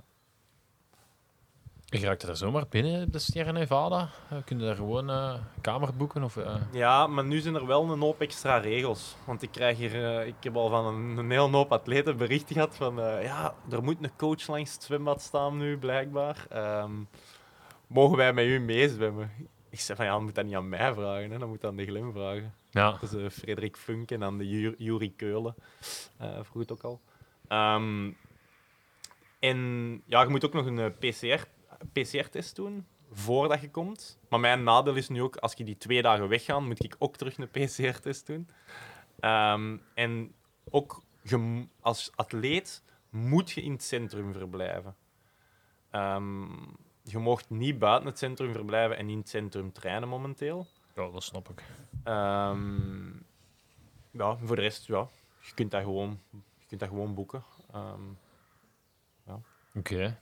Je 1.91 1.99
raakt 1.99 2.23
er 2.23 2.37
zomaar 2.37 2.65
binnen, 2.69 3.11
de 3.11 3.19
Sierra 3.19 3.51
Nevada. 3.51 4.09
Uh, 4.33 4.39
kun 4.45 4.59
je 4.59 4.65
daar 4.65 4.75
gewoon 4.75 5.09
eh, 5.09 5.33
een 5.55 5.61
kamer 5.61 5.95
boeken? 5.95 6.23
Of, 6.23 6.37
eh, 6.37 6.55
ja, 6.71 7.07
maar 7.07 7.25
nu 7.25 7.39
zijn 7.39 7.55
er 7.55 7.65
wel 7.65 7.91
een 7.91 7.99
hoop 7.99 8.21
extra 8.21 8.57
regels. 8.57 9.15
Want 9.25 9.41
ik 9.41 9.51
krijg 9.51 9.77
hier, 9.77 10.05
eh, 10.19 10.27
ik 10.27 10.33
heb 10.39 10.55
al 10.55 10.69
van 10.69 10.85
een, 10.85 11.17
een 11.17 11.31
heel 11.31 11.49
hoop 11.51 11.71
atleten 11.71 12.17
bericht 12.17 12.51
gehad 12.51 12.75
van 12.75 12.99
eh, 13.01 13.23
ja, 13.23 13.55
er 13.71 13.83
moet 13.83 13.97
een 14.03 14.15
coach 14.17 14.47
langs 14.47 14.73
het 14.73 14.83
zwembad 14.83 15.21
staan 15.21 15.57
nu, 15.57 15.77
blijkbaar. 15.77 16.45
Ehm, 16.49 16.91
mogen 17.87 18.17
wij 18.17 18.33
met 18.33 18.45
u 18.45 18.59
meezwemmen? 18.59 19.31
Ik 19.69 19.79
zei 19.79 19.97
van 19.97 20.05
ja, 20.05 20.11
dan 20.13 20.23
moet 20.23 20.35
dat 20.35 20.45
niet 20.45 20.55
aan 20.55 20.69
mij 20.69 20.93
vragen, 20.93 21.31
hè. 21.31 21.37
dan 21.37 21.49
moet 21.49 21.61
dat 21.61 21.71
aan 21.71 21.77
de 21.77 21.85
Glim 21.85 22.11
vragen. 22.11 22.53
ja. 22.71 22.91
Dat 23.01 23.13
is 23.13 23.23
eh, 23.23 23.29
Frederik 23.29 23.77
Funk 23.77 24.11
en 24.11 24.19
dan 24.19 24.37
de 24.37 24.73
Jurie 24.77 25.13
Keulen. 25.17 25.55
eh 26.17 26.27
vroeg 26.41 26.61
het 26.61 26.71
ook 26.71 26.83
al. 26.83 26.99
Ehm, 27.47 28.09
en 29.39 29.57
ja, 30.05 30.21
je 30.21 30.29
moet 30.29 30.45
ook 30.45 30.53
nog 30.53 30.65
een 30.65 30.79
eh, 30.79 30.85
PCR, 30.99 31.43
PCR-test 31.91 32.55
doen 32.55 32.85
voordat 33.11 33.61
je 33.61 33.71
komt. 33.71 34.19
Maar 34.29 34.39
mijn 34.39 34.63
nadeel 34.63 34.95
is 34.95 35.09
nu 35.09 35.21
ook, 35.21 35.35
als 35.35 35.53
je 35.53 35.63
die 35.63 35.77
twee 35.77 36.01
dagen 36.01 36.27
weggaan, 36.27 36.67
moet 36.67 36.83
ik 36.83 36.95
ook 36.99 37.15
terug 37.15 37.37
een 37.37 37.49
PCR-test 37.49 38.25
doen. 38.25 38.49
Ehm, 39.19 39.77
en 39.93 40.33
ook 40.69 41.03
als 41.79 42.11
atleet 42.15 42.83
moet 43.09 43.51
je 43.51 43.61
in 43.61 43.71
het 43.71 43.83
centrum 43.83 44.33
verblijven. 44.33 44.95
Ehm, 45.89 46.47
je 47.03 47.17
mocht 47.17 47.49
niet 47.49 47.79
buiten 47.79 48.07
het 48.07 48.17
centrum 48.17 48.53
verblijven 48.53 48.97
en 48.97 49.09
in 49.09 49.17
het 49.17 49.29
centrum 49.29 49.71
trainen 49.71 50.09
momenteel. 50.09 50.67
Ja, 50.95 51.09
dat 51.09 51.23
snap 51.23 51.49
ik. 51.49 51.63
Ehm, 52.03 53.09
ja, 54.11 54.37
voor 54.37 54.55
de 54.55 54.61
rest, 54.61 54.87
ja, 54.87 55.07
je 55.41 55.53
kunt 55.53 55.71
dat 55.71 55.83
gewoon, 55.83 56.19
je 56.31 56.65
kunt 56.67 56.79
dat 56.79 56.89
gewoon 56.89 57.13
boeken. 57.13 57.43
Ehm, 57.71 58.01
Oké. 59.75 60.17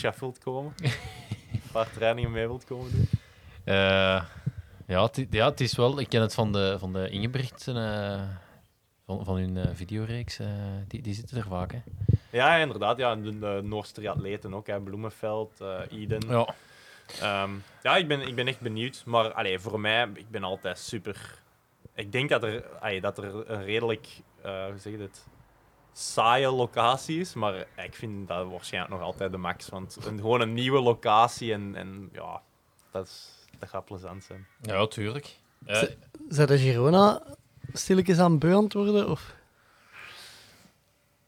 Wilt 0.00 0.38
komen, 0.38 0.74
een 0.82 1.60
paar 1.72 1.90
trainingen 1.90 2.30
mee 2.30 2.46
wilt 2.46 2.64
komen 2.64 2.90
doen. 2.90 3.08
Eh, 3.64 4.22
ja, 4.86 5.02
het, 5.02 5.16
i- 5.16 5.26
ja, 5.30 5.48
het 5.50 5.60
is 5.60 5.76
wel... 5.76 6.00
Ik 6.00 6.08
ken 6.08 6.20
het 6.20 6.34
van 6.34 6.52
de, 6.52 6.76
van 6.78 6.92
de 6.92 7.08
Ingebrigt, 7.08 7.68
eh, 7.68 8.22
van, 9.06 9.24
van 9.24 9.36
hun 9.36 9.56
eh, 9.56 9.68
videoreeks. 9.74 10.38
die, 10.88 11.02
die 11.02 11.14
zitten 11.14 11.36
er 11.36 11.44
vaak, 11.48 11.72
hè. 11.72 11.78
Ja, 12.30 12.56
inderdaad. 12.56 12.96
Ja, 12.98 13.16
de, 13.16 13.38
de 13.38 13.60
Noorse 13.64 13.92
triatleten 13.92 14.54
ook. 14.54 14.66
Hè. 14.66 14.80
Bloemenveld, 14.80 15.60
Eden. 15.90 16.22
Ja. 16.28 16.54
Ehm, 17.20 17.50
ja, 17.82 17.96
ik 17.96 18.08
ben, 18.08 18.20
ik 18.20 18.34
ben 18.34 18.46
echt 18.48 18.60
benieuwd. 18.60 19.02
Maar 19.06 19.32
allee, 19.32 19.58
voor 19.58 19.80
mij, 19.80 20.08
ik 20.14 20.30
ben 20.30 20.44
altijd 20.44 20.78
super... 20.78 21.42
Ik 21.94 22.12
denk 22.12 22.28
dat 22.28 22.42
er, 22.42 22.64
allee, 22.80 23.00
dat 23.00 23.18
er 23.18 23.50
een 23.50 23.64
redelijk, 23.64 24.06
hoe 24.42 24.74
zeg 24.78 24.92
je 24.92 24.98
dit, 24.98 25.26
saaie 25.98 26.50
locatie 26.50 27.20
is. 27.20 27.34
Maar 27.34 27.66
ik 27.76 27.94
vind 27.94 28.28
dat 28.28 28.48
waarschijnlijk 28.50 28.92
nog 28.94 29.02
altijd 29.02 29.30
de 29.30 29.36
max. 29.36 29.68
Want 29.68 29.98
een, 30.04 30.18
gewoon 30.18 30.40
een 30.40 30.54
nieuwe 30.54 30.80
locatie 30.80 31.52
en, 31.52 31.74
en 31.74 32.08
ja, 32.12 32.42
dat, 32.90 33.06
is, 33.06 33.28
dat 33.58 33.68
gaat 33.68 33.84
plezant 33.84 34.24
zijn. 34.24 34.46
Ja, 34.60 34.86
tuurlijk. 34.86 35.38
Eh, 35.66 35.82
Zijn 36.28 36.46
de 36.46 36.58
Girona 36.58 37.22
stilletjes 37.72 38.18
aan 38.18 38.38
beu 38.38 38.66
worden? 38.68 39.08
Of? 39.08 39.34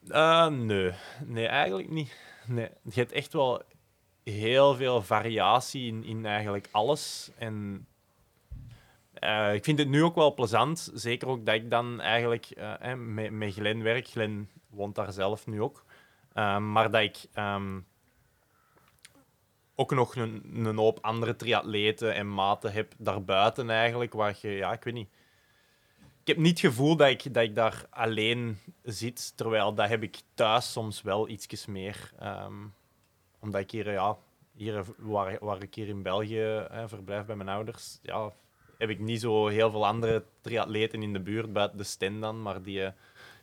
Eh, 0.08 0.46
nee. 0.46 0.92
nee, 1.24 1.46
eigenlijk 1.46 1.90
niet. 1.90 2.16
Nee. 2.46 2.68
Je 2.82 3.00
hebt 3.00 3.12
echt 3.12 3.32
wel 3.32 3.62
heel 4.22 4.74
veel 4.74 5.02
variatie 5.02 5.86
in, 5.86 6.04
in 6.04 6.26
eigenlijk 6.26 6.68
alles. 6.70 7.30
En 7.38 7.86
eh, 9.18 9.54
ik 9.54 9.64
vind 9.64 9.78
het 9.78 9.88
nu 9.88 10.02
ook 10.02 10.14
wel 10.14 10.34
plezant. 10.34 10.90
Zeker 10.94 11.28
ook 11.28 11.46
dat 11.46 11.54
ik 11.54 11.70
dan 11.70 12.00
eigenlijk 12.00 12.50
eh, 12.50 12.94
met, 12.94 13.30
met 13.30 13.52
Glen 13.52 13.82
werk. 13.82 14.06
Glen 14.06 14.50
woont 14.70 14.94
daar 14.94 15.12
zelf 15.12 15.46
nu 15.46 15.62
ook. 15.62 15.84
Ehm, 16.32 16.72
maar 16.72 16.90
dat 16.90 17.02
ik 17.02 17.16
ehm, 17.32 17.80
ook 19.74 19.90
nog 19.90 20.16
een, 20.16 20.50
een 20.54 20.76
hoop 20.76 20.98
andere 21.00 21.36
triatleten 21.36 22.14
en 22.14 22.34
maten 22.34 22.72
heb 22.72 22.92
daarbuiten 22.98 23.70
eigenlijk. 23.70 24.12
Waar 24.12 24.36
je, 24.40 24.48
ja, 24.50 24.72
ik 24.72 24.84
weet 24.84 24.94
niet. 24.94 25.08
Ik 26.20 26.34
heb 26.34 26.36
niet 26.36 26.62
het 26.62 26.70
gevoel 26.70 26.96
dat 26.96 27.08
ik, 27.08 27.34
dat 27.34 27.42
ik 27.42 27.54
daar 27.54 27.86
alleen 27.90 28.58
zit, 28.82 29.36
terwijl 29.36 29.74
dat 29.74 29.88
heb 29.88 30.02
ik 30.02 30.20
thuis 30.34 30.72
soms 30.72 31.02
wel 31.02 31.28
ietsjes 31.28 31.66
meer. 31.66 32.12
Ehm, 32.18 32.66
omdat 33.38 33.60
ik 33.60 33.70
hier, 33.70 33.92
ja, 33.92 34.16
hier 34.52 34.84
waar, 34.96 35.36
waar 35.40 35.62
ik 35.62 35.74
hier 35.74 35.88
in 35.88 36.02
België 36.02 36.66
verblijf 36.86 37.26
bij 37.26 37.36
mijn 37.36 37.48
ouders, 37.48 37.98
ja, 38.02 38.32
heb 38.78 38.88
ik 38.88 38.98
niet 38.98 39.20
zo 39.20 39.46
heel 39.46 39.70
veel 39.70 39.86
andere 39.86 40.24
triatleten 40.40 41.02
in 41.02 41.12
de 41.12 41.20
buurt, 41.20 41.52
buiten 41.52 41.78
de 41.78 41.84
stand 41.84 42.20
dan, 42.20 42.42
maar 42.42 42.62
die 42.62 42.82
eh, 42.84 42.92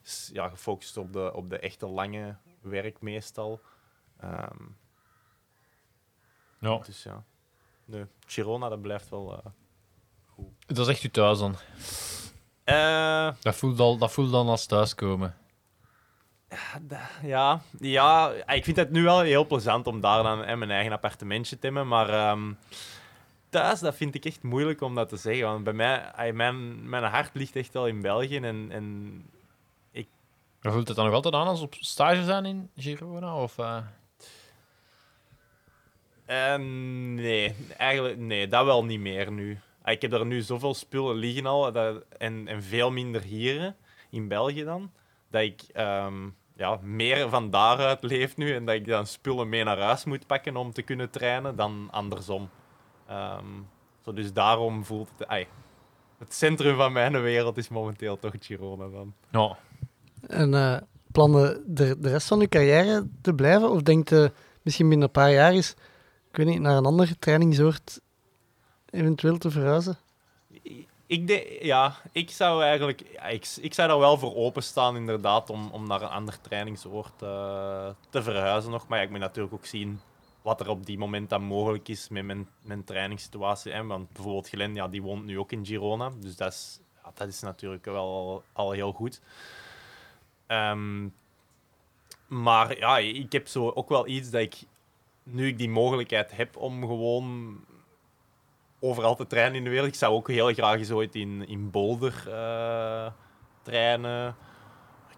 is 0.04 0.30
ja, 0.34 0.50
gefocust 0.50 0.98
op 0.98 1.14
de, 1.14 1.34
op 1.34 1.50
de 1.50 1.60
echte 1.60 1.88
lange 1.88 2.36
werk 2.62 3.02
meestal. 3.02 3.60
Ehm, 4.20 4.64
ja. 6.60 6.78
dus 6.86 7.04
ja, 7.04 7.24
nee, 7.86 8.06
Girona, 8.28 8.70
dat 8.70 8.82
blijft 8.82 9.10
wel... 9.10 9.34
eh, 9.34 9.46
Dat 10.66 10.78
is 10.78 10.88
echt 10.88 11.02
je 11.02 11.12
thuis 11.12 11.40
dan. 11.40 11.56
eh, 12.64 13.32
Dat 13.42 13.56
voelt, 13.56 13.80
al, 13.80 13.98
dat 13.98 14.12
voelt 14.12 14.32
dan 14.32 14.48
als 14.48 14.66
thuiskomen. 14.66 15.38
Ja, 17.24 17.62
ja, 17.80 18.32
ik 18.48 18.64
vind 18.64 18.78
het 18.78 18.92
nu 18.92 19.04
wel 19.04 19.20
heel 19.22 19.46
plezant 19.48 19.88
om 19.88 20.02
daar 20.02 20.24
dan 20.24 20.40
hè, 20.46 20.56
mijn 20.56 20.72
eigen 20.72 20.92
appartementje 20.92 21.60
te 21.60 21.66
hebben. 21.66 21.88
Maar 21.88 22.10
ehm, 22.10 22.54
thuis, 23.54 23.80
dat 23.80 23.96
vind 23.96 24.16
ik 24.16 24.26
echt 24.26 24.44
moeilijk 24.44 24.82
om 24.82 24.96
dat 24.96 25.10
te 25.10 25.18
zeggen. 25.18 25.46
Want 25.46 25.64
bij 25.64 25.74
mij, 25.74 26.34
mijn, 26.34 26.90
mijn 26.90 27.04
hart 27.04 27.30
ligt 27.34 27.56
echt 27.56 27.74
wel 27.74 27.88
in 27.88 28.02
België. 28.02 28.38
En, 28.38 28.72
en 28.72 29.26
Maar 30.62 30.72
voelt 30.72 30.88
het 30.88 30.98
dan 30.98 31.06
nog 31.06 31.14
altijd 31.14 31.34
aan 31.34 31.48
als 31.48 31.62
op 31.62 31.76
stage 31.80 32.24
zijn 32.24 32.46
in 32.46 32.70
Girona? 32.76 33.36
Of, 33.36 33.58
eh? 33.58 33.78
eh, 36.26 36.60
nee, 36.60 37.56
eigenlijk 37.78 38.18
nee, 38.18 38.48
dat 38.48 38.66
wel 38.66 38.86
niet 38.86 39.00
meer 39.00 39.32
nu. 39.32 39.60
Ah, 39.82 39.94
Ik 39.94 40.02
heb 40.02 40.12
daar 40.12 40.26
nu 40.26 40.42
zoveel 40.42 40.74
spullen 40.74 41.16
liggen 41.16 41.46
al 41.46 41.72
dat, 41.72 42.04
en, 42.18 42.48
en 42.48 42.64
veel 42.64 42.92
minder 42.92 43.22
hier 43.22 43.76
in 44.10 44.28
België 44.28 44.64
dan. 44.64 44.92
Dat 45.30 45.42
ik 45.42 45.62
ehm, 45.74 46.30
ja, 46.56 46.80
meer 46.82 47.30
van 47.30 47.50
daaruit 47.50 48.04
leef 48.04 48.38
nu 48.38 48.56
en 48.56 48.66
dat 48.66 48.76
ik 48.76 48.88
dan 48.88 49.08
spullen 49.08 49.50
mee 49.50 49.64
naar 49.64 49.80
huis 49.80 50.04
moet 50.04 50.28
pakken 50.28 50.56
om 50.56 50.74
te 50.74 50.82
kunnen 50.82 51.10
trainen 51.10 51.56
dan 51.56 51.88
andersom. 51.92 52.50
Ehm, 53.08 53.46
zo 54.04 54.14
dus 54.14 54.34
daarom 54.34 54.86
voelt 54.86 55.10
het... 55.18 55.48
het 56.18 56.34
centrum 56.34 56.76
van 56.76 56.92
mijn 56.92 57.22
wereld 57.22 57.58
is 57.58 57.70
momenteel 57.70 58.20
toch 58.20 58.34
Girona 58.40 58.88
dan. 58.88 59.14
Ja. 59.32 59.58
En 60.28 60.54
eh, 60.54 60.78
plannen 61.12 61.64
de, 61.66 62.00
de 62.00 62.10
rest 62.10 62.28
van 62.28 62.40
je 62.40 62.48
carrière 62.48 63.08
te 63.22 63.34
blijven? 63.34 63.72
Of 63.72 63.82
denkt 63.82 64.10
je 64.10 64.32
misschien 64.62 64.90
binnen 64.90 65.08
een 65.08 65.14
paar 65.14 65.32
jaar 65.32 65.52
eens, 65.52 65.72
ik 66.30 66.38
weet 66.38 66.46
niet, 66.46 66.60
naar 66.60 66.78
een 66.78 66.86
andere 66.86 67.20
trainingsoord 67.20 68.00
eventueel 68.90 69.38
te 69.38 69.52
verhuizen? 69.52 69.98
Ik, 71.06 71.28
de, 71.28 71.60
ja, 71.62 71.96
ik 72.12 72.32
zou 72.32 72.64
eigenlijk... 72.64 73.04
ja, 73.14 73.24
ik, 73.24 73.48
ik 73.62 73.74
zou 73.74 73.88
daar 73.88 74.00
wel 74.00 74.18
voor 74.18 74.36
openstaan, 74.36 74.96
inderdaad, 74.96 75.50
om, 75.50 75.70
om 75.72 75.88
naar 75.88 76.02
een 76.02 76.08
ander 76.08 76.42
trainingsoord 76.42 77.22
eh, 77.22 77.90
te 78.10 78.24
verhuizen 78.24 78.72
nog. 78.72 78.88
Maar 78.88 78.98
ja, 78.98 79.04
ik 79.04 79.10
moet 79.10 79.20
natuurlijk 79.20 79.54
ook 79.54 79.66
zien 79.66 80.00
wat 80.44 80.60
er 80.60 80.70
op 80.70 80.86
die 80.86 80.98
moment 80.98 81.30
dan 81.30 81.44
mogelijk 81.44 81.88
is 81.88 82.10
met 82.10 82.26
mijn, 82.26 82.48
mijn 82.62 82.84
trainingssituatie. 82.84 83.72
Hè. 83.72 83.86
Want 83.86 84.14
bijvoorbeeld 84.14 84.50
Glenn, 84.50 84.76
ja, 84.76 84.88
die 84.88 85.02
woont 85.02 85.26
nu 85.26 85.40
ook 85.40 85.52
in 85.52 85.66
Girona. 85.66 86.12
Dus 86.20 86.36
dat 86.36 86.52
is, 86.54 86.80
dat 87.14 87.28
is 87.28 87.42
natuurlijk 87.42 87.86
wel 87.86 87.96
al, 87.96 88.44
al 88.54 88.72
heel 88.72 88.92
goed. 88.92 89.22
Ehm, 90.48 91.08
maar 92.28 92.78
ja, 92.78 92.98
ik 92.98 93.32
heb 93.32 93.48
zo 93.48 93.70
ook 93.70 93.90
wel 93.90 94.08
iets 94.08 94.30
dat 94.30 94.42
ik, 94.42 94.56
nu 95.24 95.48
ik 95.48 95.58
die 95.58 95.70
mogelijkheid 95.70 96.36
heb 96.36 96.58
om 96.58 96.82
gewoon 96.82 97.58
overal 98.80 99.16
te 99.16 99.28
trainen 99.28 99.56
in 99.56 99.64
de 99.64 99.70
wereld. 99.70 99.88
Ik 99.88 99.96
zou 99.96 100.14
ook 100.14 100.28
heel 100.28 100.54
graag 100.54 100.78
eens 100.78 100.92
ooit 100.92 101.16
in, 101.16 101.48
in 101.48 101.72
Boulder 101.72 102.24
eh, 102.28 103.12
trainen. 103.62 104.36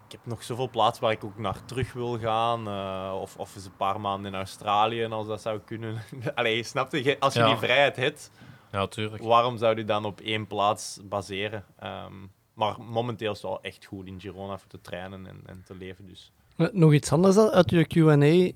Ik 0.05 0.11
heb 0.11 0.19
nog 0.25 0.43
zoveel 0.43 0.69
plaatsen 0.69 1.03
waar 1.03 1.11
ik 1.11 1.23
ook 1.23 1.37
naar 1.37 1.65
terug 1.65 1.93
wil 1.93 2.19
gaan. 2.19 2.67
eh, 2.67 3.19
of, 3.21 3.37
of 3.37 3.55
eens 3.55 3.65
een 3.65 3.75
paar 3.77 3.99
maanden 4.01 4.31
in 4.33 4.37
Australië, 4.37 5.03
en 5.03 5.11
als 5.11 5.27
dat 5.27 5.41
zou 5.41 5.59
kunnen. 5.59 6.01
Allee, 6.35 6.63
snap 6.63 6.91
je? 6.95 7.19
Als 7.19 7.33
je 7.33 7.39
Ja. 7.39 7.45
die 7.47 7.55
vrijheid 7.57 7.95
hebt, 7.95 8.31
ja, 8.71 8.87
tuurlijk. 8.87 9.23
waarom 9.23 9.57
zou 9.57 9.77
je 9.77 9.85
dan 9.85 10.05
op 10.05 10.19
één 10.19 10.47
plaats 10.47 10.99
baseren? 11.03 11.65
Ehm, 11.79 12.13
maar 12.53 12.75
momenteel 12.81 13.31
is 13.31 13.37
het 13.41 13.49
wel 13.49 13.61
echt 13.61 13.85
goed 13.85 14.05
in 14.07 14.19
Girona 14.21 14.57
voor 14.57 14.67
te 14.69 14.81
trainen 14.81 15.27
en, 15.27 15.41
en 15.45 15.63
te 15.65 15.75
leven. 15.75 16.05
Dus. 16.07 16.31
Eh, 16.57 16.67
Nog 16.71 16.93
iets 16.93 17.11
anders 17.11 17.37
uit 17.37 17.69
je 17.69 17.85
Q&A 17.85 18.51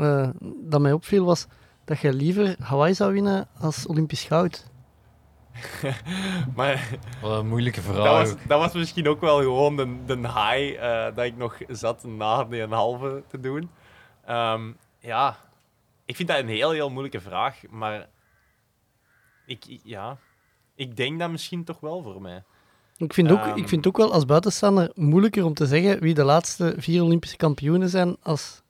eh, 0.00 0.28
dat 0.62 0.80
mij 0.80 0.92
opviel 0.92 1.24
was 1.24 1.46
dat 1.84 1.98
je 2.00 2.12
liever 2.12 2.56
Hawaii 2.62 2.94
zou 2.94 3.12
winnen 3.12 3.48
als 3.60 3.86
Olympisch 3.86 4.24
goud. 4.24 4.72
Maar 6.56 6.88
Wat 7.20 7.38
een 7.38 7.48
moeilijke 7.48 7.82
vraag. 7.82 7.96
dat 7.96 8.06
was, 8.06 8.34
dat 8.46 8.58
was 8.60 8.72
misschien 8.72 9.08
ook 9.08 9.20
wel 9.20 9.38
gewoon 9.38 9.76
de, 9.76 10.04
de 10.06 10.16
high 10.18 10.82
eh, 10.82 11.14
dat 11.14 11.24
ik 11.24 11.36
nog 11.36 11.58
zat 11.68 12.04
na 12.04 12.44
die 12.44 12.60
een 12.60 12.72
halve 12.72 13.22
te 13.28 13.40
doen. 13.40 13.70
Ehm, 14.24 14.72
ja, 14.98 15.36
ik 16.04 16.16
vind 16.16 16.28
dat 16.28 16.38
een 16.38 16.48
heel, 16.48 16.70
heel 16.70 16.90
moeilijke 16.90 17.20
vraag. 17.20 17.56
Maar 17.70 18.06
ik, 19.46 19.64
ik- 19.66 19.80
ja, 19.84 20.16
ik 20.74 20.96
denk 20.96 21.18
dat 21.18 21.30
misschien 21.30 21.64
toch 21.64 21.80
wel 21.80 22.02
voor 22.02 22.22
mij. 22.22 22.42
Ik 22.96 23.14
vind, 23.14 23.30
ook, 23.30 23.38
Ehm. 23.40 23.56
ik 23.58 23.68
vind 23.68 23.86
ook 23.86 23.96
wel 23.96 24.12
als 24.12 24.24
buitenstaander 24.24 24.90
moeilijker 24.94 25.44
om 25.44 25.54
te 25.54 25.66
zeggen 25.66 26.00
wie 26.00 26.14
de 26.14 26.24
laatste 26.24 26.74
vier 26.76 27.02
Olympische 27.02 27.36
kampioenen 27.36 27.88
zijn 27.88 28.16
als... 28.22 28.62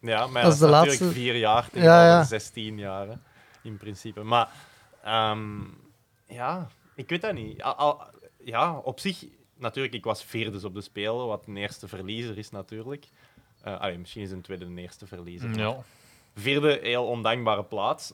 Ja, 0.00 0.26
maar 0.26 0.42
Dat 0.42 0.42
dat 0.42 0.52
is 0.52 0.54
is 0.54 0.58
de 0.58 0.66
natuurlijk 0.66 1.00
laatste- 1.00 1.08
vier 1.20 1.36
jaar 1.36 1.62
Ja, 1.62 1.68
tegenover 1.72 2.02
ja. 2.04 2.24
16 2.24 2.78
jaar, 2.78 3.06
in 3.62 3.76
principe. 3.76 4.22
Maar 4.22 4.48
ehm, 5.06 5.60
ja, 6.26 6.68
ik 6.94 7.08
weet 7.08 7.22
dat 7.22 7.32
niet. 7.34 7.62
Al, 7.62 7.74
al- 7.74 8.06
ja, 8.38 8.76
op 8.78 9.00
zich, 9.00 9.24
natuurlijk, 9.56 9.94
ik 9.94 10.04
was 10.04 10.24
vierde 10.24 10.66
op 10.66 10.74
de 10.74 10.80
Spelen, 10.80 11.26
wat 11.26 11.46
een 11.46 11.56
eerste 11.56 11.88
verliezer 11.88 12.38
is 12.38 12.50
natuurlijk. 12.50 13.06
Allee, 13.62 13.98
misschien 13.98 14.22
is 14.22 14.30
een 14.30 14.42
tweede 14.42 14.64
een 14.64 14.78
eerste 14.78 15.06
verliezer. 15.06 15.58
Ja. 15.58 15.76
Vierde, 16.34 16.78
heel 16.82 17.06
ondankbare 17.06 17.64
plaats. 17.64 18.12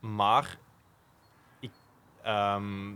Maar 0.00 0.56
ik, 1.60 1.70
ehm, 2.22 2.92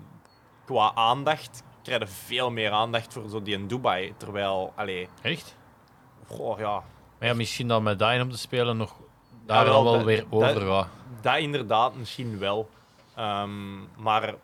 qua 0.64 0.94
aandacht 0.94 1.62
krijg 1.82 2.00
je 2.00 2.06
veel 2.06 2.50
meer 2.50 2.70
aandacht 2.70 3.12
voor 3.12 3.28
zo 3.28 3.42
die 3.42 3.54
in 3.54 3.66
Dubai. 3.66 4.14
Terwijl, 4.16 4.72
allee, 4.76 5.08
Echt? 5.22 5.56
goh, 6.26 6.58
ja, 6.58 6.82
Maar 7.18 7.28
ja, 7.28 7.34
misschien 7.34 7.68
dat 7.68 7.82
met 7.82 7.98
Dynam 7.98 8.30
te 8.30 8.38
spelen 8.38 8.76
nog 8.76 8.96
daar 9.46 9.64
Ja, 9.64 9.70
wel, 9.70 9.74
dan 9.74 9.84
wel 9.84 9.92
dat- 9.92 10.04
weer 10.04 10.26
over. 10.30 10.86
Dat 11.20 11.38
inderdaad, 11.38 11.96
misschien 11.96 12.38
wel. 12.38 12.68
Ehm, 13.16 14.02
maar 14.02 14.34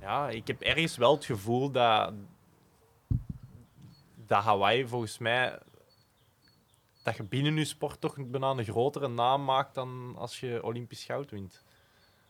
ja, 0.00 0.28
ik 0.28 0.46
heb 0.46 0.60
ergens 0.60 0.96
wel 0.96 1.14
het 1.14 1.24
gevoel 1.24 1.70
dat, 1.70 2.12
dat 4.14 4.42
Hawaii 4.42 4.88
volgens 4.88 5.18
mij 5.18 5.58
dat 7.08 7.16
je 7.16 7.22
binnen 7.22 7.56
je 7.56 7.64
sport 7.64 8.00
toch 8.00 8.14
bijna 8.16 8.50
een 8.50 8.64
grotere 8.64 9.08
naam 9.08 9.44
maakt 9.44 9.74
dan 9.74 10.14
als 10.16 10.40
je 10.40 10.62
Olympisch 10.62 11.04
goud 11.04 11.30
wint. 11.30 11.64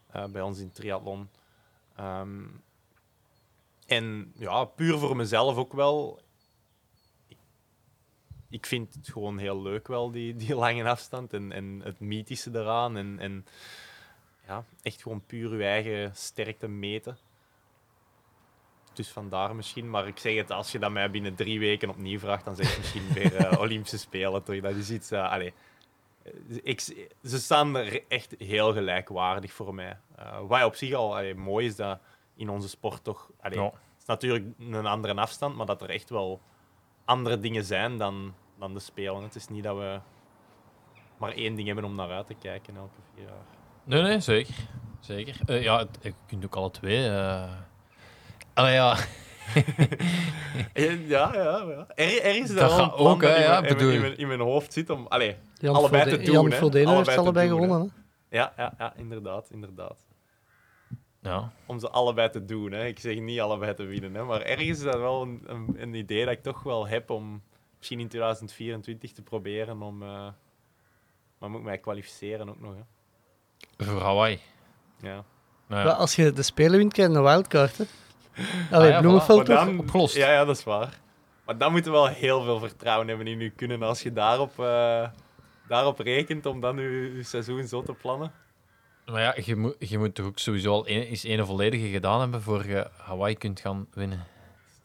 Eh, 0.06 0.24
bij 0.24 0.42
ons 0.42 0.58
in 0.58 0.72
triathlon. 0.72 1.28
Ehm, 1.96 2.44
en 3.86 4.32
ja, 4.36 4.64
puur 4.64 4.98
voor 4.98 5.16
mezelf 5.16 5.56
ook 5.56 5.72
wel. 5.72 6.20
Ik, 8.48 8.66
vind 8.66 8.94
het 8.94 9.08
gewoon 9.08 9.38
heel 9.38 9.62
leuk 9.62 9.86
wel, 9.86 10.10
die, 10.10 10.36
die 10.36 10.54
lange 10.54 10.88
afstand 10.88 11.32
en, 11.32 11.52
en 11.52 11.80
het 11.84 12.00
mythische 12.00 12.50
eraan. 12.50 12.96
En, 12.96 13.18
en 13.18 13.46
ja, 14.48 14.64
echt 14.82 15.02
gewoon 15.02 15.22
puur 15.26 15.56
je 15.56 15.64
eigen 15.64 16.16
sterkte 16.16 16.68
meten. 16.68 17.18
Dus 18.92 19.08
vandaar 19.08 19.56
misschien. 19.56 19.90
Maar 19.90 20.06
ik 20.06 20.18
zeg 20.18 20.36
het, 20.36 20.50
als 20.50 20.72
je 20.72 20.78
dat 20.78 20.90
mij 20.90 21.10
binnen 21.10 21.34
drie 21.34 21.58
weken 21.58 21.88
opnieuw 21.88 22.18
vraagt, 22.18 22.44
dan 22.44 22.56
zeg 22.56 22.70
ik 22.70 22.78
misschien 22.78 23.12
weer 23.14 23.36
eh, 23.36 23.60
Olympische 23.60 23.98
Spelen. 23.98 24.42
Toch? 24.42 24.60
Dat 24.60 24.74
is 24.74 24.90
iets... 24.90 25.10
eh, 25.10 25.30
allee, 25.30 25.54
eh, 26.22 26.32
ik, 26.62 26.80
ze 26.80 27.38
staan 27.38 27.76
er 27.76 28.02
echt 28.08 28.34
heel 28.38 28.72
gelijkwaardig 28.72 29.52
voor 29.52 29.74
mij. 29.74 29.98
Wat 30.46 30.64
op 30.64 30.74
zich 30.74 30.94
al 30.94 31.16
allee, 31.16 31.34
mooi 31.34 31.66
is 31.66 31.76
dat 31.76 31.98
in 32.36 32.48
onze 32.48 32.68
sport 32.68 33.04
toch... 33.04 33.30
Allee, 33.40 33.58
Ja. 33.58 33.64
Het 33.64 33.98
is 33.98 34.04
natuurlijk 34.06 34.46
een 34.58 34.86
andere 34.86 35.14
afstand, 35.14 35.56
maar 35.56 35.66
dat 35.66 35.82
er 35.82 35.90
echt 35.90 36.10
wel 36.10 36.40
andere 37.04 37.38
dingen 37.38 37.64
zijn 37.64 37.96
dan, 37.96 38.34
dan 38.58 38.74
de 38.74 38.80
Spelen. 38.80 39.22
Het 39.22 39.34
is 39.34 39.48
niet 39.48 39.62
dat 39.64 39.76
we 39.76 40.00
maar 41.16 41.32
één 41.32 41.54
ding 41.54 41.66
hebben 41.66 41.84
om 41.84 41.94
naar 41.94 42.10
uit 42.10 42.26
te 42.26 42.34
kijken 42.34 42.76
elke 42.76 43.00
vier 43.14 43.24
jaar. 43.24 43.57
Nee, 43.88 44.02
nee, 44.02 44.20
zeker. 44.20 44.54
Zeker. 45.00 45.36
Eh, 45.46 45.62
ja, 45.62 45.78
het- 45.78 45.98
je 46.02 46.12
kunt 46.26 46.44
ook 46.44 46.56
alle 46.56 46.70
twee. 46.70 47.08
eh 47.08 47.52
Allee, 48.54 48.72
ja. 48.72 48.96
Ja, 50.74 51.30
ja, 51.34 51.34
ja. 51.34 51.86
Er, 51.94 52.22
er 52.22 52.36
is 52.36 52.54
Dat 52.54 52.76
wel 52.76 52.96
ook, 52.96 53.22
hè, 53.22 53.36
ja, 53.44 53.60
mijn, 53.60 53.64
in, 53.72 53.76
bedoel- 53.76 53.88
mijn, 53.88 53.94
in, 53.94 54.00
mijn, 54.00 54.16
in 54.18 54.26
mijn 54.28 54.40
hoofd 54.40 54.72
zit 54.72 54.90
om 54.90 55.06
allee, 55.06 55.36
Jan 55.54 55.74
allebei 55.74 56.02
te 56.10 56.16
doen. 56.16 56.34
Jan 56.82 56.92
heeft 57.02 57.14
te 57.14 57.20
allebei 57.20 57.48
doen, 57.48 57.60
gewonnen. 57.62 57.92
Hè? 58.28 58.36
Ja, 58.38 58.52
ja, 58.56 58.74
ja, 58.78 58.92
inderdaad, 58.96 59.50
inderdaad. 59.50 60.06
ja. 61.22 61.52
Om 61.66 61.78
ze 61.78 61.88
allebei 61.90 62.30
te 62.30 62.44
doen. 62.44 62.72
Hè. 62.72 62.86
Ik 62.86 62.98
zeg 62.98 63.18
niet 63.20 63.40
allebei 63.40 63.74
te 63.74 63.82
winnen. 63.84 64.14
Hè. 64.14 64.24
Maar 64.24 64.40
ergens 64.40 64.68
is 64.68 64.82
dat 64.82 64.96
wel 64.98 65.22
een, 65.22 65.42
een, 65.46 65.74
een 65.78 65.94
idee 65.94 66.24
dat 66.24 66.34
ik 66.34 66.42
toch 66.42 66.62
wel 66.62 66.86
heb 66.86 67.10
om 67.10 67.42
misschien 67.78 68.00
in 68.00 68.08
2024 68.08 69.12
te 69.12 69.22
proberen 69.22 69.82
om... 69.82 70.02
eh, 70.02 70.08
maar 71.38 71.50
moet 71.50 71.58
ik 71.58 71.64
mij 71.66 71.78
kwalificeren 71.78 72.48
ook 72.48 72.60
nog. 72.60 72.74
Hè. 72.74 72.80
Voor 73.78 74.00
Hawaii. 74.00 74.40
Ja. 75.00 75.08
Nou, 75.10 75.24
Maar 75.66 75.86
ja. 75.86 75.92
als 75.92 76.16
je 76.16 76.32
de 76.32 76.42
Spelen 76.42 76.78
wint, 76.78 76.92
krijg 76.92 77.10
je 77.10 77.16
een 77.16 77.22
wildcard. 77.22 77.78
Hè? 77.78 77.84
Allee, 78.70 78.94
Ah 78.94 79.02
ja, 79.02 79.44
dan, 79.44 79.78
opgelost. 79.78 80.16
Ja, 80.16 80.32
ja, 80.32 80.44
dat 80.44 80.56
is 80.56 80.64
waar. 80.64 80.98
Maar 81.44 81.58
dan 81.58 81.72
moeten 81.72 81.92
we 81.92 81.98
wel 81.98 82.06
heel 82.06 82.42
veel 82.42 82.58
vertrouwen 82.58 83.08
hebben 83.08 83.26
in 83.26 83.40
je 83.40 83.50
kunnen 83.50 83.82
als 83.82 84.02
je 84.02 84.12
daarop, 84.12 84.58
eh, 84.60 85.08
daarop 85.68 85.98
rekent 85.98 86.46
om 86.46 86.60
dan 86.60 86.76
je, 86.76 87.12
je 87.16 87.22
seizoen 87.22 87.66
zo 87.66 87.82
te 87.82 87.92
plannen. 87.92 88.32
Maar 89.06 89.20
ja, 89.20 89.34
je 89.44 89.56
moet, 89.56 89.76
je 89.78 89.98
moet 89.98 90.14
toch 90.14 90.26
ook 90.26 90.38
sowieso 90.38 90.72
al 90.72 90.88
een, 90.88 91.02
eens 91.02 91.24
een 91.24 91.46
volledige 91.46 91.86
gedaan 91.88 92.20
hebben 92.20 92.42
voor 92.42 92.66
je 92.66 92.86
Hawaii 92.96 93.36
kunt 93.36 93.60
gaan 93.60 93.86
winnen. 93.94 94.26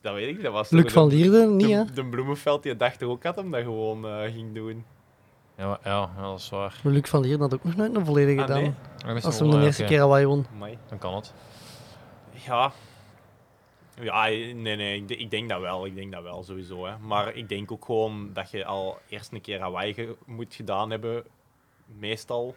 Dat 0.02 0.14
weet 0.14 0.38
ik. 0.38 0.44
Dat 0.44 0.54
was 0.54 0.70
Luc 0.70 0.92
van 0.92 1.10
de, 1.10 1.16
Lierde 1.16 1.46
niet, 1.46 1.70
hè? 1.70 1.86
de, 1.86 1.94
de 1.94 2.06
Bloemenveld 2.06 2.64
die 2.64 2.76
dacht 2.76 3.02
er 3.02 3.08
ook 3.08 3.24
had 3.24 3.36
hem 3.36 3.52
dat 3.52 3.62
gewoon 3.62 4.08
eh, 4.08 4.32
ging 4.32 4.54
doen. 4.54 4.86
Ja, 5.58 5.68
maar- 5.68 5.80
ja, 5.84 6.10
dat 6.22 6.40
is 6.40 6.50
waar. 6.50 6.80
Maar 6.84 6.94
Luc 6.94 7.10
van 7.10 7.22
Lierde 7.22 7.44
had 7.44 7.54
ook 7.54 7.64
nog 7.64 7.76
nooit 7.76 7.96
een 7.96 8.06
volledige 8.06 8.42
Ah, 8.42 8.46
gedaan. 8.46 8.62
nee? 8.62 9.16
Is 9.16 9.26
Als 9.26 9.40
hij 9.40 9.50
de 9.50 9.62
eerste 9.62 9.84
keer 9.84 10.00
Hawaii 10.00 10.26
won. 10.26 10.46
Amai. 10.54 10.78
Dan 10.90 10.98
kan 10.98 11.16
het. 11.16 11.34
Ja. 12.32 12.72
Ja, 14.02 14.26
nee, 14.26 14.54
nee, 14.76 14.96
ik, 14.98 15.08
de- 15.08 15.16
ik 15.18 15.32
denk 15.32 15.50
dat 15.50 15.60
wel. 15.62 15.86
Ik 15.86 15.96
denk 15.96 16.12
dat 16.12 16.24
wel, 16.24 16.44
sowieso. 16.44 16.86
Hè. 16.86 16.98
Maar 16.98 17.34
ik 17.36 17.50
denk 17.50 17.72
ook 17.72 17.86
gewoon 17.86 18.30
dat 18.34 18.52
je 18.52 18.66
al 18.66 19.00
eerst 19.10 19.32
een 19.32 19.42
keer 19.42 19.60
Hawaii 19.60 19.94
ge- 19.94 20.16
moet 20.26 20.54
gedaan 20.56 20.90
hebben, 20.90 21.24
meestal, 21.86 22.56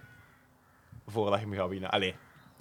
voordat 1.06 1.40
je 1.40 1.46
hem 1.46 1.54
gaat 1.54 1.68
winnen. 1.68 1.90
Allee, 1.90 2.14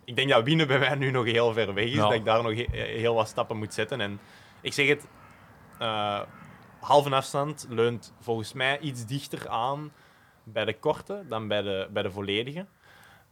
ik 0.04 0.16
denk 0.16 0.30
dat 0.30 0.44
winnen 0.44 0.68
bij 0.68 0.80
mij 0.80 0.96
nu 0.96 1.12
nog 1.12 1.26
heel 1.26 1.54
ver 1.54 1.74
weg 1.74 1.86
is, 1.86 1.94
Ja. 1.94 2.02
dat 2.02 2.14
ik 2.14 2.26
daar 2.26 2.44
nog 2.44 2.54
he- 2.56 2.68
heel 2.78 3.14
wat 3.16 3.28
stappen 3.28 3.58
moet 3.58 3.74
zetten. 3.74 4.02
En 4.02 4.20
ik 4.62 4.74
zeg 4.74 4.88
het, 4.88 5.08
eh 5.80 6.22
halve 6.80 7.16
afstand 7.16 7.66
leunt 7.70 8.14
volgens 8.20 8.54
mij 8.54 8.80
iets 8.80 9.06
dichter 9.06 9.50
aan 9.50 9.92
bij 10.46 10.66
de 10.66 10.80
korte 10.80 11.24
dan 11.30 11.48
bij 11.48 11.62
de, 11.62 11.88
bij 11.92 12.04
de 12.04 12.12
volledige. 12.12 12.66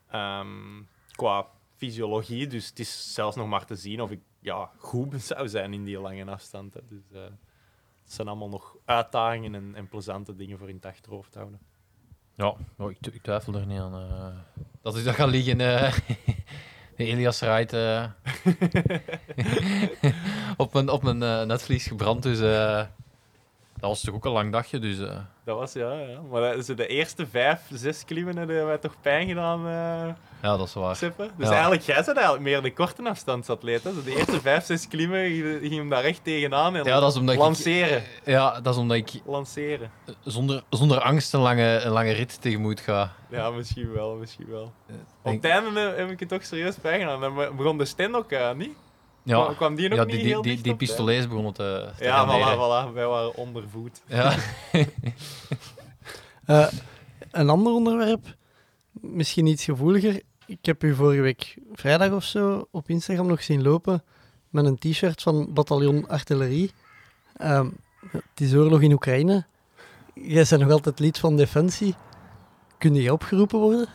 Ehm, 0.09 0.82
qua 1.11 1.45
fysiologie, 1.76 2.47
dus 2.47 2.68
het 2.68 2.80
is 2.80 3.14
zelfs 3.14 3.36
nog 3.36 3.47
maar 3.47 3.66
te 3.66 3.76
zien 3.76 4.01
of 4.01 4.11
ik 4.11 4.20
ja, 4.39 4.70
goed 4.78 5.22
zou 5.32 5.47
zijn 5.49 5.74
in 5.74 5.84
die 5.84 5.99
lange 5.99 6.26
afstand. 6.26 6.74
Hè. 6.74 6.80
Dus, 6.89 7.03
eh, 7.14 7.22
het 8.03 8.14
zijn 8.14 8.28
allemaal 8.28 8.49
nog 8.49 8.76
uitdagingen 8.86 9.55
en, 9.55 9.72
en 9.76 9.88
plezante 9.88 10.36
dingen 10.36 10.57
voor 10.57 10.70
in 10.70 10.76
het 10.76 10.86
achterhoofd 10.86 11.32
te 11.32 11.38
houden. 11.38 11.59
Ja, 12.36 12.55
oh, 12.78 12.91
ik, 12.91 12.97
tw- 13.01 13.14
ik 13.14 13.22
twijfel 13.22 13.55
er 13.55 13.66
niet 13.66 13.80
aan. 13.80 13.93
eh. 13.93 14.38
dat 14.82 14.95
is 14.95 15.03
dat 15.03 15.16
gaan 15.16 15.30
liggen. 15.30 15.57
de 16.97 17.05
Elias 17.05 17.41
eh, 17.41 18.09
op 20.57 20.74
mijn, 20.74 20.89
op 20.89 21.03
mijn 21.03 21.47
netvlies 21.47 21.88
gebrand. 21.88 22.24
Dus 22.24 22.39
dat 23.84 23.92
was 23.92 24.02
toch 24.02 24.16
ook 24.16 24.26
een 24.26 24.32
lang 24.32 24.52
dagje. 24.52 24.80
Dus 24.80 25.00
eh, 25.00 25.16
Dat 25.46 25.58
was 25.58 25.74
ja, 25.74 25.92
ja. 25.92 26.20
Maar 26.32 26.62
zo 26.62 26.74
de 26.74 26.88
eerste 26.88 27.28
vijf, 27.28 27.60
zes 27.74 28.06
klimmen 28.06 28.38
hebben 28.38 28.66
wij 28.66 28.78
toch 28.78 28.96
pijn 29.02 29.28
gedaan, 29.28 29.60
eh 29.68 30.14
ja, 30.42 30.58
dat 30.58 30.68
is 30.68 30.74
waar. 30.74 31.00
Dus 31.00 31.48
Ja. 31.48 31.52
eigenlijk, 31.52 31.82
jij 31.82 31.96
bent 31.96 32.08
eigenlijk 32.18 32.40
meer 32.46 32.62
de 32.62 32.74
korte 32.74 33.10
afstandsatleet. 33.10 33.84
Hè? 33.84 33.94
Zo 33.94 34.04
de 34.04 34.16
eerste 34.16 34.42
vijf, 34.42 34.66
zes 34.66 34.88
klimmen 34.88 35.26
ging 35.30 35.60
ging 35.62 35.76
hem 35.76 35.90
daar 35.90 36.04
echt 36.04 36.24
tegenaan 36.24 36.76
en 36.76 36.84
Ja, 36.84 37.00
dat 37.00 37.12
is 37.12 37.18
omdat 37.20 37.36
ik- 37.36 37.42
lanceren. 37.42 38.04
Ja, 38.26 38.62
dat 38.62 38.74
is 38.74 38.80
omdat 38.80 38.98
ik 38.98 39.22
Lanceren. 39.26 39.92
zonder, 40.24 40.64
zonder 40.70 41.00
angst 41.02 41.34
een 41.34 41.40
lange, 41.40 41.80
een 41.84 41.92
lange 41.92 42.12
rit 42.12 42.42
tegemoet 42.42 42.80
ga. 42.80 43.12
Ja, 43.30 43.50
misschien 43.50 43.92
wel, 43.94 44.16
misschien 44.16 44.48
wel. 44.50 44.72
Op 45.22 45.32
het 45.34 45.46
einde 45.46 45.80
eh, 45.80 45.98
heb 45.98 46.10
ik 46.10 46.20
het 46.20 46.30
toch 46.30 46.44
serieus 46.46 46.76
pijn 46.76 47.00
gedaan. 47.00 47.22
Dan 47.22 47.36
be- 47.36 47.52
begon 47.58 47.78
de 47.78 47.86
sten 47.86 48.16
ook 48.16 48.32
niet. 48.56 48.76
Ja, 49.24 49.42
Kwam- 49.44 49.56
kwam 49.56 49.76
die 49.76 49.90
nog 49.90 49.98
ja 49.98 50.04
niet 50.04 50.16
die, 50.16 50.26
heel 50.26 50.42
die, 50.42 50.62
die, 50.62 50.76
pistolets 50.76 51.28
begonnen 51.28 51.54
te, 51.54 51.90
te 51.98 52.04
Ja, 52.04 52.26
voilà, 52.28 52.56
voilà. 52.58 52.94
Wij 52.94 53.08
waren 53.08 53.36
ondervoed. 53.36 54.02
Ja. 54.08 54.36
Eh, 56.46 56.68
een 57.32 57.50
ander 57.50 57.74
onderwerp, 57.74 58.36
misschien 58.92 59.46
iets 59.46 59.64
gevoeliger. 59.64 60.22
Ik 60.46 60.66
heb 60.66 60.84
u 60.84 60.96
vorige 60.96 61.22
week 61.22 61.58
vrijdag 61.74 62.12
of 62.12 62.24
zo 62.24 62.68
op 62.72 62.90
Instagram 62.90 63.28
nog 63.28 63.44
zien 63.44 63.62
lopen 63.62 64.04
met 64.50 64.66
een 64.66 64.78
t-shirt 64.78 65.22
van 65.22 65.54
bataljon 65.54 66.08
artillerie. 66.08 66.72
Ehm, 67.38 67.70
het 68.12 68.42
is 68.42 68.54
oorlog 68.54 68.82
in 68.82 68.92
Oekraïne. 68.92 69.46
Jij 70.14 70.46
bent 70.50 70.62
nog 70.62 70.72
altijd 70.72 71.00
lid 71.00 71.20
van 71.20 71.36
Defensie. 71.38 71.96
Kun 72.78 72.94
je 72.96 73.14
opgeroepen 73.14 73.60
worden? 73.60 73.88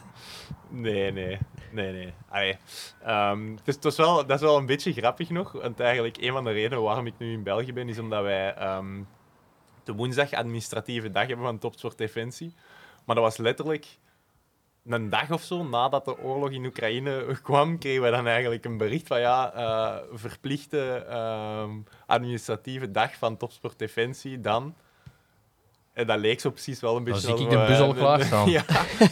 Nee, 0.68 1.12
nee. 1.12 1.39
Nee, 1.70 1.92
nee. 1.92 2.14
Allee. 2.28 2.56
Ehm, 3.02 3.50
het 3.56 3.68
is, 3.68 3.78
was 3.80 3.96
wel, 3.96 4.26
dat 4.26 4.36
is 4.36 4.46
wel 4.46 4.57
een 4.57 4.66
beetje 4.66 4.92
grappig 4.92 5.30
nog. 5.30 5.53
Want 5.53 5.80
eigenlijk, 5.80 6.16
een 6.16 6.32
van 6.32 6.45
de 6.45 6.50
redenen 6.50 6.82
waarom 6.82 7.07
ik 7.07 7.18
nu 7.18 7.32
in 7.32 7.42
België 7.42 7.72
ben, 7.72 7.88
is 7.88 7.99
omdat 7.99 8.22
wij 8.22 8.54
ehm, 8.54 9.03
de 9.84 9.92
woensdag 9.92 10.32
administratieve 10.32 11.11
dag 11.11 11.26
hebben 11.26 11.46
van 11.46 11.58
Topsport 11.58 11.99
Defensie. 11.99 12.54
Maar 13.04 13.14
dat 13.14 13.24
was 13.24 13.36
letterlijk 13.36 13.99
een 14.84 15.08
dag 15.08 15.30
of 15.30 15.42
zo 15.42 15.64
nadat 15.64 16.04
de 16.04 16.18
oorlog 16.18 16.50
in 16.50 16.64
Oekraïne 16.64 17.26
kwam, 17.42 17.78
kregen 17.78 18.03
we 18.03 18.11
dan 18.11 18.26
eigenlijk 18.26 18.64
een 18.64 18.76
bericht 18.76 19.07
van 19.07 19.20
ja, 19.20 19.53
eh, 19.53 19.96
verplichte 20.12 21.04
ehm, 21.08 21.70
administratieve 22.07 22.90
dag 22.90 23.16
van 23.16 23.36
Topsport 23.36 23.78
Defensie 23.78 24.40
dan. 24.40 24.74
En 25.99 26.07
dat 26.07 26.18
leek 26.18 26.41
zo 26.41 26.50
precies 26.50 26.80
wel 26.80 26.96
een 26.96 27.04
Dan 27.04 27.12
beetje... 27.12 27.37
zie 27.37 27.45
ik 27.45 27.50
de 27.50 27.57
bus 27.66 27.79
eh, 27.79 27.80
al 27.80 27.95
klaarstaan. 27.95 28.50
ja, 28.57 28.64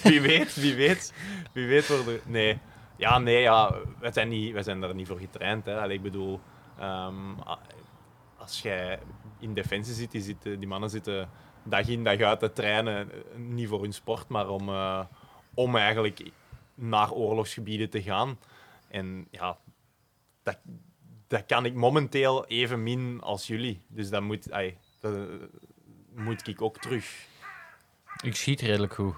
wie 0.02 0.20
weet, 0.20 0.54
wie 0.54 0.74
weet. 0.74 1.12
Wie 1.52 1.66
weet 1.66 1.88
worden... 1.88 2.20
Nee. 2.24 2.58
Ja, 2.96 3.18
nee, 3.18 3.40
ja. 3.40 3.74
Wij 4.00 4.12
zijn, 4.12 4.28
niet, 4.28 4.54
zijn 4.64 4.80
daar 4.80 4.94
niet 4.94 5.06
voor 5.06 5.18
getraind. 5.18 5.64
Hè. 5.66 5.80
Allee, 5.80 5.96
ik 5.96 6.02
bedoel... 6.02 6.40
ehm, 6.78 7.14
als 8.36 8.62
jij 8.62 8.98
in 9.38 9.54
defensie 9.54 9.94
zit, 9.94 10.10
die, 10.10 10.20
zitten, 10.20 10.58
die 10.58 10.68
mannen 10.68 10.90
zitten 10.90 11.28
dag 11.64 11.88
in, 11.88 12.04
dag 12.04 12.20
uit 12.20 12.38
te 12.38 12.52
trainen. 12.52 13.10
eh, 13.12 13.38
Niet 13.38 13.68
voor 13.68 13.82
hun 13.82 13.92
sport, 13.92 14.28
maar 14.28 14.48
om, 14.48 14.68
eh, 14.68 15.04
om 15.54 15.76
eigenlijk 15.76 16.30
naar 16.74 17.12
oorlogsgebieden 17.12 17.90
te 17.90 18.02
gaan. 18.02 18.38
En 18.88 19.26
ja, 19.30 19.58
dat, 20.42 20.58
dat 21.26 21.46
kan 21.46 21.64
ik 21.64 21.74
momenteel 21.74 22.46
even 22.46 22.82
min 22.82 23.20
als 23.20 23.46
jullie. 23.46 23.82
Dus 23.88 24.10
dat 24.10 24.22
moet, 24.22 24.52
dat, 25.00 25.14
moet 26.16 26.46
ik 26.46 26.62
ook 26.62 26.78
terug. 26.78 27.26
Ik 28.22 28.36
schiet 28.36 28.60
redelijk 28.60 28.94
goed. 28.94 29.14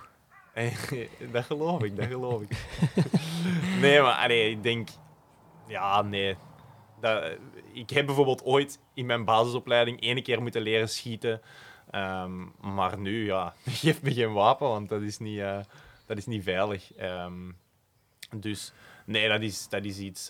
Dat 1.32 1.44
geloof 1.44 1.82
ik, 1.82 1.96
dat 1.96 2.06
geloof 2.06 2.42
ik. 2.42 2.50
nee, 3.82 4.00
maar 4.00 4.14
allee, 4.14 4.50
ik 4.50 4.62
denk... 4.62 4.88
Ja, 5.66 6.02
nee. 6.02 6.36
Dat, 7.00 7.36
ik 7.72 7.90
heb 7.90 8.06
bijvoorbeeld 8.06 8.44
ooit 8.44 8.80
in 8.94 9.06
mijn 9.06 9.24
basisopleiding 9.24 10.00
ene 10.00 10.22
keer 10.22 10.42
moeten 10.42 10.62
leren 10.62 10.88
schieten. 10.88 11.40
Ehm, 11.90 12.46
maar 12.60 12.98
nu, 12.98 13.24
ja, 13.24 13.54
geef 13.66 14.02
me 14.02 14.12
geen 14.12 14.32
wapen, 14.32 14.68
want 14.68 14.88
dat 14.88 15.02
is 15.02 15.18
niet, 15.18 15.38
eh, 15.38 15.60
dat 16.06 16.16
is 16.16 16.26
niet 16.26 16.42
veilig. 16.42 16.94
Ehm, 16.94 17.50
dus 18.36 18.72
nee, 19.04 19.28
dat 19.28 19.40
is, 19.40 19.68
dat 19.68 19.84
is 19.84 19.98
iets... 19.98 20.26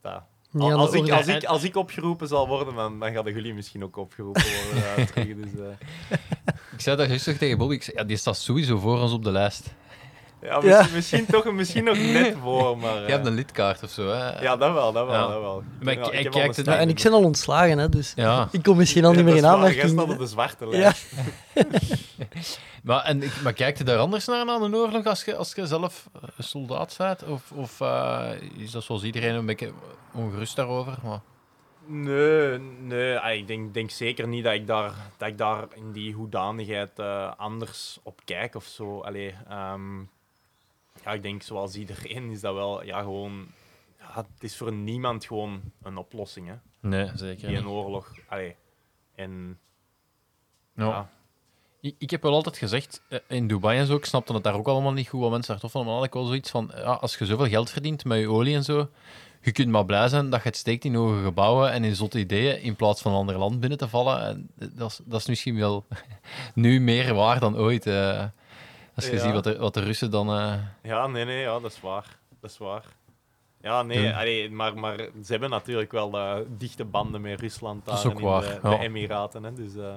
dat, 0.00 0.22
Als, 0.58 0.92
ik, 0.92 1.10
als, 1.10 1.26
ik, 1.26 1.44
als 1.44 1.62
ik 1.62 1.76
opgeroepen 1.76 2.28
zal 2.28 2.48
worden, 2.48 2.74
dan, 2.74 2.98
dan 2.98 3.12
gaan 3.12 3.32
jullie 3.32 3.54
misschien 3.54 3.84
ook 3.84 3.96
opgeroepen 3.96 4.42
worden. 4.72 5.06
terug, 5.06 5.36
dus, 5.36 5.60
eh. 5.60 6.18
Ik 6.72 6.80
zei 6.80 6.96
dat 6.96 7.08
rustig 7.08 7.38
tegen 7.38 7.58
Bobby. 7.58 7.74
Ik 7.74 7.82
zei, 7.82 7.96
ja, 7.96 8.04
die 8.04 8.16
staat 8.16 8.36
sowieso 8.36 8.78
voor 8.78 9.00
ons 9.00 9.12
op 9.12 9.24
de 9.24 9.30
lijst. 9.30 9.74
Ja, 10.42 10.60
misschien, 10.60 10.94
misschien, 10.94 11.26
toch, 11.26 11.52
misschien 11.52 11.84
nog 11.84 11.96
net 11.98 12.36
voor, 12.42 12.78
maar... 12.78 12.94
Je 12.94 13.10
hebt 13.10 13.24
eh, 13.24 13.30
een 13.30 13.34
lidkaart 13.34 13.82
of 13.82 13.90
zo, 13.90 14.08
hè? 14.08 14.40
Ja, 14.42 14.56
dat 14.56 14.72
wel, 14.72 14.92
dat 14.92 15.06
wel, 15.06 15.14
Ja. 15.14 15.26
dat 15.28 15.40
wel. 15.40 15.62
Maar 15.82 15.92
ik- 15.92 15.98
Ja, 16.04 16.10
ik 16.10 16.34
het- 16.34 16.66
Ja, 16.66 16.76
en 16.78 16.88
ik 16.88 17.00
ben 17.02 17.12
al 17.12 17.24
ontslagen, 17.24 17.78
hè, 17.78 17.88
dus 17.88 18.12
Ja. 18.16 18.48
ik 18.52 18.62
kom 18.62 18.76
misschien 18.76 19.04
al 19.04 19.12
niet 19.12 19.24
meer 19.24 19.36
in 19.36 19.46
aanmerking. 19.46 19.90
staat 19.90 20.08
op 20.10 20.18
de 20.18 20.26
zwarte 20.26 20.64
Ja. 20.66 20.70
lijst. 20.70 21.12
Maar, 22.82 23.02
en, 23.04 23.22
ik- 23.22 23.40
maar 23.42 23.52
kijk 23.52 23.78
je 23.78 23.84
daar 23.84 23.98
anders 23.98 24.26
naar 24.26 24.44
na 24.44 24.54
een 24.54 24.74
oorlog 24.74 25.06
als 25.06 25.24
je, 25.24 25.36
als 25.36 25.52
je 25.54 25.66
zelf 25.66 26.08
eh, 26.14 26.20
soldaat 26.38 26.94
bent? 26.98 27.24
Of, 27.24 27.52
of 27.54 27.80
eh, 27.80 28.30
is 28.56 28.70
dat 28.70 28.82
zoals 28.82 29.02
iedereen 29.02 29.34
een 29.34 29.46
beetje 29.46 29.70
ongerust 30.14 30.56
daarover? 30.56 30.94
Maar, 31.02 31.20
Nee, 31.86 32.58
nee 32.80 33.18
ah, 33.18 33.34
ik 33.34 33.46
denk, 33.46 33.74
denk 33.74 33.90
zeker 33.90 34.28
niet 34.28 34.44
dat 34.44 34.52
ik 34.52 34.66
daar, 34.66 34.92
dat 35.16 35.28
ik 35.28 35.38
daar 35.38 35.64
in 35.74 35.92
die 35.92 36.12
hoedanigheid 36.14 36.98
eh, 36.98 37.30
anders 37.36 37.98
op 38.02 38.20
kijk 38.24 38.54
of 38.54 38.64
zo. 38.64 39.00
Allee, 39.00 39.34
ehm, 39.48 39.98
ja, 41.04 41.12
ik 41.12 41.22
denk 41.22 41.42
zoals 41.42 41.74
iedereen 41.76 42.30
is 42.30 42.40
dat 42.40 42.54
wel 42.54 42.84
ja, 42.84 43.00
gewoon. 43.02 43.46
Ja, 43.98 44.14
het 44.14 44.42
is 44.42 44.56
voor 44.56 44.72
niemand 44.72 45.24
gewoon 45.24 45.60
een 45.82 45.96
oplossing, 45.96 46.48
hè, 46.48 46.54
nee, 46.80 47.10
zeker 47.14 47.48
die 47.48 47.56
een 47.56 47.68
oorlog. 47.68 48.12
Allee, 48.28 48.56
en 49.14 49.58
Ja. 50.74 50.84
ja, 50.86 51.10
Ik, 51.80 51.94
ik 51.98 52.10
heb 52.10 52.22
wel 52.22 52.34
altijd 52.34 52.56
gezegd, 52.56 53.02
eh, 53.08 53.18
in 53.28 53.46
Dubai 53.46 53.78
en 53.78 53.86
zo, 53.86 53.94
ik 53.94 54.04
snapte 54.04 54.32
het 54.32 54.44
daar 54.44 54.54
ook 54.54 54.66
allemaal 54.68 54.92
niet 54.92 55.08
goed, 55.08 55.20
wat 55.20 55.30
mensen 55.30 55.52
daar 55.52 55.60
tof 55.60 55.70
vonden, 55.70 55.90
maar 55.90 55.98
had 56.00 56.08
ik 56.08 56.14
wel 56.14 56.24
zoiets 56.26 56.50
van, 56.50 56.70
ja, 56.74 56.82
als 56.92 57.16
je 57.18 57.26
zoveel 57.26 57.48
geld 57.48 57.70
verdient 57.70 58.04
met 58.04 58.18
je 58.18 58.28
olie 58.30 58.54
en 58.54 58.64
zo, 58.64 58.88
je 59.42 59.52
kunt 59.52 59.68
maar 59.68 59.84
blij 59.84 60.08
zijn 60.08 60.30
dat 60.30 60.42
je 60.42 60.48
het 60.48 60.56
steekt 60.56 60.84
in 60.84 60.94
hoge 60.94 61.22
gebouwen 61.22 61.70
en 61.72 61.84
in 61.84 61.94
zotte 61.96 62.18
ideeën, 62.18 62.62
in 62.62 62.76
plaats 62.76 63.02
van 63.02 63.12
een 63.12 63.18
ander 63.18 63.38
land 63.38 63.60
binnen 63.60 63.78
te 63.78 63.88
vallen. 63.88 64.22
En 64.24 64.50
dat, 64.74 64.90
is, 64.90 65.00
dat 65.04 65.20
is 65.20 65.26
misschien 65.26 65.56
wel 65.56 65.86
nu 66.54 66.80
meer 66.80 67.14
waar 67.14 67.40
dan 67.40 67.56
ooit. 67.56 67.86
eh, 67.86 68.24
als 68.94 69.06
je 69.06 69.12
Ja. 69.12 69.18
ziet 69.22 69.32
wat 69.32 69.44
de, 69.44 69.58
wat 69.58 69.74
de 69.74 69.80
Russen 69.80 70.10
dan... 70.10 70.28
eh, 70.28 70.54
ja, 70.82 71.06
nee, 71.06 71.24
nee, 71.24 71.40
ja, 71.40 71.58
dat 71.60 71.70
is 71.72 71.80
waar. 71.80 72.18
Dat 72.40 72.50
is 72.50 72.58
waar. 72.58 72.84
Ja, 73.62 73.82
nee, 73.82 74.00
Ja. 74.02 74.18
allee, 74.18 74.50
maar, 74.50 74.78
maar 74.78 74.96
ze 74.96 75.32
hebben 75.32 75.50
natuurlijk 75.50 75.92
wel 75.92 76.18
eh, 76.18 76.36
dichte 76.58 76.84
banden 76.84 77.20
met 77.20 77.40
Rusland 77.40 77.84
daar 77.84 78.04
en 78.04 78.10
in 78.10 78.60
de, 78.62 78.78
Emiraten. 78.78 79.44
Hè, 79.44 79.52
dus, 79.52 79.74
eh, 79.76 79.94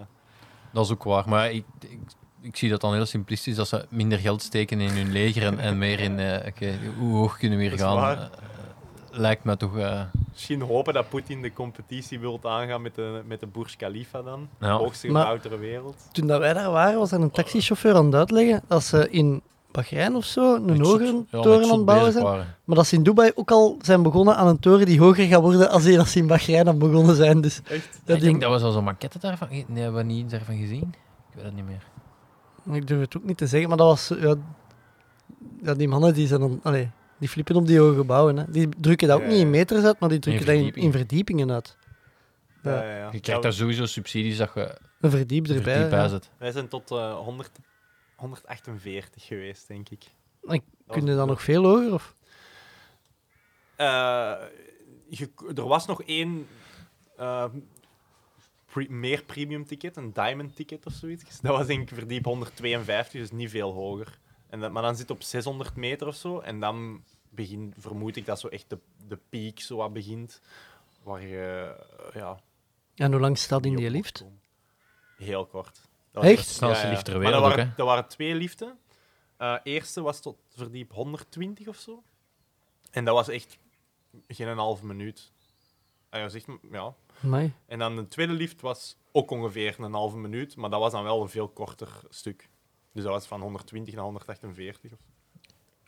Dat 0.71 0.85
is 0.85 0.91
ook 0.91 1.03
waar, 1.03 1.29
maar 1.29 1.51
ik, 1.51 1.65
ik, 1.79 1.99
ik 2.41 2.55
zie 2.57 2.69
dat 2.69 2.81
dan 2.81 2.93
heel 2.93 3.05
simplistisch, 3.05 3.55
dat 3.55 3.67
ze 3.67 3.85
minder 3.89 4.19
geld 4.19 4.41
steken 4.41 4.81
in 4.81 4.89
hun 4.89 5.11
leger 5.11 5.43
en, 5.45 5.59
en 5.59 5.77
meer 5.77 5.99
in, 5.99 6.11
oké, 6.47 6.79
hoe 6.97 7.15
hoog 7.17 7.37
kunnen 7.37 7.57
we 7.59 7.63
hier 7.63 7.77
gaan? 7.77 7.95
waar. 7.95 8.29
Lijkt 9.15 9.43
me 9.43 9.57
toch... 9.57 9.77
eh, 9.77 10.01
Misschien 10.31 10.61
hopen 10.61 10.93
dat 10.93 11.09
Poetin 11.09 11.41
de 11.41 11.53
competitie 11.53 12.19
wilt 12.19 12.45
aangaan 12.45 12.81
met 12.81 12.95
de, 12.95 13.21
met 13.27 13.39
de 13.39 13.47
Burj 13.47 13.75
Khalifa 13.77 14.21
dan. 14.21 14.47
Ja. 14.59 14.77
Hoogste 14.77 15.07
gebouw 15.07 15.37
ter 15.37 15.59
wereld. 15.59 15.95
Toen 16.11 16.27
dat 16.27 16.39
wij 16.39 16.53
daar 16.53 16.71
waren, 16.71 16.99
was 16.99 17.11
er 17.11 17.21
een 17.21 17.31
taxichauffeur 17.31 17.95
aan 17.95 18.05
het 18.05 18.15
uitleggen 18.15 18.61
dat 18.67 18.83
ze 18.83 19.09
in 19.09 19.41
Bahrein 19.71 20.15
of 20.15 20.25
zo 20.25 20.55
een 20.55 20.65
met 20.65 20.79
hogere 20.79 21.05
zot- 21.05 21.25
ja, 21.29 21.37
met 21.37 21.41
toren 21.43 21.63
aan 21.71 21.75
het 21.77 21.85
bouwen 21.85 22.11
zijn. 22.11 22.23
waren. 22.23 22.55
Maar 22.63 22.75
dat 22.75 22.87
ze 22.87 22.95
in 22.95 23.03
Dubai 23.03 23.31
ook 23.35 23.51
al 23.51 23.77
zijn 23.81 24.03
begonnen 24.03 24.35
aan 24.35 24.47
een 24.47 24.59
toren 24.59 24.85
die 24.85 24.99
hoger 24.99 25.25
gaat 25.27 25.41
worden 25.41 25.69
als 25.69 25.83
die 25.83 25.97
dat 25.97 26.07
ze 26.07 26.19
in 26.19 26.27
Bahrein 26.27 26.67
aan 26.67 26.77
begonnen 26.77 27.15
zijn. 27.15 27.41
Dus 27.41 27.61
Echt? 27.69 28.01
ja, 28.05 28.15
ik 28.15 28.21
denk 28.21 28.41
dat 28.41 28.51
we 28.51 28.59
zo 28.59 28.71
zo'n 28.71 28.83
maquette 28.83 29.19
daarvan... 29.19 29.47
Nee, 29.49 29.83
hebben 29.83 30.05
we 30.07 30.13
niet 30.13 30.29
daarvan 30.29 30.57
gezien? 30.57 30.93
Ik 31.29 31.35
weet 31.35 31.43
het 31.45 31.55
niet 31.55 31.65
meer. 31.65 31.83
Ik 32.75 32.87
durf 32.87 32.99
het 32.99 33.17
ook 33.17 33.23
niet 33.23 33.37
te 33.37 33.47
zeggen, 33.47 33.69
maar 33.69 33.77
dat 33.77 33.87
was... 33.87 34.11
Ja, 34.19 34.35
ja, 35.63 35.73
die 35.73 35.87
mannen 35.87 36.13
die 36.13 36.27
zijn 36.27 36.39
dan... 36.39 36.59
Allee, 36.63 36.89
die 37.23 37.31
flippen 37.31 37.55
op 37.55 37.67
die 37.67 37.79
hoge 37.79 37.95
gebouwen. 37.95 38.37
Hè. 38.37 38.43
Die 38.51 38.69
drukken 38.79 39.07
dat 39.07 39.17
ook 39.17 39.23
Ja, 39.23 39.29
niet 39.29 39.39
in 39.39 39.49
meters 39.49 39.83
uit, 39.83 39.99
maar 39.99 40.09
die 40.09 40.19
drukken 40.19 40.45
dat 40.45 40.55
in, 40.55 40.61
verdiepingen. 40.61 40.93
in 40.93 40.97
verdiepingen 40.99 41.51
uit. 41.51 41.77
Ja. 42.63 42.71
Ja, 42.75 42.83
ja, 42.89 42.97
ja. 42.97 43.09
Je 43.11 43.19
krijgt 43.19 43.41
daar 43.43 43.53
sowieso 43.53 43.85
subsidies 43.85 44.37
dat 44.37 44.51
je 44.53 44.77
Een 44.99 45.09
verdiep 45.11 45.47
er 45.47 45.55
erbij. 45.55 45.79
diep 45.81 45.89
bij 45.89 46.07
zit. 46.07 46.29
Wij 46.37 46.51
zijn 46.51 46.67
tot 46.67 46.91
eh, 46.91 47.15
100, 47.17 47.49
148 48.15 49.25
geweest, 49.25 49.67
denk 49.67 49.89
ik. 49.89 50.03
En 50.47 50.61
Kun 50.87 51.05
je 51.05 51.15
dan 51.15 51.27
nog 51.27 51.41
veel 51.41 51.63
hoger? 51.63 51.93
Of? 51.93 52.15
Eh, 53.75 54.33
je- 55.09 55.29
er 55.55 55.67
was 55.67 55.85
nog 55.85 56.03
één 56.03 56.47
eh, 57.17 57.45
pre- 58.65 58.85
meer 58.89 59.23
premium 59.23 59.65
ticket, 59.65 59.97
een 59.97 60.13
diamond 60.13 60.55
ticket 60.55 60.85
of 60.85 60.93
zoiets. 60.93 61.39
Dat 61.41 61.57
was 61.57 61.67
denk 61.67 61.81
ik 61.89 61.95
verdiep 61.97 62.25
152, 62.25 63.21
dus 63.21 63.31
niet 63.31 63.49
veel 63.49 63.73
hoger. 63.73 64.19
En 64.49 64.59
dat, 64.59 64.71
maar 64.71 64.81
dan 64.83 64.95
zit 64.95 65.07
het 65.07 65.17
op 65.17 65.23
600 65.23 65.75
meter 65.75 66.07
of 66.07 66.15
zo. 66.15 66.39
En 66.39 66.59
dan 66.59 67.03
begin, 67.35 67.73
vermoed 67.77 68.15
ik 68.15 68.25
dat 68.25 68.39
zo 68.39 68.47
echt 68.47 68.69
de, 68.69 68.79
de 69.07 69.19
piek 69.29 69.59
zo 69.59 69.75
wat 69.75 69.93
begint. 69.93 70.41
Waar 71.03 71.21
je, 71.21 71.75
eh, 72.09 72.15
ja... 72.15 72.39
En 72.95 73.11
hoe 73.11 73.21
lang 73.21 73.37
staat 73.37 73.65
in 73.65 73.75
die 73.75 73.89
lift? 73.89 74.25
Heel 75.17 75.45
kort. 75.45 75.81
Dat 76.11 76.23
was 76.23 76.31
Echt? 76.31 76.39
echt- 76.39 76.47
Snelste 76.49 76.87
lift 76.87 77.05
ter 77.05 77.19
Maar 77.19 77.31
dat 77.31 77.41
ook, 77.41 77.47
waren, 77.47 77.67
hè? 77.67 77.73
dat 77.75 77.85
waren 77.87 78.07
twee 78.07 78.35
liften. 78.35 78.77
Eh 79.37 79.57
eerste 79.63 80.01
was 80.01 80.19
tot 80.19 80.37
verdiep 80.49 80.91
120 80.91 81.67
of 81.67 81.75
zo. 81.77 82.03
En 82.91 83.05
dat 83.05 83.15
was 83.15 83.27
echt 83.27 83.57
geen 84.27 84.47
een 84.47 84.57
halve 84.57 84.85
minuut. 84.85 85.31
Was 86.09 86.33
echt, 86.33 86.45
ja. 86.71 86.95
Amai. 87.23 87.53
en 87.65 87.79
dan 87.79 87.95
de 87.95 88.07
tweede 88.07 88.33
lift 88.33 88.61
was 88.61 88.97
ook 89.11 89.31
ongeveer 89.31 89.75
een 89.79 89.93
halve 89.93 90.17
minuut, 90.17 90.55
maar 90.55 90.69
dat 90.69 90.79
was 90.79 90.91
dan 90.91 91.03
wel 91.03 91.21
een 91.21 91.29
veel 91.29 91.47
korter 91.49 91.89
stuk. 92.09 92.49
Dus 92.91 93.03
dat 93.03 93.11
was 93.11 93.25
van 93.25 93.41
120 93.41 93.93
naar 93.93 94.03
148. 94.03 94.91
Of... 94.91 94.99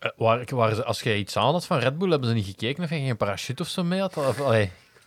Eh, 0.05 0.45
waar, 0.47 0.83
als 0.83 1.01
je 1.01 1.17
iets 1.17 1.37
aan 1.37 1.53
had 1.53 1.65
van 1.65 1.77
Red 1.77 1.97
Bull, 1.97 2.09
hebben 2.09 2.29
ze 2.29 2.35
niet 2.35 2.45
gekeken 2.45 2.83
of 2.83 2.89
je 2.89 2.95
geen 2.95 3.17
parachute 3.17 3.61
of 3.61 3.67
zo 3.67 3.83
mee 3.83 3.99
had? 3.99 4.17
Of, 4.17 4.51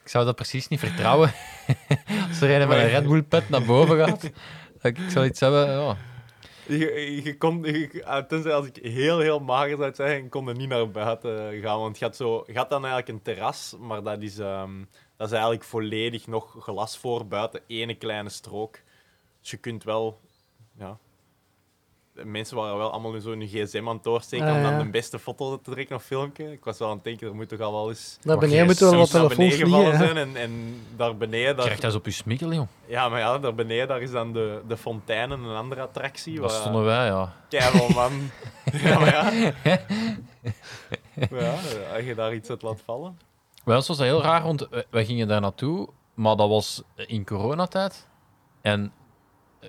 ik 0.02 0.14
zou 0.14 0.24
dat 0.24 0.34
precies 0.34 0.68
niet 0.68 0.80
vertrouwen. 0.80 1.32
als 2.28 2.40
er 2.40 2.60
een 2.60 2.68
met 2.68 2.78
een 2.78 2.88
Red 2.88 3.06
Bull 3.06 3.22
pet 3.22 3.48
naar 3.48 3.64
boven 3.64 3.98
gaat, 3.98 4.30
ik 4.82 4.98
zou 5.08 5.26
iets 5.26 5.40
hebben. 5.40 5.70
Ja. 5.70 5.96
Je, 6.66 7.20
je 7.24 7.36
kon, 7.36 7.66
ah, 8.04 8.26
tenzij 8.26 8.52
als 8.52 8.66
ik 8.66 8.76
heel, 8.82 9.18
heel 9.18 9.40
mager 9.40 9.76
zou 9.76 9.94
zijn, 9.94 10.28
kon 10.28 10.48
er 10.48 10.56
niet 10.56 10.68
naar 10.68 10.90
buiten 10.90 11.60
gaan. 11.60 11.78
Want 11.78 11.98
je 11.98 12.04
had, 12.04 12.16
zo, 12.16 12.44
dan 12.46 12.70
eigenlijk 12.70 13.08
een 13.08 13.22
terras, 13.22 13.74
maar 13.80 14.02
dat 14.02 14.22
is, 14.22 14.38
ehm, 14.38 14.84
dat 15.16 15.26
is 15.26 15.32
eigenlijk 15.32 15.64
volledig 15.64 16.26
nog 16.26 16.56
glas 16.60 16.98
voor 16.98 17.26
buiten, 17.26 17.60
ene 17.66 17.94
kleine 17.94 18.28
strook. 18.28 18.80
Dus 19.40 19.50
je 19.50 19.56
kunt 19.56 19.84
wel... 19.84 20.20
Ja, 20.78 20.98
mensen 22.24 22.56
waren 22.56 22.76
wel 22.78 22.90
allemaal 22.90 23.20
zo 23.20 23.32
in 23.32 23.38
hun 23.38 23.48
gsm 23.48 23.88
aan 23.88 23.94
het 23.94 24.04
doorsteken 24.04 24.46
Ah, 24.46 24.56
om 24.56 24.62
dan 24.62 24.72
ja. 24.72 24.78
de 24.82 24.88
beste 24.90 25.18
foto 25.18 25.56
te 25.60 25.70
trekken 25.70 25.96
of 25.96 26.02
filmpje. 26.02 26.52
Ik 26.52 26.64
was 26.64 26.78
wel 26.78 26.88
aan 26.88 26.94
het 26.94 27.04
denken, 27.04 27.28
er 27.28 27.34
moet 27.34 27.48
toch 27.48 27.60
al 27.60 27.72
wel 27.72 27.88
eens 27.88 28.18
Daar 28.20 28.38
beneden 28.38 28.66
moeten 28.66 28.90
wel 28.90 28.98
wat 28.98 29.10
telefoons 29.10 29.36
beneden 29.36 29.58
gevallen 29.58 29.96
zijn. 29.96 30.16
En, 30.16 30.36
en 30.36 30.82
daar 30.96 31.16
beneden... 31.16 31.56
Daar, 31.56 31.64
Krijg 31.64 31.80
dat 31.80 31.90
eens 31.90 31.94
op 32.00 32.04
je 32.04 32.10
smikkel, 32.10 32.52
joh. 32.52 32.66
ja, 32.86 33.08
maar 33.08 33.20
ja, 33.20 33.38
daar 33.38 33.54
beneden 33.54 33.88
daar 33.88 34.02
is 34.02 34.10
dan 34.10 34.32
de, 34.32 34.62
de 34.68 34.76
fontein 34.76 35.32
en 35.32 35.40
een 35.42 35.56
andere 35.56 35.80
attractie. 35.80 36.40
Dat 36.40 36.50
waar- 36.50 36.60
stonden 36.60 36.84
wij, 36.84 37.06
ja. 37.06 37.32
Keiveel, 37.48 37.88
man. 37.88 38.12
ja, 38.84 38.98
maar 38.98 39.12
ja. 39.12 39.30
ja, 41.30 41.54
als 41.94 42.04
je 42.04 42.14
daar 42.14 42.34
iets 42.34 42.50
uit 42.50 42.62
laat 42.62 42.80
vallen. 42.84 43.18
Ons 43.64 43.86
was 43.86 43.96
dat 43.96 44.06
heel 44.06 44.22
raar, 44.22 44.42
want 44.42 44.68
wij 44.90 45.04
gingen 45.04 45.28
daar 45.28 45.40
naartoe, 45.40 45.88
maar 46.14 46.36
dat 46.36 46.48
was 46.48 46.82
in 46.96 47.24
coronatijd. 47.24 48.06
En 48.60 48.92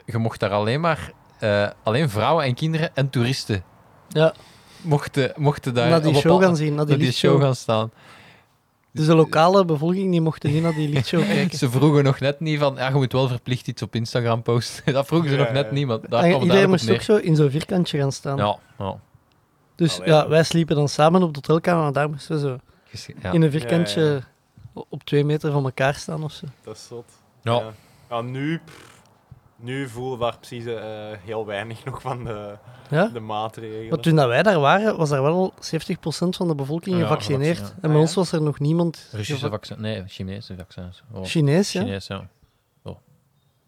je 0.05 0.17
mocht 0.17 0.39
daar 0.39 0.51
alleen 0.51 0.81
maar... 0.81 1.11
eh, 1.39 1.67
alleen 1.83 2.09
vrouwen 2.09 2.45
en 2.45 2.53
kinderen 2.53 2.95
en 2.95 3.09
toeristen 3.09 3.63
Ja, 4.09 4.33
mochten, 4.81 5.33
mochten 5.35 5.73
daar 5.73 5.89
naar 5.89 6.01
die 6.01 6.15
op 6.15 6.21
show 6.21 6.41
gaan 6.43 6.55
zien, 6.55 6.75
naar 6.75 6.85
die, 6.85 6.87
naar 6.87 6.97
die 6.97 7.05
lichtshow. 7.05 7.31
show 7.31 7.41
gaan 7.43 7.55
staan. 7.55 7.91
Dus 8.91 9.05
de 9.05 9.15
lokale 9.15 9.65
bevolking 9.65 10.11
die 10.11 10.21
mochten 10.21 10.51
niet 10.51 10.63
naar 10.63 10.73
die 10.73 10.89
lichtshow 10.89 11.23
kijken. 11.33 11.57
Ze 11.57 11.69
vroegen 11.69 12.03
nog 12.03 12.19
net 12.19 12.39
niet 12.39 12.59
van, 12.59 12.75
ja, 12.75 12.87
je 12.87 12.93
moet 12.93 13.11
wel 13.11 13.27
verplicht 13.27 13.67
iets 13.67 13.81
op 13.81 13.95
Instagram 13.95 14.41
posten. 14.41 14.93
Dat 14.93 15.05
vroegen 15.07 15.29
ze 15.29 15.35
Ja, 15.35 15.43
nog 15.43 15.51
net 15.51 15.65
ja. 15.65 15.71
niet, 15.73 15.87
maar 15.87 15.99
daar 16.09 16.23
En 16.23 16.29
kwam 16.29 16.41
iedereen 16.41 16.69
moest 16.69 16.91
ook 16.91 17.01
zo 17.01 17.15
in 17.15 17.35
zo'n 17.35 17.49
vierkantje 17.49 17.97
gaan 17.99 18.11
staan. 18.11 18.37
Ja, 18.37 18.57
ja. 18.77 18.99
Dus 19.75 19.95
Allee, 19.99 20.09
ja, 20.09 20.15
ja. 20.21 20.27
wij 20.29 20.43
sliepen 20.43 20.75
dan 20.75 20.89
samen 20.89 21.23
op 21.23 21.33
de 21.33 21.39
hotelkamer, 21.41 21.83
maar 21.83 21.93
daar 21.93 22.09
moesten 22.09 22.35
we 22.35 22.41
zo 22.41 22.57
ja. 23.21 23.31
in 23.31 23.41
een 23.41 23.51
vierkantje 23.51 24.01
Ja, 24.01 24.21
ja, 24.75 24.83
op 24.89 25.03
twee 25.03 25.23
meter 25.25 25.51
van 25.51 25.63
elkaar 25.63 25.95
staan 25.95 26.23
of 26.23 26.31
zo. 26.31 26.45
Dat 26.63 26.75
is 26.75 26.87
zot. 26.87 27.05
Ja. 27.41 27.61
Ja, 28.09 28.21
nu, 28.21 28.59
pff, 28.65 28.88
nu 29.59 29.87
voelen 29.87 30.17
we 30.19 30.23
daar 30.23 30.37
precies 30.37 30.65
eh, 30.65 31.11
heel 31.19 31.45
weinig 31.45 31.85
nog 31.85 32.01
van 32.01 32.23
de, 32.23 32.57
Ja? 32.89 33.07
de 33.07 33.19
maatregelen. 33.19 33.89
Want 33.89 34.03
toen 34.03 34.15
dat 34.15 34.27
wij 34.27 34.43
daar 34.43 34.59
waren, 34.59 34.97
was 34.97 35.09
daar 35.09 35.21
wel 35.23 35.53
70% 35.53 35.57
van 36.29 36.47
de 36.47 36.55
bevolking 36.55 36.95
Ja, 36.95 37.01
gevaccineerd. 37.01 37.59
En 37.59 37.75
bij 37.81 37.91
Ah, 37.91 37.97
ons 37.99 38.15
was 38.15 38.31
er 38.31 38.41
nog 38.41 38.59
niemand 38.59 38.95
Russische 39.11 39.33
geva- 39.33 39.49
vaccin, 39.49 39.81
nee, 39.81 40.03
Chinese 40.07 40.55
vaccins. 40.57 41.03
Oh, 41.11 41.23
Chinees. 41.25 41.71
Ja? 41.71 41.81
Chinees, 41.81 42.07
ja. 42.07 42.27
Oh, 42.83 42.95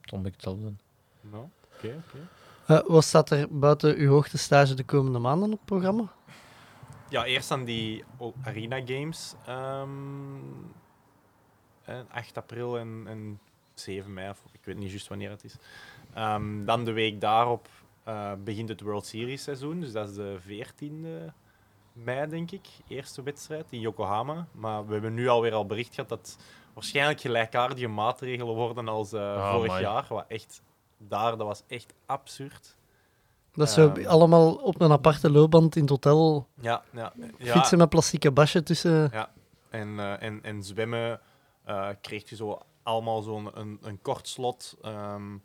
het 0.01 0.11
ontdekt 0.11 0.35
hetzelfde. 0.35 0.73
Nou, 1.21 1.45
oké, 1.77 1.87
oké. 2.07 2.27
Eh, 2.65 2.79
wat 2.87 3.03
staat 3.03 3.29
er 3.29 3.47
buiten 3.59 3.95
uw 3.95 4.09
hoogtestage 4.09 4.73
de 4.73 4.83
komende 4.83 5.19
maanden 5.19 5.51
op 5.51 5.57
het 5.57 5.65
programma? 5.65 6.03
Ja, 7.09 7.25
eerst 7.25 7.51
aan 7.51 7.63
die 7.65 8.03
Arena 8.43 8.81
Games. 8.85 9.33
ehm, 9.45 9.87
eh, 11.83 11.95
8 12.11 12.37
april 12.37 12.77
en, 12.77 13.03
en 13.07 13.39
7 13.73 14.13
mei, 14.13 14.29
of 14.29 14.43
ik 14.51 14.59
weet 14.63 14.77
niet 14.77 14.89
juist 14.89 15.07
wanneer 15.07 15.29
het 15.29 15.43
is. 15.43 15.55
Ehm, 16.13 16.65
dan 16.65 16.85
de 16.85 16.91
week 16.91 17.21
daarop 17.21 17.67
eh, 18.03 18.31
begint 18.43 18.69
het 18.69 18.81
World 18.81 19.05
Series 19.05 19.43
seizoen, 19.43 19.79
dus 19.79 19.91
dat 19.91 20.09
is 20.09 20.15
de 20.15 20.37
14e 20.47 21.33
mei, 21.93 22.29
denk 22.29 22.51
ik. 22.51 22.67
Eerste 22.87 23.23
wedstrijd 23.23 23.65
in 23.69 23.79
Yokohama. 23.79 24.47
Maar 24.51 24.85
we 24.85 24.93
hebben 24.93 25.13
nu 25.13 25.27
alweer 25.27 25.53
al 25.53 25.65
bericht 25.65 25.93
gehad 25.95 26.09
dat 26.09 26.37
waarschijnlijk 26.73 27.21
gelijkaardige 27.21 27.87
maatregelen 27.87 28.55
worden 28.55 28.87
als 28.87 29.13
eh, 29.13 29.21
Ah, 29.35 29.53
vorig 29.53 29.79
jaar. 29.79 30.05
Wat 30.09 30.25
echt, 30.27 30.61
daar, 30.97 31.37
dat 31.37 31.47
was 31.47 31.63
echt 31.67 31.93
absurd. 32.05 32.75
Dat 33.53 33.69
zo 33.69 33.91
Ehm. 33.93 34.07
allemaal 34.07 34.53
op 34.55 34.81
een 34.81 34.91
aparte 34.91 35.31
loopband 35.31 35.75
in 35.75 35.81
het 35.81 35.89
hotel. 35.89 36.47
Ja, 36.59 36.83
ja. 36.91 37.13
ja. 37.37 37.51
Fietsen 37.51 37.77
met 37.77 37.89
plastieke 37.89 38.31
basje 38.31 38.63
tussen. 38.63 39.11
En, 39.69 39.99
eh, 39.99 40.21
en, 40.23 40.43
en 40.43 40.63
zwemmen 40.63 41.19
eh, 41.63 41.87
kreeg 42.01 42.29
je 42.29 42.35
zo 42.35 42.59
allemaal 42.83 43.21
zo'n 43.21 43.49
een, 43.59 43.77
een 43.81 44.01
kort 44.01 44.27
slot. 44.27 44.77
ehm, 44.81 45.37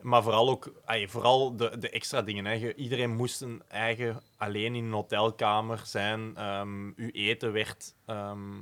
maar 0.00 0.22
vooral 0.22 0.48
ook 0.50 0.72
ay, 0.84 1.08
vooral 1.08 1.56
de, 1.56 1.78
de 1.78 1.90
extra 1.90 2.22
dingen. 2.22 2.44
Hè. 2.44 2.74
Iedereen 2.74 3.16
moest 3.16 3.40
een 3.40 3.62
eigen 3.68 4.22
alleen 4.36 4.74
in 4.74 4.84
een 4.84 4.92
hotelkamer 4.92 5.80
zijn. 5.84 6.36
Ehm 6.36 6.86
uw 6.96 7.10
eten 7.12 7.52
werd 7.52 7.94
ehm, 8.06 8.54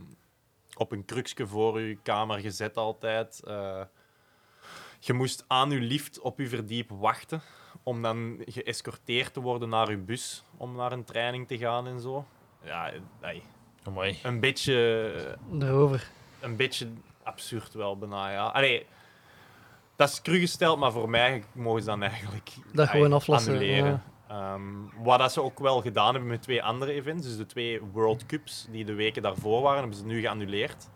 op 0.76 0.92
een 0.92 1.04
krukje 1.04 1.46
voor 1.46 1.74
uw 1.74 1.96
kamer 2.02 2.38
gezet 2.38 2.76
altijd. 2.76 3.40
Eh, 3.46 3.80
je 5.00 5.12
moest 5.12 5.44
aan 5.46 5.70
uw 5.70 5.80
lift 5.80 6.20
op 6.20 6.38
uw 6.38 6.48
verdiep 6.48 6.90
wachten 6.90 7.42
om 7.82 8.02
dan 8.02 8.42
geëscorteerd 8.46 9.32
te 9.32 9.40
worden 9.40 9.68
naar 9.68 9.88
uw 9.88 10.04
bus 10.04 10.44
om 10.56 10.76
naar 10.76 10.92
een 10.92 11.04
training 11.04 11.48
te 11.48 11.58
gaan 11.58 11.86
en 11.86 12.00
zo. 12.00 12.24
Ja, 12.62 12.92
ay, 13.20 13.42
Amai. 13.82 14.18
een 14.22 14.40
beetje, 14.40 15.38
Erover. 15.60 16.10
een 16.40 16.56
beetje 16.56 16.88
absurd 17.24 17.74
wel 17.74 17.98
bijna, 17.98 18.30
ja. 18.30 18.46
Allee, 18.46 18.86
dat 19.96 20.08
is 20.08 20.22
cru 20.22 20.38
gesteld, 20.38 20.78
maar 20.78 20.92
voor 20.92 21.10
mij 21.10 21.44
mogen 21.52 21.80
ze 21.80 21.86
dan 21.86 22.02
eigenlijk 22.02 22.50
Dat 22.72 22.88
gewoon 22.88 23.12
aflassen, 23.12 23.52
annuleren. 23.52 24.02
Ehm, 24.28 24.62
wat 25.02 25.18
dat 25.18 25.32
ze 25.32 25.42
ook 25.42 25.58
wel 25.58 25.80
gedaan 25.80 26.12
hebben 26.12 26.30
met 26.30 26.42
twee 26.42 26.62
andere 26.62 26.92
events, 26.92 27.26
dus 27.26 27.36
de 27.36 27.46
twee 27.46 27.80
World 27.92 28.26
Cups 28.26 28.66
die 28.70 28.84
de 28.84 28.94
weken 28.94 29.22
daarvoor 29.22 29.62
waren, 29.62 29.78
hebben 29.78 29.98
ze 29.98 30.04
nu 30.04 30.20
geannuleerd. 30.20 30.88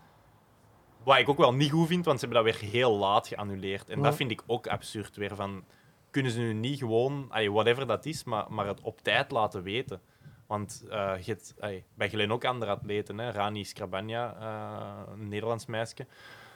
Wat 1.02 1.18
ik 1.18 1.28
ook 1.28 1.38
wel 1.38 1.54
niet 1.54 1.70
goed 1.70 1.86
vind, 1.88 2.04
want 2.04 2.20
ze 2.20 2.26
hebben 2.26 2.44
dat 2.44 2.54
weer 2.60 2.70
heel 2.70 2.96
laat 2.96 3.28
geannuleerd. 3.28 3.88
En 3.88 3.96
Ja. 3.96 4.02
dat 4.04 4.14
vind 4.16 4.30
ik 4.30 4.42
ook 4.46 4.66
absurd 4.66 5.16
weer. 5.16 5.34
Van, 5.34 5.64
kunnen 6.10 6.32
ze 6.32 6.38
nu 6.38 6.52
niet 6.52 6.78
gewoon, 6.78 7.26
allee, 7.30 7.52
whatever 7.52 7.86
dat 7.86 8.06
is, 8.06 8.24
maar, 8.24 8.44
maar 8.48 8.66
het 8.66 8.80
op 8.80 9.00
tijd 9.00 9.30
laten 9.30 9.62
weten? 9.62 10.00
Want 10.48 10.84
eh, 10.90 11.14
je 11.20 11.32
hebt, 11.32 11.54
bij 11.94 12.08
Glen 12.08 12.32
ook 12.32 12.44
andere 12.44 12.70
atleten, 12.70 13.18
hè, 13.18 13.30
Rani 13.30 13.64
Skrabanja, 13.64 14.36
eh, 14.40 15.12
een 15.12 15.28
Nederlands 15.28 15.66
meisje, 15.66 16.06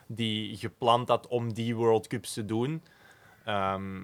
die 0.07 0.57
gepland 0.57 1.09
had 1.09 1.27
om 1.27 1.53
die 1.53 1.77
World 1.77 2.07
Cups 2.07 2.33
te 2.33 2.45
doen. 2.45 2.83
Ehm, 3.45 4.01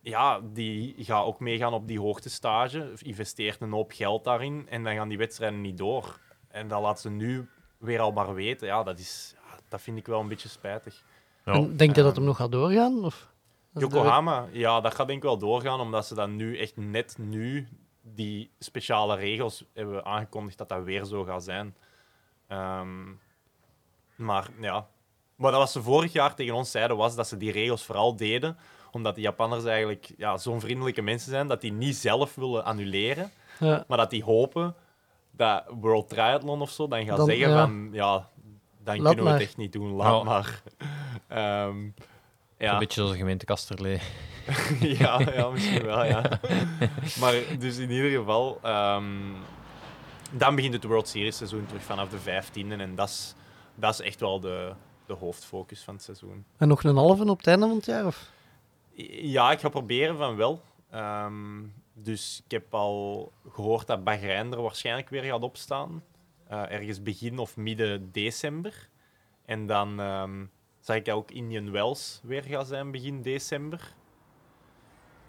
ja, 0.00 0.40
die 0.52 0.94
gaat 0.98 1.24
ook 1.24 1.40
meegaan 1.40 1.72
op 1.72 1.88
die 1.88 2.00
hoogtestage, 2.00 2.92
investeert 2.98 3.60
een 3.60 3.72
hoop 3.72 3.92
geld 3.92 4.24
daarin 4.24 4.66
en 4.68 4.84
dan 4.84 4.94
gaan 4.94 5.08
die 5.08 5.18
wedstrijden 5.18 5.60
niet 5.60 5.78
door. 5.78 6.18
En 6.48 6.68
dat 6.68 6.82
laat 6.82 7.00
ze 7.00 7.10
nu 7.10 7.48
weer 7.78 8.00
al 8.00 8.12
maar 8.12 8.34
weten. 8.34 8.66
Ja, 8.66 8.82
dat, 8.82 8.98
is, 8.98 9.34
dat 9.68 9.80
vind 9.80 9.98
ik 9.98 10.06
wel 10.06 10.20
een 10.20 10.28
beetje 10.28 10.48
spijtig. 10.48 11.04
Ja. 11.44 11.52
En 11.52 11.76
denk 11.76 11.96
je 11.96 12.02
dat 12.02 12.10
ehm, 12.10 12.16
hem 12.16 12.24
nog 12.28 12.36
gaat 12.36 12.52
doorgaan? 12.52 13.04
Of? 13.04 13.28
Yokohama, 13.72 14.48
ja, 14.52 14.80
dat 14.80 14.94
gaat 14.94 15.06
denk 15.06 15.18
ik 15.18 15.24
wel 15.24 15.38
doorgaan, 15.38 15.80
omdat 15.80 16.06
ze 16.06 16.14
dan 16.14 16.36
nu 16.36 16.58
echt 16.58 16.76
net 16.76 17.16
nu 17.18 17.68
die 18.14 18.50
speciale 18.58 19.16
regels 19.16 19.64
hebben 19.74 20.04
aangekondigd 20.04 20.58
dat 20.58 20.68
dat 20.68 20.82
weer 20.84 21.04
zo 21.04 21.24
gaat 21.24 21.44
zijn. 21.44 21.76
Ehm, 22.48 23.08
maar 24.16 24.48
ja, 24.60 24.86
wat 25.36 25.50
dat 25.50 25.60
wat 25.60 25.70
ze 25.70 25.82
vorig 25.82 26.12
jaar 26.12 26.34
tegen 26.34 26.54
ons 26.54 26.70
zeiden 26.70 26.96
was 26.96 27.14
dat 27.16 27.28
ze 27.28 27.36
die 27.36 27.52
regels 27.52 27.84
vooral 27.84 28.16
deden 28.16 28.56
omdat 28.92 29.14
de 29.14 29.20
Japanners 29.20 29.64
eigenlijk 29.64 30.10
ja, 30.16 30.38
zo'n 30.38 30.60
vriendelijke 30.60 31.02
mensen 31.02 31.30
zijn 31.30 31.46
dat 31.48 31.60
die 31.60 31.72
niet 31.72 31.96
zelf 31.96 32.34
willen 32.34 32.64
annuleren, 32.64 33.30
Ja. 33.58 33.84
maar 33.88 33.98
dat 33.98 34.10
die 34.10 34.24
hopen 34.24 34.74
dat 35.30 35.64
World 35.80 36.08
Triathlon 36.08 36.60
of 36.60 36.70
zo 36.70 36.88
dan 36.88 37.04
gaat 37.04 37.16
Dan- 37.16 37.26
zeggen 37.26 37.48
ja. 37.48 37.64
van 37.66 37.88
ja, 37.92 38.28
dan 38.82 38.96
Laat 38.96 38.96
kunnen 38.96 39.16
we 39.16 39.22
maar. 39.22 39.32
het 39.32 39.42
echt 39.42 39.56
niet 39.56 39.72
doen, 39.72 39.90
laat 39.92 40.24
maar. 40.24 40.62
Ehm, 41.28 41.84
ja. 42.58 42.72
Een 42.72 42.78
beetje 42.78 42.94
zoals 43.00 43.10
de 43.10 43.16
gemeente 43.18 43.44
Kasterlee. 43.44 44.00
ja, 44.98 45.20
ja, 45.20 45.50
misschien 45.50 45.84
wel, 45.84 46.04
ja. 46.04 46.40
maar 47.20 47.34
dus 47.58 47.78
in 47.78 47.90
ieder 47.90 48.10
geval, 48.10 48.58
ehm, 48.62 49.04
dan 50.32 50.54
begint 50.54 50.74
het 50.74 50.84
World 50.84 51.08
Series 51.08 51.36
seizoen 51.36 51.66
terug 51.66 51.82
vanaf 51.82 52.08
de 52.08 52.18
15e. 52.18 52.78
En 52.78 52.94
dat 52.94 53.08
is, 53.08 53.34
dat 53.74 53.92
is 53.92 54.00
echt 54.00 54.20
wel 54.20 54.40
de, 54.40 54.72
de 55.06 55.12
hoofdfocus 55.12 55.82
van 55.82 55.94
het 55.94 56.02
seizoen. 56.02 56.44
En 56.56 56.68
nog 56.68 56.82
een 56.82 56.96
halve 56.96 57.24
op 57.24 57.38
het 57.38 57.46
einde 57.46 57.66
van 57.66 57.76
het 57.76 57.86
jaar? 57.86 58.06
Of? 58.06 58.30
Ja, 59.22 59.52
ik 59.52 59.60
ga 59.60 59.68
proberen 59.68 60.16
van 60.16 60.36
wel. 60.36 60.62
Ehm, 60.90 61.62
dus 61.92 62.42
ik 62.44 62.50
heb 62.50 62.74
al 62.74 63.32
gehoord 63.48 63.86
dat 63.86 64.04
Bahrein 64.04 64.52
er 64.52 64.62
waarschijnlijk 64.62 65.08
weer 65.08 65.22
gaat 65.22 65.42
opstaan. 65.42 66.02
Eh, 66.46 66.70
ergens 66.70 67.02
begin 67.02 67.38
of 67.38 67.56
midden 67.56 68.12
december. 68.12 68.88
En 69.44 69.66
dan 69.66 70.00
ehm 70.00 70.44
zag 70.80 70.96
ik 70.96 71.08
ook 71.08 71.30
Indian 71.30 71.70
Wells 71.70 72.20
weer 72.22 72.42
gaat 72.42 72.66
zijn 72.66 72.90
begin 72.90 73.22
december. 73.22 73.94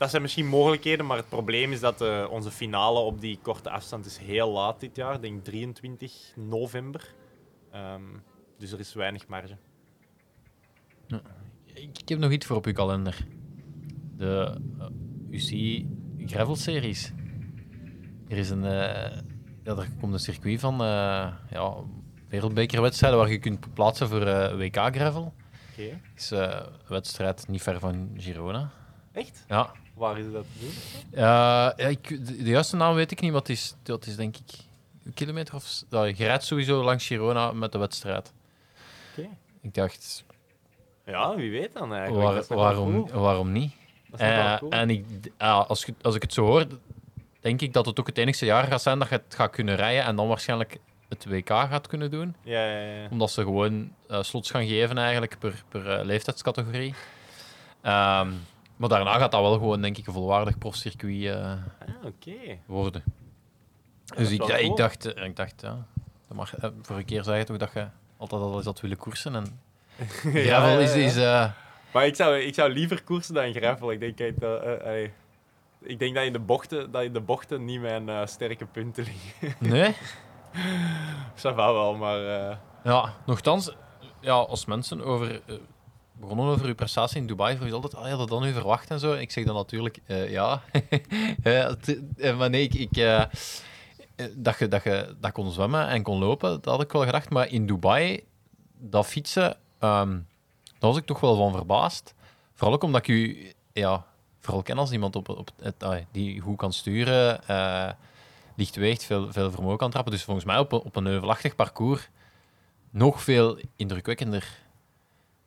Dat 0.02 0.10
zijn 0.10 0.22
misschien 0.22 0.48
mogelijkheden, 0.48 1.06
maar 1.06 1.18
het 1.18 1.30
probleem 1.30 1.72
is 1.72 1.80
dat 1.80 2.02
eh, 2.02 2.28
onze 2.30 2.52
finale 2.52 3.00
op 3.00 3.22
die 3.22 3.40
korte 3.42 3.70
afstand 3.70 4.06
is 4.06 4.18
heel 4.18 4.52
laat 4.52 4.80
dit 4.80 4.96
jaar. 4.96 5.16
Ik 5.16 5.22
denk 5.22 5.44
23 5.44 6.34
november. 6.36 7.14
Ehm, 7.72 8.02
dus 8.58 8.72
er 8.72 8.80
is 8.80 8.94
weinig 8.94 9.28
marge. 9.28 9.58
Ik 11.74 12.10
heb 12.10 12.20
nog 12.20 12.32
iets 12.32 12.46
voor 12.46 12.56
op 12.56 12.66
uw 12.66 12.74
kalender. 12.74 13.26
De 14.18 14.62
eh, 14.80 14.88
UC 15.30 15.84
Gravel 16.26 16.56
Series. 16.56 17.12
Er 18.28 18.38
is 18.38 18.50
een, 18.50 18.66
eh, 18.66 19.18
ja, 19.64 19.76
er 19.76 19.90
komt 20.00 20.14
een 20.14 20.20
circuit 20.20 20.60
van 20.60 20.78
ja, 21.50 21.84
wereldbekerwedstrijden 22.30 23.20
waar 23.20 23.32
je 23.32 23.40
kunt 23.40 23.74
plaatsen 23.74 24.08
voor 24.08 24.26
WK 24.58 24.76
Gravel. 24.76 25.34
Oké. 25.72 26.00
Is 26.16 26.30
een 26.30 26.66
wedstrijd 26.88 27.48
niet 27.48 27.62
ver 27.62 27.80
van 27.80 28.10
Girona. 28.18 28.72
Echt? 29.12 29.46
Ja, 29.48 29.72
Waar 30.02 30.18
is 30.20 30.32
dat 30.32 30.44
te 30.54 30.60
doen? 30.60 30.72
Eh, 31.12 31.20
ja 31.22 31.76
ik, 31.88 32.08
de, 32.26 32.44
de 32.44 32.50
juiste 32.50 32.76
naam 32.76 32.96
weet 32.96 33.12
ik 33.12 33.22
niet, 33.22 33.32
wat 33.32 33.50
is, 33.50 33.76
dat 33.84 34.06
is 34.06 34.16
denk 34.16 34.36
ik 34.38 34.56
een 35.06 35.14
kilometer 35.14 35.56
of... 35.56 35.84
Ja, 35.90 36.04
je 36.04 36.14
rijdt 36.14 36.44
sowieso 36.44 36.84
langs 36.84 37.08
Girona 37.08 37.52
met 37.52 37.72
de 37.72 37.78
wedstrijd. 37.78 38.34
Oké. 39.18 39.28
Ik 39.62 39.74
dacht, 39.74 40.24
Ja, 41.06 41.36
wie 41.36 41.52
weet 41.52 41.74
dan 41.74 41.94
eigenlijk. 41.94 42.48
waar- 42.48 42.58
waarom, 42.58 43.08
cool. 43.08 43.22
waarom 43.22 43.52
niet? 43.52 43.72
Dat 44.10 44.20
is 44.20 44.26
nog 44.26 44.36
wel 44.36 44.46
Eh, 44.46 44.58
cool. 44.58 44.72
En 44.72 44.90
ik, 44.90 45.06
ja, 45.38 45.52
als, 45.54 45.86
ik- 45.86 45.96
als 46.02 46.16
ik 46.16 46.22
het 46.22 46.34
zo 46.34 46.46
hoor, 46.46 46.66
denk 47.40 47.62
ik 47.62 47.74
dat 47.74 47.86
het 47.86 48.00
ook 48.00 48.08
het 48.08 48.18
enigste 48.18 48.46
jaar 48.46 48.64
gaat 48.68 48.82
zijn 48.82 49.00
dat 49.00 49.10
je 49.10 49.16
het 49.26 49.36
gaat 49.36 49.52
kunnen 49.52 49.76
rijden 49.76 50.04
en 50.04 50.16
dan 50.16 50.28
waarschijnlijk 50.28 50.78
het 51.10 51.26
WK 51.26 51.48
gaat 51.50 51.88
kunnen 51.88 52.12
doen. 52.12 52.36
Ja, 52.44 52.66
ja, 52.66 52.80
ja. 53.02 53.08
Omdat 53.12 53.32
ze 53.32 53.42
gewoon 53.42 53.92
eh, 54.08 54.24
slots 54.24 54.52
gaan 54.52 54.68
geven 54.68 54.98
eigenlijk 54.98 55.36
per, 55.40 55.64
per 55.70 55.90
eh, 56.00 56.06
leeftijdscategorie. 56.06 56.94
Ehm, 57.82 58.32
maar 58.82 58.90
daarna 58.90 59.18
gaat 59.18 59.32
dat 59.32 59.42
wel 59.42 59.54
gewoon, 59.54 59.82
denk 59.82 59.98
ik, 59.98 60.08
een 60.08 60.14
volwaardig 60.14 60.58
profcircuit 60.58 61.24
eh 61.24 61.54
Ah, 62.04 62.58
worden. 62.66 63.04
dat 64.06 64.18
Dus 64.18 64.32
ik, 64.32 64.44
ik 64.44 64.76
dacht, 64.76 65.14
eh, 65.14 65.26
ik 65.26 65.36
dacht 65.36 65.62
ja, 65.62 65.86
dat 66.28 66.38
mag, 66.38 66.56
eh, 66.56 66.70
vorige 66.82 67.06
keer 67.06 67.24
zei 67.24 67.38
je 67.38 67.44
toch 67.44 67.58
dat 67.58 67.72
je 67.74 67.88
altijd 68.18 68.42
al 68.42 68.56
eens 68.56 68.66
had 68.66 68.82
willen 68.82 68.98
koersen. 68.98 69.36
En 69.36 69.62
gravel 70.34 70.34
Ja, 70.34 70.72
ja, 70.72 70.80
is, 70.80 70.96
is 70.96 71.16
eh, 71.16 71.52
Maar 71.94 72.06
ik 72.06 72.16
zou, 72.16 72.38
ik 72.38 72.54
zou 72.54 72.72
liever 72.74 73.04
koersen 73.04 73.34
dan 73.34 73.54
gravel. 73.54 73.92
Ik 73.92 74.00
denk, 74.18 74.40
dat, 74.40 74.64
ik 75.82 76.00
denk 76.00 76.16
dat 76.16 76.24
in 76.24 76.34
de 76.34 76.40
bochten, 76.40 76.92
dat 76.92 77.04
in 77.04 77.14
de 77.14 77.22
bochten 77.22 77.66
niet 77.66 77.82
mijn 77.82 78.28
sterke 78.28 78.66
punten 78.66 79.04
liggen. 79.04 79.56
nee. 79.72 79.96
Va 81.34 81.56
wel, 81.56 81.96
maar... 81.96 82.20
Ja, 82.84 83.14
nogthans, 83.26 83.72
ja, 84.20 84.34
als 84.34 84.66
mensen 84.66 85.04
over, 85.04 85.42
begonnen 86.22 86.46
over 86.46 86.66
uw 86.66 86.76
prestatie 86.76 87.22
in 87.22 87.28
Dubai, 87.28 87.56
vroeg 87.56 87.68
je 87.68 87.74
altijd, 87.74 87.96
ah, 87.96 88.08
ja, 88.08 88.18
dat 88.18 88.30
dan 88.30 88.46
u 88.46 88.54
verwacht 88.54 88.90
en 88.90 89.00
zo. 89.00 89.14
Ik 89.14 89.32
zeg 89.32 89.46
dan 89.46 89.56
natuurlijk, 89.56 90.00
eh, 90.06 90.30
ja. 90.30 90.62
Eh, 91.44 92.38
maar 92.38 92.50
nee, 92.50 92.64
ik... 92.64 92.74
ik 92.74 92.98
eh, 92.98 93.24
dat, 94.36 94.60
je, 94.60 94.68
dat 94.68 94.84
je 94.84 95.16
dat 95.20 95.32
kon 95.32 95.52
zwemmen 95.52 95.88
en 95.88 96.04
kon 96.04 96.20
lopen, 96.20 96.50
dat 96.50 96.66
had 96.66 96.82
ik 96.82 96.92
wel 96.92 97.06
gedacht. 97.06 97.30
Maar 97.30 97.48
in 97.48 97.66
Dubai, 97.66 98.24
dat 98.78 99.06
fietsen, 99.06 99.58
ehm, 99.80 100.10
daar 100.80 100.90
was 100.90 100.98
ik 100.98 101.06
toch 101.06 101.20
wel 101.20 101.36
van 101.36 101.52
verbaasd. 101.52 102.14
Vooral 102.54 102.76
ook 102.76 102.84
omdat 102.84 103.02
ik 103.02 103.08
u 103.08 103.52
ja, 103.74 104.06
vooral 104.40 104.62
ken 104.62 104.78
als 104.78 104.92
iemand 104.92 105.16
op, 105.16 105.30
op 105.30 105.52
die 106.12 106.40
goed 106.40 106.58
kan 106.58 106.74
sturen, 106.74 107.40
licht 108.56 108.76
weegt, 108.76 109.04
veel, 109.04 109.32
veel 109.32 109.52
vermogen 109.52 109.78
kan 109.78 109.92
trappen. 109.92 110.12
Dus 110.12 110.24
volgens 110.24 110.46
mij 110.46 110.58
op, 110.58 110.74
op 110.74 110.96
een 110.96 111.06
heuvelachtig 111.06 111.56
parcours 111.56 112.10
nog 112.90 113.24
veel 113.24 113.60
indrukwekkender 113.76 114.60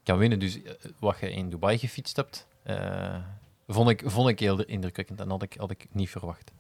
kan 0.05 0.19
winnen. 0.19 0.39
Dus 0.39 0.63
eh, 0.63 0.73
wat 0.99 1.19
je 1.21 1.31
in 1.31 1.51
Dubai 1.51 1.79
gefietst 1.79 2.17
hebt, 2.17 2.47
eh, 2.63 3.17
vond, 3.69 3.91
ik, 3.91 4.03
vond 4.05 4.29
ik 4.29 4.39
heel 4.39 4.65
indrukwekkend 4.65 5.21
en 5.21 5.31
had 5.31 5.43
ik, 5.43 5.55
had 5.59 5.71
ik 5.71 5.87
niet 5.91 6.11
verwacht. 6.11 6.53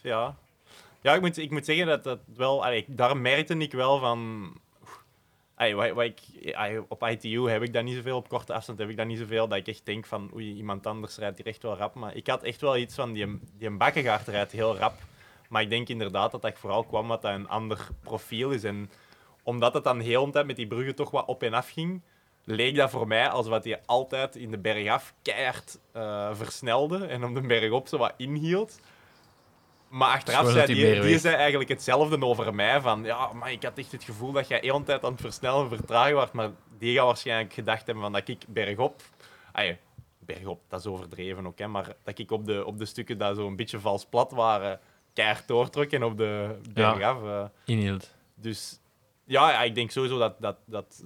ja. 0.00 0.36
Ja, 1.00 1.14
ik 1.14 1.20
moet, 1.20 1.38
ik 1.38 1.50
moet 1.50 1.64
zeggen 1.64 1.86
dat 1.86 2.04
dat 2.04 2.18
wel... 2.36 2.64
Allee, 2.64 2.84
daar 2.88 3.16
merkte 3.16 3.56
ik 3.56 3.72
wel 3.72 3.98
van... 3.98 4.52
Wat, 5.56 5.90
wat 5.90 6.04
ik, 6.04 6.20
op 6.88 7.02
ITU 7.02 7.48
heb 7.50 7.62
ik 7.62 7.72
dat 7.72 7.84
niet 7.84 7.94
zoveel, 7.96 8.16
op 8.16 8.28
korte 8.28 8.52
afstand 8.52 8.78
heb 8.78 8.88
ik 8.88 8.96
dat 8.96 9.06
niet 9.06 9.18
zoveel, 9.18 9.48
dat 9.48 9.58
ik 9.58 9.68
echt 9.68 9.86
denk 9.86 10.06
van, 10.06 10.30
oei, 10.34 10.54
iemand 10.54 10.86
anders 10.86 11.16
rijdt 11.16 11.36
hier 11.36 11.46
echt 11.46 11.62
wel 11.62 11.76
rap. 11.76 11.94
Maar 11.94 12.14
ik 12.16 12.26
had 12.26 12.42
echt 12.42 12.60
wel 12.60 12.76
iets 12.76 12.94
van, 12.94 13.12
die, 13.12 13.38
die 13.58 13.70
bakkengaard 13.70 14.26
rijdt 14.26 14.52
heel 14.52 14.76
rap. 14.76 14.94
Maar 15.48 15.62
ik 15.62 15.70
denk 15.70 15.88
inderdaad 15.88 16.30
dat 16.30 16.42
dat 16.42 16.58
vooral 16.58 16.84
kwam 16.84 17.02
omdat 17.02 17.22
dat 17.22 17.34
een 17.34 17.48
ander 17.48 17.88
profiel 18.00 18.50
is. 18.50 18.64
En 18.64 18.90
omdat 19.42 19.74
het 19.74 19.84
dan 19.84 20.00
heel 20.00 20.24
de 20.24 20.32
tijd 20.32 20.46
met 20.46 20.56
die 20.56 20.66
bruggen 20.66 20.94
toch 20.94 21.10
wat 21.10 21.26
op 21.26 21.42
en 21.42 21.54
af 21.54 21.70
ging, 21.70 22.02
leek 22.44 22.76
dat 22.76 22.90
voor 22.90 23.06
mij 23.06 23.28
als 23.28 23.46
wat 23.46 23.64
hij 23.64 23.80
altijd 23.86 24.36
in 24.36 24.50
de 24.50 24.58
bergaf 24.58 25.14
keihard 25.22 25.78
eh, 25.92 26.34
versnelde 26.34 27.06
en 27.06 27.24
om 27.24 27.34
de 27.34 27.40
berg 27.40 27.70
op 27.70 27.88
zo 27.88 27.98
wat 27.98 28.14
inhield. 28.16 28.80
Maar 29.88 30.10
achteraf 30.10 30.50
zei 30.50 30.66
die, 30.66 31.00
die, 31.00 31.18
zei 31.18 31.34
eigenlijk 31.34 31.68
hetzelfde 31.68 32.26
over 32.26 32.54
mij. 32.54 32.80
Van, 32.80 33.04
ja, 33.04 33.32
maar 33.32 33.52
ik 33.52 33.62
had 33.62 33.78
echt 33.78 33.92
het 33.92 34.04
gevoel 34.04 34.32
dat 34.32 34.48
jij 34.48 34.58
heel 34.62 34.82
tijd 34.82 35.04
aan 35.04 35.12
het 35.12 35.20
versnellen 35.20 35.62
en 35.62 35.76
vertragen 35.76 36.14
was. 36.14 36.30
Maar 36.32 36.50
die 36.78 36.96
gaat 36.96 37.06
waarschijnlijk 37.06 37.52
gedacht 37.52 37.86
hebben 37.86 38.04
van 38.04 38.12
dat 38.12 38.28
ik 38.28 38.44
bergop... 38.48 39.02
Ay, 39.52 39.78
bergop, 40.18 40.60
dat 40.68 40.80
is 40.80 40.86
overdreven 40.86 41.46
ook, 41.46 41.58
hè, 41.58 41.66
maar 41.66 41.94
dat 42.02 42.18
ik 42.18 42.30
op 42.30 42.46
de, 42.46 42.64
op 42.64 42.78
de 42.78 42.84
stukken 42.84 43.18
dat 43.18 43.36
zo 43.36 43.46
een 43.46 43.56
beetje 43.56 43.80
vals 43.80 44.04
plat 44.04 44.30
waren, 44.30 44.80
keihard 45.12 45.48
doortrok 45.48 45.90
en 45.90 46.04
op 46.04 46.16
de 46.16 46.58
bergaf... 46.72 47.22
eh, 47.22 47.44
Inhield. 47.64 48.14
dus 48.34 48.80
ja, 49.24 49.50
ja, 49.50 49.62
ik 49.62 49.74
denk 49.74 49.90
sowieso 49.90 50.18
dat, 50.18 50.40
dat, 50.40 50.56
dat, 50.64 51.04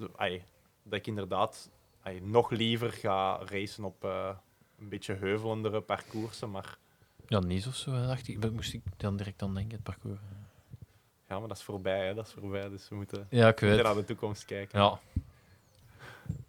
dat 0.89 0.98
ik 0.98 1.06
inderdaad 1.06 1.70
nog 2.23 2.51
liever 2.51 2.93
ga 2.93 3.39
racen 3.44 3.85
op 3.85 4.05
eh, 4.05 4.28
een 4.78 4.89
beetje 4.89 5.15
heuvelendere 5.15 5.81
parcoursen. 5.81 6.51
Maar 6.51 6.78
Ja, 7.27 7.39
niet 7.39 7.66
of 7.66 7.74
zo, 7.74 7.90
dacht 8.06 8.28
ik. 8.28 8.43
Dat 8.43 8.52
moest 8.52 8.73
ik 8.74 8.82
dan 8.97 9.16
direct 9.16 9.43
aan 9.43 9.55
denken, 9.55 9.73
het 9.74 9.82
parcours. 9.82 10.19
ja, 11.28 11.39
maar 11.39 11.48
dat 11.48 11.56
is 11.56 11.62
voorbij, 11.62 12.06
hè, 12.06 12.15
dat 12.15 12.27
is 12.27 12.32
voorbij. 12.40 12.69
Dus 12.69 12.89
we 12.89 12.94
moeten, 12.94 13.27
Ja, 13.31 13.48
ik 13.48 13.59
weet 13.60 13.70
moeten 13.70 13.86
het. 13.86 13.86
naar 13.86 13.94
de 13.94 14.05
toekomst 14.05 14.44
kijken. 14.44 14.81
Ja. 14.81 14.98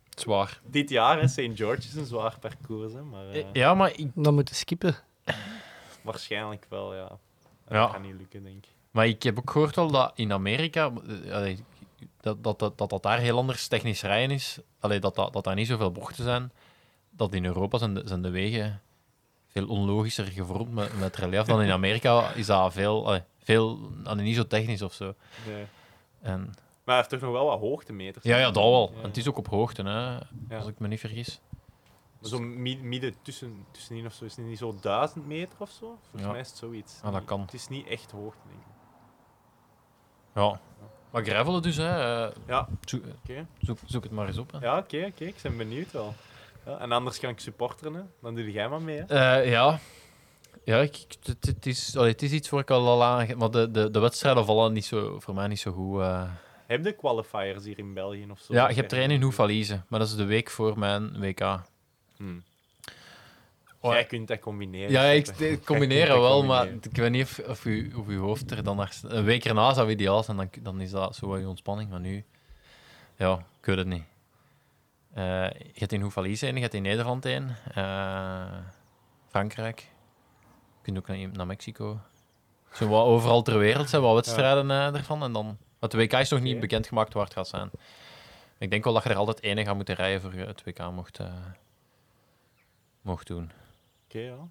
Zwaar. 0.09 0.61
Dit 0.65 0.89
jaar, 0.89 1.19
hè, 1.19 1.27
St. 1.27 1.41
George 1.53 1.77
is 1.87 1.95
een 1.95 2.05
zwaar 2.05 2.39
parcours, 2.39 2.93
hè, 2.93 3.03
maar 3.03 3.29
eh, 3.29 3.45
Ja, 3.53 3.73
maar 3.73 3.91
ik, 3.99 4.11
Dan 4.15 4.33
moeten 4.33 4.55
skippen. 4.55 4.95
waarschijnlijk 6.01 6.65
wel, 6.69 6.95
ja. 6.95 7.07
Dat 7.07 7.17
Ja. 7.69 7.87
gaat 7.87 8.01
niet 8.01 8.15
lukken, 8.17 8.43
denk 8.43 8.65
ik. 8.65 8.71
maar 8.91 9.07
ik 9.07 9.23
heb 9.23 9.37
ook 9.37 9.49
gehoord 9.51 9.75
wel 9.75 9.91
dat 9.91 10.11
in 10.15 10.31
Amerika... 10.33 10.91
dat, 12.21 12.43
dat, 12.43 12.59
dat, 12.59 12.77
dat 12.77 12.89
dat 12.89 13.03
daar 13.03 13.19
heel 13.19 13.37
anders 13.37 13.67
technisch 13.67 14.01
rijden 14.01 14.35
is. 14.35 14.59
Allee, 14.79 14.99
dat, 14.99 15.15
dat, 15.15 15.33
dat 15.33 15.43
daar 15.43 15.55
niet 15.55 15.67
zoveel 15.67 15.91
bochten 15.91 16.23
zijn. 16.23 16.51
Dat 17.09 17.33
in 17.33 17.45
Europa 17.45 17.77
zijn 17.77 17.93
de, 17.93 18.01
zijn 18.05 18.21
de 18.21 18.29
wegen 18.29 18.81
veel 19.47 19.67
onlogischer 19.67 20.25
gevormd 20.25 20.73
met, 20.73 20.99
met 20.99 21.15
relief 21.15 21.43
dan 21.45 21.61
in 21.61 21.71
Amerika. 21.71 22.31
Is 22.31 22.45
dat 22.45 22.73
veel... 22.73 23.05
allee, 23.07 23.23
veel 23.43 23.79
allee, 24.03 24.23
niet 24.23 24.35
zo 24.35 24.47
technisch 24.47 24.81
of 24.81 24.93
zo. 24.93 25.13
Nee. 25.47 25.65
En, 26.21 26.39
Maar 26.39 26.55
hij 26.83 26.95
heeft 26.95 27.09
toch 27.09 27.19
nog 27.21 27.31
wel 27.31 27.45
wat 27.45 27.59
hoogtemeters. 27.59 28.25
ja, 28.25 28.37
ja, 28.37 28.45
dat 28.51 28.63
wel. 28.63 28.91
Ja. 28.93 28.97
En 29.01 29.07
het 29.07 29.17
is 29.17 29.27
ook 29.27 29.37
op 29.37 29.47
hoogte, 29.47 29.83
hè, 29.83 30.17
als 30.57 30.67
ik 30.67 30.79
me 30.79 30.87
niet 30.87 30.99
vergis. 30.99 31.39
Zo 32.21 32.39
mi- 32.39 32.81
midden 32.81 33.15
tussen, 33.21 33.65
tussenin 33.71 34.05
of 34.05 34.13
zo. 34.13 34.25
Is 34.25 34.35
het 34.35 34.45
niet 34.45 34.57
zo 34.57 34.75
duizend 34.81 35.25
meter 35.27 35.59
of 35.59 35.69
zo? 35.69 35.97
Volgens 36.01 36.21
Ja. 36.23 36.31
mij 36.31 36.39
is 36.39 36.47
het 36.47 36.57
zoiets. 36.57 36.99
Ah, 37.03 37.13
dat 37.13 37.25
kan. 37.25 37.41
Het 37.41 37.53
is 37.53 37.67
niet 37.67 37.87
echt 37.87 38.11
hoogte, 38.11 38.41
denk 38.47 38.59
ik. 38.59 38.67
Ja. 40.35 40.59
Maar 41.11 41.23
gravelen 41.23 41.61
dus, 41.61 41.75
hè. 41.75 42.23
eh, 42.25 42.31
Ja, 42.47 42.67
zoek, 43.59 43.77
zoek 43.85 44.03
het 44.03 44.11
maar 44.11 44.27
eens 44.27 44.37
op. 44.37 44.51
Hè. 44.51 44.59
Ja, 44.59 44.77
oké, 44.77 45.05
oké. 45.07 45.23
Ik 45.25 45.35
ben 45.41 45.57
benieuwd 45.57 45.91
wel. 45.91 46.13
Ja, 46.65 46.77
en 46.77 46.91
anders 46.91 47.19
kan 47.19 47.29
ik 47.29 47.39
supporteren, 47.39 47.93
hè. 47.93 48.01
Dan 48.21 48.35
doe 48.35 48.51
jij 48.51 48.69
maar 48.69 48.81
mee, 48.81 49.03
hè. 49.07 49.35
Eh, 49.39 49.49
ja. 49.49 49.79
Ja, 50.63 50.77
ik, 50.77 50.97
ik- 50.97 51.35
het, 51.45 51.65
is, 51.65 51.97
allee, 51.97 52.11
het 52.11 52.21
is 52.21 52.31
iets 52.31 52.49
waar 52.49 52.61
ik 52.61 52.69
al 52.71 52.87
al 52.87 53.03
aan... 53.03 53.37
Maar 53.37 53.51
de, 53.51 53.71
de, 53.71 53.91
de 53.91 53.99
wedstrijden 53.99 54.45
vallen 54.45 54.73
niet 54.73 54.85
zo, 54.85 55.19
voor 55.19 55.33
mij 55.33 55.47
niet 55.47 55.59
zo 55.59 55.71
goed. 55.71 56.01
eh. 56.01 56.23
Heb 56.67 56.85
je 56.85 56.91
qualifiers 56.93 57.63
hier 57.63 57.77
in 57.79 57.93
België 57.93 58.27
of 58.31 58.39
zo? 58.39 58.53
Ja, 58.53 58.67
je 58.69 58.75
hebt 58.75 58.91
jij- 58.91 58.99
er 58.99 59.05
één 59.09 59.15
in 59.15 59.21
Hoefalize, 59.21 59.81
maar 59.87 59.99
dat 59.99 60.07
is 60.07 60.15
de 60.15 60.25
week 60.25 60.49
voor 60.49 60.79
mijn 60.79 61.19
WK. 61.19 61.61
Hmm. 62.17 62.43
Oh, 63.81 63.91
Jij 63.93 64.05
kunt 64.05 64.27
dat 64.27 64.39
combineren. 64.39 64.91
Ja, 64.91 65.03
ik, 65.03 65.25
combineer 65.65 66.07
kunt 66.07 66.19
wel, 66.19 66.43
maar 66.43 66.57
combineren. 66.65 66.89
ik 66.91 66.97
weet 66.97 67.11
niet 67.11 67.23
of, 67.23 67.39
of, 67.39 67.65
u, 67.65 67.93
of 67.95 68.07
uw 68.07 68.21
hoofd 68.21 68.51
er 68.51 68.63
dan... 68.63 68.75
naar- 68.77 68.97
Een 69.03 69.23
week 69.23 69.45
erna 69.45 69.73
zou 69.73 69.89
ideaal 69.89 70.23
zijn, 70.23 70.37
dan, 70.37 70.49
dan 70.61 70.81
is 70.81 70.91
dat 70.91 71.15
zo 71.15 71.37
je 71.37 71.47
ontspanning. 71.47 71.89
Maar 71.89 71.99
nu... 71.99 72.25
Ja, 73.15 73.33
ik 73.59 73.65
weet 73.65 73.77
het 73.77 73.87
niet. 73.87 74.03
Eh, 75.13 75.23
je 75.49 75.73
hebt 75.79 75.91
in 75.91 76.01
Hoefalize 76.01 76.45
één, 76.45 76.55
je 76.55 76.61
hebt 76.61 76.73
in 76.73 76.81
Nederland 76.81 77.25
één. 77.25 77.55
eh, 77.73 78.57
Frankrijk. 79.29 79.79
Je 79.79 80.81
kunt 80.81 80.97
ook 80.97 81.07
naar, 81.07 81.29
naar 81.33 81.45
Mexico. 81.47 81.99
Zo 82.73 82.87
wat 82.87 83.05
overal 83.05 83.41
ter 83.41 83.57
wereld 83.57 83.89
zijn 83.89 84.01
wat 84.01 84.13
wedstrijden 84.13 84.71
eh, 84.71 84.95
ervan. 84.95 85.23
En 85.23 85.31
dan, 85.33 85.57
de 85.79 85.97
WK 85.97 86.13
is 86.13 86.29
nog 86.29 86.39
niet 86.41 86.51
Oké. 86.51 86.59
bekendgemaakt 86.61 87.13
waar 87.13 87.23
het 87.23 87.33
gaat 87.33 87.47
zijn. 87.47 87.69
Ik 88.57 88.69
denk 88.69 88.83
wel 88.83 88.93
dat 88.93 89.03
je 89.03 89.09
er 89.09 89.15
altijd 89.15 89.39
één 89.39 89.65
gaat 89.65 89.75
moeten 89.75 89.95
rijden 89.95 90.21
voor 90.21 90.35
je 90.35 90.45
het 90.45 90.63
WK 90.63 90.91
mocht, 90.91 91.19
mocht 93.01 93.27
doen. 93.27 93.51
Oké, 94.09 94.19
ja. 94.19 94.49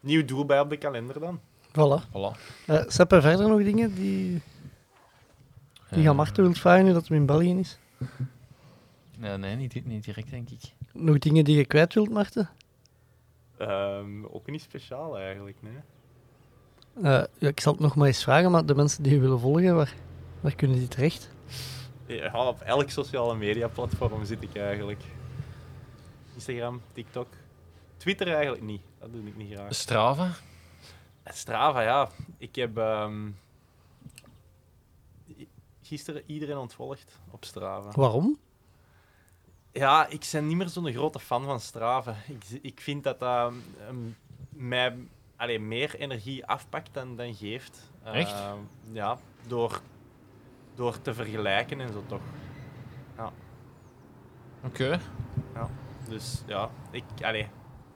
Nieuw 0.00 0.24
doel 0.24 0.46
bij 0.46 0.60
op 0.60 0.70
de 0.70 0.76
kalender 0.76 1.20
dan. 1.20 1.40
Voilà. 1.68 2.06
Voilà. 2.08 2.40
Uh, 2.66 2.82
Sepp, 2.86 3.12
er 3.12 3.22
verder 3.22 3.48
nog 3.48 3.62
dingen 3.62 3.94
die, 3.94 4.30
die 4.30 4.42
Eh, 5.88 6.02
gaan 6.02 6.16
Marten 6.16 6.42
wilt 6.42 6.58
vragen 6.58 6.84
nu 6.84 6.92
dat 6.92 7.08
hij 7.08 7.16
in 7.16 7.26
België 7.26 7.58
is? 7.58 7.78
Nee, 9.18 9.36
nee 9.36 9.56
niet, 9.56 9.86
niet 9.86 10.04
direct, 10.04 10.30
denk 10.30 10.50
ik. 10.50 10.60
Nog 10.92 11.18
dingen 11.18 11.44
die 11.44 11.56
je 11.56 11.64
kwijt 11.64 11.94
wilt, 11.94 12.10
Marten? 12.10 12.50
Ehm, 13.58 14.24
ook 14.24 14.50
niet 14.50 14.62
speciaal 14.62 15.18
eigenlijk, 15.18 15.56
nee. 15.62 15.78
Eh, 17.02 17.24
ja, 17.38 17.48
ik 17.48 17.60
zal 17.60 17.72
het 17.72 17.82
nog 17.82 17.96
maar 17.96 18.06
eens 18.06 18.22
vragen, 18.22 18.50
maar 18.50 18.66
de 18.66 18.74
mensen 18.74 19.02
die 19.02 19.12
je 19.12 19.20
willen 19.20 19.40
volgen, 19.40 19.74
waar, 19.74 19.94
waar 20.40 20.54
kunnen 20.54 20.78
die 20.78 20.88
terecht? 20.88 21.30
Ja, 22.06 22.46
op 22.48 22.60
elk 22.60 22.90
sociale 22.90 23.36
media 23.36 23.68
platform 23.68 24.24
zit 24.24 24.42
ik 24.42 24.56
eigenlijk. 24.56 25.02
Instagram, 26.34 26.80
TikTok. 26.92 27.26
Twitter 28.00 28.32
eigenlijk 28.32 28.62
niet. 28.62 28.82
Dat 28.98 29.12
doe 29.12 29.26
ik 29.26 29.36
niet 29.36 29.52
graag. 29.52 29.74
Strava? 29.74 30.30
Strava, 31.24 31.80
ja. 31.80 32.08
Ik 32.38 32.54
heb 32.54 32.78
ehm, 32.78 33.30
gisteren 35.82 36.22
iedereen 36.26 36.56
ontvolgd 36.56 37.18
op 37.30 37.44
Strava. 37.44 37.90
Waarom? 37.90 38.38
Ja, 39.72 40.06
ik 40.06 40.28
ben 40.32 40.46
niet 40.46 40.56
meer 40.56 40.68
zo'n 40.68 40.92
grote 40.92 41.18
fan 41.18 41.44
van 41.44 41.60
Strava. 41.60 42.16
Ik, 42.26 42.44
ik 42.62 42.80
vind 42.80 43.04
dat 43.04 43.18
dat 43.18 43.52
ehm, 43.88 43.96
mij 44.48 44.96
allee, 45.36 45.60
meer 45.60 45.94
energie 45.94 46.46
afpakt 46.46 46.94
dan, 46.94 47.16
dan 47.16 47.34
geeft. 47.34 47.90
Echt? 48.02 48.32
Ehm, 48.32 48.58
ja, 48.92 49.18
door, 49.46 49.80
door 50.74 51.02
te 51.02 51.14
vergelijken 51.14 51.80
en 51.80 51.92
zo 51.92 52.02
toch. 52.06 52.22
Oké. 54.64 55.00
Dus 56.08 56.42
ja, 56.46 56.70
ik, 56.90 57.04
allee, 57.22 57.48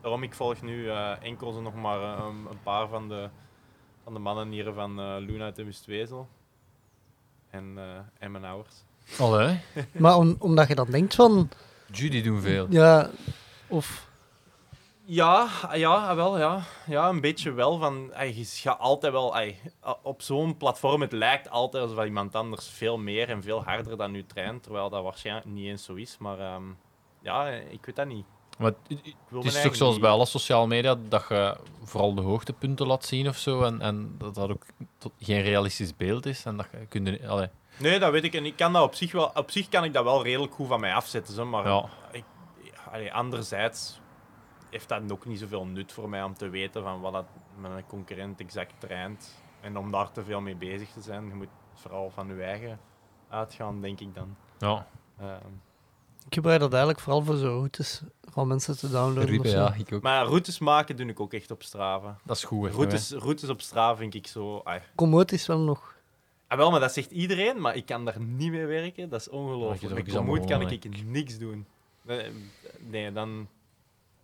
daarom 0.04 0.22
ik 0.22 0.34
volg 0.34 0.62
nu 0.62 0.88
eh, 0.88 1.22
enkel 1.22 1.60
nog 1.60 1.74
maar 1.74 2.02
eh, 2.02 2.24
een, 2.24 2.46
een 2.50 2.62
paar 2.62 2.88
van 2.88 3.08
de, 3.08 3.28
van 4.02 4.12
de 4.12 4.18
mannen 4.18 4.50
hier 4.50 4.72
van 4.72 5.00
eh 5.00 5.16
Luna 5.18 5.44
uit 5.44 5.56
de 5.56 5.64
Mustwezel. 5.64 6.28
En, 7.50 7.72
eh 7.76 7.84
en 8.18 8.30
mijn 8.30 8.44
ouders. 8.44 8.74
Allee. 9.18 9.60
Maar 9.92 10.16
om, 10.16 10.36
omdat 10.38 10.68
je 10.68 10.74
dan 10.74 10.90
denkt 10.90 11.14
van, 11.14 11.48
Judy 11.90 12.22
doen 12.22 12.40
veel. 12.40 12.66
ja, 12.70 13.10
of 13.68 14.08
Ja, 15.04 15.48
ja, 15.72 16.14
wel, 16.14 16.38
ja. 16.38 16.62
Ja, 16.86 17.08
een 17.08 17.20
beetje 17.20 17.52
wel. 17.52 17.78
Van, 17.78 18.12
ey, 18.12 18.36
je 18.36 18.44
gaat 18.44 18.78
altijd 18.78 19.12
wel... 19.12 19.36
ey, 19.36 19.58
op 20.02 20.22
zo'n 20.22 20.56
platform, 20.56 21.00
het 21.00 21.12
lijkt 21.12 21.50
altijd 21.50 21.82
alsof 21.82 22.04
iemand 22.04 22.34
anders 22.34 22.68
veel 22.68 22.98
meer 22.98 23.28
en 23.28 23.42
veel 23.42 23.64
harder 23.64 23.96
dan 23.96 24.10
nu 24.10 24.26
traint, 24.26 24.62
terwijl 24.62 24.90
dat 24.90 25.02
waarschijnlijk 25.02 25.46
niet 25.46 25.66
eens 25.66 25.84
zo 25.84 25.94
is. 25.94 26.16
Maar 26.18 26.38
ehm, 26.38 26.64
ja, 27.22 27.48
ik 27.48 27.84
weet 27.84 27.96
dat 27.96 28.06
niet. 28.06 28.26
Maar 28.58 28.72
het- 28.88 29.44
is 29.44 29.62
toch 29.62 29.76
zoals 29.76 29.98
bij 29.98 30.10
alle 30.10 30.26
sociale 30.26 30.66
media 30.66 30.96
dat 31.08 31.24
je 31.28 31.56
vooral 31.82 32.14
de 32.14 32.20
hoogtepunten 32.22 32.86
laat 32.86 33.04
zien 33.04 33.28
of 33.28 33.36
zo. 33.36 33.62
En, 33.62 33.80
en 33.80 34.14
dat 34.18 34.34
dat 34.34 34.50
ook 34.50 34.62
tot 34.98 35.12
geen 35.18 35.40
realistisch 35.42 35.96
beeld 35.96 36.26
is. 36.26 36.44
En 36.44 36.56
dat 36.56 36.66
je 36.72 36.86
kunt. 36.86 37.26
Allee, 37.26 37.48
Nee, 37.78 37.98
dat 37.98 38.10
weet 38.12 38.24
ik. 38.24 38.34
En 38.34 38.44
ik 38.44 38.56
kan 38.56 38.72
dat 38.72 38.82
op 38.82 38.94
zich 38.94 39.12
wel... 39.12 39.30
Op 39.34 39.50
zich 39.50 39.68
kan 39.68 39.84
ik 39.84 39.92
dat 39.92 40.04
wel 40.04 40.22
redelijk 40.22 40.54
goed 40.54 40.66
van 40.68 40.80
mij 40.80 40.94
afzetten, 40.94 41.34
zo, 41.34 41.46
maar... 41.46 41.66
ja. 41.68 41.88
Ik, 42.12 42.24
allee, 42.92 43.12
anderzijds 43.12 44.00
heeft 44.70 44.88
dat 44.88 45.12
ook 45.12 45.26
niet 45.26 45.38
zoveel 45.38 45.66
nut 45.66 45.92
voor 45.92 46.08
mij 46.08 46.22
om 46.22 46.34
te 46.34 46.48
weten 46.48 46.82
van 46.82 47.00
wat 47.00 47.12
dat 47.12 47.24
mijn 47.58 47.86
concurrent 47.86 48.40
exact 48.40 48.74
traint. 48.78 49.42
En 49.60 49.78
om 49.78 49.90
daar 49.90 50.12
te 50.12 50.24
veel 50.24 50.40
mee 50.40 50.56
bezig 50.56 50.90
te 50.90 51.00
zijn. 51.00 51.26
Je 51.26 51.34
moet 51.34 51.48
vooral 51.74 52.10
van 52.10 52.28
je 52.36 52.42
eigen 52.42 52.80
uitgaan, 53.28 53.80
denk 53.80 54.00
ik 54.00 54.14
dan. 54.14 54.36
ja. 54.58 54.86
Ehm, 55.20 55.50
ik 56.26 56.34
gebruik 56.34 56.60
dat 56.60 56.70
eigenlijk 56.70 57.00
vooral 57.02 57.22
voor 57.22 57.36
zo 57.36 57.46
routes 57.46 58.02
van 58.30 58.48
mensen 58.48 58.78
te 58.78 58.90
downloaden. 58.90 59.30
Ruben, 59.30 59.46
of 59.46 59.52
zo. 59.52 59.58
ja, 59.58 59.74
ik 59.74 59.92
ook. 59.92 60.02
maar 60.02 60.24
routes 60.24 60.58
maken 60.58 60.96
doe 60.96 61.06
ik 61.06 61.20
ook 61.20 61.32
echt 61.32 61.50
op 61.50 61.62
Strava. 61.62 62.18
Dat 62.24 62.36
is 62.36 62.44
goed. 62.44 62.68
hè, 62.68 62.74
Routes, 62.74 63.10
routes 63.10 63.48
op 63.48 63.60
Strava 63.60 63.96
vind 63.96 64.14
ik 64.14 64.26
zo... 64.26 64.60
ai. 64.64 64.80
Komoot 64.94 65.32
is 65.32 65.46
wel 65.46 65.58
nog... 65.58 65.94
Ah, 66.46 66.58
wel, 66.58 66.70
maar 66.70 66.80
dat 66.80 66.92
zegt 66.92 67.10
iedereen, 67.10 67.60
maar 67.60 67.76
ik 67.76 67.86
kan 67.86 68.04
daar 68.04 68.20
niet 68.20 68.50
mee 68.50 68.66
werken. 68.66 69.08
Dat 69.08 69.20
is 69.20 69.28
ongelooflijk. 69.28 69.94
Met 69.94 70.14
Komoot 70.14 70.44
kan 70.44 70.70
ik 70.70 71.04
niks 71.04 71.38
doen. 71.38 71.66
Nee, 72.78 73.12
dan... 73.12 73.48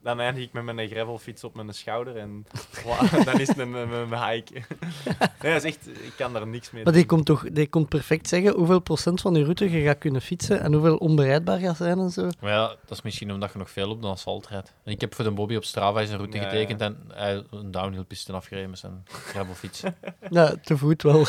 dan 0.03 0.21
eindig 0.21 0.45
ik 0.45 0.53
met 0.53 0.65
mijn 0.65 0.89
gravelfiets 0.89 1.45
op 1.45 1.55
mijn 1.55 1.75
schouder 1.75 2.17
en 2.17 2.47
dan 3.25 3.41
is 3.41 3.49
het 3.49 3.59
een, 3.59 3.73
een, 3.75 3.93
een 3.93 4.29
hike. 4.29 4.53
nee, 5.43 5.53
dat 5.53 5.65
is 5.65 5.65
echt, 5.65 5.89
ik 5.89 6.13
kan 6.17 6.33
daar 6.33 6.47
niks 6.47 6.71
mee 6.71 6.85
Maar 6.85 6.93
die 6.93 7.07
doen. 7.07 7.11
komt 7.17 7.27
toch 7.27 7.45
die 7.53 7.67
komt 7.69 7.89
perfect 7.89 8.29
zeggen 8.29 8.53
hoeveel 8.55 8.81
procent 8.81 9.21
van 9.21 9.35
je 9.35 9.43
route 9.43 9.71
je 9.71 9.83
gaat 9.85 9.99
kunnen 9.99 10.23
fietsen 10.23 10.61
en 10.61 10.73
hoeveel 10.73 10.97
onbereidbaar 10.97 11.59
gaat 11.59 11.77
zijn 11.77 11.99
en 11.99 12.11
zo. 12.11 12.29
Maar 12.41 12.51
ja, 12.53 12.67
dat 12.69 12.91
is 12.91 13.03
misschien 13.03 13.33
omdat 13.33 13.53
je 13.53 13.59
nog 13.59 13.71
veel 13.71 13.91
op 13.91 14.01
de 14.03 14.07
asfalt 14.09 14.47
rijdt. 14.49 14.73
En 14.85 14.93
ik 14.93 15.01
heb 15.01 15.15
voor 15.15 15.25
de 15.25 15.31
Bobby 15.31 15.57
op 15.57 15.65
Strava 15.65 16.05
zijn 16.05 16.19
route 16.19 16.37
Ja, 16.37 16.43
getekend 16.43 16.81
en 16.81 16.99
hij 17.09 17.45
een 17.51 17.71
downhillpiste 17.71 18.33
afgereden 18.33 18.71
met 18.71 18.79
zijn 18.79 19.05
gravelfiets. 19.09 19.83
Ja, 20.31 20.55
te 20.63 20.77
voet 20.77 21.03
wel. 21.03 21.27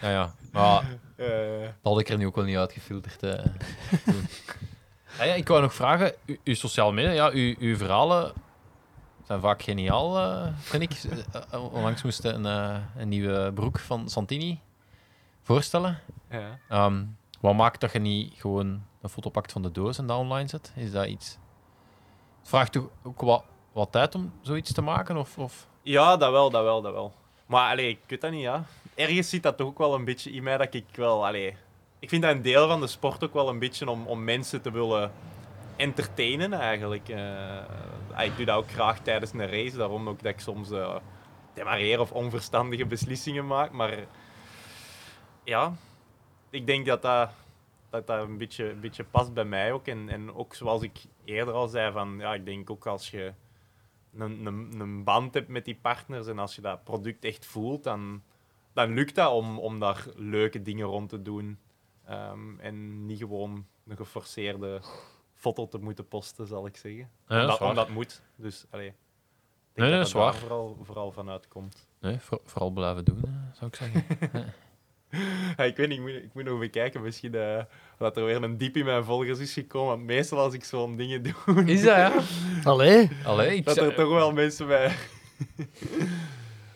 ja, 0.00 0.10
ja. 0.10 0.34
Maar 0.52 0.98
Eh, 1.16 1.26
dat 1.82 1.92
had 1.92 2.00
ik 2.00 2.08
er 2.08 2.18
nu 2.18 2.26
ook 2.26 2.34
wel 2.36 2.44
niet 2.44 2.56
uitgefilterd. 2.56 3.22
eh, 3.22 3.44
ja, 5.18 5.34
ik 5.34 5.48
wou 5.48 5.60
nog 5.60 5.74
vragen, 5.74 6.14
u- 6.24 6.40
uw 6.44 6.54
sociale 6.54 6.92
media, 6.92 7.10
ja, 7.10 7.30
uw, 7.30 7.54
uw 7.58 7.76
verhalen 7.76 8.32
zijn 9.26 9.40
vaak 9.40 9.62
geniaal, 9.62 10.18
eh, 10.18 10.46
vind 10.58 10.82
ik. 10.82 10.92
Eh, 10.92 11.18
eh, 11.52 11.72
Onlangs 11.74 12.02
moest 12.02 12.24
een, 12.24 12.44
een 12.44 13.08
nieuwe 13.08 13.52
broek 13.54 13.78
van 13.78 14.08
Santini 14.08 14.60
voorstellen. 15.42 15.98
ja. 16.30 16.58
Ehm, 16.68 17.04
wat 17.40 17.54
maakt 17.54 17.80
dat 17.80 17.92
je 17.92 17.98
niet 17.98 18.34
gewoon 18.40 18.82
een 19.02 19.08
foto 19.08 19.30
pakt 19.30 19.52
van 19.52 19.62
de 19.62 19.72
doos 19.72 19.98
en 19.98 20.06
dat 20.06 20.18
online 20.18 20.48
zet? 20.48 20.72
Is 20.76 20.92
dat 20.92 21.06
iets... 21.06 21.38
Het 22.40 22.48
vraagt 22.48 22.72
toch 22.72 22.88
ook 23.02 23.20
wat, 23.20 23.44
wat 23.72 23.92
tijd 23.92 24.14
om 24.14 24.32
zoiets 24.42 24.72
te 24.72 24.82
maken? 24.82 25.16
Of, 25.16 25.38
of... 25.38 25.66
ja, 25.82 26.16
dat 26.16 26.30
wel, 26.30 26.50
dat 26.50 26.62
wel, 26.62 26.82
dat 26.82 26.92
wel. 26.92 27.12
Maar 27.46 27.70
allee, 27.70 27.88
ik 27.88 27.98
weet 28.06 28.20
dat 28.20 28.30
niet, 28.30 28.40
ja. 28.42 28.64
Ergens 28.94 29.28
zit 29.28 29.42
dat 29.42 29.56
toch 29.56 29.66
ook 29.66 29.78
wel 29.78 29.94
een 29.94 30.04
beetje 30.04 30.30
in 30.32 30.42
mij 30.42 30.56
dat 30.56 30.74
ik 30.74 30.84
wel, 30.94 31.26
allee... 31.26 31.56
Ik 32.02 32.08
vind 32.08 32.22
dat 32.22 32.34
een 32.34 32.42
deel 32.42 32.68
van 32.68 32.80
de 32.80 32.86
sport 32.86 33.24
ook 33.24 33.32
wel 33.32 33.48
een 33.48 33.58
beetje 33.58 33.90
om, 33.90 34.06
om 34.06 34.24
mensen 34.24 34.62
te 34.62 34.70
willen 34.70 35.12
entertainen, 35.76 36.52
eigenlijk. 36.52 37.08
Eh, 37.08 38.24
ik 38.24 38.36
doe 38.36 38.44
dat 38.44 38.56
ook 38.56 38.70
graag 38.70 39.00
tijdens 39.00 39.32
een 39.32 39.48
race, 39.48 39.76
daarom 39.76 40.08
ook 40.08 40.22
dat 40.22 40.32
ik 40.32 40.40
soms 40.40 40.68
demareer 41.54 42.00
of 42.00 42.12
onverstandige 42.12 42.86
beslissingen 42.86 43.46
maak. 43.46 43.72
Maar 43.72 44.06
ja, 45.44 45.74
ik 46.50 46.66
denk 46.66 46.86
dat 46.86 47.02
dat, 47.02 47.30
dat, 47.90 48.06
dat 48.06 48.28
een, 48.28 48.38
beetje, 48.38 48.70
een 48.70 48.80
beetje 48.80 49.04
past 49.04 49.34
bij 49.34 49.44
mij 49.44 49.72
ook. 49.72 49.86
En, 49.86 50.08
en 50.08 50.34
ook 50.34 50.54
zoals 50.54 50.82
ik 50.82 50.98
eerder 51.24 51.54
al 51.54 51.68
zei, 51.68 51.92
van, 51.92 52.16
ja, 52.18 52.34
ik 52.34 52.44
denk 52.44 52.70
ook 52.70 52.86
als 52.86 53.10
je 53.10 53.32
een, 54.16 54.46
een, 54.46 54.80
een 54.80 55.04
band 55.04 55.34
hebt 55.34 55.48
met 55.48 55.64
die 55.64 55.78
partners 55.82 56.26
en 56.26 56.38
als 56.38 56.54
je 56.54 56.60
dat 56.60 56.84
product 56.84 57.24
echt 57.24 57.46
voelt, 57.46 57.84
dan, 57.84 58.22
dan 58.72 58.94
lukt 58.94 59.14
dat 59.14 59.32
om, 59.32 59.58
om 59.58 59.78
daar 59.78 60.06
leuke 60.16 60.62
dingen 60.62 60.86
rond 60.86 61.08
te 61.08 61.22
doen. 61.22 61.58
Ehm, 62.12 62.58
en 62.60 63.06
niet 63.06 63.18
gewoon 63.18 63.66
een 63.86 63.96
geforceerde 63.96 64.80
foto 65.34 65.68
te 65.68 65.78
moeten 65.78 66.08
posten, 66.08 66.46
zal 66.46 66.66
ik 66.66 66.76
zeggen. 66.76 67.00
Ja, 67.00 67.06
dat 67.26 67.40
omdat, 67.42 67.58
waar. 67.58 67.68
omdat 67.68 67.88
moet. 67.88 68.22
Dus, 68.36 68.64
allee, 68.70 68.86
ik 68.88 68.94
Nee, 69.74 69.90
dat 69.90 70.06
is 70.06 70.12
waar. 70.12 70.34
Vooral, 70.34 70.78
vooral 70.82 71.12
vanuit 71.12 71.48
komt. 71.48 71.86
Nee, 72.00 72.18
voor- 72.18 72.40
vooral 72.44 72.70
blijven 72.70 73.04
doen, 73.04 73.20
eh, 73.24 73.56
zou 73.58 73.66
ik 73.70 73.76
zeggen. 73.76 74.04
Ja, 75.56 75.64
ik 75.64 75.76
weet 75.76 75.88
niet, 75.88 75.98
ik 75.98 76.04
moet, 76.04 76.14
ik 76.14 76.34
moet 76.34 76.44
nog 76.44 76.58
bekijken. 76.58 77.02
Misschien 77.02 77.34
eh, 77.34 77.64
dat 77.98 78.16
er 78.16 78.24
weer 78.24 78.42
een 78.42 78.56
diep 78.56 78.76
in 78.76 78.84
mijn 78.84 79.04
volgers 79.04 79.38
is 79.38 79.52
gekomen. 79.52 79.88
Want 79.88 80.02
meestal 80.02 80.38
als 80.38 80.54
ik 80.54 80.64
zo'n 80.64 80.96
dingen 80.96 81.22
doe, 81.22 81.64
Is 81.64 81.82
dat, 81.82 81.96
ja? 81.96 82.12
Allee, 82.64 83.10
Allee, 83.24 83.56
ik 83.56 83.64
dat 83.64 83.76
er 83.76 83.94
toch 83.94 84.08
wel 84.08 84.32
mensen 84.32 84.66
bij... 84.66 84.88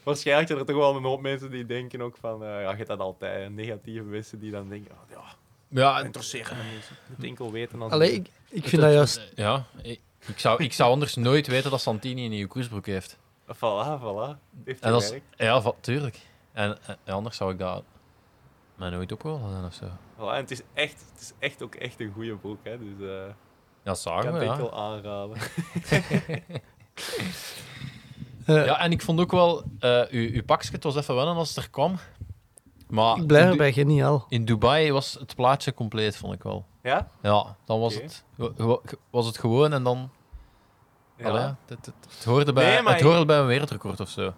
Waarschijnlijk 0.06 0.46
zijn 0.48 0.60
er 0.60 0.66
toch 0.66 0.76
wel 0.76 0.96
een 0.96 1.02
hoop 1.04 1.20
mensen 1.20 1.50
die 1.50 1.66
denken 1.66 2.00
ook 2.00 2.16
van... 2.16 2.42
eh, 2.42 2.48
ja, 2.48 2.70
je 2.70 2.76
hebt 2.76 2.88
dat 2.88 2.98
altijd, 2.98 3.52
negatieve 3.52 4.02
mensen 4.04 4.38
die 4.38 4.50
dan 4.50 4.68
denken... 4.68 4.90
Oh, 4.92 5.10
ja, 5.10 5.24
Ja, 5.68 6.00
interesseert 6.00 6.50
me 6.50 6.62
niet. 6.74 6.90
Moet 7.06 7.26
enkel 7.26 7.52
weten 7.52 7.82
als... 7.82 7.92
allee 7.92 8.12
ik, 8.12 8.28
ik 8.48 8.68
vind 8.68 8.82
dat 8.82 8.92
juist... 8.92 9.32
Ja, 9.34 9.64
ik, 9.82 10.00
ik 10.26 10.38
zou, 10.38 10.62
ik 10.64 10.72
zou 10.72 10.90
anders 10.90 11.14
nooit 11.14 11.46
weten 11.46 11.70
dat 11.70 11.80
Santini 11.80 12.24
een 12.24 12.30
nieuwe 12.30 12.48
koersbroek 12.48 12.86
heeft. 12.86 13.16
Voilà, 13.46 14.00
voilà. 14.00 14.38
Heeft 14.64 14.84
ja, 15.36 15.60
va- 15.60 15.74
tuurlijk. 15.80 16.18
En, 16.52 16.78
en 17.04 17.14
anders 17.14 17.36
zou 17.36 17.52
ik 17.52 17.58
dat 17.58 17.84
mij 18.74 18.90
nooit 18.90 19.12
opgevallen 19.12 19.50
zijn 19.50 19.64
of 19.64 19.74
zo. 19.74 19.86
Voilà, 20.16 20.34
en 20.34 20.40
het 20.40 20.50
is, 20.50 20.62
echt, 20.74 21.04
het 21.12 21.20
is 21.20 21.32
echt 21.38 21.62
ook 21.62 21.74
echt 21.74 22.00
een 22.00 22.12
goede 22.12 22.36
broek, 22.36 22.58
hè. 22.62 22.78
Dus 22.78 23.08
eh, 23.08 23.14
Ja, 23.16 23.26
ik 23.28 23.34
kan 23.84 23.96
zagen 23.96 24.32
we, 24.32 24.38
het 24.38 24.46
ja. 24.46 24.52
enkel 24.52 24.72
aanraden. 24.78 25.36
eh, 28.46 28.64
Ja, 28.66 28.78
en 28.80 28.90
ik 28.92 29.02
vond 29.02 29.20
ook 29.20 29.30
wel, 29.32 29.62
eh 29.78 30.02
uw, 30.10 30.30
uw 30.32 30.44
pakje, 30.44 30.72
het 30.72 30.82
was 30.84 30.96
even 30.96 31.14
wennen 31.14 31.34
als 31.36 31.48
het 31.54 31.64
er 31.64 31.70
kwam. 31.70 31.98
Maar 32.88 33.16
ik 33.16 33.26
blijf 33.26 33.50
erbij, 33.50 33.72
geniaal. 33.72 34.26
in 34.28 34.44
Dubai 34.44 34.92
was 34.92 35.12
het 35.12 35.34
plaatje 35.34 35.74
compleet, 35.74 36.16
vond 36.16 36.32
ik 36.34 36.42
wel. 36.42 36.66
Ja? 36.82 37.08
Ja, 37.22 37.56
dan 37.64 37.80
was, 37.80 37.94
het, 37.94 38.24
was 39.10 39.26
het 39.26 39.38
gewoon 39.38 39.72
en 39.72 39.82
dan... 39.82 40.10
Ja. 41.18 41.28
Allee, 41.28 41.42
het, 41.42 41.56
het, 41.66 41.86
het, 41.86 41.94
het 42.14 42.24
hoorde 42.24 42.52
bij, 42.52 42.64
Nee, 42.80 42.88
het 42.88 42.96
ik- 43.00 43.06
hoorde 43.06 43.24
bij 43.24 43.38
een 43.38 43.46
wereldrecord 43.46 44.00
of 44.00 44.08
zo. 44.08 44.32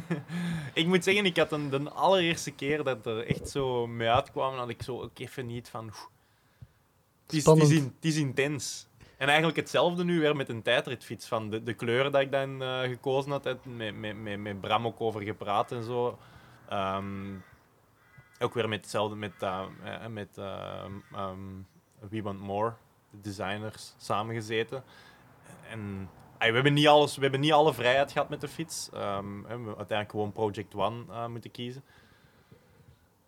Ik 0.74 0.86
moet 0.86 1.04
zeggen, 1.04 1.24
ik 1.24 1.36
had 1.36 1.52
een, 1.52 1.70
de 1.70 1.90
allereerste 1.90 2.50
keer 2.50 2.76
dat 2.84 2.96
het 2.96 3.06
er 3.06 3.26
echt 3.26 3.48
zo 3.48 3.86
mee 3.86 4.08
uitkwam, 4.08 4.54
had 4.54 4.68
ik 4.68 4.82
zo 4.82 5.02
ook 5.02 5.18
even 5.18 5.46
niet 5.46 5.68
van... 5.68 5.84
Het 5.86 5.94
is, 5.94 6.00
het, 7.26 7.32
is 7.34 7.42
Spannend. 7.42 7.70
in- 7.70 7.92
het 7.96 8.04
is 8.04 8.16
intens. 8.16 8.85
En 9.16 9.26
eigenlijk 9.26 9.56
hetzelfde 9.56 10.04
nu 10.04 10.20
weer 10.20 10.36
met 10.36 10.48
een 10.48 10.62
tijdritfiets. 10.62 11.28
Van 11.28 11.50
de, 11.50 11.62
de 11.62 11.74
kleuren 11.74 12.12
dat 12.12 12.20
ik 12.20 12.32
dan 12.32 12.62
eh, 12.62 12.80
gekozen 12.80 13.30
had, 13.30 13.44
met, 13.62 13.96
met, 13.96 14.16
met, 14.16 14.38
met 14.38 14.60
Bram 14.60 14.86
ook 14.86 15.00
over 15.00 15.22
gepraat 15.22 15.72
en 15.72 15.82
zo. 15.82 16.18
Ehm, 16.68 17.34
ook 18.38 18.54
weer 18.54 18.68
met 18.68 18.80
hetzelfde 18.80 19.16
met, 19.16 19.32
eh, 19.42 19.64
eh, 19.84 20.06
met 20.06 20.38
ehm, 20.38 21.36
We 22.08 22.22
Want 22.22 22.40
More, 22.40 22.72
de 23.10 23.20
designers, 23.20 23.94
samengezeten. 23.96 24.84
En 25.70 26.10
we, 26.38 26.44
hebben 26.44 26.72
niet 26.72 26.88
alles, 26.88 27.16
we 27.16 27.22
hebben 27.22 27.40
niet 27.40 27.52
alle 27.52 27.74
vrijheid 27.74 28.12
gehad 28.12 28.28
met 28.28 28.40
de 28.40 28.48
fiets. 28.48 28.90
Ehm, 28.92 29.42
we 29.42 29.48
hebben 29.48 29.66
uiteindelijk 29.66 30.10
gewoon 30.10 30.32
Project 30.32 30.74
One 30.74 31.28
moeten 31.28 31.50
kiezen. 31.50 31.84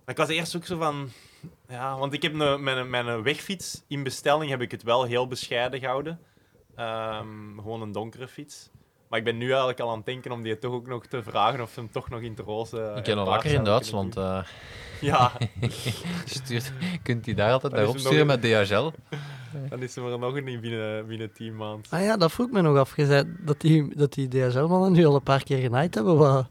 Maar 0.09 0.17
ik 0.17 0.27
was 0.27 0.37
eerst 0.37 0.57
ook 0.57 0.65
zo 0.65 0.79
van... 0.79 1.11
Ja, 1.69 1.99
want 1.99 2.13
ik 2.13 2.23
heb 2.23 2.41
een, 2.41 2.63
mijn, 2.63 2.91
mijn 2.91 3.23
wegfiets 3.23 3.83
in 3.89 4.03
bestelling 4.03 4.51
heb 4.51 4.61
ik 4.61 4.71
het 4.71 4.83
wel 4.83 5.05
heel 5.05 5.27
bescheiden 5.27 5.81
gehouden. 5.81 6.19
Ehm, 6.77 7.57
gewoon 7.57 7.83
een 7.83 7.93
donkere 7.93 8.29
fiets. 8.29 8.71
Maar 9.09 9.19
ik 9.19 9.25
ben 9.25 9.39
nu 9.39 9.49
eigenlijk 9.49 9.81
al 9.81 9.91
aan 9.91 9.97
het 9.97 10.07
denken 10.07 10.33
om 10.33 10.43
die 10.43 10.59
toch 10.59 10.73
ook 10.73 10.87
nog 10.87 11.07
te 11.07 11.23
vragen 11.23 11.61
of 11.61 11.71
ze 11.71 11.81
hem 11.81 11.91
toch 11.91 12.09
nog 12.09 12.21
in 12.21 12.31
het 12.31 12.39
roze... 12.39 12.81
eh, 12.81 12.97
ik 12.97 13.03
ken 13.03 13.15
paars 13.15 13.29
lakker 13.29 13.53
in 13.53 13.65
Duitsland. 13.65 14.17
eh. 14.17 14.41
Ja, 15.01 15.33
stuurt, 16.25 16.73
kunt 17.03 17.25
hij 17.25 17.35
daar 17.35 17.53
altijd 17.53 17.73
naar 17.73 17.89
opsturen 17.89 18.27
met 18.27 18.43
DHL? 18.43 18.91
dan 19.69 19.83
is 19.83 19.97
er 19.97 20.03
nog 20.19 20.35
een 20.35 20.49
in 20.49 20.61
binnen, 20.61 21.07
binnen 21.07 21.33
10 21.33 21.57
maanden. 21.57 21.91
Ah 21.91 22.03
ja, 22.03 22.17
dat 22.17 22.33
vroeg 22.33 22.47
ik 22.47 22.53
me 22.53 22.61
nog 22.61 22.77
af. 22.77 22.97
Je 22.97 23.07
zei 23.07 23.37
dat 23.39 23.61
die, 23.61 23.97
dat 23.97 24.13
die 24.13 24.29
DHL-mannen 24.29 24.93
nu 24.93 25.07
al 25.07 25.15
een 25.15 25.23
paar 25.23 25.45
keer 25.45 25.59
genaaid 25.59 25.95
hebben. 25.95 26.17
Wat... 26.17 26.47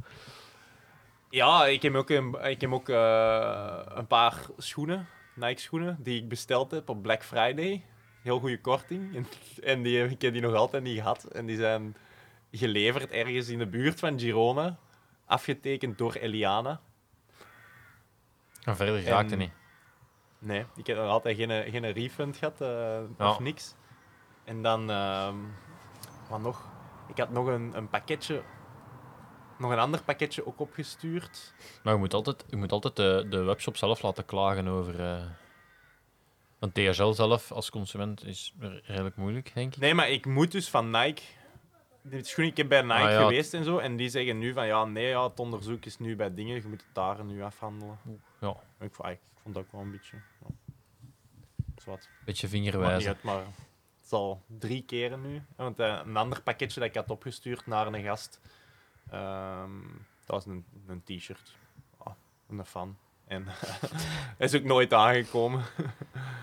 Ja, 1.29 1.65
ik 1.65 1.81
heb 1.81 1.95
ook 1.95 2.09
een, 2.09 2.33
ik 2.43 2.61
heb 2.61 2.71
ook, 2.73 2.89
eh, 2.89 3.81
een 3.85 4.07
paar 4.07 4.35
schoenen, 4.57 5.07
Nike-schoenen, 5.35 5.97
die 5.99 6.21
ik 6.21 6.29
besteld 6.29 6.71
heb 6.71 6.89
op 6.89 7.01
Black 7.01 7.23
Friday. 7.23 7.85
Heel 8.21 8.39
goede 8.39 8.61
korting. 8.61 9.15
En, 9.15 9.27
en 9.71 9.81
die, 9.81 10.03
ik 10.09 10.21
heb 10.21 10.33
die 10.33 10.41
nog 10.41 10.53
altijd 10.53 10.83
niet 10.83 10.97
gehad. 10.97 11.23
En 11.23 11.45
die 11.45 11.57
zijn 11.57 11.95
geleverd 12.51 13.09
ergens 13.11 13.49
in 13.49 13.57
de 13.59 13.67
buurt 13.67 13.99
van 13.99 14.19
Girona. 14.19 14.77
Afgetekend 15.25 15.97
door 15.97 16.13
Eliana. 16.13 16.79
En 18.63 18.75
verder 18.75 19.03
raakte 19.03 19.35
niet. 19.35 19.51
Nee, 20.39 20.65
ik 20.75 20.87
heb 20.87 20.97
nog 20.97 21.07
altijd 21.09 21.37
geen, 21.37 21.71
geen 21.71 21.91
refund 21.91 22.37
gehad 22.37 22.61
eh, 22.61 22.99
Ja. 23.17 23.29
of 23.29 23.39
niks. 23.39 23.75
En 24.43 24.61
dan, 24.61 24.89
ehm, 24.89 25.35
wat 26.29 26.41
nog? 26.41 26.65
Ik 27.07 27.17
had 27.17 27.29
nog 27.29 27.47
een, 27.47 27.71
een 27.77 27.89
pakketje, 27.89 28.41
nog 29.59 29.71
een 29.71 29.79
ander 29.79 30.03
pakketje 30.03 30.47
ook 30.47 30.59
opgestuurd. 30.59 31.53
Maar 31.83 31.93
je 31.93 31.99
moet 31.99 32.13
altijd, 32.13 32.45
je 32.49 32.55
moet 32.55 32.71
altijd 32.71 32.95
de, 32.95 33.25
de 33.29 33.43
webshop 33.43 33.77
zelf 33.77 34.01
laten 34.01 34.25
klagen 34.25 34.67
over... 34.67 34.99
eh, 34.99 35.25
want 36.59 36.73
DHL 36.73 37.11
zelf 37.11 37.51
als 37.51 37.69
consument 37.69 38.25
is 38.25 38.53
re- 38.59 38.81
redelijk 38.83 39.15
moeilijk, 39.15 39.51
denk 39.53 39.73
ik. 39.75 39.79
Nee, 39.81 39.93
maar 39.93 40.09
ik 40.09 40.25
moet 40.25 40.51
dus 40.51 40.69
van 40.69 40.89
Nike. 40.91 41.21
Dit 42.01 42.27
schoen, 42.27 42.45
ik 42.45 42.57
heb 42.57 42.67
bij 42.69 42.81
Nike 42.81 42.93
Ah, 42.93 43.11
ja. 43.11 43.21
geweest 43.21 43.53
en 43.53 43.63
zo. 43.63 43.77
En 43.77 43.95
die 43.95 44.09
zeggen 44.09 44.37
nu 44.37 44.53
van 44.53 44.67
ja, 44.67 44.85
nee, 44.85 45.07
ja, 45.07 45.23
het 45.27 45.39
onderzoek 45.39 45.85
is 45.85 45.99
nu 45.99 46.15
bij 46.15 46.33
dingen. 46.33 46.55
Je 46.55 46.67
moet 46.67 46.81
het 46.81 46.93
daar 46.95 47.23
nu 47.25 47.43
afhandelen. 47.43 47.99
Ja. 48.41 48.49
Ik, 48.79 48.93
vond- 48.93 49.01
ah, 49.07 49.11
ik 49.11 49.19
vond 49.41 49.55
dat 49.55 49.63
ook 49.63 49.71
wel 49.71 49.81
een 49.81 49.91
beetje. 49.91 50.17
Ja. 50.41 50.47
Zwart. 51.75 52.09
Beetje 52.25 52.47
vingerwijzen. 52.47 53.09
uit, 53.09 53.23
maar 53.23 53.37
het 53.37 53.45
is 54.05 54.11
al 54.11 54.41
drie 54.47 54.83
keren 54.83 55.21
nu. 55.21 55.41
Want 55.55 55.79
eh, 55.79 55.99
een 56.05 56.17
ander 56.17 56.41
pakketje 56.41 56.79
dat 56.79 56.89
ik 56.89 56.95
had 56.95 57.09
opgestuurd 57.09 57.65
naar 57.67 57.87
een 57.87 58.03
gast. 58.03 58.39
Ehm, 59.11 59.71
dat 60.25 60.35
was 60.35 60.45
een, 60.45 60.65
een 60.87 61.03
t-shirt. 61.03 61.55
Ah, 61.97 62.13
een 62.49 62.65
fan. 62.65 62.97
En 63.27 63.45
hij 64.37 64.47
is 64.47 64.55
ook 64.55 64.63
nooit 64.63 64.93
aangekomen. 64.93 65.61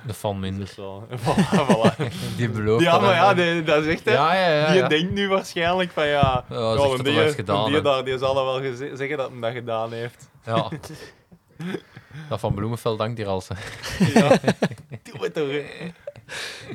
De 0.07 0.15
fan 0.15 0.41
minder. 0.41 0.61
Dus 0.65 0.75
wel, 0.77 1.07
voilà, 1.11 1.67
voilà. 1.67 1.97
Die 2.37 2.49
belooft 2.49 2.85
Ja, 2.85 2.93
dat 2.93 3.01
maar 3.01 3.15
ja, 3.15 3.35
die- 3.35 3.63
dat 3.63 3.85
is 3.85 3.93
echt, 3.93 4.05
hè. 4.05 4.13
ja, 4.13 4.35
ja, 4.35 4.49
ja, 4.49 4.67
Die 4.73 4.81
ja. 4.81 4.89
denkt 4.89 5.13
nu 5.13 5.29
waarschijnlijk 5.29 5.91
van 5.91 6.07
ja. 6.07 6.45
Ja, 6.49 6.75
dat 6.75 6.91
ja, 6.97 7.03
die, 7.03 7.13
hij 7.13 7.23
heeft 7.23 7.35
gedaan, 7.35 7.71
die 7.73 7.81
daar, 7.81 8.05
die 8.05 8.19
zal 8.19 8.35
wel 8.35 8.77
zeggen 8.97 9.17
dat 9.17 9.31
hij 9.31 9.41
dat 9.41 9.53
gedaan 9.53 9.93
heeft. 9.93 10.29
Ja. 10.45 10.69
Dat 12.29 12.41
van 12.41 12.55
Bloemenveld 12.55 12.99
dankt 12.99 13.19
hier 13.19 13.27
als. 13.27 13.49
Ja. 13.99 14.29
Doe 15.03 15.23
het 15.25 15.35
toch. 15.35 15.47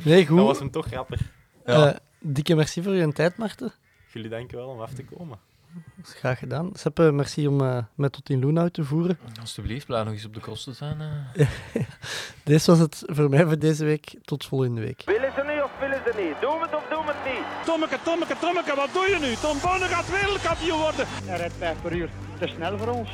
Nee, 0.03 0.26
Dat 0.26 0.36
was 0.36 0.48
goed. 0.48 0.60
hem 0.60 0.72
toch 0.72 0.86
grappig. 0.88 1.22
Ja. 1.66 1.88
Eh, 1.88 1.95
dikke 2.20 2.56
merci 2.56 2.84
voor 2.84 2.94
je 2.95 3.14
tijd, 3.14 3.38
Marten. 3.38 3.74
Jullie 4.11 4.30
danken 4.30 4.57
wel 4.57 4.68
om 4.68 4.82
af 4.82 4.94
te 4.94 5.03
komen. 5.03 5.40
Dat 5.74 6.08
is 6.08 6.14
graag 6.14 6.40
gedaan. 6.40 6.70
Seppe, 6.74 7.12
merci 7.12 7.48
om 7.48 7.62
eh, 7.62 7.78
met 7.96 8.12
tot 8.12 8.30
in 8.30 8.40
Loenhout 8.40 8.74
te 8.74 8.84
voeren. 8.84 9.20
Alsjeblieft, 9.41 9.86
blijf 9.86 10.04
nog 10.06 10.14
eens 10.14 10.26
op 10.26 10.34
de 10.34 10.40
kosten 10.40 10.76
zijn. 10.76 11.02
eh. 11.02 11.48
Dit 12.44 12.66
was 12.66 12.80
het 12.80 13.04
voor 13.06 13.30
mij 13.30 13.46
voor 13.46 13.60
deze 13.60 13.86
week. 13.86 14.16
Tot 14.24 14.46
volgende 14.46 14.82
week. 14.82 15.02
Willen 15.06 15.32
ze 15.36 15.44
nu 15.54 15.62
of 15.62 15.72
willen 15.80 16.02
ze 16.06 16.14
niet? 16.22 16.41
Doen 16.41 16.54
we 16.60 16.66
het 16.66 16.76
of 16.76 16.84
doen 16.90 17.06
we 17.06 17.12
het 17.16 17.34
niet? 17.34 17.66
Tommeke, 17.66 17.98
Tommeke, 18.04 18.36
Tommeke, 18.40 18.76
wat 18.76 18.90
doe 18.94 19.08
je 19.10 19.18
nu? 19.20 19.34
Tom 19.36 19.58
Bonne 19.62 19.86
gaat 19.86 20.10
wereldkampioen 20.10 20.80
worden. 20.80 21.06
Hij 21.08 21.38
rijdt 21.38 21.54
5 21.58 21.82
per 21.82 21.94
uur. 21.96 22.10
Te 22.40 22.48
snel 22.48 22.78
voor 22.78 22.88
ons. 22.88 23.10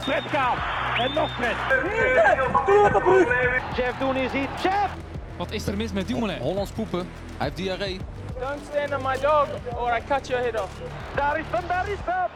Fred 0.00 0.22
gaat. 0.22 0.58
En 0.98 1.12
nog 1.14 1.30
Fred. 1.36 1.56
Jeff 3.76 3.98
doen 3.98 4.16
is 4.16 4.32
iets. 4.32 4.62
Jeff! 4.62 4.94
Wat 5.36 5.50
is 5.52 5.66
er 5.66 5.76
mis 5.76 5.92
met 5.92 6.06
Dumoulin? 6.08 6.38
Hollands 6.38 6.70
poepen. 6.70 6.98
Hij 7.36 7.46
heeft 7.46 7.56
diarree. 7.56 8.00
Don't 8.40 8.64
stand 8.66 8.92
on 8.92 9.02
my 9.02 9.16
dog 9.16 9.48
or 9.78 9.90
I 9.90 10.00
cut 10.00 10.28
your 10.28 10.40
head 10.40 10.56
off. 10.56 10.70
Daar 11.14 11.38
is 11.38 11.44
hem, 11.50 11.66
daar 11.68 11.88
is 11.88 11.98
hem. 12.04 12.30